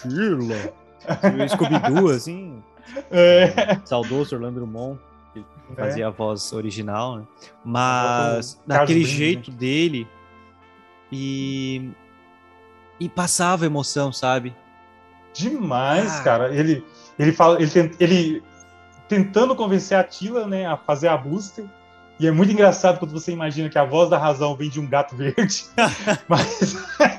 Tila. 0.02 0.72
O 1.44 1.48
Scooby-Doo, 1.48 2.08
assim. 2.14 2.62
É. 3.10 3.78
Saudoso 3.84 4.36
Orlando 4.36 4.60
Drummond, 4.60 5.00
que 5.34 5.44
fazia 5.74 6.04
é. 6.04 6.06
a 6.06 6.10
voz 6.10 6.52
original, 6.52 7.16
né? 7.16 7.24
Mas, 7.64 8.60
daquele 8.64 9.04
jeito 9.04 9.50
né? 9.50 9.56
dele 9.56 10.08
e 11.10 11.90
e 12.98 13.08
passava 13.08 13.66
emoção, 13.66 14.12
sabe? 14.12 14.54
Demais, 15.34 16.20
ah. 16.20 16.22
cara. 16.22 16.54
Ele 16.54 16.84
ele 17.18 17.32
fala, 17.32 17.60
ele, 17.60 17.70
tent, 17.70 17.94
ele 17.98 18.42
tentando 19.08 19.54
convencer 19.54 19.96
a 19.96 20.04
Tila, 20.04 20.46
né, 20.46 20.66
a 20.66 20.76
fazer 20.76 21.08
a 21.08 21.16
booster. 21.16 21.64
E 22.18 22.26
é 22.26 22.30
muito 22.30 22.50
engraçado 22.50 22.98
quando 22.98 23.12
você 23.12 23.30
imagina 23.30 23.68
que 23.68 23.78
a 23.78 23.84
voz 23.84 24.08
da 24.08 24.16
razão 24.16 24.56
vem 24.56 24.70
de 24.70 24.80
um 24.80 24.86
gato 24.86 25.14
verde. 25.14 25.66
mas, 26.26 26.76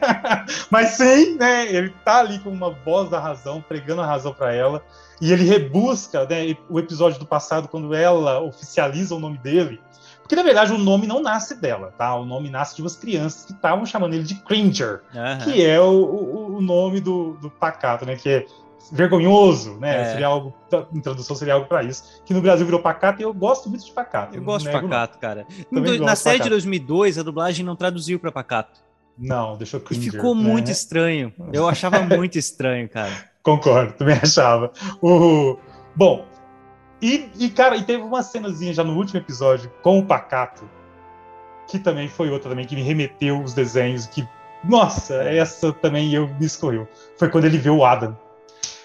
mas 0.72 0.90
sim, 0.90 1.36
né? 1.36 1.72
Ele 1.72 1.94
tá 2.04 2.20
ali 2.20 2.40
com 2.40 2.50
uma 2.50 2.72
voz 2.72 3.10
da 3.10 3.20
razão, 3.20 3.62
pregando 3.62 4.02
a 4.02 4.08
razão 4.08 4.34
para 4.34 4.54
ela. 4.54 4.84
E 5.22 5.32
ele 5.32 5.44
rebusca 5.44 6.26
né, 6.26 6.56
o 6.68 6.80
episódio 6.80 7.20
do 7.20 7.28
passado, 7.28 7.68
quando 7.68 7.94
ela 7.94 8.42
oficializa 8.42 9.14
o 9.14 9.20
nome 9.20 9.38
dele. 9.38 9.80
Porque, 10.28 10.36
na 10.36 10.44
verdade, 10.44 10.74
o 10.74 10.78
nome 10.78 11.08
não 11.08 11.22
nasce 11.22 11.56
dela, 11.56 11.94
tá? 11.98 12.14
O 12.14 12.26
nome 12.26 12.50
nasce 12.50 12.76
de 12.76 12.82
umas 12.82 12.98
crianças 12.98 13.46
que 13.46 13.54
estavam 13.54 13.86
chamando 13.86 14.14
ele 14.14 14.24
de 14.24 14.36
Cringer, 14.36 15.02
uhum. 15.16 15.38
que 15.46 15.66
é 15.66 15.80
o, 15.80 16.04
o, 16.04 16.58
o 16.58 16.62
nome 16.62 17.00
do, 17.00 17.36
do 17.36 17.50
pacato, 17.50 18.06
né? 18.06 18.18
Que 18.18 18.30
é 18.30 18.46
vergonhoso, 18.92 19.78
né? 19.80 20.02
É. 20.02 20.12
Seria 20.12 20.28
algo, 20.28 20.54
em 20.94 21.00
tradução 21.00 21.34
seria 21.34 21.54
algo 21.54 21.66
para 21.66 21.82
isso. 21.82 22.22
Que 22.26 22.34
no 22.34 22.42
Brasil 22.42 22.66
virou 22.66 22.82
pacato 22.82 23.22
e 23.22 23.24
eu 23.24 23.34
gosto 23.34 23.70
muito 23.70 23.86
de 23.86 23.92
pacato. 23.94 24.36
Eu 24.36 24.44
gosto 24.44 24.66
de 24.66 24.72
pacato, 24.74 25.14
não. 25.14 25.22
cara. 25.22 25.48
Na 26.04 26.18
série 26.18 26.44
de 26.44 26.50
2002, 26.50 27.18
a 27.18 27.24
dublagem 27.24 27.66
não 27.66 27.78
traduziu 27.78 28.20
para 28.20 28.30
pacato. 28.30 28.82
Não, 29.18 29.56
deixou 29.56 29.80
Cringer. 29.80 30.10
E 30.10 30.12
ficou 30.12 30.36
né? 30.36 30.42
muito 30.42 30.70
estranho. 30.70 31.34
Eu 31.54 31.70
achava 31.70 32.02
muito 32.04 32.38
estranho, 32.38 32.90
cara. 32.90 33.14
Concordo, 33.42 33.94
também 33.94 34.16
achava. 34.22 34.74
O... 35.02 35.58
Bom, 35.96 36.26
e, 37.02 37.30
e, 37.38 37.50
cara, 37.50 37.76
e 37.76 37.84
teve 37.84 38.04
uma 38.04 38.24
cenazinha 38.24 38.74
já 38.74 38.84
no 38.84 38.96
último 38.96 39.20
episódio 39.20 39.72
com 39.82 40.00
o 40.00 40.06
Pacato, 40.06 40.68
que 41.68 41.78
também 41.78 42.08
foi 42.08 42.30
outra 42.30 42.50
também 42.50 42.66
que 42.66 42.76
me 42.76 42.82
remeteu 42.82 43.42
os 43.42 43.54
desenhos, 43.54 44.08
que, 44.08 44.28
nossa, 44.64 45.16
essa 45.24 45.72
também 45.72 46.14
eu 46.14 46.28
me 46.28 46.46
escorreu. 46.46 46.88
Foi 47.18 47.30
quando 47.30 47.46
ele 47.46 47.58
vê 47.58 47.70
o 47.70 47.86
Adam. 47.86 48.18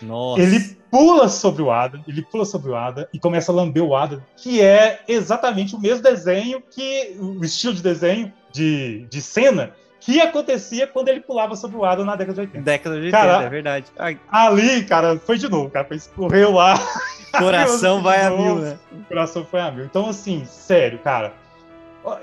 Nossa. 0.03 0.43
Ele 0.43 0.77
pula 0.91 1.29
sobre 1.29 1.63
o 1.63 1.71
Adam, 1.71 2.03
ele 2.07 2.23
pula 2.23 2.45
sobre 2.45 2.71
o 2.71 2.77
Adam 2.77 3.07
e 3.15 3.19
começa 3.19 3.51
a 3.51 3.55
lamber 3.55 3.83
o 3.83 3.97
Adam, 3.97 4.21
que 4.37 4.61
é 4.61 5.01
exatamente 5.09 5.75
o 5.75 5.81
mesmo 5.81 6.03
desenho 6.03 6.63
que 6.71 7.17
o 7.19 7.43
estilo 7.45 7.73
de 7.73 7.83
desenho 7.83 8.33
de, 8.53 9.07
de 9.09 9.23
cena 9.23 9.73
que 10.01 10.21
acontecia 10.21 10.87
quando 10.87 11.09
ele 11.09 11.21
pulava 11.21 11.55
sobre 11.55 11.77
o 11.77 11.85
Adam 11.85 12.05
na 12.05 12.17
década 12.17 12.35
de 12.35 12.41
80. 12.41 12.65
Década 12.65 12.97
de 12.97 13.07
80, 13.07 13.17
cara, 13.17 13.45
é 13.45 13.49
verdade. 13.49 13.87
Ai. 13.97 14.19
Ali, 14.29 14.85
cara, 14.85 15.17
foi 15.19 15.39
de 15.39 15.49
novo, 15.49 15.71
cara, 15.71 15.87
escorreu 15.95 16.53
lá. 16.53 16.75
Coração 17.39 18.03
vai 18.03 18.23
a 18.25 18.31
mil, 18.31 18.57
né? 18.57 18.79
O 18.93 19.05
coração 19.05 19.45
foi 19.45 19.61
a 19.61 19.71
mil. 19.71 19.85
Então, 19.85 20.09
assim, 20.09 20.45
sério, 20.45 20.99
cara. 20.99 21.33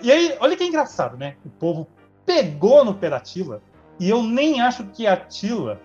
E 0.02 0.12
aí, 0.12 0.36
olha 0.40 0.56
que 0.56 0.64
engraçado, 0.64 1.18
né? 1.18 1.36
O 1.46 1.50
povo 1.50 1.88
pegou 2.26 2.84
no 2.84 2.94
pé 2.94 3.10
da 3.10 3.20
Tila 3.20 3.62
e 4.00 4.10
eu 4.10 4.22
nem 4.22 4.62
acho 4.62 4.84
que 4.86 5.08
a 5.08 5.18
Tila 5.18 5.80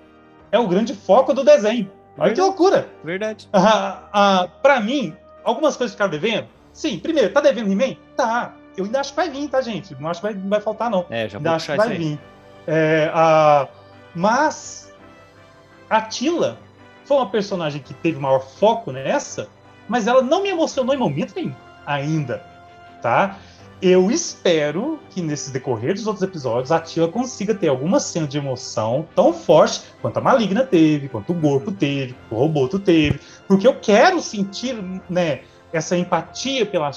é 0.52 0.58
o 0.58 0.68
grande 0.68 0.94
foco 0.94 1.32
do 1.32 1.42
desenho. 1.44 1.90
Olha 2.16 2.28
Verdade. 2.28 2.34
que 2.34 2.40
loucura. 2.40 2.88
Verdade. 3.02 3.48
Ah, 3.52 4.08
ah, 4.12 4.48
pra 4.62 4.80
mim, 4.80 5.16
algumas 5.42 5.76
coisas 5.76 5.94
ficaram 5.94 6.10
devendo. 6.10 6.46
Sim, 6.72 6.98
primeiro, 6.98 7.32
tá 7.32 7.40
devendo 7.40 7.70
He-Man? 7.70 7.96
Tá. 8.16 8.54
Eu 8.76 8.84
ainda 8.84 9.00
acho 9.00 9.10
que 9.10 9.16
vai 9.16 9.30
vir, 9.30 9.48
tá, 9.48 9.60
gente? 9.60 9.94
Não 10.00 10.08
acho 10.08 10.20
que 10.20 10.26
vai, 10.26 10.34
vai 10.34 10.60
faltar, 10.60 10.90
não. 10.90 11.06
É, 11.08 11.28
já 11.28 11.38
ainda 11.38 11.54
acho 11.54 11.70
que 11.70 11.76
vai 11.76 11.96
vir. 11.96 12.20
É, 12.66 13.10
ah, 13.14 13.68
mas 14.14 14.92
a 15.88 16.00
Tila 16.02 16.58
foi 17.04 17.16
uma 17.16 17.28
personagem 17.28 17.82
que 17.82 17.94
teve 17.94 18.18
maior 18.18 18.40
foco 18.40 18.90
nessa, 18.90 19.48
mas 19.88 20.06
ela 20.06 20.22
não 20.22 20.42
me 20.42 20.48
emocionou 20.48 20.94
em 20.94 20.98
momento 20.98 21.34
nenhum 21.36 21.54
ainda, 21.86 22.44
tá? 23.02 23.38
Eu 23.82 24.10
espero 24.10 24.98
que 25.10 25.20
nesses 25.20 25.50
decorrer 25.50 25.94
dos 25.94 26.06
outros 26.06 26.22
episódios 26.22 26.72
a 26.72 26.80
Tia 26.80 27.06
consiga 27.06 27.54
ter 27.54 27.68
alguma 27.68 28.00
cena 28.00 28.26
de 28.26 28.38
emoção 28.38 29.06
tão 29.14 29.32
forte 29.32 29.82
quanto 30.00 30.16
a 30.16 30.20
Maligna 30.20 30.64
teve, 30.64 31.08
quanto 31.08 31.32
o 31.32 31.34
Gorpo 31.34 31.70
teve, 31.70 32.16
o 32.30 32.36
Roboto 32.36 32.78
teve, 32.78 33.20
porque 33.46 33.66
eu 33.66 33.78
quero 33.78 34.20
sentir, 34.20 34.74
né, 35.10 35.42
essa 35.72 35.96
empatia 35.98 36.64
pela, 36.64 36.90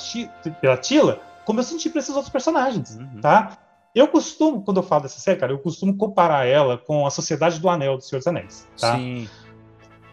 pela 0.61 0.77
Tila 0.77 1.19
como 1.47 1.61
eu 1.61 1.63
senti 1.63 1.89
para 1.89 1.99
esses 1.99 2.13
outros 2.13 2.29
personagens, 2.29 2.97
uhum. 2.97 3.21
tá? 3.21 3.57
Eu 3.95 4.09
costumo, 4.09 4.61
quando 4.61 4.77
eu 4.77 4.83
falo 4.83 5.03
dessa 5.03 5.19
série, 5.19 5.39
cara, 5.39 5.53
eu 5.53 5.59
costumo 5.59 5.95
comparar 5.95 6.45
ela 6.45 6.77
com 6.77 7.07
a 7.07 7.09
Sociedade 7.09 7.57
do 7.59 7.69
Anel 7.69 7.95
do 7.95 8.03
Senhor 8.03 8.19
dos 8.19 8.27
Anéis, 8.27 8.67
tá? 8.77 8.97
Sim. 8.97 9.29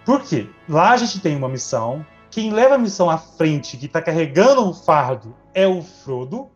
Por 0.05 0.23
quê? 0.23 0.49
Lá 0.69 0.91
a 0.91 0.97
gente 0.97 1.21
tem 1.21 1.37
uma 1.37 1.49
missão. 1.49 2.05
Quem 2.31 2.53
leva 2.53 2.75
a 2.75 2.79
missão 2.79 3.09
à 3.09 3.17
frente, 3.17 3.77
que 3.77 3.87
está 3.87 4.03
carregando 4.03 4.69
o 4.69 4.75
fardo, 4.75 5.35
é 5.55 5.67
o 5.67 5.83
Frodo. 5.83 6.51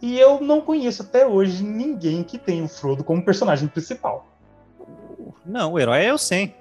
E 0.00 0.18
eu 0.18 0.40
não 0.40 0.60
conheço 0.60 1.02
até 1.02 1.26
hoje 1.26 1.62
ninguém 1.62 2.22
que 2.22 2.38
tenha 2.38 2.64
o 2.64 2.68
Frodo 2.68 3.02
como 3.02 3.24
personagem 3.24 3.68
principal. 3.68 4.26
Não, 5.44 5.72
o 5.72 5.78
herói 5.78 6.04
é 6.04 6.12
o 6.12 6.18
Sen. 6.18 6.54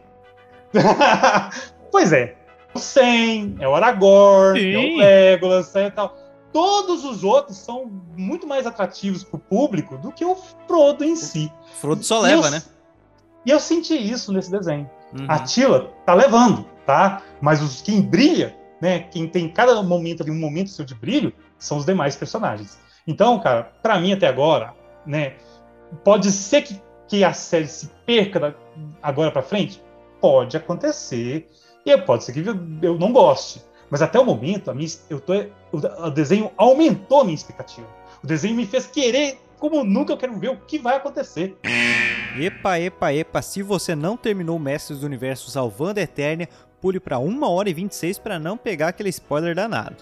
pois 1.91 2.11
é. 2.11 2.35
O 2.73 2.79
Sen, 2.79 3.55
é 3.59 3.67
o 3.67 3.75
Aragorn, 3.75 4.59
Sim. 4.59 4.73
é 4.73 4.77
o 4.77 4.97
Legolas 4.97 5.75
é 5.75 5.89
tal. 5.89 6.15
Todos 6.51 7.05
os 7.05 7.23
outros 7.23 7.57
são 7.57 7.85
muito 8.15 8.47
mais 8.47 8.65
atrativos 8.65 9.23
para 9.23 9.37
o 9.37 9.39
público 9.39 9.97
do 9.97 10.11
que 10.11 10.25
o 10.25 10.35
Frodo 10.67 11.03
em 11.03 11.15
si. 11.15 11.51
Frodo 11.75 12.03
só 12.03 12.19
leva, 12.19 12.47
eu, 12.47 12.51
né? 12.51 12.63
E 13.45 13.51
eu 13.51 13.59
senti 13.59 13.95
isso 13.95 14.31
nesse 14.31 14.51
desenho. 14.51 14.89
Uhum. 15.13 15.25
A 15.27 15.39
Tila 15.39 15.91
tá 16.05 16.13
levando, 16.13 16.65
tá? 16.85 17.21
Mas 17.41 17.61
os 17.61 17.81
quem 17.81 18.01
brilha, 18.01 18.55
né? 18.81 18.99
Quem 18.99 19.27
tem 19.27 19.49
cada 19.49 19.81
momento 19.83 20.23
ali 20.23 20.31
um 20.31 20.39
momento 20.39 20.69
seu 20.69 20.85
de 20.85 20.95
brilho, 20.95 21.33
são 21.57 21.77
os 21.77 21.85
demais 21.85 22.15
personagens. 22.15 22.79
Então, 23.07 23.39
cara, 23.39 23.71
para 23.81 23.99
mim 23.99 24.13
até 24.13 24.27
agora, 24.27 24.73
né? 25.05 25.33
Pode 26.03 26.31
ser 26.31 26.61
que, 26.61 26.79
que 27.07 27.23
a 27.23 27.33
série 27.33 27.67
se 27.67 27.87
perca 28.05 28.39
da, 28.39 28.53
agora 29.01 29.31
para 29.31 29.41
frente, 29.41 29.81
pode 30.21 30.55
acontecer 30.55 31.49
e 31.85 31.97
pode 31.97 32.23
ser 32.23 32.33
que 32.33 32.39
eu, 32.47 32.59
eu 32.81 32.97
não 32.99 33.11
goste. 33.11 33.63
Mas 33.89 34.01
até 34.03 34.19
o 34.19 34.25
momento, 34.25 34.69
a 34.69 34.73
minha, 34.73 34.87
eu 35.09 35.19
tô, 35.19 35.33
o, 35.71 36.05
o 36.05 36.09
desenho 36.11 36.51
aumentou 36.55 37.21
a 37.21 37.23
minha 37.23 37.35
expectativa. 37.35 37.87
O 38.23 38.27
desenho 38.27 38.55
me 38.55 38.65
fez 38.65 38.85
querer 38.85 39.39
como 39.59 39.83
nunca 39.83 40.13
eu 40.13 40.17
quero 40.17 40.37
ver 40.39 40.49
o 40.49 40.57
que 40.57 40.79
vai 40.79 40.95
acontecer. 40.95 41.57
Epa, 42.37 42.79
epa, 42.79 43.13
epa, 43.13 43.41
se 43.41 43.63
você 43.63 43.95
não 43.95 44.15
terminou 44.15 44.59
Mestres 44.59 44.99
do 44.99 45.05
Universo 45.05 45.49
salvando 45.49 45.99
a 45.99 46.03
Eternia, 46.03 46.47
pule 46.79 46.99
para 46.99 47.19
1 47.19 47.43
hora 47.43 47.69
e 47.69 47.73
26 47.73 48.19
para 48.19 48.39
não 48.39 48.57
pegar 48.57 48.89
aquele 48.89 49.09
spoiler 49.09 49.55
danado. 49.55 49.97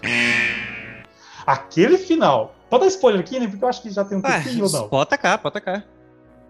Aquele 1.46 1.96
final. 1.96 2.54
Pode 2.68 2.82
dar 2.82 2.88
spoiler 2.88 3.20
aqui, 3.20 3.40
né? 3.40 3.46
Porque 3.48 3.64
eu 3.64 3.68
acho 3.68 3.82
que 3.82 3.90
já 3.90 4.04
tem 4.04 4.18
um 4.18 4.22
ah, 4.24 4.32
tempinho 4.32 4.64
ou 4.64 4.70
não. 4.70 4.88
Pode 4.88 5.10
tacar, 5.10 5.38
pode 5.38 5.54
tacar. 5.54 5.84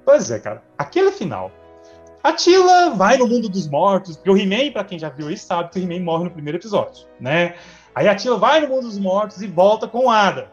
Pois 0.05 0.30
é, 0.30 0.38
cara. 0.40 0.62
Aquele 0.76 1.12
final. 1.12 1.52
A 2.22 2.32
Tila 2.32 2.90
vai 2.90 3.16
no 3.16 3.26
mundo 3.28 3.48
dos 3.48 3.68
mortos, 3.68 4.16
porque 4.16 4.30
o 4.30 4.36
He-Man, 4.36 4.72
pra 4.72 4.82
quem 4.82 4.98
já 4.98 5.09
viu 5.09 5.30
isso, 5.30 5.46
sabe 5.46 5.70
que 5.70 5.78
o 5.78 5.82
He-Man 5.82 6.05
morre 6.05 6.24
no 6.24 6.30
primeiro 6.30 6.59
episódio, 6.59 7.06
né? 7.20 7.55
Aí 7.94 8.09
a 8.09 8.14
Tila 8.14 8.36
vai 8.36 8.60
no 8.60 8.68
mundo 8.68 8.82
dos 8.82 8.98
mortos 8.98 9.40
e 9.40 9.46
volta 9.46 9.86
com 9.86 10.06
o 10.06 10.10
Ada. 10.10 10.50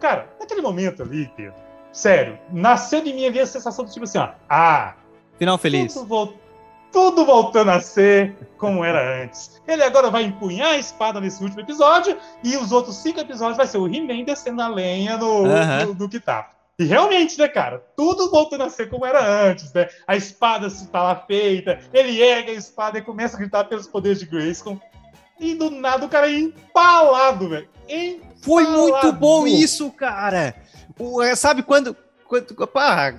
Cara, 0.00 0.28
naquele 0.40 0.60
momento 0.60 1.02
ali, 1.02 1.30
Pedro, 1.36 1.54
sério, 1.98 2.38
nasceu 2.52 3.02
de 3.02 3.12
mim 3.12 3.26
ali 3.26 3.40
a 3.40 3.46
sensação 3.46 3.84
do 3.84 3.90
tipo 3.90 4.04
assim, 4.04 4.18
ó. 4.18 4.28
Ah, 4.48 4.94
Final 5.38 5.58
feliz. 5.58 5.92
tudo, 5.94 6.06
vol- 6.06 6.34
tudo 6.92 7.24
voltando 7.24 7.70
a 7.70 7.80
ser 7.80 8.34
como 8.56 8.84
era 8.84 9.22
antes. 9.22 9.60
Ele 9.66 9.82
agora 9.82 10.10
vai 10.10 10.22
empunhar 10.24 10.70
a 10.72 10.78
espada 10.78 11.20
nesse 11.20 11.42
último 11.42 11.60
episódio 11.60 12.16
e 12.44 12.56
os 12.56 12.72
outros 12.72 12.96
cinco 12.96 13.20
episódios 13.20 13.56
vai 13.56 13.66
ser 13.66 13.78
o 13.78 13.86
He-Man 13.86 14.24
descendo 14.24 14.62
a 14.62 14.68
lenha 14.68 15.16
no, 15.16 15.44
no 15.94 16.08
que 16.08 16.20
tá. 16.20 16.50
E 16.78 16.84
realmente, 16.84 17.36
né, 17.38 17.48
cara? 17.48 17.82
Tudo 17.96 18.30
voltando 18.30 18.62
a 18.62 18.70
ser 18.70 18.88
como 18.88 19.04
era 19.04 19.20
antes, 19.50 19.72
né? 19.72 19.88
A 20.06 20.14
espada 20.14 20.68
está 20.68 21.02
lá 21.02 21.16
feita, 21.16 21.80
ele 21.92 22.22
ergue 22.22 22.52
a 22.52 22.54
espada 22.54 22.98
e 22.98 23.02
começa 23.02 23.36
a 23.36 23.40
gritar 23.40 23.64
pelos 23.64 23.88
poderes 23.88 24.20
de 24.20 24.26
Grayskull. 24.26 24.80
E 25.40 25.54
do 25.54 25.70
nada 25.70 26.06
o 26.06 26.08
cara 26.08 26.28
é 26.30 26.34
empalado, 26.38 27.48
velho. 27.48 27.68
Foi 28.40 28.64
muito 28.64 29.12
bom 29.12 29.46
isso, 29.46 29.90
cara. 29.90 30.54
O- 30.98 31.22
é, 31.22 31.34
sabe 31.36 31.62
quando. 31.62 31.96
Quando, 32.26 32.54
pá, 32.66 33.14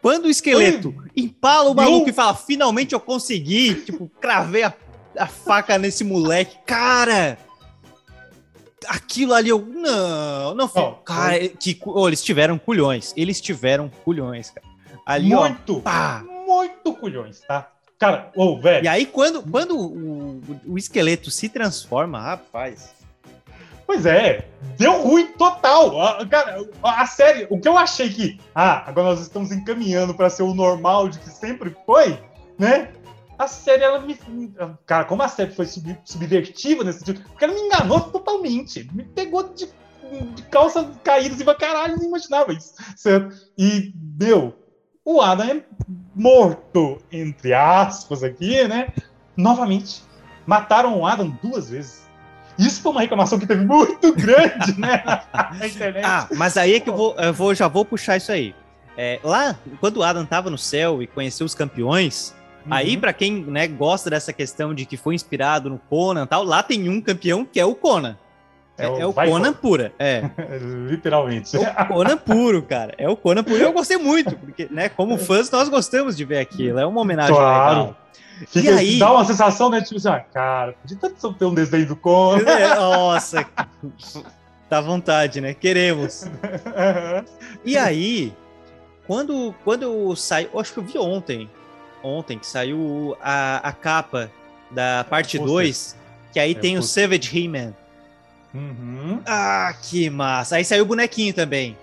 quando 0.00 0.24
o 0.24 0.30
esqueleto 0.30 0.94
empala 1.14 1.68
o 1.70 1.74
maluco 1.74 2.04
Não. 2.04 2.08
e 2.08 2.12
fala: 2.12 2.34
finalmente 2.34 2.94
eu 2.94 3.00
consegui, 3.00 3.74
tipo, 3.74 4.10
cravei 4.20 4.62
a, 4.62 4.72
a 5.18 5.26
faca 5.26 5.76
nesse 5.78 6.02
moleque. 6.04 6.56
Cara! 6.64 7.38
Aquilo 8.88 9.34
ali, 9.34 9.48
eu. 9.48 9.58
Não, 9.66 10.54
não 10.54 10.68
foi. 10.68 10.82
Não, 10.82 10.94
cara, 11.04 11.48
que, 11.48 11.74
cu- 11.74 11.98
ô, 11.98 12.06
eles 12.08 12.22
tiveram 12.22 12.56
culhões. 12.56 13.12
Eles 13.16 13.40
tiveram 13.40 13.88
culhões, 14.04 14.50
cara. 14.50 14.66
Ali, 15.04 15.34
ó. 15.34 15.40
muito, 15.48 15.80
Pá! 15.80 16.24
muito 16.46 16.92
culhões, 16.94 17.40
tá? 17.40 17.70
Cara, 17.98 18.30
ô, 18.36 18.58
velho. 18.60 18.84
E 18.84 18.88
aí, 18.88 19.06
quando, 19.06 19.42
quando 19.42 19.76
o, 19.76 20.40
o 20.66 20.78
esqueleto 20.78 21.30
se 21.30 21.48
transforma, 21.48 22.20
rapaz. 22.20 22.90
Pois 23.86 24.04
é, 24.04 24.48
deu 24.76 25.00
ruim 25.02 25.28
total. 25.32 26.00
A, 26.00 26.26
cara, 26.26 26.58
a, 26.82 27.06
série, 27.06 27.46
o 27.48 27.60
que 27.60 27.68
eu 27.68 27.78
achei 27.78 28.08
que, 28.08 28.40
ah, 28.54 28.82
agora 28.86 29.10
nós 29.10 29.20
estamos 29.20 29.52
encaminhando 29.52 30.12
para 30.12 30.28
ser 30.28 30.42
o 30.42 30.54
normal 30.54 31.08
de 31.08 31.18
que 31.20 31.30
sempre 31.30 31.74
foi, 31.86 32.18
né? 32.58 32.92
A 33.38 33.46
série, 33.46 33.84
ela 33.84 34.00
me. 34.00 34.18
Cara, 34.86 35.04
como 35.04 35.22
a 35.22 35.28
série 35.28 35.52
foi 35.52 35.66
sub- 35.66 35.98
subvertiva 36.04 36.82
nesse 36.82 37.00
sentido, 37.00 37.22
porque 37.28 37.44
ela 37.44 37.54
me 37.54 37.60
enganou 37.60 38.00
totalmente. 38.00 38.88
Me 38.94 39.04
pegou 39.04 39.52
de, 39.54 39.68
de 40.34 40.42
calças 40.44 40.86
caídas 41.04 41.38
e 41.38 41.44
pra 41.44 41.54
caralho, 41.54 41.96
não 41.96 42.04
imaginava 42.04 42.52
isso. 42.52 42.74
Certo? 42.96 43.36
E, 43.58 43.92
meu, 44.18 44.54
o 45.04 45.20
Adam 45.20 45.46
é 45.48 45.62
morto, 46.14 46.98
entre 47.12 47.52
aspas, 47.52 48.24
aqui, 48.24 48.66
né? 48.66 48.88
Novamente. 49.36 50.02
Mataram 50.46 50.98
o 50.98 51.06
Adam 51.06 51.36
duas 51.42 51.68
vezes. 51.68 52.05
Isso 52.58 52.80
foi 52.82 52.92
uma 52.92 53.00
reclamação 53.00 53.38
que 53.38 53.46
teve 53.46 53.64
muito 53.64 54.12
grande, 54.14 54.78
né? 54.80 55.02
Na 55.58 55.66
internet. 55.66 56.04
Ah, 56.04 56.26
mas 56.36 56.56
aí 56.56 56.74
é 56.74 56.80
que 56.80 56.88
eu 56.88 56.96
vou, 56.96 57.14
eu 57.18 57.32
vou 57.32 57.54
já 57.54 57.68
vou 57.68 57.84
puxar 57.84 58.16
isso 58.16 58.32
aí. 58.32 58.54
É, 58.96 59.20
lá, 59.22 59.54
quando 59.80 59.98
o 59.98 60.02
Adam 60.02 60.24
tava 60.24 60.48
no 60.48 60.56
céu 60.56 61.02
e 61.02 61.06
conheceu 61.06 61.44
os 61.44 61.54
campeões, 61.54 62.34
aí 62.70 62.94
Uhum. 62.94 63.00
pra 63.00 63.12
quem 63.12 63.44
né, 63.44 63.66
gosta 63.68 64.08
dessa 64.08 64.32
questão 64.32 64.72
de 64.74 64.86
que 64.86 64.96
foi 64.96 65.14
inspirado 65.14 65.68
no 65.68 65.78
Conan 65.78 66.24
e 66.24 66.26
tal, 66.26 66.42
lá 66.44 66.62
tem 66.62 66.88
um 66.88 67.00
campeão 67.00 67.44
que 67.44 67.60
é 67.60 67.64
o 67.64 67.74
Conan. 67.74 68.16
É, 68.78 68.84
é 68.86 69.06
o, 69.06 69.10
Viper. 69.10 69.28
Conan 69.30 69.52
pura. 69.54 69.92
É. 69.98 70.22
Literalmente. 70.88 71.56
É 71.56 71.82
o 71.82 71.86
Conan 71.86 72.16
puro, 72.16 72.62
cara. 72.62 72.94
É 72.98 73.08
o 73.08 73.16
Conan 73.16 73.42
puro. 73.42 73.56
Eu 73.56 73.72
gostei 73.72 73.96
muito, 73.96 74.36
porque, 74.36 74.68
né, 74.70 74.88
como 74.88 75.16
fãs, 75.18 75.50
nós 75.50 75.68
gostamos 75.68 76.16
de 76.16 76.24
ver 76.24 76.38
aquilo. 76.38 76.78
É 76.78 76.86
uma 76.86 77.00
homenagem 77.00 77.34
Claro. 77.34 77.78
legal. 77.78 77.96
Fica, 78.48 78.60
E 78.60 78.68
aí? 78.68 78.98
Dá 78.98 79.12
uma 79.12 79.24
sensação, 79.24 79.70
né? 79.70 79.80
Tipo 79.80 79.96
assim, 79.96 80.08
ah, 80.08 80.20
cara, 80.20 80.72
podia 80.74 80.96
tanto 80.98 81.32
ter 81.32 81.44
um 81.44 81.54
desenho 81.54 81.86
do 81.86 81.96
Conan. 81.96 82.42
É, 82.48 82.74
Nossa, 82.74 83.46
dá 84.68 84.80
vontade, 84.80 85.40
né? 85.40 85.54
Queremos. 85.54 86.24
E 87.64 87.76
aí, 87.76 88.32
quando, 89.06 89.54
quando 89.64 90.14
saiu, 90.14 90.58
acho 90.60 90.72
que 90.72 90.78
eu 90.78 90.84
vi 90.84 90.98
ontem, 90.98 91.50
ontem, 92.02 92.38
que 92.38 92.46
saiu 92.46 93.16
a, 93.20 93.56
a 93.68 93.72
capa 93.72 94.30
da 94.70 95.04
parte 95.08 95.38
Pôster. 95.38 95.54
2, 95.54 95.96
que 96.32 96.38
aí 96.38 96.52
É, 96.52 96.54
tem 96.54 96.78
o. 96.78 96.82
Savage 96.82 97.36
He-Man. 97.36 97.74
Uhum. 98.54 99.20
Ah, 99.26 99.74
que 99.82 100.08
massa. 100.08 100.56
Aí 100.56 100.64
saiu 100.64 100.84
o 100.84 100.86
bonequinho 100.86 101.34
também. 101.34 101.76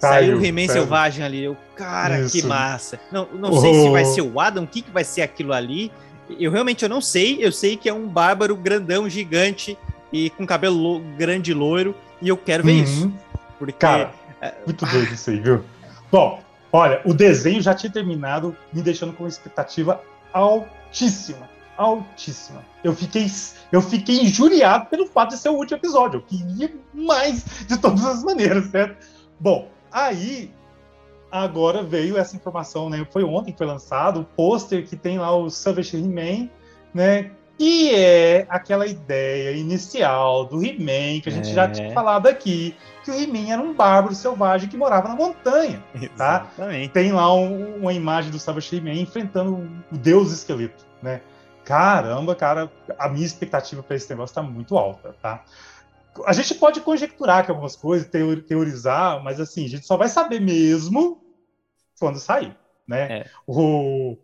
Saiu, 0.00 0.38
o 0.38 0.44
He-Man 0.44 0.66
selvagem 0.68 1.24
ali. 1.24 1.44
Eu, 1.44 1.56
cara, 1.76 2.16
que 2.28 2.38
Isso. 2.38 2.48
massa. 2.48 2.98
Não, 3.12 3.28
não 3.34 3.52
sei 3.60 3.74
se 3.74 3.88
Oh. 3.88 3.92
vai 3.92 4.04
ser 4.04 4.22
o 4.22 4.40
Adam, 4.40 4.64
o 4.64 4.66
que, 4.66 4.82
que 4.82 4.90
vai 4.90 5.04
ser 5.04 5.22
aquilo 5.22 5.52
ali. 5.52 5.92
Eu 6.38 6.50
realmente 6.50 6.82
eu 6.82 6.88
não 6.88 7.00
sei. 7.00 7.38
Eu 7.44 7.52
sei 7.52 7.76
que 7.76 7.88
é 7.88 7.92
um 7.92 8.06
bárbaro 8.08 8.54
grandão, 8.56 9.08
gigante 9.08 9.76
e 10.12 10.30
com 10.30 10.46
cabelo 10.46 10.76
lo- 10.76 11.00
grande 11.18 11.50
e 11.50 11.54
loiro. 11.54 11.94
E 12.22 12.28
eu 12.28 12.36
quero 12.36 12.64
ver 12.64 12.72
Uhum. 12.72 12.82
isso. 12.82 13.12
Porque 13.58 13.72
Cara, 13.74 14.12
muito 14.66 14.86
doido 14.86 15.12
isso 15.12 15.28
aí, 15.30 15.38
viu? 15.40 15.62
Bom, 16.10 16.42
olha, 16.72 17.00
o 17.04 17.12
desenho 17.12 17.60
já 17.60 17.74
tinha 17.74 17.92
terminado, 17.92 18.56
me 18.72 18.80
deixando 18.80 19.12
com 19.12 19.24
uma 19.24 19.28
expectativa 19.28 20.00
altíssima. 20.32 21.48
Altíssima. 21.76 22.62
Eu 22.84 22.94
fiquei, 22.94 23.26
eu 23.72 23.80
fiquei 23.80 24.20
injuriado 24.20 24.86
pelo 24.86 25.06
fato 25.06 25.30
de 25.30 25.38
ser 25.38 25.48
o 25.48 25.54
último 25.54 25.78
episódio. 25.78 26.18
Eu 26.18 26.22
queria 26.22 26.72
mais 26.92 27.44
de 27.66 27.78
todas 27.78 28.04
as 28.04 28.22
maneiras, 28.22 28.66
certo? 28.70 28.96
Bom, 29.38 29.68
aí 29.92 30.52
agora 31.30 31.82
veio 31.82 32.16
essa 32.18 32.36
informação, 32.36 32.88
né? 32.90 33.06
Foi 33.12 33.22
ontem 33.24 33.52
que 33.52 33.58
foi 33.58 33.66
lançado 33.66 34.20
o 34.20 34.24
pôster 34.24 34.86
que 34.86 34.96
tem 34.96 35.18
lá 35.18 35.34
o 35.34 35.48
Savage 35.50 35.96
He-Man, 35.96 36.48
né? 36.92 37.30
Que 37.56 37.94
é 37.94 38.46
aquela 38.48 38.86
ideia 38.86 39.54
inicial 39.54 40.46
do 40.46 40.64
He-Man 40.64 41.20
que 41.22 41.28
a 41.28 41.32
gente 41.32 41.52
já 41.52 41.64
É. 41.64 41.68
tinha 41.68 41.92
falado 41.92 42.26
aqui, 42.26 42.74
que 43.04 43.10
o 43.10 43.14
He-Man 43.14 43.52
era 43.52 43.60
um 43.62 43.74
bárbaro 43.74 44.14
selvagem 44.14 44.68
que 44.68 44.76
morava 44.78 45.08
na 45.08 45.14
montanha. 45.14 45.82
Tá. 46.16 46.46
Exatamente. 46.56 46.88
Tem 46.88 47.12
lá 47.12 47.32
um- 47.34 47.76
uma 47.76 47.92
imagem 47.92 48.30
do 48.30 48.38
Savage 48.38 48.74
He-Man 48.74 48.94
enfrentando 48.94 49.68
o 49.92 49.96
deus 49.98 50.32
esqueleto, 50.32 50.86
né? 51.02 51.20
Caramba, 51.62 52.34
cara, 52.34 52.72
a 52.98 53.08
minha 53.08 53.26
expectativa 53.26 53.82
para 53.82 53.94
esse 53.94 54.08
negócio 54.10 54.34
tá 54.34 54.42
muito 54.42 54.76
alta, 54.78 55.14
tá? 55.22 55.44
A 56.26 56.32
gente 56.32 56.54
pode 56.54 56.80
conjecturar 56.80 57.44
que 57.44 57.50
algumas 57.50 57.76
coisas, 57.76 58.08
teo- 58.08 58.42
teorizar, 58.42 59.22
mas 59.22 59.40
assim, 59.40 59.64
a 59.64 59.68
gente 59.68 59.86
só 59.86 59.96
vai 59.96 60.08
saber 60.08 60.40
mesmo 60.40 61.22
quando 61.98 62.18
sair, 62.18 62.56
né? 62.86 63.18
É. 63.20 63.24
O... 63.46 64.16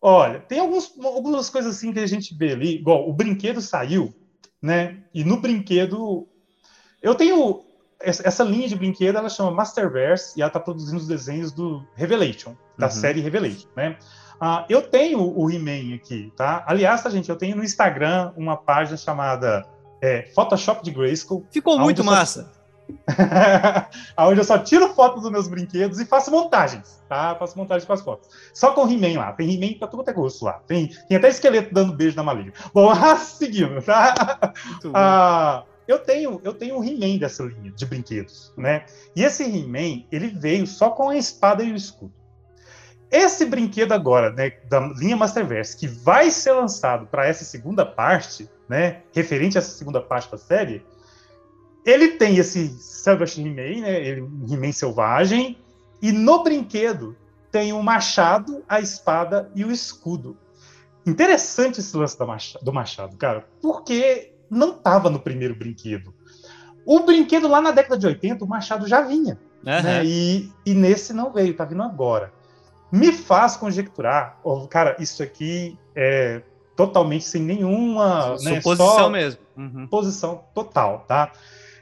Olha, 0.00 0.40
tem 0.40 0.58
alguns, 0.58 0.92
algumas 1.04 1.48
coisas 1.48 1.76
assim 1.76 1.92
que 1.92 2.00
a 2.00 2.06
gente 2.06 2.34
vê 2.36 2.52
ali, 2.52 2.76
igual 2.76 3.08
o 3.08 3.12
brinquedo 3.12 3.60
saiu, 3.60 4.14
né? 4.60 5.02
E 5.14 5.24
no 5.24 5.40
brinquedo 5.40 6.26
eu 7.00 7.14
tenho 7.14 7.64
essa 8.00 8.26
essa 8.26 8.42
linha 8.44 8.68
de 8.68 8.74
brinquedo, 8.76 9.16
ela 9.16 9.28
chama 9.28 9.50
Masterverse 9.52 10.38
e 10.38 10.42
ela 10.42 10.50
tá 10.50 10.58
produzindo 10.60 10.98
os 10.98 11.06
desenhos 11.06 11.52
do 11.52 11.86
Revelation, 11.94 12.56
da 12.76 12.86
Uhum. 12.86 12.92
série 12.92 13.20
Revelation, 13.20 13.68
né? 13.76 13.96
Ah, 14.40 14.66
eu 14.68 14.82
tenho 14.82 15.20
o 15.20 15.48
He-Man 15.48 15.94
aqui, 15.94 16.32
tá? 16.36 16.64
Aliás, 16.66 17.00
tá, 17.02 17.10
gente, 17.10 17.28
eu 17.28 17.36
tenho 17.36 17.56
no 17.56 17.62
Instagram 17.62 18.32
uma 18.36 18.56
página 18.56 18.96
chamada 18.96 19.64
é, 20.02 20.22
Photoshop 20.34 20.82
de 20.84 20.90
Grayskull, 20.90 21.46
Ficou 21.50 21.74
Aonde 21.74 21.84
muito 21.84 22.04
só- 22.04 22.10
massa. 22.10 22.52
onde 24.18 24.40
eu 24.40 24.44
só 24.44 24.58
tiro 24.58 24.92
fotos 24.92 25.22
dos 25.22 25.30
meus 25.30 25.48
brinquedos 25.48 25.98
e 26.00 26.04
faço 26.04 26.30
montagens, 26.30 27.02
tá? 27.08 27.34
Faço 27.36 27.56
montagens 27.56 27.86
com 27.86 27.92
as 27.92 28.00
fotos. 28.02 28.28
Só 28.52 28.72
com 28.72 28.86
He-Man 28.88 29.18
lá. 29.18 29.32
Tem 29.32 29.50
He-Man 29.50 29.78
pra 29.78 29.88
tudo 29.88 30.02
até 30.02 30.12
gosto 30.12 30.44
lá. 30.44 30.54
Tem, 30.66 30.88
tem 31.08 31.16
até 31.16 31.28
esqueleto 31.28 31.72
dando 31.72 31.94
beijo 31.94 32.16
na 32.16 32.22
malinha. 32.22 32.52
Bom, 32.74 32.92
seguindo, 33.16 33.80
tá? 33.82 34.52
Ah, 34.92 35.62
eu 35.88 35.98
tenho 36.00 36.40
eu 36.44 36.52
tenho 36.52 36.76
um 36.78 36.84
He-Man 36.84 37.18
dessa 37.18 37.44
linha 37.44 37.70
de 37.72 37.86
brinquedos, 37.86 38.52
né? 38.58 38.84
E 39.16 39.22
esse 39.22 39.42
He-Man, 39.44 40.04
ele 40.12 40.28
veio 40.28 40.66
só 40.66 40.90
com 40.90 41.08
a 41.08 41.16
espada 41.16 41.62
e 41.62 41.72
o 41.72 41.76
escudo. 41.76 42.12
Esse 43.10 43.44
brinquedo 43.44 43.92
agora, 43.92 44.32
né, 44.32 44.52
da 44.70 44.80
linha 44.80 45.14
Masterverse, 45.16 45.76
que 45.76 45.86
vai 45.86 46.30
ser 46.30 46.52
lançado 46.52 47.06
para 47.06 47.26
essa 47.26 47.44
segunda 47.44 47.84
parte, 47.84 48.48
né, 48.72 49.02
referente 49.12 49.58
a 49.58 49.60
essa 49.60 49.76
segunda 49.76 50.00
parte 50.00 50.30
da 50.30 50.38
série, 50.38 50.82
ele 51.84 52.12
tem 52.12 52.38
esse 52.38 52.68
Savage 52.80 53.42
He-Man, 53.42 53.82
né, 53.82 54.22
um 54.22 54.50
He-Man 54.50 54.72
selvagem, 54.72 55.58
e 56.00 56.10
no 56.10 56.42
brinquedo 56.42 57.14
tem 57.50 57.74
o 57.74 57.82
machado, 57.82 58.64
a 58.66 58.80
espada 58.80 59.50
e 59.54 59.62
o 59.62 59.70
escudo. 59.70 60.38
Interessante 61.04 61.80
esse 61.80 61.94
lance 61.94 62.16
do 62.62 62.72
machado, 62.72 63.14
cara, 63.18 63.46
porque 63.60 64.32
não 64.48 64.70
estava 64.70 65.10
no 65.10 65.20
primeiro 65.20 65.54
brinquedo. 65.54 66.14
O 66.86 67.00
brinquedo 67.00 67.48
lá 67.48 67.60
na 67.60 67.72
década 67.72 67.98
de 67.98 68.06
80, 68.06 68.42
o 68.42 68.48
machado 68.48 68.88
já 68.88 69.02
vinha 69.02 69.38
Aham. 69.66 69.82
né? 69.82 70.04
E, 70.04 70.50
e 70.64 70.72
nesse 70.72 71.12
não 71.12 71.30
veio, 71.30 71.54
tá 71.54 71.66
vindo 71.66 71.82
agora. 71.82 72.32
Me 72.90 73.12
faz 73.12 73.54
conjecturar, 73.54 74.38
ó, 74.42 74.66
cara, 74.66 74.96
isso 74.98 75.22
aqui 75.22 75.78
é 75.94 76.42
totalmente 76.86 77.24
sem 77.24 77.42
nenhuma 77.42 78.30
né, 78.40 78.56
Suposição 78.56 78.96
só 78.96 79.08
mesmo. 79.08 79.40
Uhum. 79.56 79.86
posição 79.86 80.44
total, 80.52 81.04
tá? 81.06 81.32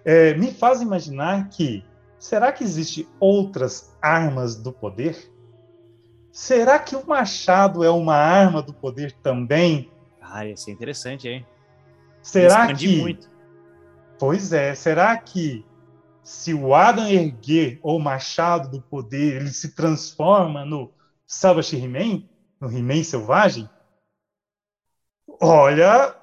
É, 0.04 0.34
me 0.34 0.52
faz 0.52 0.82
imaginar 0.82 1.48
que 1.48 1.84
será 2.18 2.52
que 2.52 2.62
existe 2.62 3.08
outras 3.18 3.96
armas 4.02 4.56
do 4.56 4.72
poder? 4.72 5.32
Será 6.30 6.78
que 6.78 6.94
o 6.94 7.06
machado 7.06 7.82
é 7.82 7.90
uma 7.90 8.14
arma 8.14 8.62
do 8.62 8.74
poder 8.74 9.12
também? 9.12 9.90
Ah, 10.20 10.44
ia 10.44 10.56
ser 10.56 10.72
interessante, 10.72 11.28
hein? 11.28 11.46
Será 12.22 12.72
que 12.74 13.00
muito. 13.00 13.30
Pois 14.18 14.52
é, 14.52 14.74
será 14.74 15.16
que 15.16 15.64
se 16.22 16.52
o 16.52 16.74
Adam 16.74 17.08
erguer 17.08 17.80
o 17.82 17.98
machado 17.98 18.70
do 18.70 18.82
poder, 18.82 19.36
ele 19.36 19.48
se 19.48 19.74
transforma 19.74 20.64
no 20.64 20.92
Sabashi 21.26 21.76
He-Man, 21.76 22.24
no 22.60 22.70
He-Man 22.70 23.02
selvagem, 23.02 23.68
olha, 25.40 26.14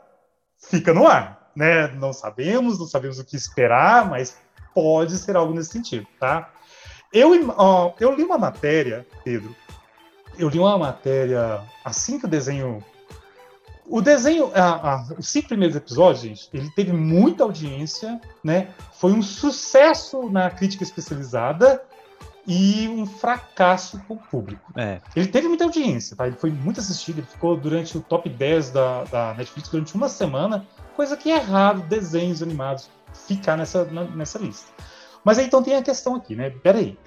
fica 0.69 0.93
no 0.93 1.07
ar, 1.07 1.51
né? 1.55 1.87
Não 1.87 2.13
sabemos, 2.13 2.79
não 2.79 2.85
sabemos 2.85 3.19
o 3.19 3.25
que 3.25 3.35
esperar, 3.35 4.09
mas 4.09 4.37
pode 4.73 5.17
ser 5.17 5.35
algo 5.35 5.53
nesse 5.53 5.71
sentido, 5.71 6.07
tá? 6.19 6.51
Eu, 7.11 7.31
ó, 7.57 7.93
eu 7.99 8.13
li 8.13 8.23
uma 8.23 8.37
matéria, 8.37 9.07
Pedro, 9.23 9.55
eu 10.37 10.49
li 10.49 10.59
uma 10.59 10.77
matéria 10.77 11.61
assim 11.83 12.19
que 12.19 12.25
o 12.25 12.29
desenho 12.29 12.83
o 13.89 14.01
desenho, 14.01 14.51
a, 14.53 14.95
a, 14.95 15.07
os 15.17 15.29
cinco 15.29 15.47
primeiros 15.47 15.75
episódios, 15.75 16.21
gente, 16.21 16.49
ele 16.53 16.69
teve 16.71 16.91
muita 16.91 17.43
audiência, 17.43 18.19
né? 18.43 18.71
Foi 18.93 19.13
um 19.13 19.21
sucesso 19.21 20.29
na 20.29 20.49
crítica 20.49 20.83
especializada 20.83 21.81
e 22.47 22.87
um 22.87 23.05
fracasso 23.05 24.01
com 24.07 24.13
o 24.13 24.17
público. 24.17 24.71
É. 24.75 25.01
Ele 25.13 25.27
teve 25.27 25.49
muita 25.49 25.65
audiência, 25.65 26.15
tá? 26.15 26.25
Ele 26.25 26.37
foi 26.37 26.49
muito 26.49 26.79
assistido, 26.79 27.19
ele 27.19 27.27
ficou 27.27 27.57
durante 27.57 27.97
o 27.97 28.01
top 28.01 28.29
10 28.29 28.69
da, 28.71 29.03
da 29.03 29.33
Netflix 29.33 29.67
durante 29.67 29.93
uma 29.93 30.07
semana, 30.07 30.65
coisa 30.95 31.17
que 31.17 31.29
é 31.29 31.37
raro 31.37 31.81
desenhos 31.81 32.41
animados 32.41 32.89
ficar 33.27 33.57
nessa, 33.57 33.83
nessa 33.85 34.39
lista. 34.39 34.71
Mas 35.23 35.37
aí 35.37 35.45
então 35.45 35.61
tem 35.61 35.75
a 35.75 35.81
questão 35.81 36.15
aqui, 36.15 36.35
né? 36.35 36.49
Peraí. 36.49 36.97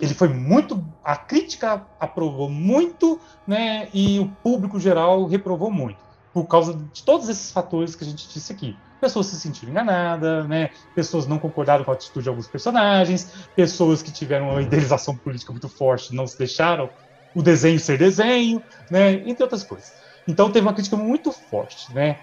Ele 0.00 0.14
foi 0.14 0.28
muito. 0.28 0.84
A 1.02 1.16
crítica 1.16 1.84
aprovou 1.98 2.48
muito, 2.48 3.18
né? 3.46 3.88
E 3.92 4.20
o 4.20 4.28
público 4.28 4.78
geral 4.78 5.26
reprovou 5.26 5.70
muito. 5.70 5.98
Por 6.32 6.46
causa 6.46 6.74
de 6.74 7.02
todos 7.02 7.28
esses 7.28 7.50
fatores 7.50 7.94
que 7.96 8.04
a 8.04 8.06
gente 8.06 8.28
disse 8.28 8.52
aqui. 8.52 8.76
Pessoas 9.00 9.26
se 9.26 9.40
sentiram 9.40 9.70
enganadas, 9.70 10.48
né? 10.48 10.70
Pessoas 10.94 11.26
não 11.26 11.38
concordaram 11.38 11.84
com 11.84 11.90
a 11.90 11.94
atitude 11.94 12.24
de 12.24 12.28
alguns 12.28 12.46
personagens, 12.46 13.32
pessoas 13.54 14.02
que 14.02 14.12
tiveram 14.12 14.50
uma 14.50 14.62
idealização 14.62 15.16
política 15.16 15.52
muito 15.52 15.68
forte 15.68 16.14
não 16.14 16.26
se 16.26 16.36
deixaram 16.36 16.90
o 17.34 17.42
desenho 17.42 17.78
ser 17.78 17.98
desenho, 17.98 18.62
né? 18.90 19.12
Entre 19.12 19.42
outras 19.42 19.62
coisas. 19.62 19.92
Então 20.26 20.50
teve 20.50 20.66
uma 20.66 20.74
crítica 20.74 20.96
muito 20.96 21.32
forte, 21.32 21.94
né? 21.94 22.18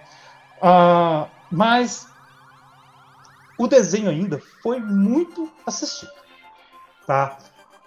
Ah, 0.61 1.27
mas 1.51 2.07
o 3.57 3.67
desenho 3.67 4.09
ainda 4.09 4.39
foi 4.61 4.79
muito 4.79 5.51
assistido, 5.65 6.11
tá? 7.07 7.37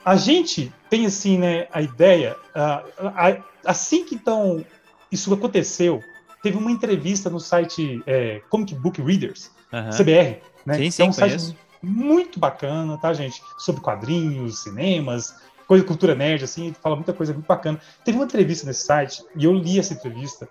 A 0.04 0.16
gente 0.16 0.72
tem 0.88 1.04
assim, 1.06 1.36
né, 1.36 1.66
a 1.70 1.82
ideia, 1.82 2.34
uh, 2.54 3.42
assim 3.64 4.06
que 4.06 4.14
então 4.14 4.64
isso 5.10 5.32
aconteceu, 5.32 6.02
teve 6.42 6.56
uma 6.56 6.70
entrevista 6.70 7.28
no 7.28 7.40
site 7.40 8.02
é, 8.06 8.40
Comic 8.48 8.74
Book 8.74 9.00
Readers, 9.02 9.50
uhum. 9.72 9.90
CBR, 9.90 10.42
né? 10.64 10.74
Sim, 10.76 10.90
sim, 10.90 11.02
é 11.02 11.06
um 11.06 11.12
site 11.12 11.56
muito 11.82 12.38
bacana, 12.38 12.98
tá, 12.98 13.12
gente? 13.12 13.42
Sobre 13.58 13.80
quadrinhos, 13.80 14.62
cinemas, 14.62 15.34
coisa 15.66 15.84
cultura 15.84 16.14
nerd, 16.14 16.44
assim, 16.44 16.74
fala 16.80 16.96
muita 16.96 17.12
coisa 17.12 17.32
muito 17.32 17.46
bacana. 17.46 17.80
Teve 18.04 18.18
uma 18.18 18.24
entrevista 18.24 18.66
nesse 18.66 18.84
site 18.84 19.22
e 19.36 19.44
eu 19.44 19.52
li 19.52 19.78
essa 19.78 19.94
entrevista 19.94 20.48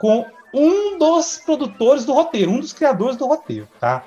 com 0.00 0.26
um 0.54 0.98
dos 0.98 1.38
produtores 1.38 2.04
do 2.04 2.12
roteiro, 2.12 2.50
um 2.50 2.60
dos 2.60 2.72
criadores 2.72 3.16
do 3.16 3.26
roteiro, 3.26 3.68
tá? 3.80 4.04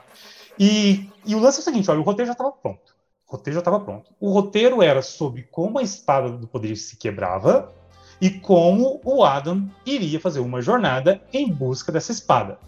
E, 0.57 1.09
e 1.25 1.35
o 1.35 1.39
lance 1.39 1.59
é 1.59 1.61
o 1.61 1.63
seguinte, 1.63 1.89
olha, 1.89 1.99
o 1.99 2.03
roteiro 2.03 2.27
já 2.27 2.33
estava 2.33 2.51
pronto. 2.51 2.95
O 3.27 3.31
roteiro 3.31 3.55
já 3.55 3.59
estava 3.59 3.79
pronto. 3.79 4.11
O 4.19 4.31
roteiro 4.31 4.81
era 4.81 5.01
sobre 5.01 5.43
como 5.43 5.79
a 5.79 5.83
espada 5.83 6.29
do 6.29 6.47
poder 6.47 6.75
se 6.75 6.95
quebrava 6.95 7.73
e 8.21 8.29
como 8.29 9.01
o 9.03 9.23
Adam 9.23 9.67
iria 9.85 10.19
fazer 10.19 10.39
uma 10.39 10.61
jornada 10.61 11.19
em 11.33 11.51
busca 11.51 11.91
dessa 11.91 12.11
espada. 12.11 12.59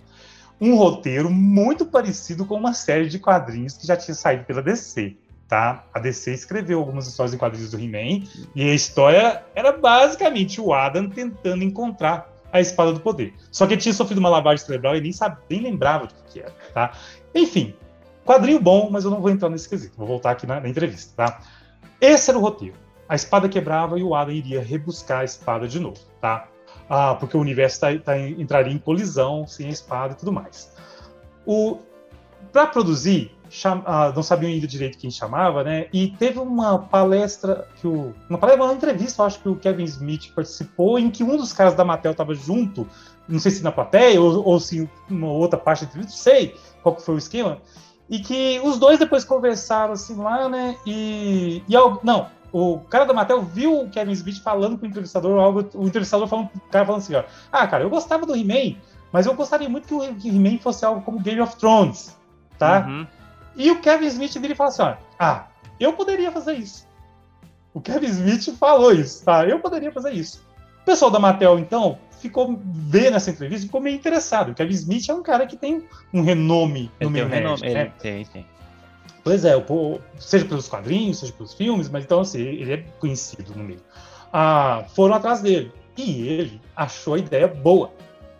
Um 0.60 0.76
roteiro 0.76 1.30
muito 1.30 1.86
parecido 1.86 2.46
com 2.46 2.56
uma 2.56 2.74
série 2.74 3.08
de 3.08 3.20
quadrinhos 3.20 3.78
que 3.78 3.88
já 3.88 3.96
tinha 3.96 4.16
saído 4.16 4.44
pela 4.46 4.62
DC. 4.62 5.16
Tá? 5.48 5.86
A 5.94 6.00
DC 6.00 6.34
escreveu 6.34 6.80
algumas 6.80 7.08
histórias 7.08 7.34
em 7.34 7.38
quadrinhos 7.38 7.70
do 7.70 7.80
He-Man 7.80 8.26
e 8.56 8.70
a 8.70 8.74
história 8.74 9.44
era 9.54 9.72
basicamente 9.72 10.60
o 10.60 10.74
Adam 10.74 11.10
tentando 11.10 11.64
encontrar 11.64 12.34
a 12.52 12.60
espada 12.60 12.92
do 12.92 13.00
poder. 13.00 13.34
Só 13.52 13.68
que 13.68 13.74
ele 13.74 13.82
tinha 13.82 13.94
sofrido 13.94 14.18
uma 14.18 14.30
lavagem 14.30 14.66
cerebral 14.66 14.96
e 14.96 15.02
nem, 15.02 15.12
sabe, 15.12 15.38
nem 15.50 15.62
lembrava 15.62 16.08
do 16.08 16.14
que 16.32 16.40
era. 16.40 16.54
Tá? 16.74 16.94
Enfim, 17.36 17.76
Quadrinho 18.26 18.60
bom, 18.60 18.90
mas 18.90 19.04
eu 19.04 19.12
não 19.12 19.20
vou 19.20 19.30
entrar 19.30 19.50
nesse 19.50 19.68
quesito. 19.68 19.98
Vou 19.98 20.08
voltar 20.08 20.32
aqui 20.32 20.48
na, 20.48 20.60
na 20.60 20.70
entrevista, 20.70 21.14
tá? 21.16 21.42
Esse 22.00 22.30
era 22.30 22.40
o 22.40 22.42
roteiro. 22.42 22.76
A 23.14 23.16
espada 23.16 23.48
quebrava 23.48 24.00
e 24.00 24.04
o 24.04 24.16
Adam 24.16 24.34
iria 24.34 24.60
rebuscar 24.60 25.20
a 25.20 25.24
espada 25.24 25.68
de 25.68 25.80
novo, 25.80 26.00
tá? 26.20 26.48
Ah, 26.90 27.14
porque 27.14 27.38
o 27.38 27.40
universo 27.40 27.80
tá, 27.80 27.96
tá, 28.00 28.18
entraria 28.18 28.74
em 28.74 28.80
colisão 28.80 29.46
sem 29.46 29.68
a 29.68 29.70
espada 29.70 30.14
e 30.14 30.16
tudo 30.16 30.32
mais. 30.32 30.76
O 31.46 31.78
para 32.52 32.66
produzir, 32.66 33.32
cham, 33.52 33.84
ah, 33.86 34.12
não 34.16 34.24
sabiam 34.24 34.52
ainda 34.52 34.66
direito 34.66 34.98
quem 34.98 35.12
chamava, 35.12 35.64
né? 35.64 35.86
E 35.94 36.08
teve 36.08 36.40
uma 36.40 36.80
palestra 36.80 37.68
que 37.80 37.86
o, 37.86 38.16
uma 38.28 38.40
palestra, 38.40 38.66
uma 38.66 38.74
entrevista, 38.74 39.22
acho 39.22 39.40
que 39.42 39.48
o 39.48 39.58
Kevin 39.58 39.84
Smith 39.84 40.34
participou, 40.34 40.98
em 40.98 41.12
que 41.12 41.24
um 41.24 41.38
dos 41.38 41.54
caras 41.54 41.76
da 41.76 41.86
Mattel 41.86 42.14
estava 42.14 42.34
junto, 42.34 42.88
não 43.30 43.38
sei 43.38 43.52
se 43.52 43.62
na 43.62 43.72
plateia 43.72 44.20
ou, 44.20 44.44
ou 44.44 44.60
se 44.60 44.90
uma 45.08 45.28
outra 45.28 45.60
parte 45.60 45.86
da 45.86 45.92
entrevista, 45.92 46.16
não 46.16 46.24
sei 46.24 46.56
qual 46.82 47.00
foi 47.00 47.14
o 47.14 47.20
esquema 47.20 47.60
e 48.10 48.20
que 48.20 48.60
os 48.64 48.78
dois 48.80 49.00
depois 49.00 49.24
conversaram 49.24 49.94
assim 49.94 50.16
lá, 50.16 50.50
né? 50.50 50.76
E, 50.86 51.64
e 51.68 51.74
não, 52.04 52.28
o 52.54 52.80
cara 52.82 53.04
da 53.04 53.14
Mattel 53.14 53.42
viu 53.42 53.82
o 53.82 53.90
Kevin 53.90 54.12
Smith 54.12 54.40
falando 54.42 54.78
com 54.78 54.86
o 54.86 54.88
entrevistador, 54.88 55.40
algo, 55.42 55.68
o 55.74 55.88
entrevistador 55.88 56.28
falando, 56.28 56.52
o 56.56 56.60
cara 56.70 56.86
falando 56.86 57.02
assim, 57.02 57.16
ó, 57.16 57.24
ah, 57.52 57.66
cara, 57.66 57.84
eu 57.84 57.90
gostava 57.90 58.28
do 58.28 58.36
He-Man, 58.36 58.80
mas 59.12 59.26
eu 59.26 59.34
gostaria 59.34 59.68
muito 59.68 59.88
que 59.88 59.94
o 59.96 60.04
He-Man 60.04 60.60
fosse 60.60 60.86
algo 60.86 61.02
como 61.02 61.20
Game 61.20 61.42
of 61.42 61.56
Thrones, 61.58 62.16
tá? 62.60 62.86
Uhum. 62.88 63.08
E 63.56 63.72
o 63.72 63.82
Kevin 63.82 64.06
Smith 64.06 64.34
vira 64.34 64.54
e 64.54 64.56
fala 64.56 64.70
assim, 64.70 64.84
ó, 64.84 64.96
ah, 65.18 65.48
eu 65.80 65.94
poderia 65.94 66.32
fazer 66.32 66.54
isso. 66.54 66.88
O 67.74 67.82
Kevin 67.82 68.06
Smith 68.06 68.56
falou 68.58 68.92
isso, 68.94 69.26
tá? 69.26 69.46
Eu 69.46 69.60
poderia 69.60 69.92
fazer 69.92 70.12
isso. 70.12 70.46
O 70.82 70.86
pessoal 70.86 71.10
da 71.10 71.18
Mattel, 71.18 71.58
então, 71.58 71.98
ficou 72.24 72.58
vendo 72.64 73.18
essa 73.18 73.32
entrevista 73.32 73.66
ficou 73.66 73.82
meio 73.82 73.96
interessado. 73.96 74.52
O 74.52 74.56
Kevin 74.56 74.74
Smith 74.74 75.10
é 75.10 75.14
um 75.14 75.24
cara 75.24 75.48
que 75.48 75.58
tem 75.58 75.84
um 76.14 76.22
renome 76.22 76.92
ele 77.00 77.06
no 77.06 77.10
meio 77.10 77.26
um 77.26 77.30
nerd, 77.30 77.44
renome, 77.44 77.74
né? 77.74 77.82
Ele 77.82 77.92
tem, 78.00 78.26
tem. 78.26 78.46
Pois 79.24 79.46
é, 79.46 79.54
seja 80.20 80.46
pelos 80.46 80.68
quadrinhos, 80.68 81.20
seja 81.20 81.32
pelos 81.32 81.54
filmes, 81.54 81.90
mas 81.90 82.04
então 82.04 82.20
assim, 82.20 82.42
ele 82.42 82.74
é 82.74 82.78
conhecido 83.00 83.54
no 83.56 83.64
meio. 83.64 83.80
Ah, 84.32 84.86
foram 84.94 85.16
atrás 85.16 85.42
dele. 85.42 85.72
E 85.96 86.28
ele 86.28 86.62
achou 86.76 87.14
a 87.14 87.20
ideia 87.20 87.48
boa. 87.48 87.92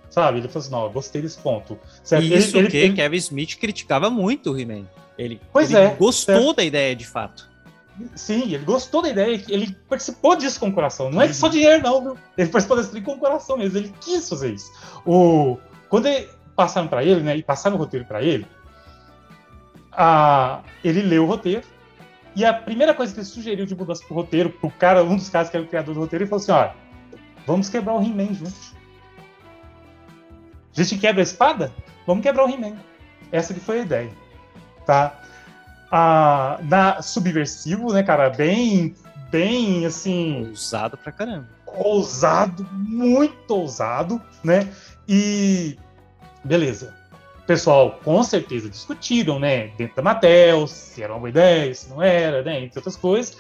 Sabe? 0.10 0.40
Ele 0.40 0.48
falou 0.48 0.62
assim: 0.62 0.72
não, 0.72 0.84
eu 0.84 0.92
gostei 0.92 1.22
desse 1.22 1.40
ponto. 1.40 1.80
Certo? 2.04 2.26
Isso 2.26 2.58
ele, 2.58 2.68
que 2.68 2.78
ele, 2.78 2.94
Kevin 2.94 3.18
Smith 3.18 3.58
criticava 3.58 4.10
muito 4.10 4.52
o 4.52 4.60
He-Man. 4.60 4.86
Ele, 5.18 5.40
pois 5.52 5.72
ele 5.72 5.80
é, 5.80 5.96
gostou 5.96 6.36
certo. 6.36 6.56
da 6.56 6.64
ideia 6.64 6.96
de 6.96 7.06
fato. 7.06 7.50
Sim, 8.16 8.54
ele 8.54 8.66
gostou 8.66 9.04
da 9.04 9.10
ideia, 9.10 9.44
ele 9.48 9.76
participou 9.88 10.36
disso 10.36 10.60
com 10.60 10.70
o 10.70 10.74
coração. 10.74 11.12
Não 11.12 11.22
é 11.22 11.28
que 11.28 11.36
só 11.36 11.48
dinheiro, 11.48 11.84
não, 11.84 12.02
viu? 12.02 12.18
Ele 12.36 12.50
participou 12.50 12.76
desse 12.76 13.02
com 13.02 13.14
o 13.14 13.20
coração 13.20 13.56
mesmo, 13.56 13.78
ele 13.78 13.94
quis 14.02 14.28
fazer 14.28 14.52
isso. 14.52 14.72
O, 15.06 15.60
quando 15.90 16.08
ele, 16.08 16.28
passaram 16.56 16.88
para 16.88 17.04
ele, 17.04 17.22
né, 17.22 17.38
e 17.38 17.44
passaram 17.44 17.76
o 17.76 17.80
roteiro 17.80 18.06
para 18.06 18.24
ele, 18.24 18.48
a, 19.96 20.62
ele 20.84 21.02
leu 21.02 21.24
o 21.24 21.28
roteiro, 21.28 21.64
e 22.36 22.44
a 22.46 22.54
primeira 22.54 22.94
coisa 22.94 23.14
que 23.14 23.20
ele 23.20 23.28
sugeriu 23.28 23.66
de 23.66 23.76
mudança 23.76 24.04
pro 24.06 24.16
roteiro, 24.16 24.50
pro 24.50 24.70
cara, 24.72 25.04
um 25.04 25.16
dos 25.16 25.30
caras 25.30 25.50
que 25.50 25.58
era 25.58 25.66
o 25.66 25.70
criador 25.70 25.94
do 25.94 26.00
roteiro, 26.00 26.24
ele 26.24 26.30
falou 26.30 26.42
assim: 26.42 26.52
olha, 26.52 26.74
vamos 27.46 27.70
quebrar 27.70 27.94
o 27.94 28.02
He-Man 28.02 28.34
juntos. 28.34 28.74
A 30.76 30.82
gente 30.82 30.98
quebra 30.98 31.22
a 31.22 31.24
espada? 31.24 31.72
Vamos 32.08 32.24
quebrar 32.24 32.46
o 32.46 32.50
He-Man. 32.50 32.76
Essa 33.32 33.54
que 33.54 33.60
foi 33.60 33.82
a 33.82 33.84
ideia. 33.84 34.12
Tá? 34.86 35.24
ah, 35.96 36.60
na 36.64 37.04
subversivo, 37.04 37.94
né, 37.94 38.02
cara? 38.02 38.28
Bem, 38.32 38.96
bem 39.30 39.86
assim. 39.86 40.48
Ousado 40.50 40.98
pra 40.98 41.12
caramba. 41.12 41.48
Ousado, 41.68 42.68
muito 42.72 43.52
ousado, 43.52 44.20
né? 44.44 44.68
E 45.08 45.78
beleza. 46.44 46.96
Pessoal, 47.46 48.00
com 48.04 48.24
certeza 48.24 48.70
discutiram, 48.70 49.38
né, 49.38 49.68
dentro 49.78 49.98
da 49.98 50.02
Mattel, 50.02 50.66
se 50.66 51.04
era 51.04 51.12
uma 51.12 51.20
boa 51.20 51.30
ideia, 51.30 51.74
se 51.74 51.90
não 51.90 52.02
era, 52.02 52.42
né, 52.42 52.64
entre 52.64 52.80
outras 52.80 52.96
coisas. 52.96 53.38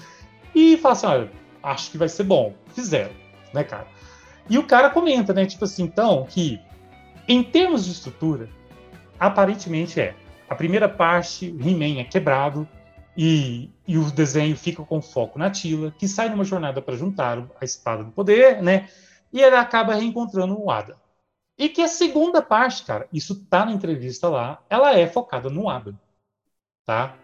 E 0.54 0.78
falaram 0.78 0.98
assim: 0.98 1.08
olha, 1.08 1.32
acho 1.64 1.92
que 1.92 1.98
vai 1.98 2.10
ser 2.10 2.24
bom. 2.24 2.54
Fizeram, 2.74 3.14
né, 3.54 3.64
cara? 3.64 3.88
E 4.50 4.58
o 4.58 4.64
cara 4.64 4.90
comenta, 4.90 5.34
né, 5.34 5.46
tipo 5.46 5.64
assim, 5.64 5.84
então, 5.84 6.26
que 6.30 6.60
em 7.28 7.42
termos 7.42 7.86
de 7.86 7.92
estrutura, 7.92 8.50
aparentemente 9.18 10.00
é 10.00 10.14
a 10.50 10.56
primeira 10.56 10.90
parte, 10.90 11.48
He-Man 11.48 12.02
é 12.02 12.04
quebrado 12.04 12.68
e, 13.16 13.70
e, 13.88 13.98
o 13.98 14.12
desenho 14.12 14.56
fica 14.58 14.84
com 14.84 15.02
foco 15.02 15.40
na 15.40 15.50
Tila, 15.50 15.94
que 15.98 16.08
sai 16.08 16.30
numa 16.30 16.44
jornada 16.44 16.82
para 16.82 16.96
juntar 16.96 17.44
a 17.62 17.66
espada 17.66 18.04
do 18.04 18.12
poder, 18.12 18.62
né? 18.62 18.90
E 19.32 19.42
ela 19.42 19.62
acaba 19.62 19.96
reencontrando 19.96 20.60
o 20.60 20.70
Adam. 20.70 20.96
E 21.58 21.70
que 21.70 21.82
a 21.82 21.88
segunda 21.88 22.42
parte, 22.42 22.84
cara, 22.84 23.08
isso 23.14 23.46
tá 23.46 23.66
na 23.66 23.72
entrevista 23.72 24.28
lá, 24.28 24.62
ela 24.70 24.98
é 24.98 25.08
focada 25.08 25.50
no 25.50 25.70
Adam, 25.70 25.94
tá? 26.86 27.16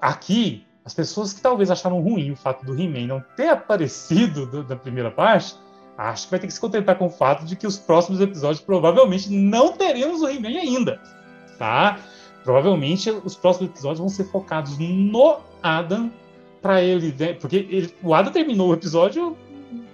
Aqui, 0.00 0.66
as 0.84 0.92
pessoas 0.92 1.32
que 1.32 1.40
talvez 1.40 1.70
acharam 1.70 2.00
ruim 2.00 2.30
o 2.30 2.36
fato 2.36 2.64
do 2.64 2.78
He-Man 2.78 3.06
não 3.06 3.24
ter 3.36 3.48
aparecido 3.48 4.46
do, 4.46 4.62
da 4.62 4.76
primeira 4.76 5.10
parte, 5.10 5.56
acho 5.96 6.24
que 6.24 6.30
vai 6.30 6.40
ter 6.40 6.46
que 6.46 6.52
se 6.52 6.60
contentar 6.60 6.98
com 6.98 7.06
o 7.06 7.10
fato 7.10 7.44
de 7.44 7.56
que 7.56 7.66
os 7.66 7.78
próximos 7.78 8.20
episódios 8.20 8.60
provavelmente 8.60 9.30
não 9.30 9.72
teremos 9.72 10.20
o 10.20 10.28
He-Man 10.28 10.58
ainda, 10.60 11.00
tá? 11.58 11.98
Provavelmente 12.44 13.10
os 13.10 13.36
próximos 13.36 13.70
episódios 13.70 14.00
vão 14.00 14.08
ser 14.08 14.24
focados 14.24 14.76
no 14.78 15.38
Adam 15.62 16.10
para 16.60 16.82
ele, 16.82 17.14
né? 17.18 17.34
Porque 17.34 17.56
ele, 17.70 17.94
o 18.02 18.14
Adam 18.14 18.32
terminou 18.32 18.70
o 18.70 18.74
episódio 18.74 19.36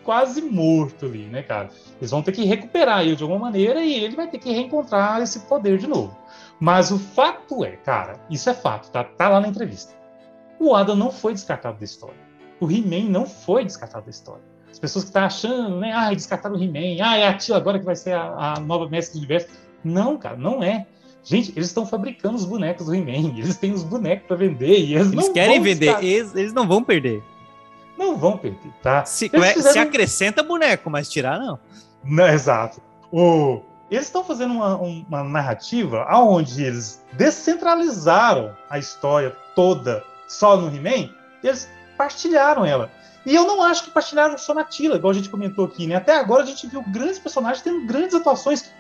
quase 0.09 0.41
morto 0.41 1.05
ali, 1.05 1.27
né, 1.27 1.43
cara? 1.43 1.69
Eles 2.01 2.11
vão 2.11 2.23
ter 2.23 2.33
que 2.33 2.43
recuperar 2.47 3.03
ele 3.03 3.15
de 3.15 3.23
alguma 3.23 3.39
maneira 3.39 3.85
e 3.85 3.93
ele 3.93 4.17
vai 4.17 4.27
ter 4.27 4.39
que 4.39 4.51
reencontrar 4.51 5.21
esse 5.21 5.41
poder 5.41 5.77
de 5.77 5.87
novo. 5.87 6.17
Mas 6.59 6.91
o 6.91 6.99
fato 6.99 7.63
é, 7.63 7.73
cara, 7.73 8.19
isso 8.31 8.49
é 8.49 8.55
fato, 8.55 8.91
tá, 8.91 9.05
tá 9.05 9.29
lá 9.29 9.39
na 9.39 9.49
entrevista. 9.49 9.93
O 10.59 10.75
Adam 10.75 10.97
não 10.97 11.11
foi 11.11 11.35
descartado 11.35 11.79
da 11.79 11.85
história. 11.85 12.17
O 12.59 12.71
He-Man 12.71 13.11
não 13.11 13.27
foi 13.27 13.67
descartado 13.67 14.07
da 14.07 14.11
história. 14.11 14.41
As 14.73 14.79
pessoas 14.79 15.05
que 15.05 15.11
estão 15.11 15.21
tá 15.21 15.27
achando, 15.27 15.77
né? 15.77 15.93
Ah, 15.93 16.09
descartaram 16.15 16.57
o 16.57 16.63
He-Man. 16.63 17.05
Ah, 17.05 17.19
é 17.19 17.29
a 17.29 17.35
tia 17.35 17.55
agora 17.55 17.79
que 17.79 17.85
vai 17.85 17.95
ser 17.95 18.15
a, 18.15 18.55
a 18.55 18.61
nova 18.61 18.89
mestre 18.89 19.13
do 19.13 19.19
universo. 19.19 19.49
Não, 19.85 20.17
cara, 20.17 20.39
não 20.39 20.63
é. 20.63 20.87
Gente, 21.23 21.53
eles 21.55 21.67
estão 21.67 21.85
fabricando 21.85 22.37
os 22.37 22.47
bonecos 22.47 22.87
do 22.87 22.95
He-Man. 22.95 23.37
Eles 23.37 23.59
têm 23.59 23.73
os 23.73 23.85
bonecos 23.85 24.27
para 24.27 24.37
vender. 24.37 24.87
E 24.87 24.95
eles, 24.95 25.13
eles 25.13 25.29
querem 25.29 25.61
vender. 25.61 26.03
Eles, 26.03 26.35
eles, 26.35 26.55
não 26.55 26.67
vão 26.67 26.83
perder. 26.83 27.23
Não 27.99 28.17
vão 28.17 28.39
perder, 28.39 28.71
tá? 28.81 29.05
Se, 29.05 29.29
fizeram... 29.29 29.73
se 29.73 29.79
acrescenta 29.79 30.41
boneco, 30.41 30.89
mas 30.89 31.09
tirar 31.11 31.37
não. 31.41 31.59
Não, 32.05 32.29
exato. 32.29 32.81
O, 33.11 33.61
eles 33.91 34.07
estão 34.07 34.23
fazendo 34.23 34.55
uma, 34.55 34.77
uma 34.77 35.25
narrativa 35.25 36.07
onde 36.13 36.63
eles 36.63 37.05
descentralizaram 37.15 38.57
a 38.71 38.79
história 38.79 39.37
toda 39.57 40.05
só 40.29 40.57
no 40.57 40.69
He-Man. 40.69 41.13
Eles 41.43 41.69
partilharam 41.97 42.65
ela. 42.65 42.89
E 43.27 43.35
eu 43.35 43.45
não 43.45 43.63
acho 43.63 43.85
que 43.85 43.91
partilharam 43.91 44.39
só 44.39 44.55
na 44.55 44.63
Tila, 44.63 44.95
igual 44.95 45.11
a 45.11 45.15
gente 45.15 45.29
comentou 45.29 45.65
aqui, 45.65 45.89
né? 45.89 45.97
Até 45.97 46.17
agora 46.17 46.45
a 46.45 46.47
gente 46.47 46.69
viu 46.69 46.83
grandes 46.87 47.19
personagens 47.19 47.63
tendo 47.63 47.85
grandes 47.85 48.15
atuações. 48.15 48.71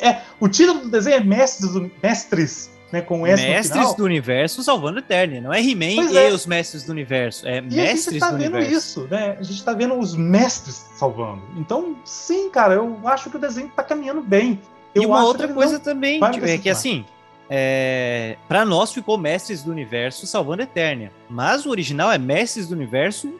É, 0.00 0.20
o 0.38 0.48
título 0.48 0.80
do 0.80 0.90
desenho 0.90 1.16
é 1.16 1.20
Mestres, 1.20 1.70
Mestres 2.02 2.70
né, 2.92 3.00
com 3.00 3.26
S 3.26 3.42
Mestres 3.42 3.94
do 3.94 4.04
Universo 4.04 4.62
salvando 4.62 4.98
Eternia. 4.98 5.40
Não 5.40 5.52
é 5.52 5.60
He-Man 5.60 6.10
e 6.12 6.16
é. 6.16 6.28
os 6.30 6.46
Mestres 6.46 6.84
do 6.84 6.92
Universo. 6.92 7.46
É 7.46 7.58
e 7.58 7.62
Mestres 7.62 8.08
a 8.08 8.10
gente 8.10 8.20
tá 8.20 8.30
do 8.30 8.38
vendo 8.38 8.56
Universo. 8.56 8.76
isso, 8.76 9.08
né? 9.08 9.36
A 9.38 9.42
gente 9.42 9.64
tá 9.64 9.72
vendo 9.72 9.98
os 9.98 10.14
mestres 10.14 10.86
salvando. 10.96 11.42
Então, 11.56 11.96
sim, 12.04 12.50
cara, 12.50 12.74
eu 12.74 13.00
acho 13.04 13.30
que 13.30 13.36
o 13.36 13.40
desenho 13.40 13.68
tá 13.74 13.82
caminhando 13.82 14.22
bem. 14.22 14.60
Eu 14.94 15.02
e 15.02 15.06
uma 15.06 15.24
outra 15.24 15.48
coisa 15.48 15.78
também, 15.78 16.20
tipo, 16.30 16.46
é 16.46 16.56
que 16.56 16.70
assim, 16.70 17.04
é, 17.50 18.36
para 18.48 18.64
nós 18.64 18.92
ficou 18.92 19.18
Mestres 19.18 19.62
do 19.62 19.70
Universo 19.70 20.26
salvando 20.26 20.62
Eternia. 20.62 21.12
Mas 21.28 21.66
o 21.66 21.70
original 21.70 22.10
é 22.10 22.18
Mestres 22.18 22.68
do 22.68 22.74
Universo 22.74 23.38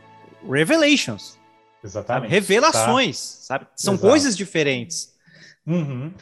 Revelations. 0.49 1.39
Exatamente. 1.83 2.25
Sabe? 2.25 2.35
Revelações, 2.35 3.19
tá? 3.19 3.45
sabe? 3.47 3.67
São 3.75 3.95
Exato. 3.95 4.09
coisas 4.09 4.37
diferentes. 4.37 5.16
Uhum. 5.67 6.13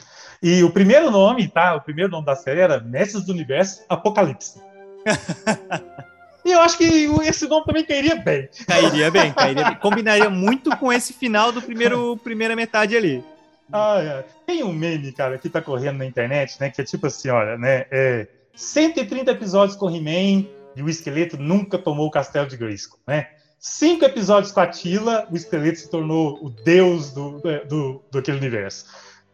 E 0.41 0.63
o 0.63 0.71
primeiro 0.71 1.11
nome, 1.11 1.47
tá? 1.47 1.75
O 1.75 1.81
primeiro 1.81 2.11
nome 2.11 2.25
da 2.25 2.35
série 2.35 2.59
era 2.59 2.79
Mestres 2.79 3.25
do 3.25 3.31
Universo 3.31 3.83
Apocalipse. 3.87 4.59
e 6.43 6.51
eu 6.51 6.61
acho 6.61 6.77
que 6.77 6.83
esse 7.23 7.47
nome 7.47 7.65
também 7.65 7.85
cairia 7.85 8.15
bem. 8.15 8.49
Cairia 8.67 9.11
bem, 9.11 9.31
cairia 9.33 9.65
bem. 9.65 9.75
Combinaria 9.75 10.29
muito 10.29 10.75
com 10.77 10.91
esse 10.91 11.13
final 11.13 11.51
do 11.51 11.61
primeiro 11.61 12.17
primeira 12.17 12.55
metade 12.55 12.97
ali. 12.97 13.23
Ah, 13.71 13.99
é. 13.99 14.25
Tem 14.45 14.63
um 14.63 14.73
meme, 14.73 15.11
cara, 15.11 15.37
que 15.37 15.49
tá 15.49 15.61
correndo 15.61 15.97
na 15.97 16.05
internet, 16.05 16.59
né? 16.59 16.69
Que 16.69 16.81
é 16.81 16.83
tipo 16.83 17.07
assim, 17.07 17.29
olha, 17.29 17.57
né? 17.57 17.85
É 17.91 18.27
130 18.55 19.31
episódios 19.31 19.77
com 19.77 19.89
He-Man 19.89 20.47
e 20.75 20.81
o 20.81 20.89
esqueleto 20.89 21.37
nunca 21.37 21.77
tomou 21.77 22.07
o 22.07 22.11
castelo 22.11 22.47
de 22.47 22.57
Grayskull, 22.57 22.99
né? 23.07 23.27
Cinco 23.59 24.05
episódios 24.05 24.51
com 24.51 24.59
a 24.59 24.67
Tila, 24.67 25.27
o 25.31 25.35
esqueleto 25.35 25.79
se 25.79 25.89
tornou 25.89 26.37
o 26.43 26.49
deus 26.49 27.11
do, 27.11 27.41
do, 27.67 28.03
do 28.11 28.19
aquele 28.19 28.37
universo. 28.37 28.85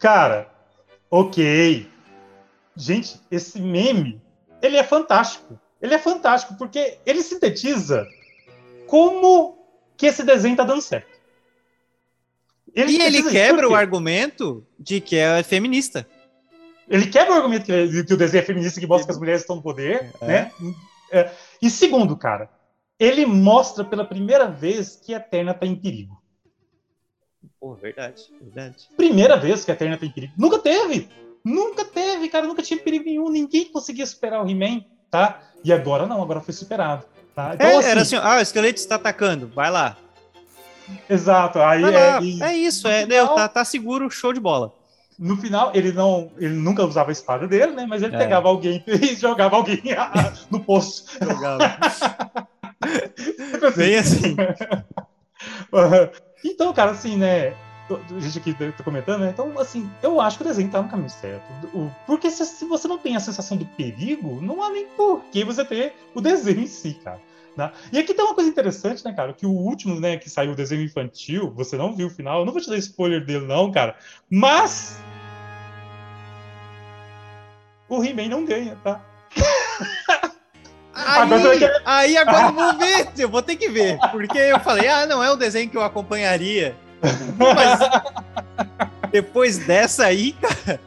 Cara, 0.01 0.51
ok. 1.11 1.87
Gente, 2.75 3.21
esse 3.29 3.61
meme, 3.61 4.19
ele 4.59 4.75
é 4.75 4.83
fantástico. 4.83 5.59
Ele 5.79 5.93
é 5.93 5.99
fantástico 5.99 6.55
porque 6.57 6.97
ele 7.05 7.21
sintetiza 7.21 8.07
como 8.87 9.57
que 9.95 10.07
esse 10.07 10.23
desenho 10.23 10.57
tá 10.57 10.63
dando 10.63 10.81
certo. 10.81 11.11
Ele 12.73 12.93
e 12.93 13.01
ele 13.01 13.29
quebra 13.29 13.69
o 13.69 13.75
argumento 13.75 14.65
de 14.79 14.99
que 14.99 15.17
é 15.17 15.43
feminista. 15.43 16.07
Ele 16.87 17.05
quebra 17.07 17.33
o 17.33 17.37
argumento 17.37 17.65
que, 17.65 18.03
que 18.03 18.13
o 18.13 18.17
desenho 18.17 18.41
é 18.41 18.45
feminista 18.45 18.79
que 18.79 18.87
mostra 18.87 19.05
que 19.05 19.11
as 19.11 19.19
mulheres 19.19 19.41
estão 19.41 19.57
no 19.57 19.61
poder, 19.61 20.11
é. 20.21 20.25
né? 20.25 20.51
É. 21.11 21.29
E 21.61 21.69
segundo, 21.69 22.17
cara, 22.17 22.49
ele 22.97 23.25
mostra 23.25 23.83
pela 23.83 24.05
primeira 24.05 24.47
vez 24.47 24.95
que 24.95 25.13
a 25.13 25.17
Eterna 25.17 25.51
está 25.51 25.65
em 25.65 25.75
perigo. 25.75 26.20
Pô, 27.61 27.75
verdade, 27.75 28.23
verdade. 28.41 28.87
Primeira 28.97 29.37
vez 29.37 29.63
que 29.63 29.69
a 29.69 29.75
Eterna 29.75 29.95
tem 29.95 30.09
perigo. 30.09 30.33
Nunca 30.35 30.57
teve! 30.57 31.07
Nunca 31.45 31.85
teve, 31.85 32.27
cara, 32.27 32.47
nunca 32.47 32.63
tinha 32.63 32.79
perigo 32.79 33.05
nenhum. 33.05 33.29
Ninguém 33.29 33.65
conseguia 33.65 34.05
superar 34.05 34.43
o 34.43 34.49
He-Man, 34.49 34.83
tá? 35.11 35.41
E 35.63 35.71
agora 35.71 36.07
não, 36.07 36.23
agora 36.23 36.41
foi 36.41 36.55
superado. 36.55 37.05
Tá? 37.35 37.51
Então, 37.53 37.67
é, 37.67 37.75
assim, 37.77 37.87
era 37.87 38.01
assim, 38.01 38.15
ah, 38.15 38.37
o 38.37 38.41
esqueleto 38.41 38.79
está 38.79 38.95
atacando, 38.95 39.47
vai 39.47 39.69
lá. 39.69 39.95
Exato, 41.07 41.59
aí 41.59 41.83
é, 41.83 42.21
e, 42.21 42.43
é 42.43 42.53
isso, 42.57 42.87
é, 42.87 43.03
final, 43.03 43.35
tá, 43.35 43.47
tá 43.47 43.63
seguro, 43.63 44.09
show 44.09 44.33
de 44.33 44.39
bola. 44.39 44.73
No 45.17 45.37
final, 45.37 45.71
ele 45.75 45.91
não, 45.91 46.31
ele 46.37 46.55
nunca 46.55 46.83
usava 46.83 47.11
a 47.11 47.13
espada 47.13 47.47
dele, 47.47 47.73
né? 47.73 47.85
Mas 47.87 48.01
ele 48.01 48.15
é. 48.15 48.17
pegava 48.17 48.49
alguém 48.49 48.83
e 48.87 49.15
jogava 49.15 49.55
alguém 49.55 49.81
no 50.49 50.59
poço. 50.59 51.05
Jogava. 51.21 51.77
Bem 53.77 53.97
assim. 53.97 54.35
Então, 56.43 56.73
cara, 56.73 56.91
assim, 56.91 57.17
né? 57.17 57.55
Gente 58.19 58.39
aqui 58.39 58.53
tá 58.53 58.83
comentando, 58.83 59.21
né? 59.21 59.31
Então, 59.31 59.57
assim, 59.59 59.89
eu 60.01 60.21
acho 60.21 60.37
que 60.37 60.43
o 60.43 60.47
desenho 60.47 60.69
tá 60.69 60.81
no 60.81 60.87
caminho 60.87 61.09
certo. 61.09 61.43
Porque 62.07 62.29
se, 62.29 62.45
se 62.45 62.65
você 62.65 62.87
não 62.87 62.97
tem 62.97 63.15
a 63.15 63.19
sensação 63.19 63.57
do 63.57 63.65
perigo, 63.65 64.39
não 64.41 64.63
há 64.63 64.69
nem 64.69 64.87
por 64.87 65.21
que 65.25 65.43
você 65.43 65.65
ter 65.65 65.93
o 66.15 66.21
desenho 66.21 66.61
em 66.61 66.67
si, 66.67 66.93
cara. 67.03 67.19
Né? 67.55 67.69
E 67.91 67.99
aqui 67.99 68.13
tem 68.13 68.23
uma 68.23 68.33
coisa 68.33 68.49
interessante, 68.49 69.03
né, 69.03 69.13
cara? 69.13 69.33
Que 69.33 69.45
o 69.45 69.51
último, 69.51 69.99
né, 69.99 70.15
que 70.17 70.29
saiu 70.29 70.53
o 70.53 70.55
desenho 70.55 70.83
infantil, 70.83 71.51
você 71.53 71.75
não 71.75 71.93
viu 71.93 72.07
o 72.07 72.09
final, 72.09 72.39
eu 72.39 72.45
não 72.45 72.53
vou 72.53 72.61
te 72.61 72.69
dar 72.69 72.77
spoiler 72.77 73.25
dele, 73.25 73.45
não, 73.45 73.71
cara. 73.71 73.97
Mas. 74.29 74.99
O 77.89 78.01
He-Man 78.01 78.29
não 78.29 78.45
ganha, 78.45 78.77
tá? 78.81 79.03
Aí 81.05 81.33
agora, 81.33 81.81
aí 81.85 82.17
agora 82.17 82.47
eu 82.47 82.53
vou 82.53 82.77
ver, 82.79 83.07
eu 83.17 83.29
vou 83.29 83.41
ter 83.41 83.55
que 83.55 83.69
ver. 83.69 83.97
Porque 84.11 84.37
eu 84.37 84.59
falei, 84.59 84.87
ah, 84.87 85.05
não 85.05 85.23
é 85.23 85.31
um 85.31 85.37
desenho 85.37 85.69
que 85.69 85.77
eu 85.77 85.83
acompanharia. 85.83 86.75
Mas 87.37 87.79
depois 89.11 89.57
dessa 89.57 90.05
aí, 90.05 90.33
cara. 90.33 90.79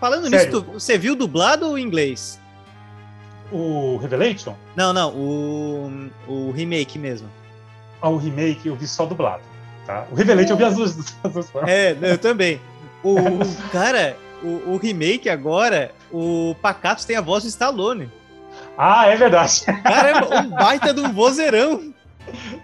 Falando 0.00 0.28
Sério? 0.28 0.46
nisso, 0.46 0.72
você 0.72 0.98
viu 0.98 1.16
dublado 1.16 1.66
ou 1.66 1.78
em 1.78 1.82
inglês? 1.82 2.38
O 3.50 3.96
Revelation? 3.98 4.54
Não, 4.76 4.92
não, 4.92 5.10
o, 5.14 6.10
o 6.26 6.50
remake 6.50 6.98
mesmo. 6.98 7.28
Ah, 8.02 8.08
o 8.08 8.16
remake 8.16 8.68
eu 8.68 8.76
vi 8.76 8.86
só 8.86 9.06
dublado. 9.06 9.42
Tá? 9.86 10.06
O 10.10 10.14
Revelation 10.14 10.54
eu 10.54 10.56
vi 10.56 10.64
as 10.64 10.74
duas, 10.74 10.98
as 11.24 11.32
duas 11.32 11.50
formas. 11.50 11.70
É, 11.70 11.96
eu 12.02 12.18
também. 12.18 12.60
O, 13.02 13.14
o 13.18 13.70
cara, 13.70 14.16
o, 14.42 14.72
o, 14.72 14.76
remake 14.76 15.28
agora, 15.28 15.92
o 16.10 16.54
Pacatos 16.60 17.04
tem 17.04 17.16
a 17.16 17.20
voz 17.20 17.44
do 17.44 17.48
Stallone. 17.48 18.10
Ah, 18.76 19.06
é 19.06 19.16
verdade. 19.16 19.64
Caramba, 19.82 20.40
um 20.40 20.50
baita 20.56 20.92
de 20.92 21.00
um 21.00 21.12
vozeirão. 21.12 21.92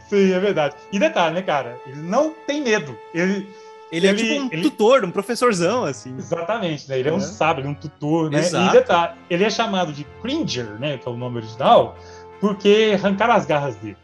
Sim, 0.08 0.32
é 0.32 0.40
verdade. 0.40 0.74
E 0.92 0.98
detalhe, 0.98 1.34
né, 1.34 1.42
cara? 1.42 1.78
Ele 1.86 2.02
não 2.02 2.34
tem 2.46 2.62
medo. 2.62 2.96
Ele, 3.14 3.46
ele, 3.92 4.06
ele 4.06 4.06
é 4.08 4.14
tipo 4.14 4.42
um 4.42 4.48
ele... 4.50 4.62
tutor, 4.62 5.04
um 5.04 5.10
professorzão, 5.10 5.84
assim. 5.84 6.16
Exatamente, 6.16 6.88
né? 6.88 6.98
Ele 6.98 7.08
é, 7.08 7.12
é 7.12 7.14
um 7.14 7.20
sábio, 7.20 7.68
um 7.68 7.74
tutor, 7.74 8.30
né? 8.30 8.40
Exato. 8.40 8.68
E 8.68 8.78
detalhe, 8.78 9.14
ele 9.28 9.44
é 9.44 9.50
chamado 9.50 9.92
de 9.92 10.04
Cringer, 10.22 10.78
né? 10.80 10.98
Que 10.98 11.08
é 11.08 11.10
o 11.10 11.16
nome 11.16 11.36
original, 11.36 11.96
porque 12.40 12.92
arrancaram 12.94 13.34
as 13.34 13.46
garras 13.46 13.76
dele. 13.76 13.96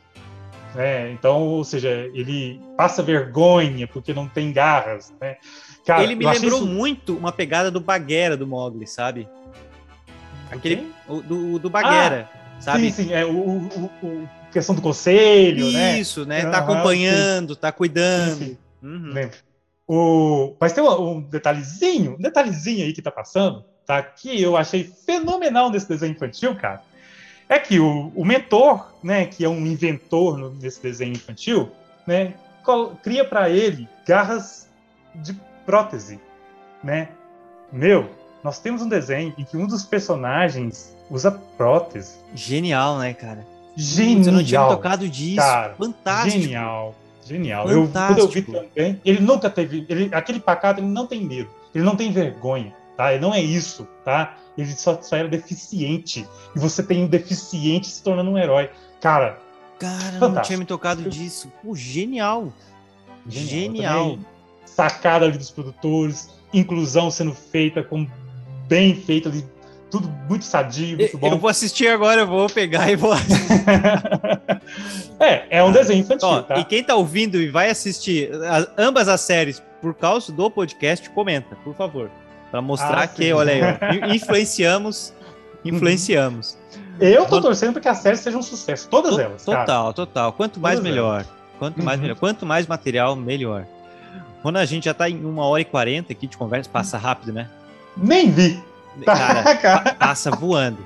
Né? 0.75 1.11
Então, 1.13 1.41
ou 1.43 1.65
seja, 1.65 1.89
ele 2.13 2.61
passa 2.77 3.03
vergonha 3.03 3.89
porque 3.89 4.13
não 4.13 4.29
tem 4.29 4.53
garras, 4.53 5.13
né? 5.19 5.37
Cara, 5.87 6.03
ele 6.03 6.15
me 6.15 6.27
lembrou 6.27 6.61
isso... 6.61 6.67
muito 6.67 7.17
uma 7.17 7.33
pegada 7.33 7.71
do 7.71 7.81
Baguera 7.81 8.37
do 8.37 8.47
Mogli, 8.47 8.87
sabe? 8.87 9.27
Aquele. 10.51 10.93
O, 11.09 11.21
do, 11.21 11.59
do 11.59 11.71
Baguera, 11.71 12.29
ah, 12.33 12.61
sabe? 12.61 12.91
Sim, 12.91 13.05
sim. 13.05 13.13
É, 13.13 13.25
o, 13.25 13.31
o, 13.31 13.91
o, 14.03 14.29
questão 14.53 14.75
do 14.75 14.83
conselho, 14.83 15.71
né? 15.71 15.99
Isso, 15.99 16.25
né? 16.25 16.45
Tá 16.47 16.59
acompanhando, 16.59 17.55
sim. 17.55 17.61
tá 17.61 17.73
cuidando. 17.73 18.39
Sim, 18.39 18.45
sim. 18.47 18.59
Uhum. 18.83 19.31
O... 19.89 20.57
Mas 20.61 20.73
tem 20.73 20.83
um, 20.83 21.11
um, 21.11 21.21
detalhezinho, 21.21 22.15
um 22.15 22.23
detalhezinho 22.23 22.85
aí 22.85 22.93
que 22.93 23.03
tá 23.03 23.11
passando, 23.11 23.65
tá? 23.85 24.03
Que 24.03 24.41
eu 24.41 24.57
achei 24.57 24.85
fenomenal 24.85 25.71
nesse 25.71 25.89
desenho 25.89 26.13
infantil, 26.13 26.55
cara. 26.57 26.83
É 27.49 27.59
que 27.59 27.79
o, 27.79 28.13
o 28.15 28.25
mentor, 28.25 28.93
né, 29.03 29.27
que 29.27 29.45
é 29.45 29.49
um 29.49 29.65
inventor 29.67 30.37
no, 30.37 30.51
nesse 30.51 30.83
desenho 30.83 31.13
infantil, 31.13 31.71
né, 32.07 32.35
cria 33.03 33.25
para 33.25 33.49
ele 33.49 33.89
garras 34.07 34.69
de 35.15 35.33
prótese, 35.65 36.21
né? 36.83 37.09
Meu, 37.73 38.11
nós 38.47 38.61
temos 38.61 38.81
um 38.81 38.89
desenho 38.89 39.35
em 39.37 39.45
que 39.45 39.57
um 39.57 39.67
dos 39.67 39.83
personagens 39.83 40.97
usa 41.11 41.33
prótese. 41.33 42.15
Genial, 42.33 42.97
né, 42.97 43.13
cara? 43.13 43.45
Genial. 43.75 44.25
Eu 44.25 44.33
não 44.33 44.45
tinha 44.45 44.69
tocado 44.69 45.09
disso. 45.09 45.39
Cara, 45.39 45.75
Fantástico. 45.75 46.43
Genial. 46.43 46.95
Genial. 47.25 47.67
Fantástico. 47.67 47.83
Eu, 47.99 48.07
quando 48.07 48.19
eu 48.21 48.29
vi 48.29 48.43
também, 48.43 49.01
ele 49.05 49.19
nunca 49.19 49.51
teve. 49.51 49.85
Ele, 49.89 50.09
aquele 50.15 50.39
pacato, 50.39 50.79
ele 50.79 50.87
não 50.87 51.09
tem 51.09 51.25
medo. 51.25 51.51
Ele 51.75 51.83
não 51.83 51.97
tem 51.97 52.13
vergonha. 52.13 52.73
tá? 52.97 53.13
Ele 53.13 53.21
não 53.21 53.35
é 53.35 53.41
isso, 53.41 53.85
tá? 54.05 54.37
Ele 54.57 54.71
só, 54.71 55.03
só 55.03 55.17
era 55.17 55.27
deficiente. 55.27 56.25
E 56.55 56.59
você 56.61 56.85
tem 56.85 57.03
um 57.03 57.09
deficiente 57.09 57.89
se 57.89 58.01
tornando 58.01 58.31
um 58.31 58.39
herói. 58.39 58.71
Cara. 59.01 59.41
Cara, 59.81 59.99
fantástico. 59.99 60.29
não 60.29 60.43
tinha 60.43 60.59
me 60.59 60.65
tocado 60.65 61.03
disso. 61.11 61.51
Pô, 61.65 61.75
genial. 61.75 62.53
Genial. 63.27 63.49
genial. 63.49 64.19
Sacada 64.65 65.25
ali 65.25 65.37
dos 65.37 65.51
produtores, 65.51 66.31
inclusão 66.55 67.11
sendo 67.11 67.35
feita 67.35 67.83
com 67.83 68.07
bem 68.67 68.95
feita 68.95 69.29
ali, 69.29 69.45
tudo 69.91 70.09
muito 70.29 70.45
sadio, 70.45 70.99
muito 70.99 71.19
bom. 71.19 71.29
Eu 71.29 71.39
vou 71.39 71.49
assistir 71.49 71.89
agora, 71.89 72.23
eu 72.23 72.27
vou 72.27 72.49
pegar 72.49 72.91
e 72.91 72.97
vou. 72.97 73.15
é, 75.21 75.59
é 75.59 75.63
um 75.63 75.73
desenho 75.73 76.01
infantil. 76.01 76.29
Ó, 76.29 76.43
tá? 76.43 76.59
E 76.59 76.65
quem 76.65 76.83
tá 76.83 76.95
ouvindo 76.95 77.41
e 77.41 77.49
vai 77.49 77.71
assistir 77.71 78.31
as, 78.45 78.69
ambas 78.77 79.09
as 79.09 79.21
séries 79.21 79.63
por 79.81 79.95
causa 79.95 80.33
do 80.33 80.51
podcast, 80.51 81.09
comenta, 81.11 81.57
por 81.65 81.75
favor. 81.75 82.11
Para 82.51 82.61
mostrar 82.61 83.03
ah, 83.03 83.07
que, 83.07 83.33
olha 83.33 83.53
aí, 83.53 83.61
influenciamos, 84.15 85.13
influenciamos. 85.65 86.59
Eu 86.99 87.27
tô 87.27 87.41
torcendo 87.41 87.73
para 87.73 87.83
que 87.83 87.89
a 87.89 87.95
série 87.95 88.17
seja 88.17 88.39
um 88.39 88.43
sucesso, 88.43 88.89
todas 88.89 89.19
elas. 89.19 89.45
Total, 89.45 89.65
cara. 89.65 89.93
total. 89.93 90.33
Quanto 90.33 90.59
mais 90.59 90.79
todas 90.79 90.91
melhor. 90.91 91.21
Elas. 91.21 91.29
Quanto 91.59 91.83
mais 91.83 91.97
uhum. 91.97 92.03
melhor. 92.03 92.17
Quanto 92.17 92.47
mais 92.47 92.67
material, 92.67 93.17
melhor. 93.17 93.67
Quando 94.43 94.57
a 94.57 94.65
gente 94.65 94.85
já 94.85 94.95
tá 94.95 95.09
em 95.09 95.25
uma 95.25 95.45
hora 95.47 95.61
e 95.61 95.65
quarenta 95.65 96.13
aqui 96.13 96.27
de 96.27 96.37
conversa, 96.37 96.71
passa 96.71 96.97
rápido, 96.97 97.33
né? 97.33 97.49
Nem 97.97 98.31
vi. 98.31 98.63
Cara, 99.05 99.95
passa 99.99 100.31
voando. 100.31 100.79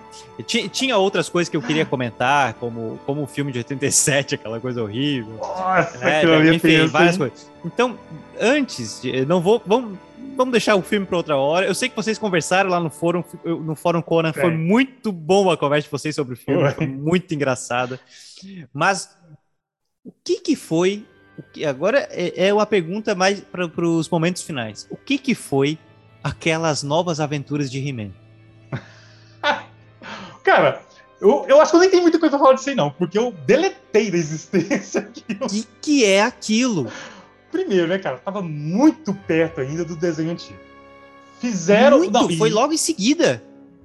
Tinha 0.46 0.96
outras 0.96 1.28
coisas 1.28 1.48
que 1.48 1.56
eu 1.56 1.62
queria 1.62 1.84
comentar, 1.84 2.54
como, 2.54 2.98
como 3.04 3.22
o 3.22 3.26
filme 3.26 3.52
de 3.52 3.58
87, 3.58 4.36
aquela 4.36 4.58
coisa 4.58 4.82
horrível. 4.82 5.36
Nossa, 5.36 6.08
é, 6.08 6.54
enfim, 6.54 6.86
várias 6.86 7.16
coisas. 7.18 7.50
Então, 7.64 7.98
antes, 8.40 9.02
não 9.26 9.40
vou. 9.40 9.62
Vamos, 9.66 9.98
vamos 10.36 10.52
deixar 10.52 10.76
o 10.76 10.82
filme 10.82 11.04
para 11.04 11.16
outra 11.18 11.36
hora. 11.36 11.66
Eu 11.66 11.74
sei 11.74 11.90
que 11.90 11.96
vocês 11.96 12.18
conversaram 12.18 12.70
lá 12.70 12.80
no 12.80 12.88
fórum, 12.88 13.22
no 13.44 13.74
fórum 13.74 14.00
Conan. 14.00 14.30
É. 14.30 14.32
Foi 14.32 14.50
muito 14.50 15.12
bom 15.12 15.50
a 15.50 15.58
conversa 15.58 15.84
de 15.86 15.90
vocês 15.92 16.14
sobre 16.14 16.34
o 16.34 16.36
filme, 16.36 16.62
foi, 16.62 16.72
foi 16.72 16.86
muito 16.86 17.34
engraçada. 17.34 18.00
Mas 18.72 19.10
o 20.02 20.12
que 20.24 20.40
que 20.40 20.56
foi? 20.56 21.04
O 21.38 21.42
que, 21.42 21.64
agora 21.66 22.08
é, 22.10 22.48
é 22.48 22.54
uma 22.54 22.66
pergunta 22.66 23.14
mais 23.14 23.40
para 23.40 23.86
os 23.86 24.08
momentos 24.08 24.42
finais. 24.42 24.86
O 24.90 24.96
que 24.96 25.18
que 25.18 25.34
foi 25.34 25.78
aquelas 26.22 26.82
novas 26.82 27.20
aventuras 27.20 27.70
de 27.70 27.78
He-Man? 27.78 28.10
Cara, 30.44 30.82
eu, 31.20 31.44
eu 31.48 31.60
acho 31.60 31.70
que 31.70 31.76
eu 31.76 31.80
nem 31.80 31.90
tenho 31.90 32.02
muita 32.02 32.18
coisa 32.18 32.36
pra 32.36 32.44
falar 32.44 32.56
disso 32.56 32.70
aí, 32.70 32.74
não, 32.74 32.90
porque 32.90 33.18
eu 33.18 33.32
deletei 33.46 34.10
da 34.10 34.16
existência 34.16 35.00
aquilo. 35.02 35.46
O 35.46 35.48
que, 35.48 35.66
que 35.80 36.04
é 36.04 36.22
aquilo? 36.22 36.90
Primeiro, 37.50 37.88
né, 37.88 37.98
cara? 37.98 38.18
Tava 38.18 38.40
muito 38.40 39.12
perto 39.12 39.60
ainda 39.60 39.84
do 39.84 39.96
desenho 39.96 40.30
antigo. 40.30 40.58
Fizeram. 41.40 41.98
Muito, 41.98 42.12
não, 42.12 42.28
foi 42.30 42.48
e... 42.48 42.52
logo 42.52 42.72
em 42.72 42.78
seguida. 42.78 43.42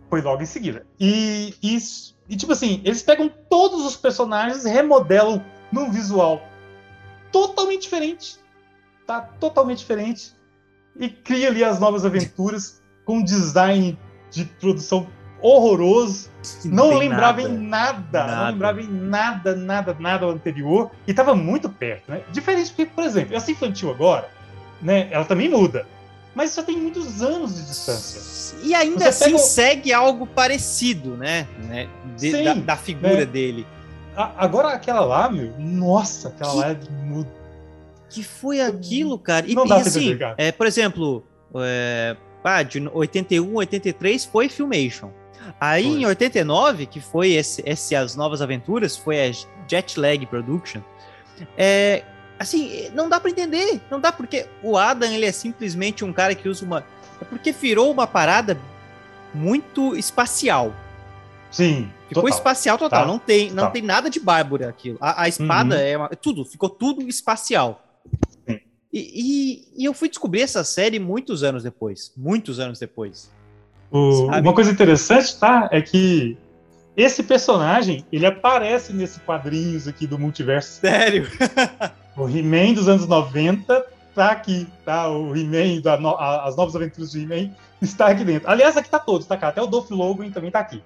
Foi 0.10 0.22
logo 0.22 0.42
em 0.42 0.46
seguida. 0.46 0.86
E 1.00 1.54
isso. 1.62 2.16
E 2.30 2.36
tipo 2.36 2.52
assim, 2.52 2.82
eles 2.84 3.02
pegam 3.02 3.30
todos 3.50 3.86
os 3.86 3.96
personagens 3.96 4.66
e 4.66 4.70
remodelam 4.70 5.44
num 5.72 5.92
visual 5.92 6.48
totalmente 7.32 7.84
diferente. 7.84 8.38
Tá 9.06 9.22
totalmente 9.22 9.80
diferente 9.80 10.34
e 10.98 11.10
cria 11.10 11.50
ali 11.50 11.64
as 11.64 11.80
novas 11.80 12.06
aventuras 12.06 12.82
com 13.04 13.24
design 13.24 13.98
de 14.32 14.46
produção 14.46 15.08
horroroso. 15.42 16.30
Não 16.66 16.98
lembrava 16.98 17.42
nada, 17.42 17.54
em 17.54 17.58
nada, 17.58 18.26
nada, 18.26 18.36
não 18.36 18.52
lembrava 18.52 18.82
em 18.82 18.88
nada, 18.88 19.56
nada, 19.56 19.96
nada 20.00 20.26
anterior 20.26 20.92
e 21.08 21.12
estava 21.12 21.36
muito 21.36 21.70
perto, 21.70 22.10
né? 22.12 22.22
Diferente 22.32 22.70
porque, 22.70 22.86
por 22.86 23.04
exemplo, 23.04 23.36
essa 23.36 23.52
infantil 23.52 23.92
agora, 23.92 24.30
né? 24.82 25.08
Ela 25.12 25.26
também 25.26 25.50
muda, 25.50 25.86
mas 26.34 26.56
já 26.56 26.64
tem 26.64 26.78
muitos 26.78 27.22
anos 27.22 27.56
de 27.56 27.66
distância. 27.66 28.58
E 28.64 28.74
ainda 28.74 29.12
Você 29.12 29.24
assim 29.24 29.32
pega... 29.32 29.38
segue 29.38 29.94
algo 29.94 30.26
parecido, 30.26 31.16
né? 31.16 31.48
né? 31.64 31.88
De, 32.18 32.32
Sim, 32.32 32.44
da, 32.44 32.54
da, 32.54 32.76
figura 32.76 33.18
né? 33.18 33.26
dele. 33.26 33.68
A, 34.16 34.32
agora 34.46 34.70
aquela 34.70 35.02
lá, 35.02 35.30
meu, 35.30 35.54
nossa, 35.60 36.30
aquela 36.30 36.52
que... 36.52 36.58
lá 36.58 36.70
é 36.70 36.78
muda 37.04 37.45
que 38.10 38.24
foi 38.24 38.62
aquilo, 38.62 39.18
cara? 39.18 39.46
E, 39.48 39.56
não 39.56 39.66
dá 39.66 39.78
e 39.78 39.82
assim, 39.82 40.18
é, 40.38 40.52
por 40.52 40.68
exemplo, 40.68 41.24
é, 41.56 42.16
ah, 42.44 42.64
de 42.64 42.88
81, 42.88 43.56
83 43.56 44.26
foi 44.26 44.50
Filmation. 44.50 45.10
Aí 45.60 45.84
foi. 45.84 46.02
em 46.02 46.06
89, 46.06 46.86
que 46.86 47.00
foi 47.00 47.34
esse, 47.34 47.64
esse, 47.66 47.96
as 47.96 48.16
novas 48.16 48.42
aventuras, 48.42 48.96
foi 48.98 49.28
a 49.28 49.32
Jetlag 49.68 50.26
Production. 50.26 50.82
É, 51.58 52.04
assim, 52.40 52.90
não 52.94 53.10
dá 53.10 53.20
para 53.20 53.30
entender, 53.30 53.82
não 53.90 54.00
dá 54.00 54.12
porque 54.12 54.46
o 54.64 54.78
Adam 54.78 55.12
ele 55.12 55.26
é 55.26 55.32
simplesmente 55.32 56.04
um 56.04 56.14
cara 56.14 56.34
que 56.34 56.48
usa 56.48 56.66
uma, 56.66 56.86
é 57.22 57.26
porque 57.26 57.52
virou 57.52 57.92
uma 57.92 58.08
parada 58.08 58.58
muito 59.34 59.96
espacial. 59.96 60.74
Sim. 61.52 61.90
Ficou 62.08 62.24
total. 62.24 62.38
espacial 62.38 62.78
total. 62.78 63.02
Tá. 63.02 63.08
Não 63.08 63.20
tem, 63.20 63.52
não 63.52 63.72
tem 63.72 63.82
nada 63.82 64.10
de 64.10 64.20
bárbaro 64.20 64.68
aquilo. 64.68 64.98
A, 65.00 65.24
a 65.24 65.28
espada 65.28 65.76
uhum. 65.76 65.82
é 65.82 65.98
uma, 65.98 66.10
tudo, 66.10 66.46
ficou 66.46 66.70
tudo 66.70 67.02
espacial. 67.08 67.85
E, 68.96 69.68
e, 69.76 69.82
e, 69.82 69.84
eu 69.84 69.94
fui 69.94 70.08
descobrir 70.08 70.40
essa 70.40 70.64
série 70.64 71.00
muitos 71.00 71.44
anos 71.44 71.64
depois. 71.64 72.14
Muitos 72.16 72.62
anos 72.62 72.80
depois. 72.80 73.30
O, 73.92 74.28
uma 74.28 74.54
coisa 74.54 74.72
interessante, 74.72 75.38
tá? 75.38 75.68
É 75.70 75.82
que 75.82 76.38
esse 76.96 77.22
personagem, 77.22 78.06
ele 78.10 78.26
aparece 78.26 78.94
nesse 78.94 79.20
quadrinhos 79.20 79.86
aqui 79.86 80.08
do 80.08 80.18
multiverso. 80.18 80.80
Sério? 80.80 81.28
o 82.16 82.30
He-Man 82.30 82.72
dos 82.72 82.88
anos 82.88 83.06
90 83.06 83.86
tá 84.16 84.32
aqui, 84.32 84.66
tá? 84.86 85.10
O 85.10 85.36
He-Man, 85.36 85.82
no, 86.00 86.16
as 86.18 86.56
novas 86.56 86.74
aventuras 86.74 87.12
de 87.12 87.22
He-Man 87.22 87.54
está 87.82 88.08
aqui 88.08 88.24
dentro. 88.24 88.50
Aliás, 88.50 88.78
aqui 88.78 88.90
tá 88.90 88.98
todos, 88.98 89.28
tá 89.28 89.36
cá. 89.36 89.50
Até 89.50 89.62
o 89.62 89.68
Dolph 89.68 89.92
Logan 89.92 90.32
também 90.32 90.52
tá 90.52 90.60
aqui. 90.60 90.82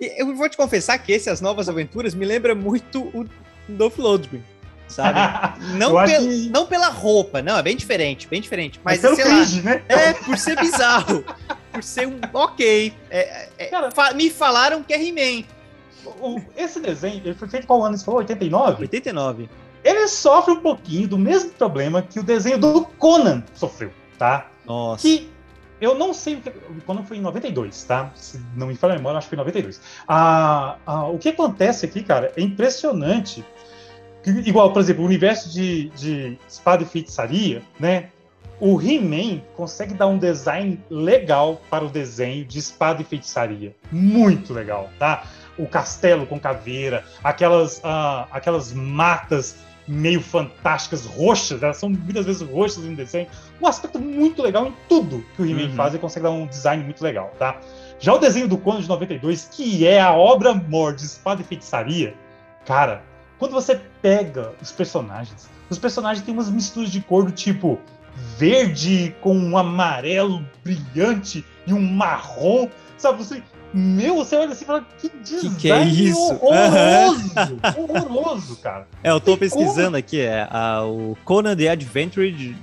Eu 0.00 0.32
vou 0.36 0.48
te 0.48 0.56
confessar 0.56 0.96
que 0.98 1.10
esse 1.10 1.28
As 1.28 1.40
Novas 1.40 1.68
Aventuras 1.68 2.14
me 2.14 2.24
lembra 2.24 2.54
muito 2.54 3.02
o 3.02 3.26
Dolph 3.68 3.98
Lundgren 3.98 4.44
sabe? 4.88 5.18
Não, 5.78 5.92
pel, 6.04 6.20
que... 6.22 6.48
não 6.50 6.66
pela 6.66 6.88
roupa, 6.88 7.42
não, 7.42 7.58
é 7.58 7.62
bem 7.62 7.76
diferente, 7.76 8.26
bem 8.26 8.40
diferente. 8.40 8.80
Mas, 8.82 9.02
mas 9.02 9.16
pelo 9.16 9.28
cringe, 9.28 9.62
lá, 9.62 9.70
né? 9.72 9.82
É, 9.88 10.12
por 10.12 10.36
ser 10.38 10.58
bizarro. 10.58 11.24
por 11.72 11.82
ser 11.82 12.08
um. 12.08 12.18
Ok. 12.32 12.92
É, 13.10 13.48
é, 13.58 13.66
Cara, 13.66 13.90
fa 13.90 14.12
me 14.12 14.30
falaram 14.30 14.82
que 14.82 14.92
é 14.92 15.02
He-Man. 15.02 15.44
Esse 16.56 16.80
desenho, 16.80 17.20
ele 17.24 17.34
foi 17.34 17.48
feito 17.48 17.66
qual 17.66 17.84
ano? 17.84 17.96
Você 17.96 18.04
falou? 18.04 18.20
89? 18.20 18.82
89. 18.82 19.48
Ele 19.84 20.08
sofre 20.08 20.54
um 20.54 20.60
pouquinho 20.60 21.06
do 21.06 21.18
mesmo 21.18 21.50
problema 21.50 22.02
que 22.02 22.18
o 22.18 22.22
desenho 22.22 22.58
do 22.58 22.84
Conan 22.98 23.44
sofreu, 23.54 23.90
tá? 24.18 24.48
Nossa. 24.66 25.02
Que 25.02 25.30
eu 25.80 25.94
não 25.94 26.12
sei 26.12 26.34
o 26.34 26.40
que. 26.40 26.50
Quando 26.84 27.04
foi 27.04 27.18
em 27.18 27.20
92, 27.20 27.84
tá? 27.84 28.10
Se 28.14 28.40
não 28.56 28.66
me 28.66 28.74
falha 28.74 28.94
a 28.94 28.96
memória, 28.96 29.18
acho 29.18 29.28
que 29.28 29.36
foi 29.36 29.36
em 29.36 29.46
92. 29.46 29.80
Ah, 30.06 30.76
ah, 30.84 31.06
o 31.06 31.18
que 31.18 31.28
acontece 31.28 31.86
aqui, 31.86 32.02
cara, 32.02 32.32
é 32.36 32.42
impressionante 32.42 33.44
Igual, 34.44 34.72
por 34.72 34.80
exemplo, 34.80 35.02
o 35.02 35.06
universo 35.06 35.50
de, 35.50 35.88
de 35.90 36.38
espada 36.48 36.82
e 36.82 36.86
feitiçaria, 36.86 37.62
né? 37.78 38.08
O 38.60 38.80
He-Man 38.80 39.40
consegue 39.56 39.94
dar 39.94 40.08
um 40.08 40.18
design 40.18 40.80
legal 40.90 41.60
para 41.70 41.84
o 41.84 41.88
desenho 41.88 42.44
de 42.44 42.58
espada 42.58 43.00
e 43.00 43.04
feitiçaria. 43.04 43.74
Muito 43.92 44.52
legal, 44.52 44.90
tá? 44.98 45.24
O 45.56 45.66
castelo 45.66 46.26
com 46.26 46.40
caveira, 46.40 47.04
aquelas, 47.22 47.78
uh, 47.78 48.26
aquelas 48.32 48.72
matas 48.72 49.56
meio 49.86 50.20
fantásticas, 50.20 51.06
roxas, 51.06 51.62
elas 51.62 51.78
são 51.78 51.88
muitas 51.88 52.26
vezes 52.26 52.42
roxas 52.42 52.84
no 52.84 52.94
desenho. 52.94 53.26
Um 53.60 53.66
aspecto 53.66 53.98
muito 53.98 54.42
legal 54.42 54.66
em 54.66 54.74
tudo 54.88 55.24
que 55.34 55.42
o 55.42 55.46
He-Man 55.46 55.70
uhum. 55.70 55.74
faz 55.74 55.94
e 55.94 55.98
consegue 55.98 56.24
dar 56.24 56.30
um 56.30 56.46
design 56.46 56.84
muito 56.84 57.02
legal, 57.02 57.32
tá? 57.38 57.58
Já 57.98 58.12
o 58.12 58.18
desenho 58.18 58.46
do 58.46 58.58
Conan 58.58 58.80
de 58.80 58.88
92, 58.88 59.48
que 59.50 59.86
é 59.86 60.00
a 60.00 60.12
obra-mor 60.12 60.94
de 60.94 61.04
espada 61.04 61.40
e 61.40 61.44
feitiçaria, 61.44 62.14
cara, 62.66 63.02
quando 63.38 63.52
você 63.52 63.80
pega 64.02 64.52
os 64.60 64.72
personagens, 64.72 65.48
os 65.70 65.78
personagens 65.78 66.24
têm 66.24 66.34
umas 66.34 66.50
misturas 66.50 66.90
de 66.90 67.00
cor 67.00 67.24
do 67.24 67.32
tipo 67.32 67.78
verde 68.36 69.14
com 69.20 69.36
um 69.36 69.56
amarelo 69.56 70.44
brilhante 70.64 71.44
e 71.66 71.72
um 71.72 71.80
marrom, 71.80 72.68
sabe? 72.96 73.18
Você, 73.18 73.42
meu, 73.72 74.16
você 74.16 74.36
olha 74.36 74.52
assim 74.52 74.64
e 74.64 74.66
fala, 74.66 74.86
que 74.98 75.08
design 75.22 75.54
que, 75.54 75.60
que 75.62 75.72
é 75.72 75.84
isso? 75.84 76.38
horroroso! 76.40 77.60
horroroso, 77.78 78.56
cara. 78.56 78.88
É, 79.04 79.10
eu 79.10 79.20
tô 79.20 79.32
Tem 79.32 79.38
pesquisando 79.38 79.88
como? 79.88 79.96
aqui, 79.96 80.20
é 80.20 80.48
a, 80.50 80.82
o 80.84 81.16
Conan 81.24 81.56
the 81.56 81.68
Adventure 81.68 82.32
de, 82.32 82.56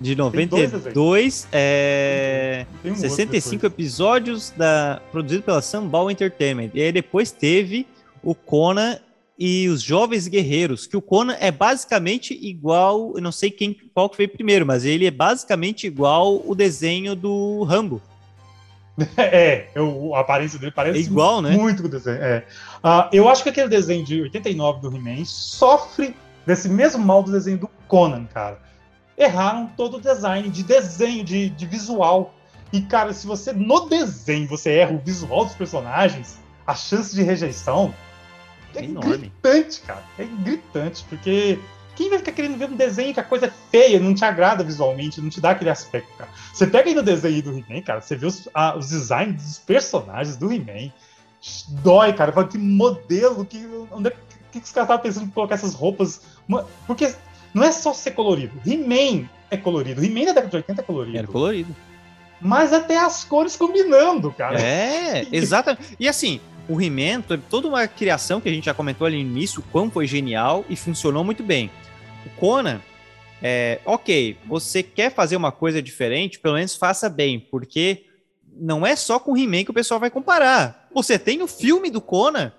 de 0.00 0.16
92, 0.16 1.46
é, 1.52 2.66
um 2.84 2.94
65 2.94 3.66
episódios 3.66 4.52
da, 4.56 5.00
produzido 5.12 5.42
pela 5.42 5.62
Sunball 5.62 6.10
Entertainment. 6.10 6.70
E 6.74 6.82
aí 6.82 6.90
depois 6.90 7.30
teve 7.30 7.86
o 8.22 8.34
Conan 8.34 8.98
e 9.38 9.68
os 9.68 9.82
Jovens 9.82 10.26
Guerreiros, 10.28 10.86
que 10.86 10.96
o 10.96 11.02
Conan 11.02 11.36
é 11.38 11.50
basicamente 11.50 12.32
igual, 12.34 13.12
eu 13.14 13.20
não 13.20 13.32
sei 13.32 13.50
quem 13.50 13.76
qual 13.92 14.08
que 14.08 14.16
veio 14.16 14.30
primeiro, 14.30 14.64
mas 14.64 14.84
ele 14.84 15.06
é 15.06 15.10
basicamente 15.10 15.86
igual 15.86 16.42
o 16.44 16.54
desenho 16.54 17.14
do 17.14 17.62
Rambo. 17.64 18.00
É, 19.18 19.68
eu, 19.74 20.14
a 20.14 20.20
aparência 20.20 20.58
dele 20.58 20.72
parece 20.72 20.98
é 20.98 21.02
igual, 21.02 21.42
muito, 21.42 21.48
né? 21.50 21.62
muito 21.62 21.82
com 21.82 21.88
o 21.88 21.90
desenho. 21.90 22.16
É. 22.16 22.46
Uh, 22.82 23.08
eu 23.12 23.28
acho 23.28 23.42
que 23.42 23.50
aquele 23.50 23.68
desenho 23.68 24.02
de 24.02 24.22
89 24.22 24.80
do 24.80 24.96
He-Man 24.96 25.22
sofre 25.26 26.16
desse 26.46 26.66
mesmo 26.66 27.04
mal 27.04 27.22
do 27.22 27.30
desenho 27.30 27.58
do 27.58 27.70
Conan, 27.88 28.24
cara. 28.32 28.58
Erraram 29.18 29.66
todo 29.76 29.98
o 29.98 30.00
design, 30.00 30.48
de 30.48 30.62
desenho, 30.62 31.22
de, 31.22 31.50
de 31.50 31.66
visual. 31.66 32.34
E, 32.72 32.80
cara, 32.80 33.12
se 33.12 33.26
você 33.26 33.52
no 33.52 33.86
desenho 33.86 34.48
você 34.48 34.70
erra 34.70 34.92
o 34.94 34.98
visual 34.98 35.44
dos 35.44 35.54
personagens, 35.54 36.38
a 36.66 36.74
chance 36.74 37.14
de 37.14 37.22
rejeição 37.22 37.94
é, 38.80 38.84
enorme. 38.84 39.32
gritante, 39.42 39.80
cara. 39.80 40.04
É 40.18 40.24
gritante, 40.24 41.04
porque 41.08 41.58
quem 41.96 42.10
vai 42.10 42.18
ficar 42.18 42.32
querendo 42.32 42.58
ver 42.58 42.68
um 42.68 42.76
desenho 42.76 43.14
que 43.14 43.20
a 43.20 43.24
coisa 43.24 43.46
é 43.46 43.52
feia, 43.70 43.98
não 43.98 44.14
te 44.14 44.24
agrada 44.24 44.62
visualmente, 44.62 45.20
não 45.20 45.30
te 45.30 45.40
dá 45.40 45.50
aquele 45.50 45.70
aspecto, 45.70 46.12
cara? 46.16 46.30
Você 46.52 46.66
pega 46.66 46.88
aí 46.88 46.94
no 46.94 47.02
desenho 47.02 47.42
do 47.42 47.58
He-Man, 47.58 47.80
cara, 47.82 48.00
você 48.02 48.14
vê 48.14 48.26
os, 48.26 48.48
a, 48.52 48.76
os 48.76 48.90
designs 48.90 49.42
dos 49.42 49.58
personagens 49.58 50.36
do 50.36 50.52
He-Man. 50.52 50.92
Dói, 51.82 52.12
cara. 52.12 52.32
Fala 52.32 52.46
que 52.46 52.58
modelo, 52.58 53.44
que, 53.44 53.66
onde 53.90 54.08
é, 54.08 54.16
que, 54.52 54.60
que 54.60 54.66
os 54.66 54.72
caras 54.72 54.86
estavam 54.86 55.02
pensando 55.02 55.26
em 55.26 55.30
colocar 55.30 55.54
essas 55.54 55.74
roupas? 55.74 56.20
Porque 56.86 57.14
não 57.54 57.64
é 57.64 57.72
só 57.72 57.94
ser 57.94 58.10
colorido. 58.10 58.60
He-Man 58.66 59.28
é 59.50 59.56
colorido. 59.56 60.04
He-Man 60.04 60.26
da 60.26 60.32
década 60.32 60.48
de 60.48 60.56
80 60.56 60.80
é 60.80 60.84
colorido. 60.84 61.18
Era 61.18 61.26
colorido. 61.26 61.74
Mas 62.40 62.72
até 62.72 62.98
as 62.98 63.24
cores 63.24 63.56
combinando, 63.56 64.30
cara. 64.32 64.60
É, 64.60 65.26
exatamente. 65.32 65.96
E 65.98 66.06
assim, 66.06 66.40
o 66.68 66.80
He-Man, 66.80 67.22
toda 67.48 67.68
uma 67.68 67.86
criação 67.86 68.40
que 68.40 68.48
a 68.48 68.52
gente 68.52 68.64
já 68.64 68.74
comentou 68.74 69.06
ali 69.06 69.22
no 69.22 69.30
início, 69.30 69.60
o 69.60 69.64
quão 69.70 69.90
foi 69.90 70.06
genial 70.06 70.64
e 70.68 70.76
funcionou 70.76 71.24
muito 71.24 71.42
bem. 71.42 71.70
O 72.24 72.30
Conan, 72.40 72.80
é, 73.42 73.80
ok, 73.84 74.36
você 74.46 74.82
quer 74.82 75.12
fazer 75.12 75.36
uma 75.36 75.52
coisa 75.52 75.80
diferente, 75.80 76.38
pelo 76.38 76.54
menos 76.54 76.74
faça 76.74 77.08
bem, 77.08 77.38
porque 77.38 78.06
não 78.58 78.86
é 78.86 78.96
só 78.96 79.18
com 79.18 79.32
o 79.32 79.36
He-Man 79.36 79.64
que 79.64 79.70
o 79.70 79.74
pessoal 79.74 80.00
vai 80.00 80.10
comparar. 80.10 80.88
Você 80.92 81.18
tem 81.18 81.42
o 81.42 81.46
filme 81.46 81.90
do 81.90 82.00
Conan. 82.00 82.52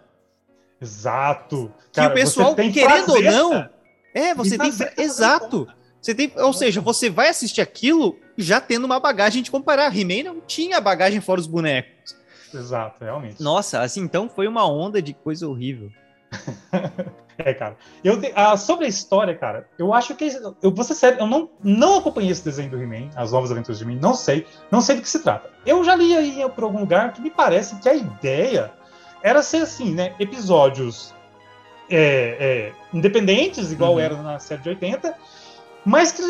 Exato. 0.79 1.71
Que 1.91 1.99
Cara, 1.99 2.11
o 2.11 2.13
pessoal, 2.13 2.55
querendo 2.55 3.09
ou 3.13 3.21
não. 3.21 3.69
É, 4.13 4.33
você 4.33 4.57
tem. 4.57 4.71
Exato. 4.97 5.67
Você 5.99 6.13
tem, 6.13 6.31
ou 6.37 6.53
seja, 6.53 6.79
você 6.79 7.09
vai 7.09 7.29
assistir 7.29 7.61
aquilo 7.61 8.17
já 8.37 8.61
tendo 8.61 8.85
uma 8.85 8.99
bagagem 8.99 9.41
de 9.41 9.51
comparar. 9.51 9.95
He-Man 9.95 10.23
não 10.23 10.41
tinha 10.41 10.79
bagagem 10.79 11.19
fora 11.19 11.41
os 11.41 11.47
bonecos. 11.47 12.15
Exato, 12.53 13.03
realmente. 13.03 13.41
Nossa, 13.41 13.81
assim, 13.81 14.01
então 14.01 14.29
foi 14.29 14.47
uma 14.47 14.69
onda 14.69 15.01
de 15.01 15.13
coisa 15.13 15.47
horrível. 15.47 15.91
é, 17.37 17.53
cara. 17.53 17.77
Eu 18.03 18.19
ah, 18.35 18.57
sobre 18.57 18.85
a 18.85 18.89
história, 18.89 19.35
cara, 19.35 19.67
eu 19.77 19.93
acho 19.93 20.15
que. 20.15 20.29
Eu 20.61 20.83
ser 20.83 20.95
sério, 20.95 21.19
eu 21.19 21.27
não, 21.27 21.49
não 21.63 21.97
acompanhei 21.97 22.31
esse 22.31 22.43
desenho 22.43 22.69
do 22.69 22.81
He-Man, 22.81 23.09
As 23.15 23.31
Novas 23.31 23.51
Aventuras 23.51 23.77
de 23.77 23.83
He-Man, 23.83 23.99
não 24.01 24.13
sei. 24.13 24.45
Não 24.71 24.81
sei 24.81 24.97
do 24.97 25.01
que 25.01 25.09
se 25.09 25.23
trata. 25.23 25.49
Eu 25.65 25.83
já 25.83 25.95
li 25.95 26.15
aí 26.15 26.49
por 26.49 26.63
algum 26.63 26.79
lugar 26.79 27.13
que 27.13 27.21
me 27.21 27.29
parece 27.29 27.75
que 27.77 27.89
a 27.89 27.95
ideia 27.95 28.71
era 29.21 29.41
ser 29.41 29.57
assim, 29.57 29.93
né? 29.93 30.15
Episódios 30.19 31.13
é, 31.89 32.37
é, 32.39 32.73
independentes, 32.93 33.71
igual 33.71 33.93
uhum. 33.93 33.99
era 33.99 34.21
na 34.21 34.39
série 34.39 34.61
de 34.61 34.69
80, 34.69 35.15
mas 35.85 36.11
que 36.11 36.21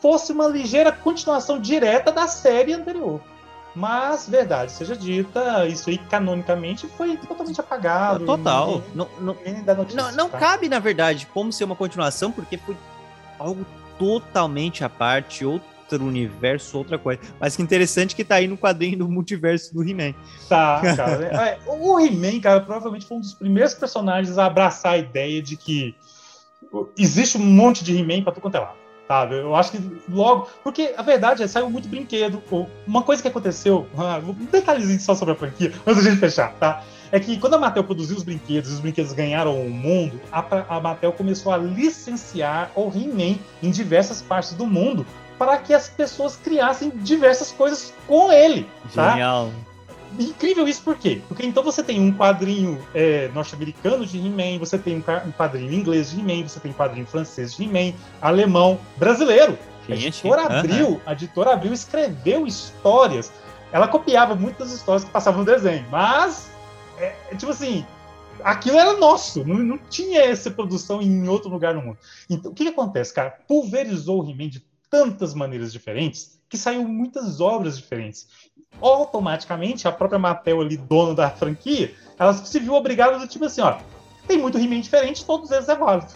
fosse 0.00 0.32
uma 0.32 0.46
ligeira 0.46 0.90
continuação 0.90 1.60
direta 1.60 2.10
da 2.10 2.26
série 2.26 2.72
anterior. 2.72 3.20
Mas, 3.74 4.28
verdade 4.28 4.72
seja 4.72 4.94
dita, 4.94 5.66
isso 5.66 5.88
aí 5.88 5.96
canonicamente 5.96 6.86
foi 6.88 7.16
totalmente 7.16 7.60
apagado. 7.60 8.24
Total. 8.24 8.82
não, 8.94 9.08
não, 9.20 9.34
notícia, 9.74 10.02
não, 10.02 10.12
não 10.12 10.28
tá? 10.28 10.38
cabe, 10.38 10.68
na 10.68 10.78
verdade, 10.78 11.26
como 11.32 11.52
ser 11.52 11.64
uma 11.64 11.76
continuação, 11.76 12.30
porque 12.30 12.58
foi 12.58 12.76
algo 13.38 13.64
totalmente 13.98 14.84
à 14.84 14.90
parte, 14.90 15.44
outro 15.44 16.04
universo, 16.04 16.76
outra 16.76 16.98
coisa. 16.98 17.20
Mas 17.40 17.56
que 17.56 17.62
interessante 17.62 18.14
que 18.14 18.24
tá 18.24 18.36
aí 18.36 18.46
no 18.46 18.58
quadrinho 18.58 18.98
do 18.98 19.08
multiverso 19.08 19.74
do 19.74 19.82
He-Man. 19.82 20.14
Tá, 20.48 20.80
cara. 20.94 21.24
é, 21.24 21.58
o 21.66 21.98
He-Man, 21.98 22.40
cara, 22.40 22.60
provavelmente 22.60 23.06
foi 23.06 23.16
um 23.16 23.20
dos 23.20 23.34
primeiros 23.34 23.74
personagens 23.74 24.36
a 24.36 24.46
abraçar 24.46 24.92
a 24.92 24.98
ideia 24.98 25.42
de 25.42 25.56
que 25.56 25.94
existe 26.96 27.38
um 27.38 27.44
monte 27.44 27.82
de 27.82 27.96
He-Man 27.96 28.22
pra 28.22 28.32
tu 28.32 28.40
quanto 28.40 28.56
é 28.56 28.60
lá 28.60 28.81
sabe? 29.06 29.36
Eu 29.36 29.54
acho 29.54 29.72
que 29.72 29.80
logo. 30.08 30.48
Porque 30.62 30.94
a 30.96 31.02
verdade 31.02 31.42
é 31.42 31.46
saiu 31.46 31.70
muito 31.70 31.88
brinquedo. 31.88 32.42
Uma 32.86 33.02
coisa 33.02 33.22
que 33.22 33.28
aconteceu, 33.28 33.86
ah, 33.96 34.20
um 34.26 34.46
detalhezinho 34.46 35.00
só 35.00 35.14
sobre 35.14 35.34
a 35.34 35.36
franquia, 35.36 35.72
antes 35.86 36.06
a 36.06 36.10
gente 36.10 36.20
fechar, 36.20 36.52
tá? 36.54 36.82
É 37.10 37.20
que 37.20 37.38
quando 37.38 37.54
a 37.54 37.58
Mattel 37.58 37.84
produziu 37.84 38.16
os 38.16 38.22
brinquedos 38.22 38.70
e 38.70 38.74
os 38.74 38.80
brinquedos 38.80 39.12
ganharam 39.12 39.60
o 39.60 39.68
mundo, 39.68 40.18
a, 40.32 40.76
a 40.76 40.80
Mattel 40.80 41.12
começou 41.12 41.52
a 41.52 41.58
licenciar 41.58 42.70
o 42.74 42.88
He-Man 42.88 43.38
em 43.62 43.70
diversas 43.70 44.22
partes 44.22 44.54
do 44.54 44.66
mundo 44.66 45.04
para 45.38 45.58
que 45.58 45.74
as 45.74 45.88
pessoas 45.88 46.36
criassem 46.36 46.90
diversas 46.90 47.52
coisas 47.52 47.92
com 48.06 48.32
ele. 48.32 48.66
Tá? 48.94 49.18
Incrível 50.18 50.68
isso 50.68 50.82
por 50.82 50.96
quê? 50.96 51.20
Porque 51.28 51.44
então 51.46 51.62
você 51.62 51.82
tem 51.82 52.00
um 52.00 52.12
quadrinho 52.12 52.78
é, 52.94 53.28
norte-americano 53.28 54.04
de 54.04 54.18
He-Man, 54.18 54.58
você 54.58 54.78
tem 54.78 54.96
um 54.96 55.32
quadrinho 55.32 55.72
inglês 55.72 56.10
de 56.10 56.20
He-Man, 56.20 56.46
você 56.46 56.60
tem 56.60 56.70
um 56.70 56.74
quadrinho 56.74 57.06
francês 57.06 57.54
de 57.54 57.64
He-Man, 57.64 57.96
alemão, 58.20 58.78
brasileiro. 58.96 59.58
A 59.88 59.92
editora, 59.92 60.42
Abril, 60.42 60.88
uhum. 60.88 61.00
a 61.06 61.12
editora 61.12 61.52
Abril 61.54 61.72
escreveu 61.72 62.46
histórias. 62.46 63.32
Ela 63.72 63.88
copiava 63.88 64.34
muitas 64.34 64.70
histórias 64.72 65.04
que 65.04 65.10
passavam 65.10 65.40
no 65.40 65.46
desenho, 65.46 65.84
mas, 65.90 66.50
é, 66.98 67.16
é, 67.30 67.34
tipo 67.34 67.50
assim, 67.50 67.84
aquilo 68.44 68.78
era 68.78 68.96
nosso, 68.98 69.44
não, 69.44 69.56
não, 69.56 69.78
tinha 69.78 70.20
essa 70.20 70.50
produção 70.50 71.00
em 71.00 71.26
outro 71.26 71.50
lugar 71.50 71.74
no 71.74 71.82
mundo. 71.82 71.98
Então, 72.28 72.52
o 72.52 72.54
que, 72.54 72.64
que 72.64 72.70
acontece, 72.70 73.12
cara? 73.12 73.30
Pulverizou 73.48 74.22
o 74.22 74.30
He-Man 74.30 74.50
de 74.50 74.64
tantas 74.90 75.34
maneiras 75.34 75.72
diferentes 75.72 76.38
que 76.48 76.58
saiu 76.58 76.86
muitas 76.86 77.40
obras 77.40 77.78
diferentes 77.78 78.28
automaticamente 78.80 79.86
a 79.86 79.92
própria 79.92 80.18
Mattel 80.18 80.60
ali, 80.60 80.76
dono 80.76 81.14
da 81.14 81.30
franquia, 81.30 81.94
ela 82.18 82.32
se 82.32 82.58
viu 82.58 82.74
obrigada 82.74 83.18
do 83.18 83.26
tipo 83.26 83.44
assim, 83.44 83.60
ó, 83.60 83.76
tem 84.26 84.38
muito 84.38 84.58
He-Man 84.58 84.80
diferente, 84.80 85.24
todos 85.24 85.50
eles 85.50 85.68
é 85.68 85.74
válido. 85.74 86.12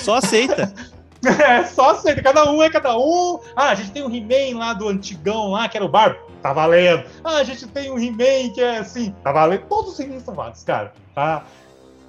Só 0.00 0.16
aceita. 0.16 0.72
É, 1.24 1.64
só 1.64 1.90
aceita, 1.90 2.22
cada 2.22 2.48
um 2.52 2.62
é 2.62 2.70
cada 2.70 2.96
um. 2.96 3.40
Ah, 3.56 3.70
a 3.70 3.74
gente 3.74 3.90
tem 3.90 4.02
o 4.02 4.14
He-Man 4.14 4.58
lá 4.58 4.74
do 4.74 4.86
antigão 4.86 5.50
lá, 5.50 5.68
que 5.68 5.76
era 5.76 5.84
o 5.84 5.88
Barbo, 5.88 6.20
tá 6.40 6.52
valendo. 6.52 7.04
Ah, 7.24 7.38
a 7.38 7.42
gente 7.42 7.66
tem 7.66 7.90
o 7.90 7.98
He-Man 7.98 8.52
que 8.54 8.60
é 8.60 8.78
assim, 8.78 9.12
tá 9.24 9.32
valendo. 9.32 9.62
Todos 9.62 9.94
os 9.94 9.98
He-Man 9.98 10.20
são 10.20 10.34
válidos, 10.34 10.62
cara, 10.62 10.92
tá? 11.14 11.44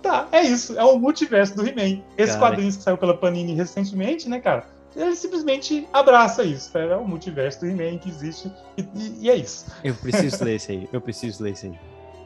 Tá, 0.04 0.28
é 0.32 0.42
isso, 0.42 0.78
é 0.78 0.84
o 0.84 1.00
multiverso 1.00 1.56
do 1.56 1.68
He-Man. 1.68 2.04
Esse 2.16 2.38
quadrinho 2.38 2.72
que 2.72 2.84
saiu 2.84 2.98
pela 2.98 3.18
Panini 3.18 3.56
recentemente, 3.56 4.30
né, 4.30 4.40
cara? 4.40 4.68
Ele 4.98 5.16
simplesmente 5.16 5.88
abraça 5.94 6.44
isso. 6.44 6.76
É 6.78 6.96
o 6.96 7.08
multiverso 7.08 7.60
do 7.62 7.68
He-Man 7.68 8.00
que 8.00 8.10
existe 8.10 8.52
e, 8.76 8.82
e, 8.82 9.18
e, 9.22 9.30
é 9.30 9.36
isso. 9.36 9.66
Eu 9.84 9.94
preciso 9.94 10.44
ler 10.44 10.56
esse 10.56 10.72
aí. 10.72 10.90
Eu 10.92 11.00
preciso 11.00 11.44
ler 11.44 11.52
esse 11.52 11.68
aí. 11.68 11.80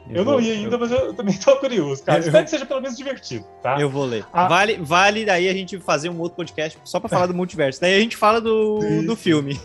Eu, 0.08 0.16
eu 0.16 0.24
vou, 0.24 0.34
não 0.34 0.40
li 0.40 0.50
ainda, 0.50 0.74
eu... 0.74 0.78
mas 0.78 0.90
eu 0.90 1.14
também 1.14 1.34
estou 1.34 1.56
curioso, 1.56 2.02
cara. 2.02 2.18
Eu... 2.18 2.24
Espero 2.24 2.44
que 2.44 2.50
seja 2.50 2.66
pelo 2.66 2.80
menos 2.80 2.96
divertido, 2.96 3.44
tá? 3.62 3.78
Eu 3.78 3.88
vou 3.88 4.04
ler. 4.04 4.24
Ah. 4.32 4.48
Vale, 4.48 4.78
vale 4.78 5.24
daí 5.24 5.48
a 5.48 5.52
gente 5.52 5.78
fazer 5.78 6.08
um 6.08 6.18
outro 6.18 6.36
podcast 6.36 6.78
só 6.84 6.98
para 6.98 7.08
falar 7.08 7.26
do 7.26 7.34
multiverso. 7.34 7.80
Daí 7.80 7.94
a 7.94 8.00
gente 8.00 8.16
fala 8.16 8.40
do, 8.40 8.80
do 9.06 9.14
filme. 9.14 9.60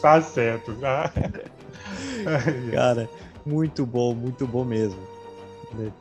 Tá 0.00 0.20
certo. 0.20 0.74
Tá? 0.74 1.12
cara, 2.72 3.08
muito 3.44 3.86
bom, 3.86 4.14
muito 4.14 4.46
bom 4.46 4.64
mesmo. 4.64 4.98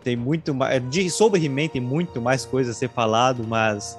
Tem 0.03 0.15
muito 0.15 0.53
mais. 0.53 0.81
Sobre 1.13 1.43
He-Man 1.43 1.67
tem 1.67 1.81
muito 1.81 2.21
mais 2.21 2.45
coisa 2.45 2.71
a 2.71 2.73
ser 2.73 2.89
falado, 2.89 3.45
mas 3.47 3.97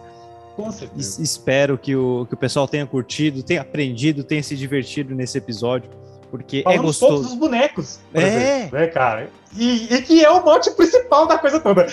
com 0.56 0.72
certeza. 0.72 1.22
Espero 1.22 1.76
que 1.76 1.94
o, 1.94 2.26
que 2.26 2.34
o 2.34 2.36
pessoal 2.36 2.66
tenha 2.66 2.86
curtido, 2.86 3.42
tenha 3.42 3.60
aprendido, 3.60 4.24
tenha 4.24 4.42
se 4.42 4.56
divertido 4.56 5.14
nesse 5.14 5.36
episódio. 5.36 5.90
Porque 6.30 6.58
é 6.58 6.62
Falamos 6.62 6.82
é 6.82 6.86
gostoso. 6.86 7.14
todos 7.14 7.32
os 7.32 7.38
bonecos. 7.38 8.00
É. 8.12 8.20
Exemplo, 8.20 8.78
né, 8.78 8.86
cara? 8.88 9.30
E, 9.56 9.94
e, 9.94 10.02
que 10.02 10.24
é 10.24 10.30
o 10.30 10.44
mote 10.44 10.70
principal 10.72 11.26
da 11.26 11.38
coisa 11.38 11.60
toda. 11.60 11.86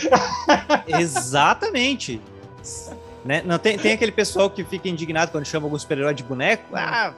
Exatamente. 0.88 2.20
Né? 3.24 3.42
Não, 3.46 3.58
tem, 3.60 3.78
tem 3.78 3.94
aquele 3.94 4.12
pessoal 4.12 4.50
que 4.50 4.64
fica 4.64 4.90
indignado 4.90 5.32
quando 5.32 5.46
chama 5.46 5.66
algum 5.66 5.78
super-herói 5.78 6.14
de 6.14 6.24
boneco. 6.24 6.64
Ah, 6.74 7.14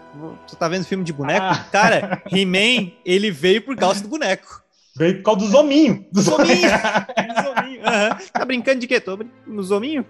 você 0.46 0.56
tá 0.56 0.68
vendo 0.68 0.84
filme 0.86 1.04
de 1.04 1.14
boneco? 1.14 1.46
Ah. 1.46 1.66
Cara, 1.72 2.22
He-Man, 2.32 2.92
ele 3.06 3.32
veio 3.32 3.62
por 3.62 3.76
causa 3.76 4.02
do 4.02 4.08
boneco. 4.08 4.62
Veio 4.96 5.18
por 5.18 5.24
causa 5.24 5.40
do 5.42 5.48
zominho. 5.48 6.06
Do 6.12 6.22
zominho. 6.22 6.70
do 6.70 7.42
zominho. 7.42 7.65
Uhum. 7.86 8.28
Tá 8.34 8.46
brincando 8.46 8.80
de 8.80 8.88
quê? 8.88 9.00
Tô 9.00 9.18
no 9.46 9.64
zominho? 9.64 10.06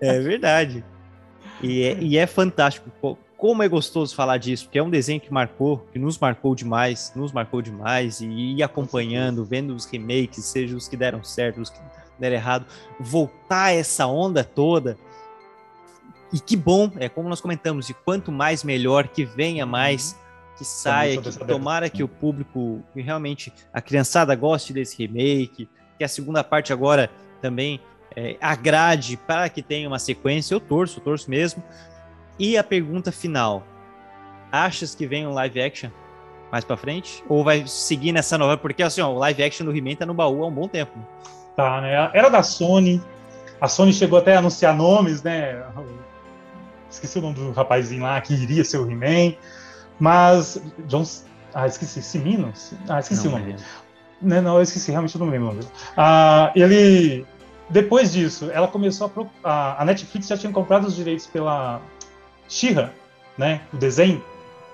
é 0.00 0.20
verdade. 0.20 0.84
E 1.62 1.82
é, 1.82 1.98
e 2.00 2.16
é 2.16 2.26
fantástico. 2.26 3.18
Como 3.36 3.62
é 3.62 3.68
gostoso 3.68 4.14
falar 4.14 4.38
disso, 4.38 4.64
porque 4.64 4.78
é 4.78 4.82
um 4.82 4.88
desenho 4.88 5.20
que 5.20 5.32
marcou, 5.32 5.86
que 5.92 5.98
nos 5.98 6.18
marcou 6.18 6.54
demais, 6.54 7.12
nos 7.14 7.32
marcou 7.32 7.60
demais, 7.60 8.20
e 8.20 8.26
ir 8.26 8.62
acompanhando, 8.62 9.44
vendo 9.44 9.74
os 9.74 9.84
remakes, 9.84 10.44
seja 10.44 10.76
os 10.76 10.88
que 10.88 10.96
deram 10.96 11.22
certo, 11.22 11.60
os 11.60 11.68
que 11.68 11.78
deram 12.18 12.36
errado, 12.36 12.66
voltar 12.98 13.74
essa 13.74 14.06
onda 14.06 14.42
toda. 14.42 14.96
E 16.32 16.40
que 16.40 16.56
bom, 16.56 16.90
é 16.96 17.08
como 17.08 17.28
nós 17.28 17.40
comentamos, 17.40 17.90
e 17.90 17.94
quanto 17.94 18.32
mais 18.32 18.64
melhor, 18.64 19.08
que 19.08 19.24
venha 19.24 19.66
mais. 19.66 20.12
Uhum 20.12 20.26
que 20.56 20.64
saia, 20.64 21.20
que 21.20 21.38
tomara 21.44 21.90
que 21.90 22.02
o 22.02 22.08
público, 22.08 22.82
que 22.92 23.02
realmente 23.02 23.52
a 23.72 23.80
criançada 23.80 24.34
goste 24.34 24.72
desse 24.72 24.96
remake, 24.96 25.68
que 25.98 26.04
a 26.04 26.08
segunda 26.08 26.42
parte 26.44 26.72
agora 26.72 27.10
também 27.40 27.80
é, 28.14 28.36
agrade 28.40 29.16
para 29.16 29.48
que 29.48 29.62
tenha 29.62 29.86
uma 29.86 29.98
sequência. 29.98 30.54
Eu 30.54 30.60
torço, 30.60 30.98
eu 30.98 31.04
torço 31.04 31.30
mesmo. 31.30 31.62
E 32.38 32.56
a 32.56 32.64
pergunta 32.64 33.12
final: 33.12 33.62
achas 34.50 34.94
que 34.94 35.06
vem 35.06 35.26
um 35.26 35.32
live 35.34 35.60
action 35.60 35.90
mais 36.50 36.64
para 36.64 36.76
frente? 36.76 37.22
Ou 37.28 37.44
vai 37.44 37.66
seguir 37.66 38.12
nessa 38.12 38.38
nova? 38.38 38.56
Porque 38.56 38.82
assim, 38.82 39.00
ó, 39.00 39.10
o 39.10 39.18
live 39.18 39.42
action 39.42 39.66
do 39.66 39.76
He-Man 39.76 39.96
tá 39.96 40.06
no 40.06 40.14
baú 40.14 40.42
há 40.44 40.46
um 40.46 40.52
bom 40.52 40.68
tempo. 40.68 40.98
Tá, 41.54 41.80
né? 41.80 42.10
Era 42.12 42.28
da 42.28 42.42
Sony. 42.42 43.02
A 43.60 43.68
Sony 43.68 43.92
chegou 43.92 44.18
até 44.18 44.36
a 44.36 44.38
anunciar 44.38 44.74
nomes, 44.76 45.22
né? 45.22 45.62
Esqueci 46.90 47.18
o 47.18 47.22
nome 47.22 47.34
do 47.34 47.52
rapazinho 47.52 48.02
lá 48.02 48.20
que 48.20 48.34
iria 48.34 48.64
ser 48.64 48.78
o 48.78 48.90
He-Man. 48.90 49.34
Mas, 49.98 50.60
John. 50.86 51.04
Ah, 51.54 51.66
esqueci. 51.66 52.02
Simino? 52.02 52.52
Ah, 52.88 53.00
esqueci 53.00 53.26
não, 53.28 53.36
o 53.36 53.38
nome. 53.38 53.56
Não, 54.20 54.42
não, 54.42 54.56
eu 54.56 54.62
esqueci, 54.62 54.90
realmente 54.90 55.14
eu 55.14 55.24
não 55.24 55.30
lembro. 55.30 55.58
Ah, 55.96 56.52
ele. 56.54 57.26
Depois 57.68 58.12
disso, 58.12 58.50
ela 58.52 58.68
começou 58.68 59.12
a. 59.42 59.82
A 59.82 59.84
Netflix 59.84 60.28
já 60.28 60.36
tinha 60.36 60.52
comprado 60.52 60.86
os 60.86 60.96
direitos 60.96 61.26
pela 61.26 61.80
Shira, 62.48 62.94
né? 63.36 63.62
O 63.72 63.76
desenho. 63.76 64.22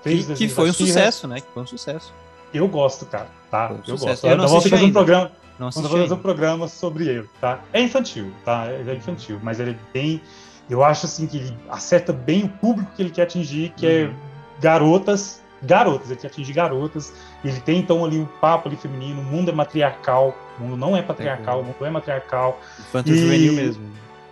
Fez 0.01 0.25
que, 0.25 0.33
que 0.35 0.49
foi 0.49 0.69
um 0.69 0.73
sucesso, 0.73 1.27
né? 1.27 1.39
Que 1.39 1.47
foi 1.53 1.63
um 1.63 1.67
sucesso. 1.67 2.13
Eu 2.53 2.67
gosto, 2.67 3.05
cara. 3.05 3.27
Tá? 3.49 3.71
Um 3.71 3.79
eu 3.87 3.97
gosto. 3.97 4.27
Eu 4.27 4.37
não 4.37 4.47
vou 4.47 4.61
fazer 4.61 4.83
um 4.83 4.91
programa. 4.91 5.31
Não 5.59 5.69
vou 5.69 5.83
fazer 5.83 6.13
um 6.13 6.17
programa 6.17 6.67
sobre 6.67 7.07
ele, 7.07 7.29
tá? 7.39 7.61
É 7.71 7.81
infantil, 7.81 8.31
tá? 8.43 8.71
Ele 8.71 8.91
é 8.91 8.95
infantil, 8.95 9.39
mas 9.41 9.59
ele 9.59 9.71
é 9.71 9.77
bem. 9.93 10.21
Eu 10.69 10.83
acho 10.83 11.05
assim 11.05 11.27
que 11.27 11.37
ele 11.37 11.57
acerta 11.69 12.11
bem 12.11 12.45
o 12.45 12.49
público 12.49 12.91
que 12.95 13.01
ele 13.01 13.11
quer 13.11 13.23
atingir, 13.23 13.73
que 13.75 13.85
é 13.85 14.03
uhum. 14.05 14.09
é 14.09 14.61
garotas 14.61 15.42
garotas, 15.63 16.11
ele 16.11 16.19
quer 16.19 16.27
atingir 16.27 16.53
garotas. 16.53 17.13
Ele 17.43 17.59
tem 17.61 17.79
então 17.79 18.03
ali 18.03 18.19
um 18.19 18.25
papo 18.25 18.67
ali 18.67 18.77
feminino, 18.77 19.21
o 19.21 19.23
mundo 19.23 19.49
é 19.49 19.53
matriarcal, 19.53 20.35
o 20.59 20.63
mundo 20.63 20.77
não 20.77 20.95
é 20.95 21.01
patriarcal, 21.01 21.61
o 21.61 21.63
mundo 21.63 21.85
é 21.85 21.89
matriarcal. 21.89 22.59
Infanto 22.79 23.15
juvenil 23.15 23.53
mesmo. 23.53 23.83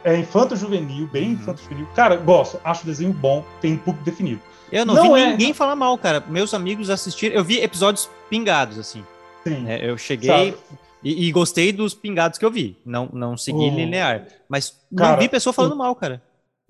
É 0.03 0.17
infanto 0.17 0.55
juvenil, 0.55 1.07
bem 1.07 1.27
uhum. 1.27 1.33
infanto 1.33 1.61
juvenil. 1.61 1.87
Cara, 1.95 2.15
gosto, 2.15 2.59
acho 2.63 2.83
o 2.83 2.85
desenho 2.85 3.13
bom, 3.13 3.45
tem 3.59 3.73
um 3.73 3.77
público 3.77 4.03
definido. 4.03 4.41
Eu 4.71 4.85
não, 4.85 4.93
não 4.95 5.13
vi 5.13 5.21
é... 5.21 5.27
ninguém 5.27 5.53
falar 5.53 5.75
mal, 5.75 5.97
cara. 5.97 6.23
Meus 6.27 6.53
amigos 6.53 6.89
assistiram, 6.89 7.35
eu 7.35 7.43
vi 7.43 7.59
episódios 7.59 8.09
pingados, 8.29 8.79
assim. 8.79 9.03
Sim. 9.43 9.67
É, 9.67 9.89
eu 9.89 9.97
cheguei 9.97 10.55
e, 11.03 11.27
e, 11.27 11.31
gostei 11.31 11.71
dos 11.71 11.93
pingados 11.93 12.37
que 12.37 12.45
eu 12.45 12.51
vi. 12.51 12.77
Não, 12.85 13.09
não 13.11 13.35
segui 13.35 13.69
oh. 13.71 13.75
linear. 13.75 14.27
Mas 14.47 14.77
cara, 14.95 15.13
não 15.13 15.19
vi 15.19 15.27
pessoa 15.27 15.51
falando 15.51 15.75
mal, 15.75 15.95
cara. 15.95 16.21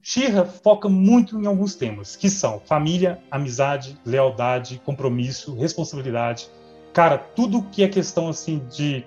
Shira 0.01 0.45
foca 0.45 0.89
muito 0.89 1.39
em 1.39 1.45
alguns 1.45 1.75
temas, 1.75 2.15
que 2.15 2.29
são 2.29 2.59
família, 2.65 3.19
amizade, 3.29 3.97
lealdade, 4.05 4.81
compromisso, 4.83 5.55
responsabilidade. 5.55 6.49
Cara, 6.93 7.17
tudo 7.17 7.63
que 7.63 7.83
é 7.83 7.87
questão 7.87 8.27
assim 8.27 8.65
de. 8.69 9.05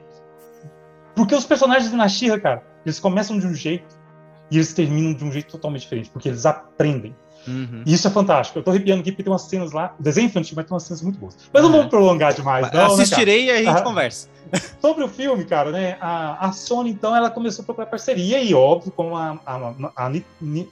Porque 1.14 1.34
os 1.34 1.44
personagens 1.44 1.92
na 1.92 2.08
Shira, 2.08 2.40
cara, 2.40 2.62
eles 2.84 3.00
começam 3.00 3.38
de 3.38 3.46
um 3.46 3.54
jeito 3.54 3.96
e 4.50 4.56
eles 4.56 4.72
terminam 4.72 5.12
de 5.14 5.24
um 5.24 5.32
jeito 5.32 5.50
totalmente 5.50 5.82
diferente, 5.82 6.10
porque 6.10 6.28
eles 6.28 6.46
aprendem. 6.46 7.14
Uhum. 7.46 7.82
E 7.84 7.92
isso 7.94 8.06
é 8.06 8.10
fantástico. 8.10 8.58
Eu 8.58 8.62
tô 8.62 8.70
arrepiando 8.70 9.00
aqui 9.00 9.12
porque 9.12 9.22
tem 9.22 9.32
umas 9.32 9.42
cenas 9.42 9.72
lá. 9.72 9.94
Desenho 9.98 10.26
infantil 10.26 10.54
vai 10.54 10.64
ter 10.64 10.72
umas 10.72 10.82
cenas 10.82 11.02
muito 11.02 11.18
boas. 11.18 11.36
Mas 11.52 11.62
uhum. 11.62 11.68
não 11.68 11.76
vamos 11.78 11.90
prolongar 11.90 12.34
demais, 12.34 12.70
não. 12.72 12.80
Né, 12.80 13.02
Assistirei 13.02 13.46
né, 13.46 13.46
e 13.46 13.50
a 13.50 13.56
gente 13.56 13.80
ah, 13.80 13.82
conversa. 13.82 14.28
Sobre 14.80 15.04
o 15.04 15.08
filme, 15.08 15.44
cara, 15.44 15.70
né? 15.70 15.96
A, 16.00 16.48
a, 16.48 16.52
Sony, 16.52 16.90
então, 16.90 17.14
ela 17.14 17.30
começou 17.30 17.62
a 17.62 17.66
procurar 17.66 17.86
parceria 17.86 18.42
e, 18.42 18.54
óbvio, 18.54 18.92
como 18.92 19.16
a, 19.16 19.38
a, 19.46 20.10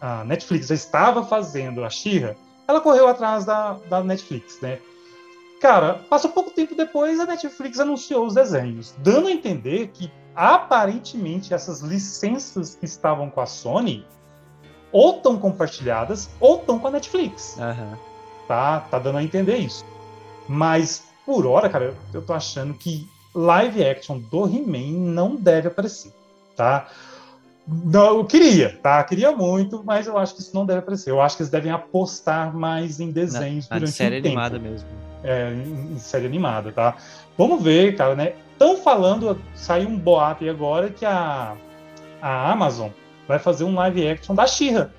a 0.00 0.24
Netflix 0.24 0.68
já 0.68 0.74
estava 0.74 1.24
fazendo 1.24 1.84
a 1.84 1.90
Xirra, 1.90 2.36
ela 2.66 2.80
correu 2.80 3.08
atrás 3.08 3.44
da, 3.44 3.76
da 3.88 4.02
Netflix, 4.02 4.60
né? 4.60 4.78
Cara, 5.60 5.94
passou 6.10 6.30
pouco 6.30 6.50
tempo 6.50 6.74
depois, 6.74 7.20
a 7.20 7.26
Netflix 7.26 7.78
anunciou 7.78 8.26
os 8.26 8.34
desenhos, 8.34 8.94
dando 8.98 9.28
a 9.28 9.30
entender 9.30 9.88
que 9.94 10.10
aparentemente 10.34 11.54
essas 11.54 11.80
licenças 11.80 12.74
que 12.74 12.84
estavam 12.84 13.30
com 13.30 13.40
a 13.40 13.46
Sony 13.46 14.04
ou 14.92 15.16
estão 15.16 15.38
compartilhadas 15.38 16.28
ou 16.38 16.56
estão 16.56 16.78
com 16.78 16.88
a 16.88 16.90
Netflix. 16.90 17.56
Uhum. 17.58 17.96
Tá, 18.46 18.80
tá 18.80 18.98
dando 18.98 19.18
a 19.18 19.24
entender 19.24 19.56
isso. 19.56 19.84
Mas, 20.46 21.04
por 21.24 21.46
hora, 21.46 21.68
cara, 21.68 21.94
eu 22.12 22.22
tô 22.22 22.32
achando 22.32 22.74
que 22.74 23.08
live 23.34 23.84
action 23.84 24.18
do 24.18 24.46
He-Man 24.46 24.98
não 25.12 25.36
deve 25.36 25.68
aparecer, 25.68 26.12
tá? 26.54 26.88
Não, 27.66 28.18
eu 28.18 28.24
queria, 28.24 28.76
tá? 28.82 29.02
Queria 29.04 29.30
muito, 29.30 29.82
mas 29.84 30.08
eu 30.08 30.18
acho 30.18 30.34
que 30.34 30.40
isso 30.40 30.54
não 30.54 30.66
deve 30.66 30.80
aparecer. 30.80 31.10
Eu 31.10 31.20
acho 31.20 31.36
que 31.36 31.42
eles 31.42 31.50
devem 31.50 31.70
apostar 31.70 32.54
mais 32.54 32.98
em 32.98 33.10
desenhos 33.10 33.68
na, 33.68 33.76
durante 33.76 33.94
série 33.94 34.18
um 34.18 34.22
tempo. 34.22 34.38
animada 34.38 34.58
mesmo. 34.58 34.88
É, 35.22 35.52
em, 35.52 35.94
em 35.94 35.98
série 35.98 36.26
animada, 36.26 36.72
tá? 36.72 36.96
Vamos 37.38 37.62
ver, 37.62 37.96
cara, 37.96 38.16
né? 38.16 38.34
Estão 38.52 38.76
falando, 38.76 39.40
saiu 39.54 39.88
um 39.88 39.96
boato 39.96 40.42
aí 40.42 40.50
agora 40.50 40.90
que 40.90 41.06
a, 41.06 41.54
a 42.20 42.50
Amazon 42.50 42.90
vai 43.26 43.38
fazer 43.38 43.64
um 43.64 43.74
live 43.74 44.08
action 44.08 44.34
da 44.34 44.46
Xirra. 44.46 44.92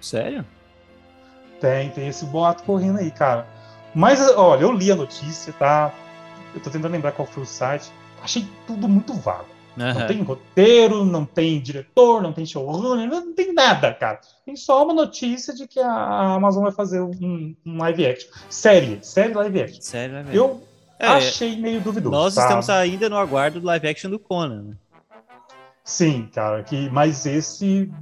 Sério? 0.00 0.44
Tem, 1.60 1.90
tem 1.90 2.08
esse 2.08 2.24
boato 2.24 2.62
correndo 2.62 2.98
aí, 2.98 3.10
cara. 3.10 3.46
Mas, 3.94 4.20
olha, 4.36 4.62
eu 4.62 4.72
li 4.72 4.90
a 4.90 4.96
notícia, 4.96 5.52
tá? 5.52 5.92
Eu 6.54 6.60
tô 6.60 6.70
tentando 6.70 6.92
lembrar 6.92 7.12
qual 7.12 7.26
foi 7.26 7.42
o 7.42 7.46
site. 7.46 7.90
Achei 8.22 8.46
tudo 8.66 8.88
muito 8.88 9.12
vago. 9.14 9.46
Uhum. 9.76 9.94
Não 9.94 10.06
tem 10.06 10.22
roteiro, 10.22 11.04
não 11.04 11.24
tem 11.24 11.60
diretor, 11.60 12.22
não 12.22 12.32
tem 12.32 12.44
showrunner, 12.44 13.08
não 13.08 13.34
tem 13.34 13.52
nada, 13.52 13.94
cara. 13.94 14.20
Tem 14.44 14.56
só 14.56 14.84
uma 14.84 14.92
notícia 14.92 15.54
de 15.54 15.66
que 15.66 15.80
a 15.80 16.34
Amazon 16.34 16.64
vai 16.64 16.72
fazer 16.72 17.00
um, 17.00 17.54
um 17.64 17.78
live 17.78 18.06
action. 18.06 18.30
Série, 18.48 18.98
série 19.02 19.32
live 19.32 19.62
action. 19.62 19.80
Série 19.80 20.12
live 20.12 20.28
action. 20.28 20.44
Eu 20.44 20.62
é, 20.98 21.06
achei 21.06 21.56
meio 21.56 21.80
duvidoso. 21.80 22.14
Nós 22.14 22.34
tá? 22.34 22.42
estamos 22.42 22.68
ainda 22.68 23.08
no 23.08 23.16
aguardo 23.16 23.60
do 23.60 23.66
live 23.66 23.88
action 23.88 24.10
do 24.10 24.18
Conan. 24.18 24.62
Né? 24.62 24.74
Sim, 25.90 26.30
cara, 26.32 26.62
que, 26.62 26.88
mas 26.90 27.26
esse 27.26 27.92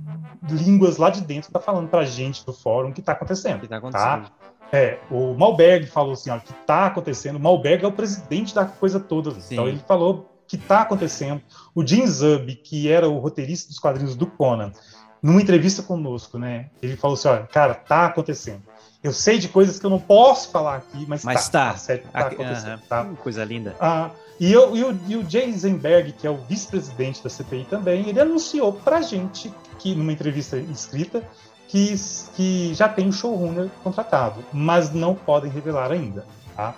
Línguas 0.46 0.98
lá 0.98 1.08
de 1.08 1.22
dentro 1.22 1.50
tá 1.50 1.58
falando 1.58 1.88
pra 1.88 2.04
gente 2.04 2.44
do 2.44 2.52
fórum 2.52 2.90
o 2.90 2.92
que 2.92 3.00
tá 3.00 3.12
acontecendo. 3.12 3.60
Que 3.60 3.66
tá 3.66 3.78
acontecendo. 3.78 4.24
Tá? 4.24 4.32
É, 4.70 4.98
o 5.10 5.32
Malberg 5.32 5.86
falou 5.86 6.12
assim, 6.12 6.28
ó, 6.28 6.38
que 6.38 6.52
tá 6.66 6.84
acontecendo. 6.84 7.36
O 7.36 7.40
Malberg 7.40 7.82
é 7.82 7.88
o 7.88 7.92
presidente 7.92 8.54
da 8.54 8.66
coisa 8.66 9.00
toda. 9.00 9.30
Sim. 9.40 9.54
Então 9.54 9.66
ele 9.66 9.78
falou 9.88 10.30
que 10.46 10.58
tá 10.58 10.82
acontecendo. 10.82 11.40
O 11.74 11.84
Jim 11.84 12.06
Zub, 12.06 12.54
que 12.56 12.90
era 12.92 13.08
o 13.08 13.18
roteirista 13.18 13.68
dos 13.68 13.78
quadrinhos 13.78 14.14
do 14.14 14.26
Conan, 14.26 14.70
numa 15.22 15.40
entrevista 15.40 15.82
conosco, 15.82 16.38
né? 16.38 16.68
Ele 16.82 16.94
falou 16.94 17.14
assim, 17.14 17.28
olha, 17.28 17.46
cara, 17.46 17.74
tá 17.74 18.04
acontecendo. 18.04 18.62
Eu 19.02 19.14
sei 19.14 19.38
de 19.38 19.48
coisas 19.48 19.78
que 19.78 19.86
eu 19.86 19.90
não 19.90 19.98
posso 19.98 20.50
falar 20.50 20.76
aqui, 20.76 21.06
mas, 21.08 21.24
mas 21.24 21.48
tá. 21.48 21.72
tá, 21.72 21.78
tá, 21.78 21.98
tá 22.12 22.26
acontecendo. 22.26 22.82
Tá? 22.86 23.06
Coisa 23.22 23.42
linda. 23.46 23.74
Ah, 23.80 24.10
e, 24.40 24.52
eu, 24.52 24.76
e, 24.76 24.84
o, 24.84 25.00
e 25.08 25.16
o 25.16 25.28
Jay 25.28 25.44
Eisenberg, 25.44 26.12
que 26.12 26.26
é 26.26 26.30
o 26.30 26.36
vice-presidente 26.36 27.22
da 27.22 27.30
CPI 27.30 27.66
também, 27.68 28.08
ele 28.08 28.20
anunciou 28.20 28.72
pra 28.72 29.02
gente, 29.02 29.52
que 29.78 29.94
numa 29.94 30.12
entrevista 30.12 30.56
escrita, 30.56 31.22
que, 31.66 31.94
que 32.34 32.74
já 32.74 32.88
tem 32.88 33.06
o 33.06 33.08
um 33.08 33.12
showrunner 33.12 33.68
contratado, 33.82 34.44
mas 34.52 34.92
não 34.92 35.14
podem 35.14 35.50
revelar 35.50 35.90
ainda, 35.92 36.24
tá? 36.56 36.74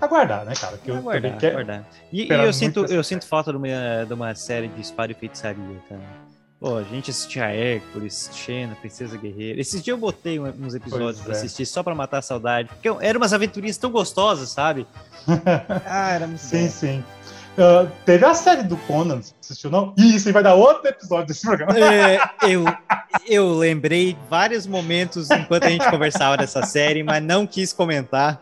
Aguardar, 0.00 0.44
né, 0.44 0.54
cara? 0.54 0.76
Que 0.76 0.90
eu 0.90 0.96
aguardar, 0.96 1.36
aguardar. 1.44 1.84
E, 2.12 2.24
e 2.24 2.28
eu, 2.32 2.52
sinto, 2.52 2.84
eu 2.86 3.02
sinto 3.02 3.26
falta 3.26 3.52
de 3.52 3.56
uma, 3.56 4.04
de 4.06 4.12
uma 4.12 4.34
série 4.34 4.68
de 4.68 4.80
espada 4.80 5.12
e 5.12 5.14
feitiçaria, 5.14 5.78
cara. 5.88 6.23
Pô, 6.60 6.76
a 6.76 6.82
gente 6.82 7.10
assistia 7.10 7.44
Hércules, 7.44 8.30
Xena, 8.32 8.74
Princesa 8.76 9.18
Guerreira. 9.18 9.60
Esses 9.60 9.82
dias 9.82 9.94
eu 9.94 9.98
botei 9.98 10.40
uns 10.40 10.74
episódios 10.74 11.16
pois 11.16 11.20
pra 11.20 11.34
é. 11.34 11.36
assistir 11.36 11.66
só 11.66 11.82
pra 11.82 11.94
matar 11.94 12.18
a 12.18 12.22
saudade. 12.22 12.68
Porque 12.68 12.88
eram 13.04 13.20
umas 13.20 13.32
aventurinhas 13.32 13.76
tão 13.76 13.90
gostosas, 13.90 14.50
sabe? 14.50 14.86
ah, 15.86 16.12
era 16.12 16.26
muito 16.26 16.40
Sim, 16.40 16.64
bom. 16.64 16.70
sim. 16.70 17.04
Uh, 17.56 17.88
teve 18.04 18.24
a 18.24 18.34
série 18.34 18.64
do 18.64 18.76
Conan, 18.78 19.20
assistiu 19.40 19.70
não? 19.70 19.94
Isso, 19.96 20.32
vai 20.32 20.42
dar 20.42 20.54
outro 20.54 20.88
episódio 20.88 21.28
desse 21.28 21.42
programa. 21.42 21.78
É, 21.78 22.18
eu, 22.48 22.64
eu 23.28 23.54
lembrei 23.54 24.16
vários 24.28 24.66
momentos 24.66 25.30
enquanto 25.30 25.64
a 25.64 25.70
gente 25.70 25.88
conversava 25.88 26.36
dessa 26.36 26.64
série, 26.64 27.04
mas 27.04 27.22
não 27.22 27.46
quis 27.46 27.72
comentar. 27.72 28.40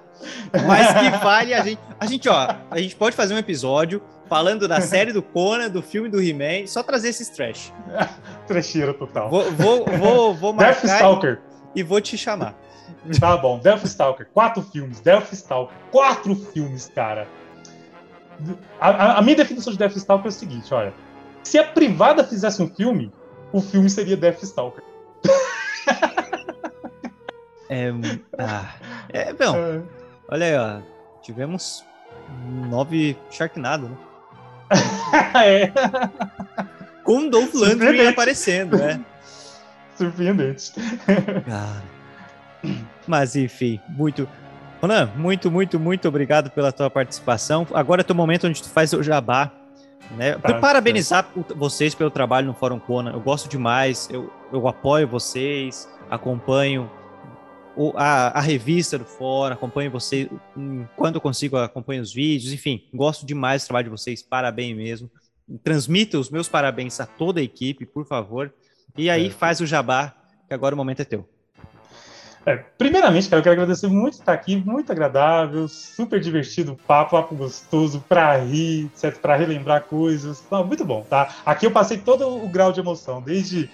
Mas 0.66 0.93
que 0.94 1.10
vale 1.22 1.52
a 1.52 1.62
gente. 1.62 1.80
A 2.01 2.06
gente, 2.06 2.28
ó, 2.28 2.55
a 2.70 2.78
gente 2.80 2.97
pode 2.97 3.14
fazer 3.14 3.34
um 3.34 3.39
episódio 3.39 4.01
falando 4.32 4.66
da 4.66 4.80
série 4.80 5.12
do 5.12 5.20
Conan, 5.20 5.68
do 5.68 5.82
filme 5.82 6.09
do 6.09 6.18
He-Man, 6.18 6.66
só 6.66 6.82
trazer 6.82 7.10
esses 7.10 7.28
trash. 7.28 7.70
Trecheira 8.48 8.94
total. 8.94 9.28
Vou, 9.28 9.52
vou, 9.52 9.84
vou, 9.84 10.34
vou 10.34 10.52
marcar 10.54 10.80
Deathstalker. 10.80 11.38
E, 11.74 11.80
e 11.80 11.82
vou 11.82 12.00
te 12.00 12.16
chamar. 12.16 12.54
Tá 13.20 13.36
bom, 13.36 13.59
Deathstalker, 13.59 14.26
quatro 14.32 14.62
filmes, 14.62 15.00
Deathstalker, 15.00 15.76
quatro 15.90 16.34
filmes, 16.34 16.90
cara. 16.94 17.28
A, 18.80 19.18
a, 19.18 19.22
minha 19.22 19.36
definição 19.36 19.70
de 19.70 19.78
Deathstalker 19.78 20.24
é 20.24 20.28
o 20.30 20.32
seguinte, 20.32 20.72
olha. 20.72 20.94
Se 21.42 21.59
a 21.59 21.64
privada 21.64 22.24
fizesse 22.24 22.62
um 22.62 22.74
filme, 22.74 23.12
o 23.52 23.60
filme 23.60 23.90
seria 23.90 24.16
Deathstalker. 24.16 24.82
É, 27.74 27.88
ah, 28.36 28.74
é, 29.09 29.32
bom, 29.32 29.56
é. 29.56 29.82
olha 30.28 30.44
aí, 30.46 30.56
ó, 30.59 30.82
tivemos 31.22 31.82
nove 32.68 33.16
Sharknado, 33.30 33.88
né? 33.88 33.96
é. 35.44 35.73
Com 37.05 37.28
Dolph 37.28 37.55
Lundgren 37.55 38.09
aparecendo, 38.09 38.77
né? 38.77 39.01
Surpreendente. 39.97 40.73
Cara. 41.47 41.82
Mas 43.07 43.36
enfim, 43.36 43.81
muito. 43.89 44.28
Ronan, 44.81 45.11
muito, 45.16 45.51
muito, 45.51 45.78
muito 45.78 46.09
obrigado 46.09 46.51
pela 46.51 46.73
tua 46.73 46.90
participação. 46.90 47.66
Agora 47.73 48.05
é 48.07 48.12
o 48.12 48.15
momento 48.15 48.47
onde 48.47 48.62
tu 48.62 48.69
faz 48.69 48.93
o 48.93 49.03
jabá. 49.03 49.51
Né? 50.16 50.35
Tá, 50.35 50.55
Parabenizar 50.55 51.24
tá. 51.24 51.55
vocês 51.55 51.94
pelo 51.94 52.11
trabalho 52.11 52.47
no 52.49 52.55
Fórum 52.55 52.78
Conan. 52.78 53.12
Eu 53.12 53.20
gosto 53.20 53.49
demais, 53.49 54.09
eu, 54.11 54.32
eu 54.53 54.66
apoio 54.66 55.07
vocês, 55.07 55.89
acompanho 56.11 56.90
o, 57.77 57.93
a, 57.97 58.39
a, 58.39 58.40
revista 58.40 58.99
do 58.99 59.05
Fórum, 59.05 59.55
acompanho 59.55 59.90
vocês, 59.90 60.28
quando 60.97 61.16
eu 61.16 61.20
consigo, 61.20 61.57
acompanho 61.57 62.03
os 62.03 62.12
vídeos, 62.12 62.53
enfim, 62.53 62.89
gosto 62.93 63.24
demais 63.24 63.62
do 63.62 63.66
trabalho 63.66 63.85
de 63.85 63.90
vocês, 63.90 64.23
parabéns 64.23 64.77
mesmo. 64.77 65.11
Transmita 65.62 66.19
os 66.19 66.31
meus 66.31 66.49
parabéns 66.49 67.01
a 67.01 67.07
toda 67.07 67.40
a 67.40 67.43
equipe, 67.43 67.85
por 67.85 68.07
favor. 68.07 68.53
E 68.97 69.11
aí 69.11 69.27
é. 69.27 69.31
faz 69.31 69.61
o 69.61 69.66
jabá, 69.66 70.15
que 70.47 70.55
agora 70.55 70.74
o 70.74 70.78
momento 70.78 71.01
é 71.01 71.05
teu. 71.05 71.28
É, 72.44 72.57
primeiramente, 72.57 73.28
cara, 73.28 73.39
eu 73.39 73.43
quero 73.44 73.55
agradecer 73.55 73.86
muito 73.86 74.15
estar 74.15 74.32
aqui, 74.32 74.57
muito 74.57 74.90
agradável, 74.90 75.69
super 75.69 76.20
divertido, 76.20 76.77
papo, 76.86 77.12
papo 77.12 77.36
gostoso, 77.36 78.05
pra 78.09 78.36
rir, 78.36 78.90
certo? 78.94 79.20
Pra 79.20 79.36
relembrar 79.36 79.85
coisas. 79.85 80.43
Não, 80.51 80.65
muito 80.65 80.85
bom, 80.85 81.07
tá? 81.09 81.36
Aqui 81.47 81.66
eu 81.66 81.70
passei 81.70 81.99
todo 81.99 82.27
o 82.27 82.49
grau 82.49 82.73
de 82.73 82.81
emoção, 82.81 83.23
desde 83.23 83.70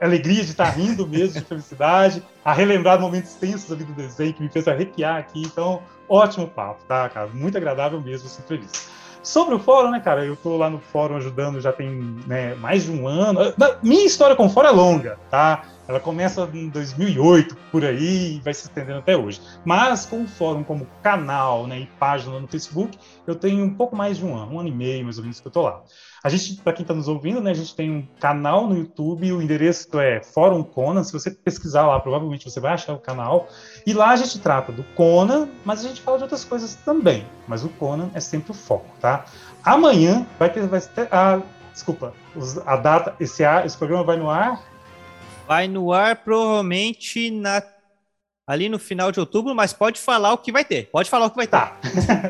alegria 0.00 0.42
de 0.42 0.50
estar 0.50 0.70
rindo 0.70 1.06
mesmo, 1.06 1.40
de 1.40 1.46
felicidade, 1.46 2.22
a 2.44 2.52
relembrar 2.52 3.00
momentos 3.00 3.34
tensos 3.34 3.70
ali 3.72 3.84
do 3.84 3.92
desenho 3.92 4.34
que 4.34 4.42
me 4.42 4.48
fez 4.48 4.68
arrepiar 4.68 5.16
aqui. 5.16 5.42
Então, 5.42 5.82
ótimo 6.08 6.46
papo, 6.48 6.84
tá, 6.86 7.08
cara? 7.08 7.28
Muito 7.28 7.56
agradável 7.56 8.00
mesmo 8.00 8.26
essa 8.26 8.40
entrevista. 8.40 8.78
Sobre 9.22 9.56
o 9.56 9.58
fórum, 9.58 9.90
né, 9.90 9.98
cara? 9.98 10.24
Eu 10.24 10.36
tô 10.36 10.56
lá 10.56 10.70
no 10.70 10.78
fórum 10.78 11.16
ajudando 11.16 11.60
já 11.60 11.72
tem 11.72 11.90
né, 12.28 12.54
mais 12.54 12.84
de 12.84 12.92
um 12.92 13.08
ano. 13.08 13.40
Minha 13.82 14.06
história 14.06 14.36
com 14.36 14.46
o 14.46 14.48
fórum 14.48 14.68
é 14.68 14.70
longa, 14.70 15.18
tá? 15.28 15.64
Ela 15.88 15.98
começa 15.98 16.48
em 16.52 16.68
2008, 16.68 17.56
por 17.72 17.84
aí, 17.84 18.36
e 18.36 18.40
vai 18.40 18.54
se 18.54 18.66
estendendo 18.66 18.98
até 18.98 19.16
hoje. 19.16 19.40
Mas 19.64 20.06
com 20.06 20.22
o 20.22 20.28
fórum 20.28 20.62
como 20.62 20.86
canal 21.02 21.66
né, 21.66 21.80
e 21.80 21.86
página 21.98 22.38
no 22.38 22.46
Facebook, 22.46 22.98
eu 23.26 23.34
tenho 23.34 23.64
um 23.64 23.74
pouco 23.74 23.96
mais 23.96 24.18
de 24.18 24.24
um 24.24 24.36
ano, 24.36 24.54
um 24.54 24.60
ano 24.60 24.68
e 24.68 24.72
meio 24.72 25.04
mais 25.04 25.18
ou 25.18 25.24
menos 25.24 25.40
que 25.40 25.46
eu 25.46 25.52
tô 25.52 25.62
lá. 25.62 25.82
A 26.26 26.28
gente, 26.28 26.60
para 26.60 26.72
quem 26.72 26.82
está 26.82 26.92
nos 26.92 27.06
ouvindo, 27.06 27.40
né, 27.40 27.52
a 27.52 27.54
gente 27.54 27.72
tem 27.72 27.88
um 27.88 28.04
canal 28.18 28.66
no 28.66 28.76
YouTube, 28.76 29.32
o 29.32 29.40
endereço 29.40 29.96
é 30.00 30.20
Fórum 30.20 30.64
Conan. 30.64 31.04
Se 31.04 31.12
você 31.12 31.30
pesquisar 31.30 31.86
lá, 31.86 32.00
provavelmente 32.00 32.50
você 32.50 32.58
vai 32.58 32.72
achar 32.72 32.94
o 32.94 32.98
canal. 32.98 33.48
E 33.86 33.92
lá 33.92 34.10
a 34.10 34.16
gente 34.16 34.40
trata 34.40 34.72
do 34.72 34.82
Conan, 34.96 35.48
mas 35.64 35.84
a 35.84 35.88
gente 35.88 36.00
fala 36.00 36.16
de 36.16 36.24
outras 36.24 36.44
coisas 36.44 36.74
também. 36.74 37.24
Mas 37.46 37.62
o 37.62 37.68
Conan 37.68 38.10
é 38.12 38.18
sempre 38.18 38.50
o 38.50 38.54
foco, 38.54 38.90
tá? 39.00 39.24
Amanhã 39.62 40.26
vai 40.36 40.52
ter, 40.52 40.66
vai 40.66 40.80
ter 40.80 41.06
a, 41.14 41.40
desculpa, 41.72 42.12
a 42.66 42.76
data, 42.76 43.14
esse, 43.20 43.44
esse 43.64 43.78
programa 43.78 44.02
vai 44.02 44.16
no 44.16 44.28
ar 44.28 44.60
Vai 45.46 45.68
no 45.68 45.92
ar 45.92 46.16
provavelmente 46.16 47.30
na, 47.30 47.62
ali 48.46 48.68
no 48.68 48.78
final 48.78 49.10
de 49.10 49.18
outubro, 49.18 49.54
mas 49.54 49.72
pode 49.72 49.98
falar 49.98 50.32
o 50.32 50.38
que 50.38 50.52
vai 50.52 50.64
ter. 50.64 50.88
Pode 50.92 51.10
falar 51.10 51.26
o 51.26 51.30
que 51.30 51.36
vai 51.36 51.46
ter. 51.46 51.56
Tá. 51.56 51.76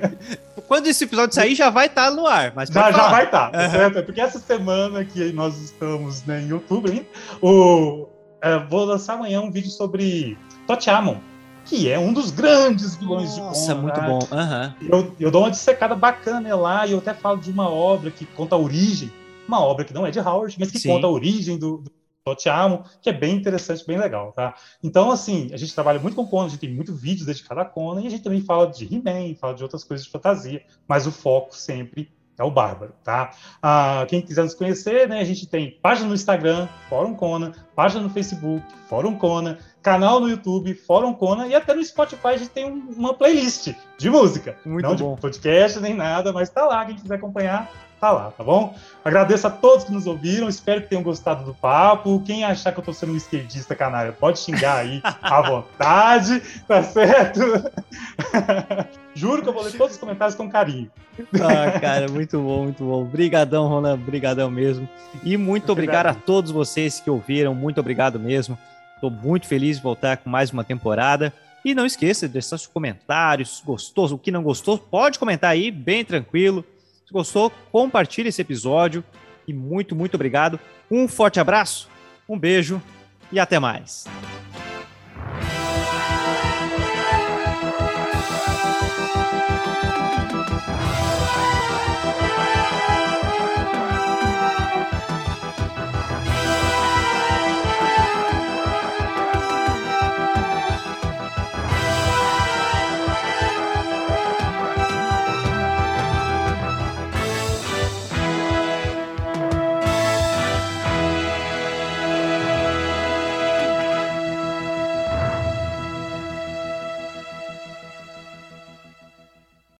Quando 0.66 0.86
esse 0.86 1.04
episódio 1.04 1.34
sair, 1.34 1.54
já 1.54 1.68
vai 1.68 1.86
estar 1.86 2.08
tá 2.08 2.10
no 2.10 2.26
ar. 2.26 2.52
Mas 2.56 2.70
já, 2.70 2.90
já 2.90 3.08
vai 3.08 3.24
estar, 3.24 3.50
tá, 3.50 3.64
uhum. 3.64 3.70
certo? 3.70 4.02
Porque 4.02 4.20
essa 4.20 4.38
semana 4.38 5.04
que 5.04 5.30
nós 5.32 5.58
estamos 5.58 6.24
né, 6.24 6.42
em 6.42 6.52
outubro, 6.52 6.92
hein, 6.92 7.06
o, 7.42 8.08
é, 8.40 8.58
vou 8.58 8.84
lançar 8.84 9.14
amanhã 9.14 9.42
um 9.42 9.50
vídeo 9.50 9.70
sobre 9.70 10.38
Totiamon, 10.66 11.18
que 11.66 11.90
é 11.90 11.98
um 11.98 12.12
dos 12.12 12.30
grandes 12.30 12.96
vilões 12.96 13.36
Nossa, 13.36 13.40
de 13.40 13.40
Nossa, 13.42 13.74
muito 13.74 14.00
né? 14.00 14.08
bom. 14.08 14.18
Uhum. 14.18 14.88
Eu, 14.90 15.16
eu 15.20 15.30
dou 15.30 15.42
uma 15.42 15.50
dissecada 15.50 15.94
bacana 15.94 16.56
lá 16.56 16.86
e 16.86 16.92
eu 16.92 16.98
até 16.98 17.12
falo 17.12 17.38
de 17.38 17.50
uma 17.50 17.68
obra 17.68 18.10
que 18.10 18.24
conta 18.24 18.56
a 18.56 18.58
origem, 18.58 19.12
uma 19.46 19.60
obra 19.60 19.84
que 19.84 19.92
não 19.92 20.06
é 20.06 20.10
de 20.10 20.18
Howard, 20.18 20.56
mas 20.58 20.70
que 20.70 20.78
Sim. 20.78 20.88
conta 20.88 21.06
a 21.06 21.10
origem 21.10 21.58
do, 21.58 21.78
do 21.78 21.90
te 22.34 22.48
amo, 22.48 22.84
que 23.00 23.10
é 23.10 23.12
bem 23.12 23.36
interessante, 23.36 23.86
bem 23.86 23.98
legal, 23.98 24.32
tá? 24.32 24.54
Então, 24.82 25.10
assim, 25.10 25.50
a 25.52 25.56
gente 25.56 25.74
trabalha 25.74 26.00
muito 26.00 26.14
com 26.14 26.26
Conan, 26.26 26.46
a 26.46 26.48
gente 26.48 26.60
tem 26.60 26.74
muito 26.74 26.94
vídeo 26.94 27.26
dedicado 27.26 27.60
a 27.60 27.64
Conan, 27.64 28.02
e 28.02 28.06
a 28.06 28.10
gente 28.10 28.22
também 28.22 28.40
fala 28.40 28.66
de 28.66 28.84
He-Man, 28.84 29.34
fala 29.36 29.54
de 29.54 29.62
outras 29.62 29.84
coisas 29.84 30.06
de 30.06 30.12
fantasia, 30.12 30.62
mas 30.88 31.06
o 31.06 31.12
foco 31.12 31.54
sempre 31.54 32.10
é 32.38 32.44
o 32.44 32.50
Bárbaro, 32.50 32.92
tá? 33.02 33.30
Ah, 33.62 34.04
quem 34.08 34.20
quiser 34.20 34.42
nos 34.42 34.54
conhecer, 34.54 35.08
né, 35.08 35.20
a 35.20 35.24
gente 35.24 35.46
tem 35.46 35.78
página 35.80 36.08
no 36.08 36.14
Instagram, 36.14 36.68
Fórum 36.88 37.14
Conan, 37.14 37.52
página 37.74 38.02
no 38.02 38.10
Facebook, 38.10 38.62
Fórum 38.88 39.16
Conan, 39.16 39.56
canal 39.82 40.20
no 40.20 40.28
YouTube, 40.28 40.74
Fórum 40.74 41.14
Conan, 41.14 41.46
e 41.46 41.54
até 41.54 41.74
no 41.74 41.82
Spotify 41.82 42.28
a 42.28 42.36
gente 42.36 42.50
tem 42.50 42.66
um, 42.66 42.90
uma 42.96 43.14
playlist 43.14 43.72
de 43.96 44.10
música. 44.10 44.56
Muito 44.66 44.84
Não 44.84 44.96
bom. 44.96 45.14
de 45.14 45.20
podcast 45.20 45.80
nem 45.80 45.94
nada, 45.94 46.32
mas 46.32 46.50
tá 46.50 46.66
lá, 46.66 46.84
quem 46.84 46.96
quiser 46.96 47.14
acompanhar, 47.14 47.70
tá 48.00 48.10
lá, 48.10 48.30
tá 48.30 48.44
bom? 48.44 48.74
Agradeço 49.04 49.46
a 49.46 49.50
todos 49.50 49.84
que 49.84 49.92
nos 49.92 50.06
ouviram, 50.06 50.48
espero 50.48 50.82
que 50.82 50.88
tenham 50.88 51.02
gostado 51.02 51.44
do 51.44 51.54
papo. 51.54 52.22
Quem 52.24 52.44
achar 52.44 52.72
que 52.72 52.80
eu 52.80 52.84
tô 52.84 52.92
sendo 52.92 53.12
um 53.12 53.16
esquerdista 53.16 53.74
canário, 53.74 54.12
pode 54.12 54.38
xingar 54.38 54.78
aí 54.78 55.00
à 55.22 55.40
vontade, 55.42 56.42
tá 56.66 56.82
certo? 56.82 57.40
Juro 59.14 59.42
que 59.42 59.48
eu 59.48 59.52
vou 59.52 59.62
ler 59.62 59.72
todos 59.72 59.94
os 59.94 60.00
comentários 60.00 60.36
com 60.36 60.48
carinho. 60.48 60.90
Ah, 61.34 61.78
cara, 61.80 62.08
muito 62.08 62.38
bom, 62.38 62.64
muito 62.64 62.84
bom. 62.84 63.02
Obrigadão, 63.02 63.66
Ronan, 63.66 63.94
obrigadão 63.94 64.50
mesmo. 64.50 64.88
E 65.24 65.36
muito 65.36 65.72
obrigado 65.72 66.06
a 66.06 66.14
todos 66.14 66.50
vocês 66.50 67.00
que 67.00 67.10
ouviram, 67.10 67.54
muito 67.54 67.80
obrigado 67.80 68.18
mesmo. 68.18 68.58
Estou 68.94 69.10
muito 69.10 69.46
feliz 69.46 69.76
de 69.76 69.82
voltar 69.82 70.18
com 70.18 70.28
mais 70.28 70.50
uma 70.50 70.64
temporada. 70.64 71.32
E 71.64 71.74
não 71.74 71.84
esqueça 71.84 72.28
de 72.28 72.34
deixar 72.34 72.58
seus 72.58 72.66
comentários, 72.66 73.60
gostou, 73.64 74.06
o 74.12 74.18
que 74.18 74.30
não 74.30 74.42
gostou, 74.42 74.78
pode 74.78 75.18
comentar 75.18 75.50
aí, 75.50 75.70
bem 75.70 76.04
tranquilo. 76.04 76.64
Se 77.06 77.12
gostou, 77.12 77.52
compartilhe 77.70 78.28
esse 78.28 78.42
episódio 78.42 79.04
e 79.46 79.54
muito, 79.54 79.94
muito 79.94 80.14
obrigado. 80.14 80.58
Um 80.90 81.06
forte 81.06 81.38
abraço, 81.38 81.88
um 82.28 82.36
beijo 82.36 82.82
e 83.30 83.38
até 83.38 83.60
mais. 83.60 84.04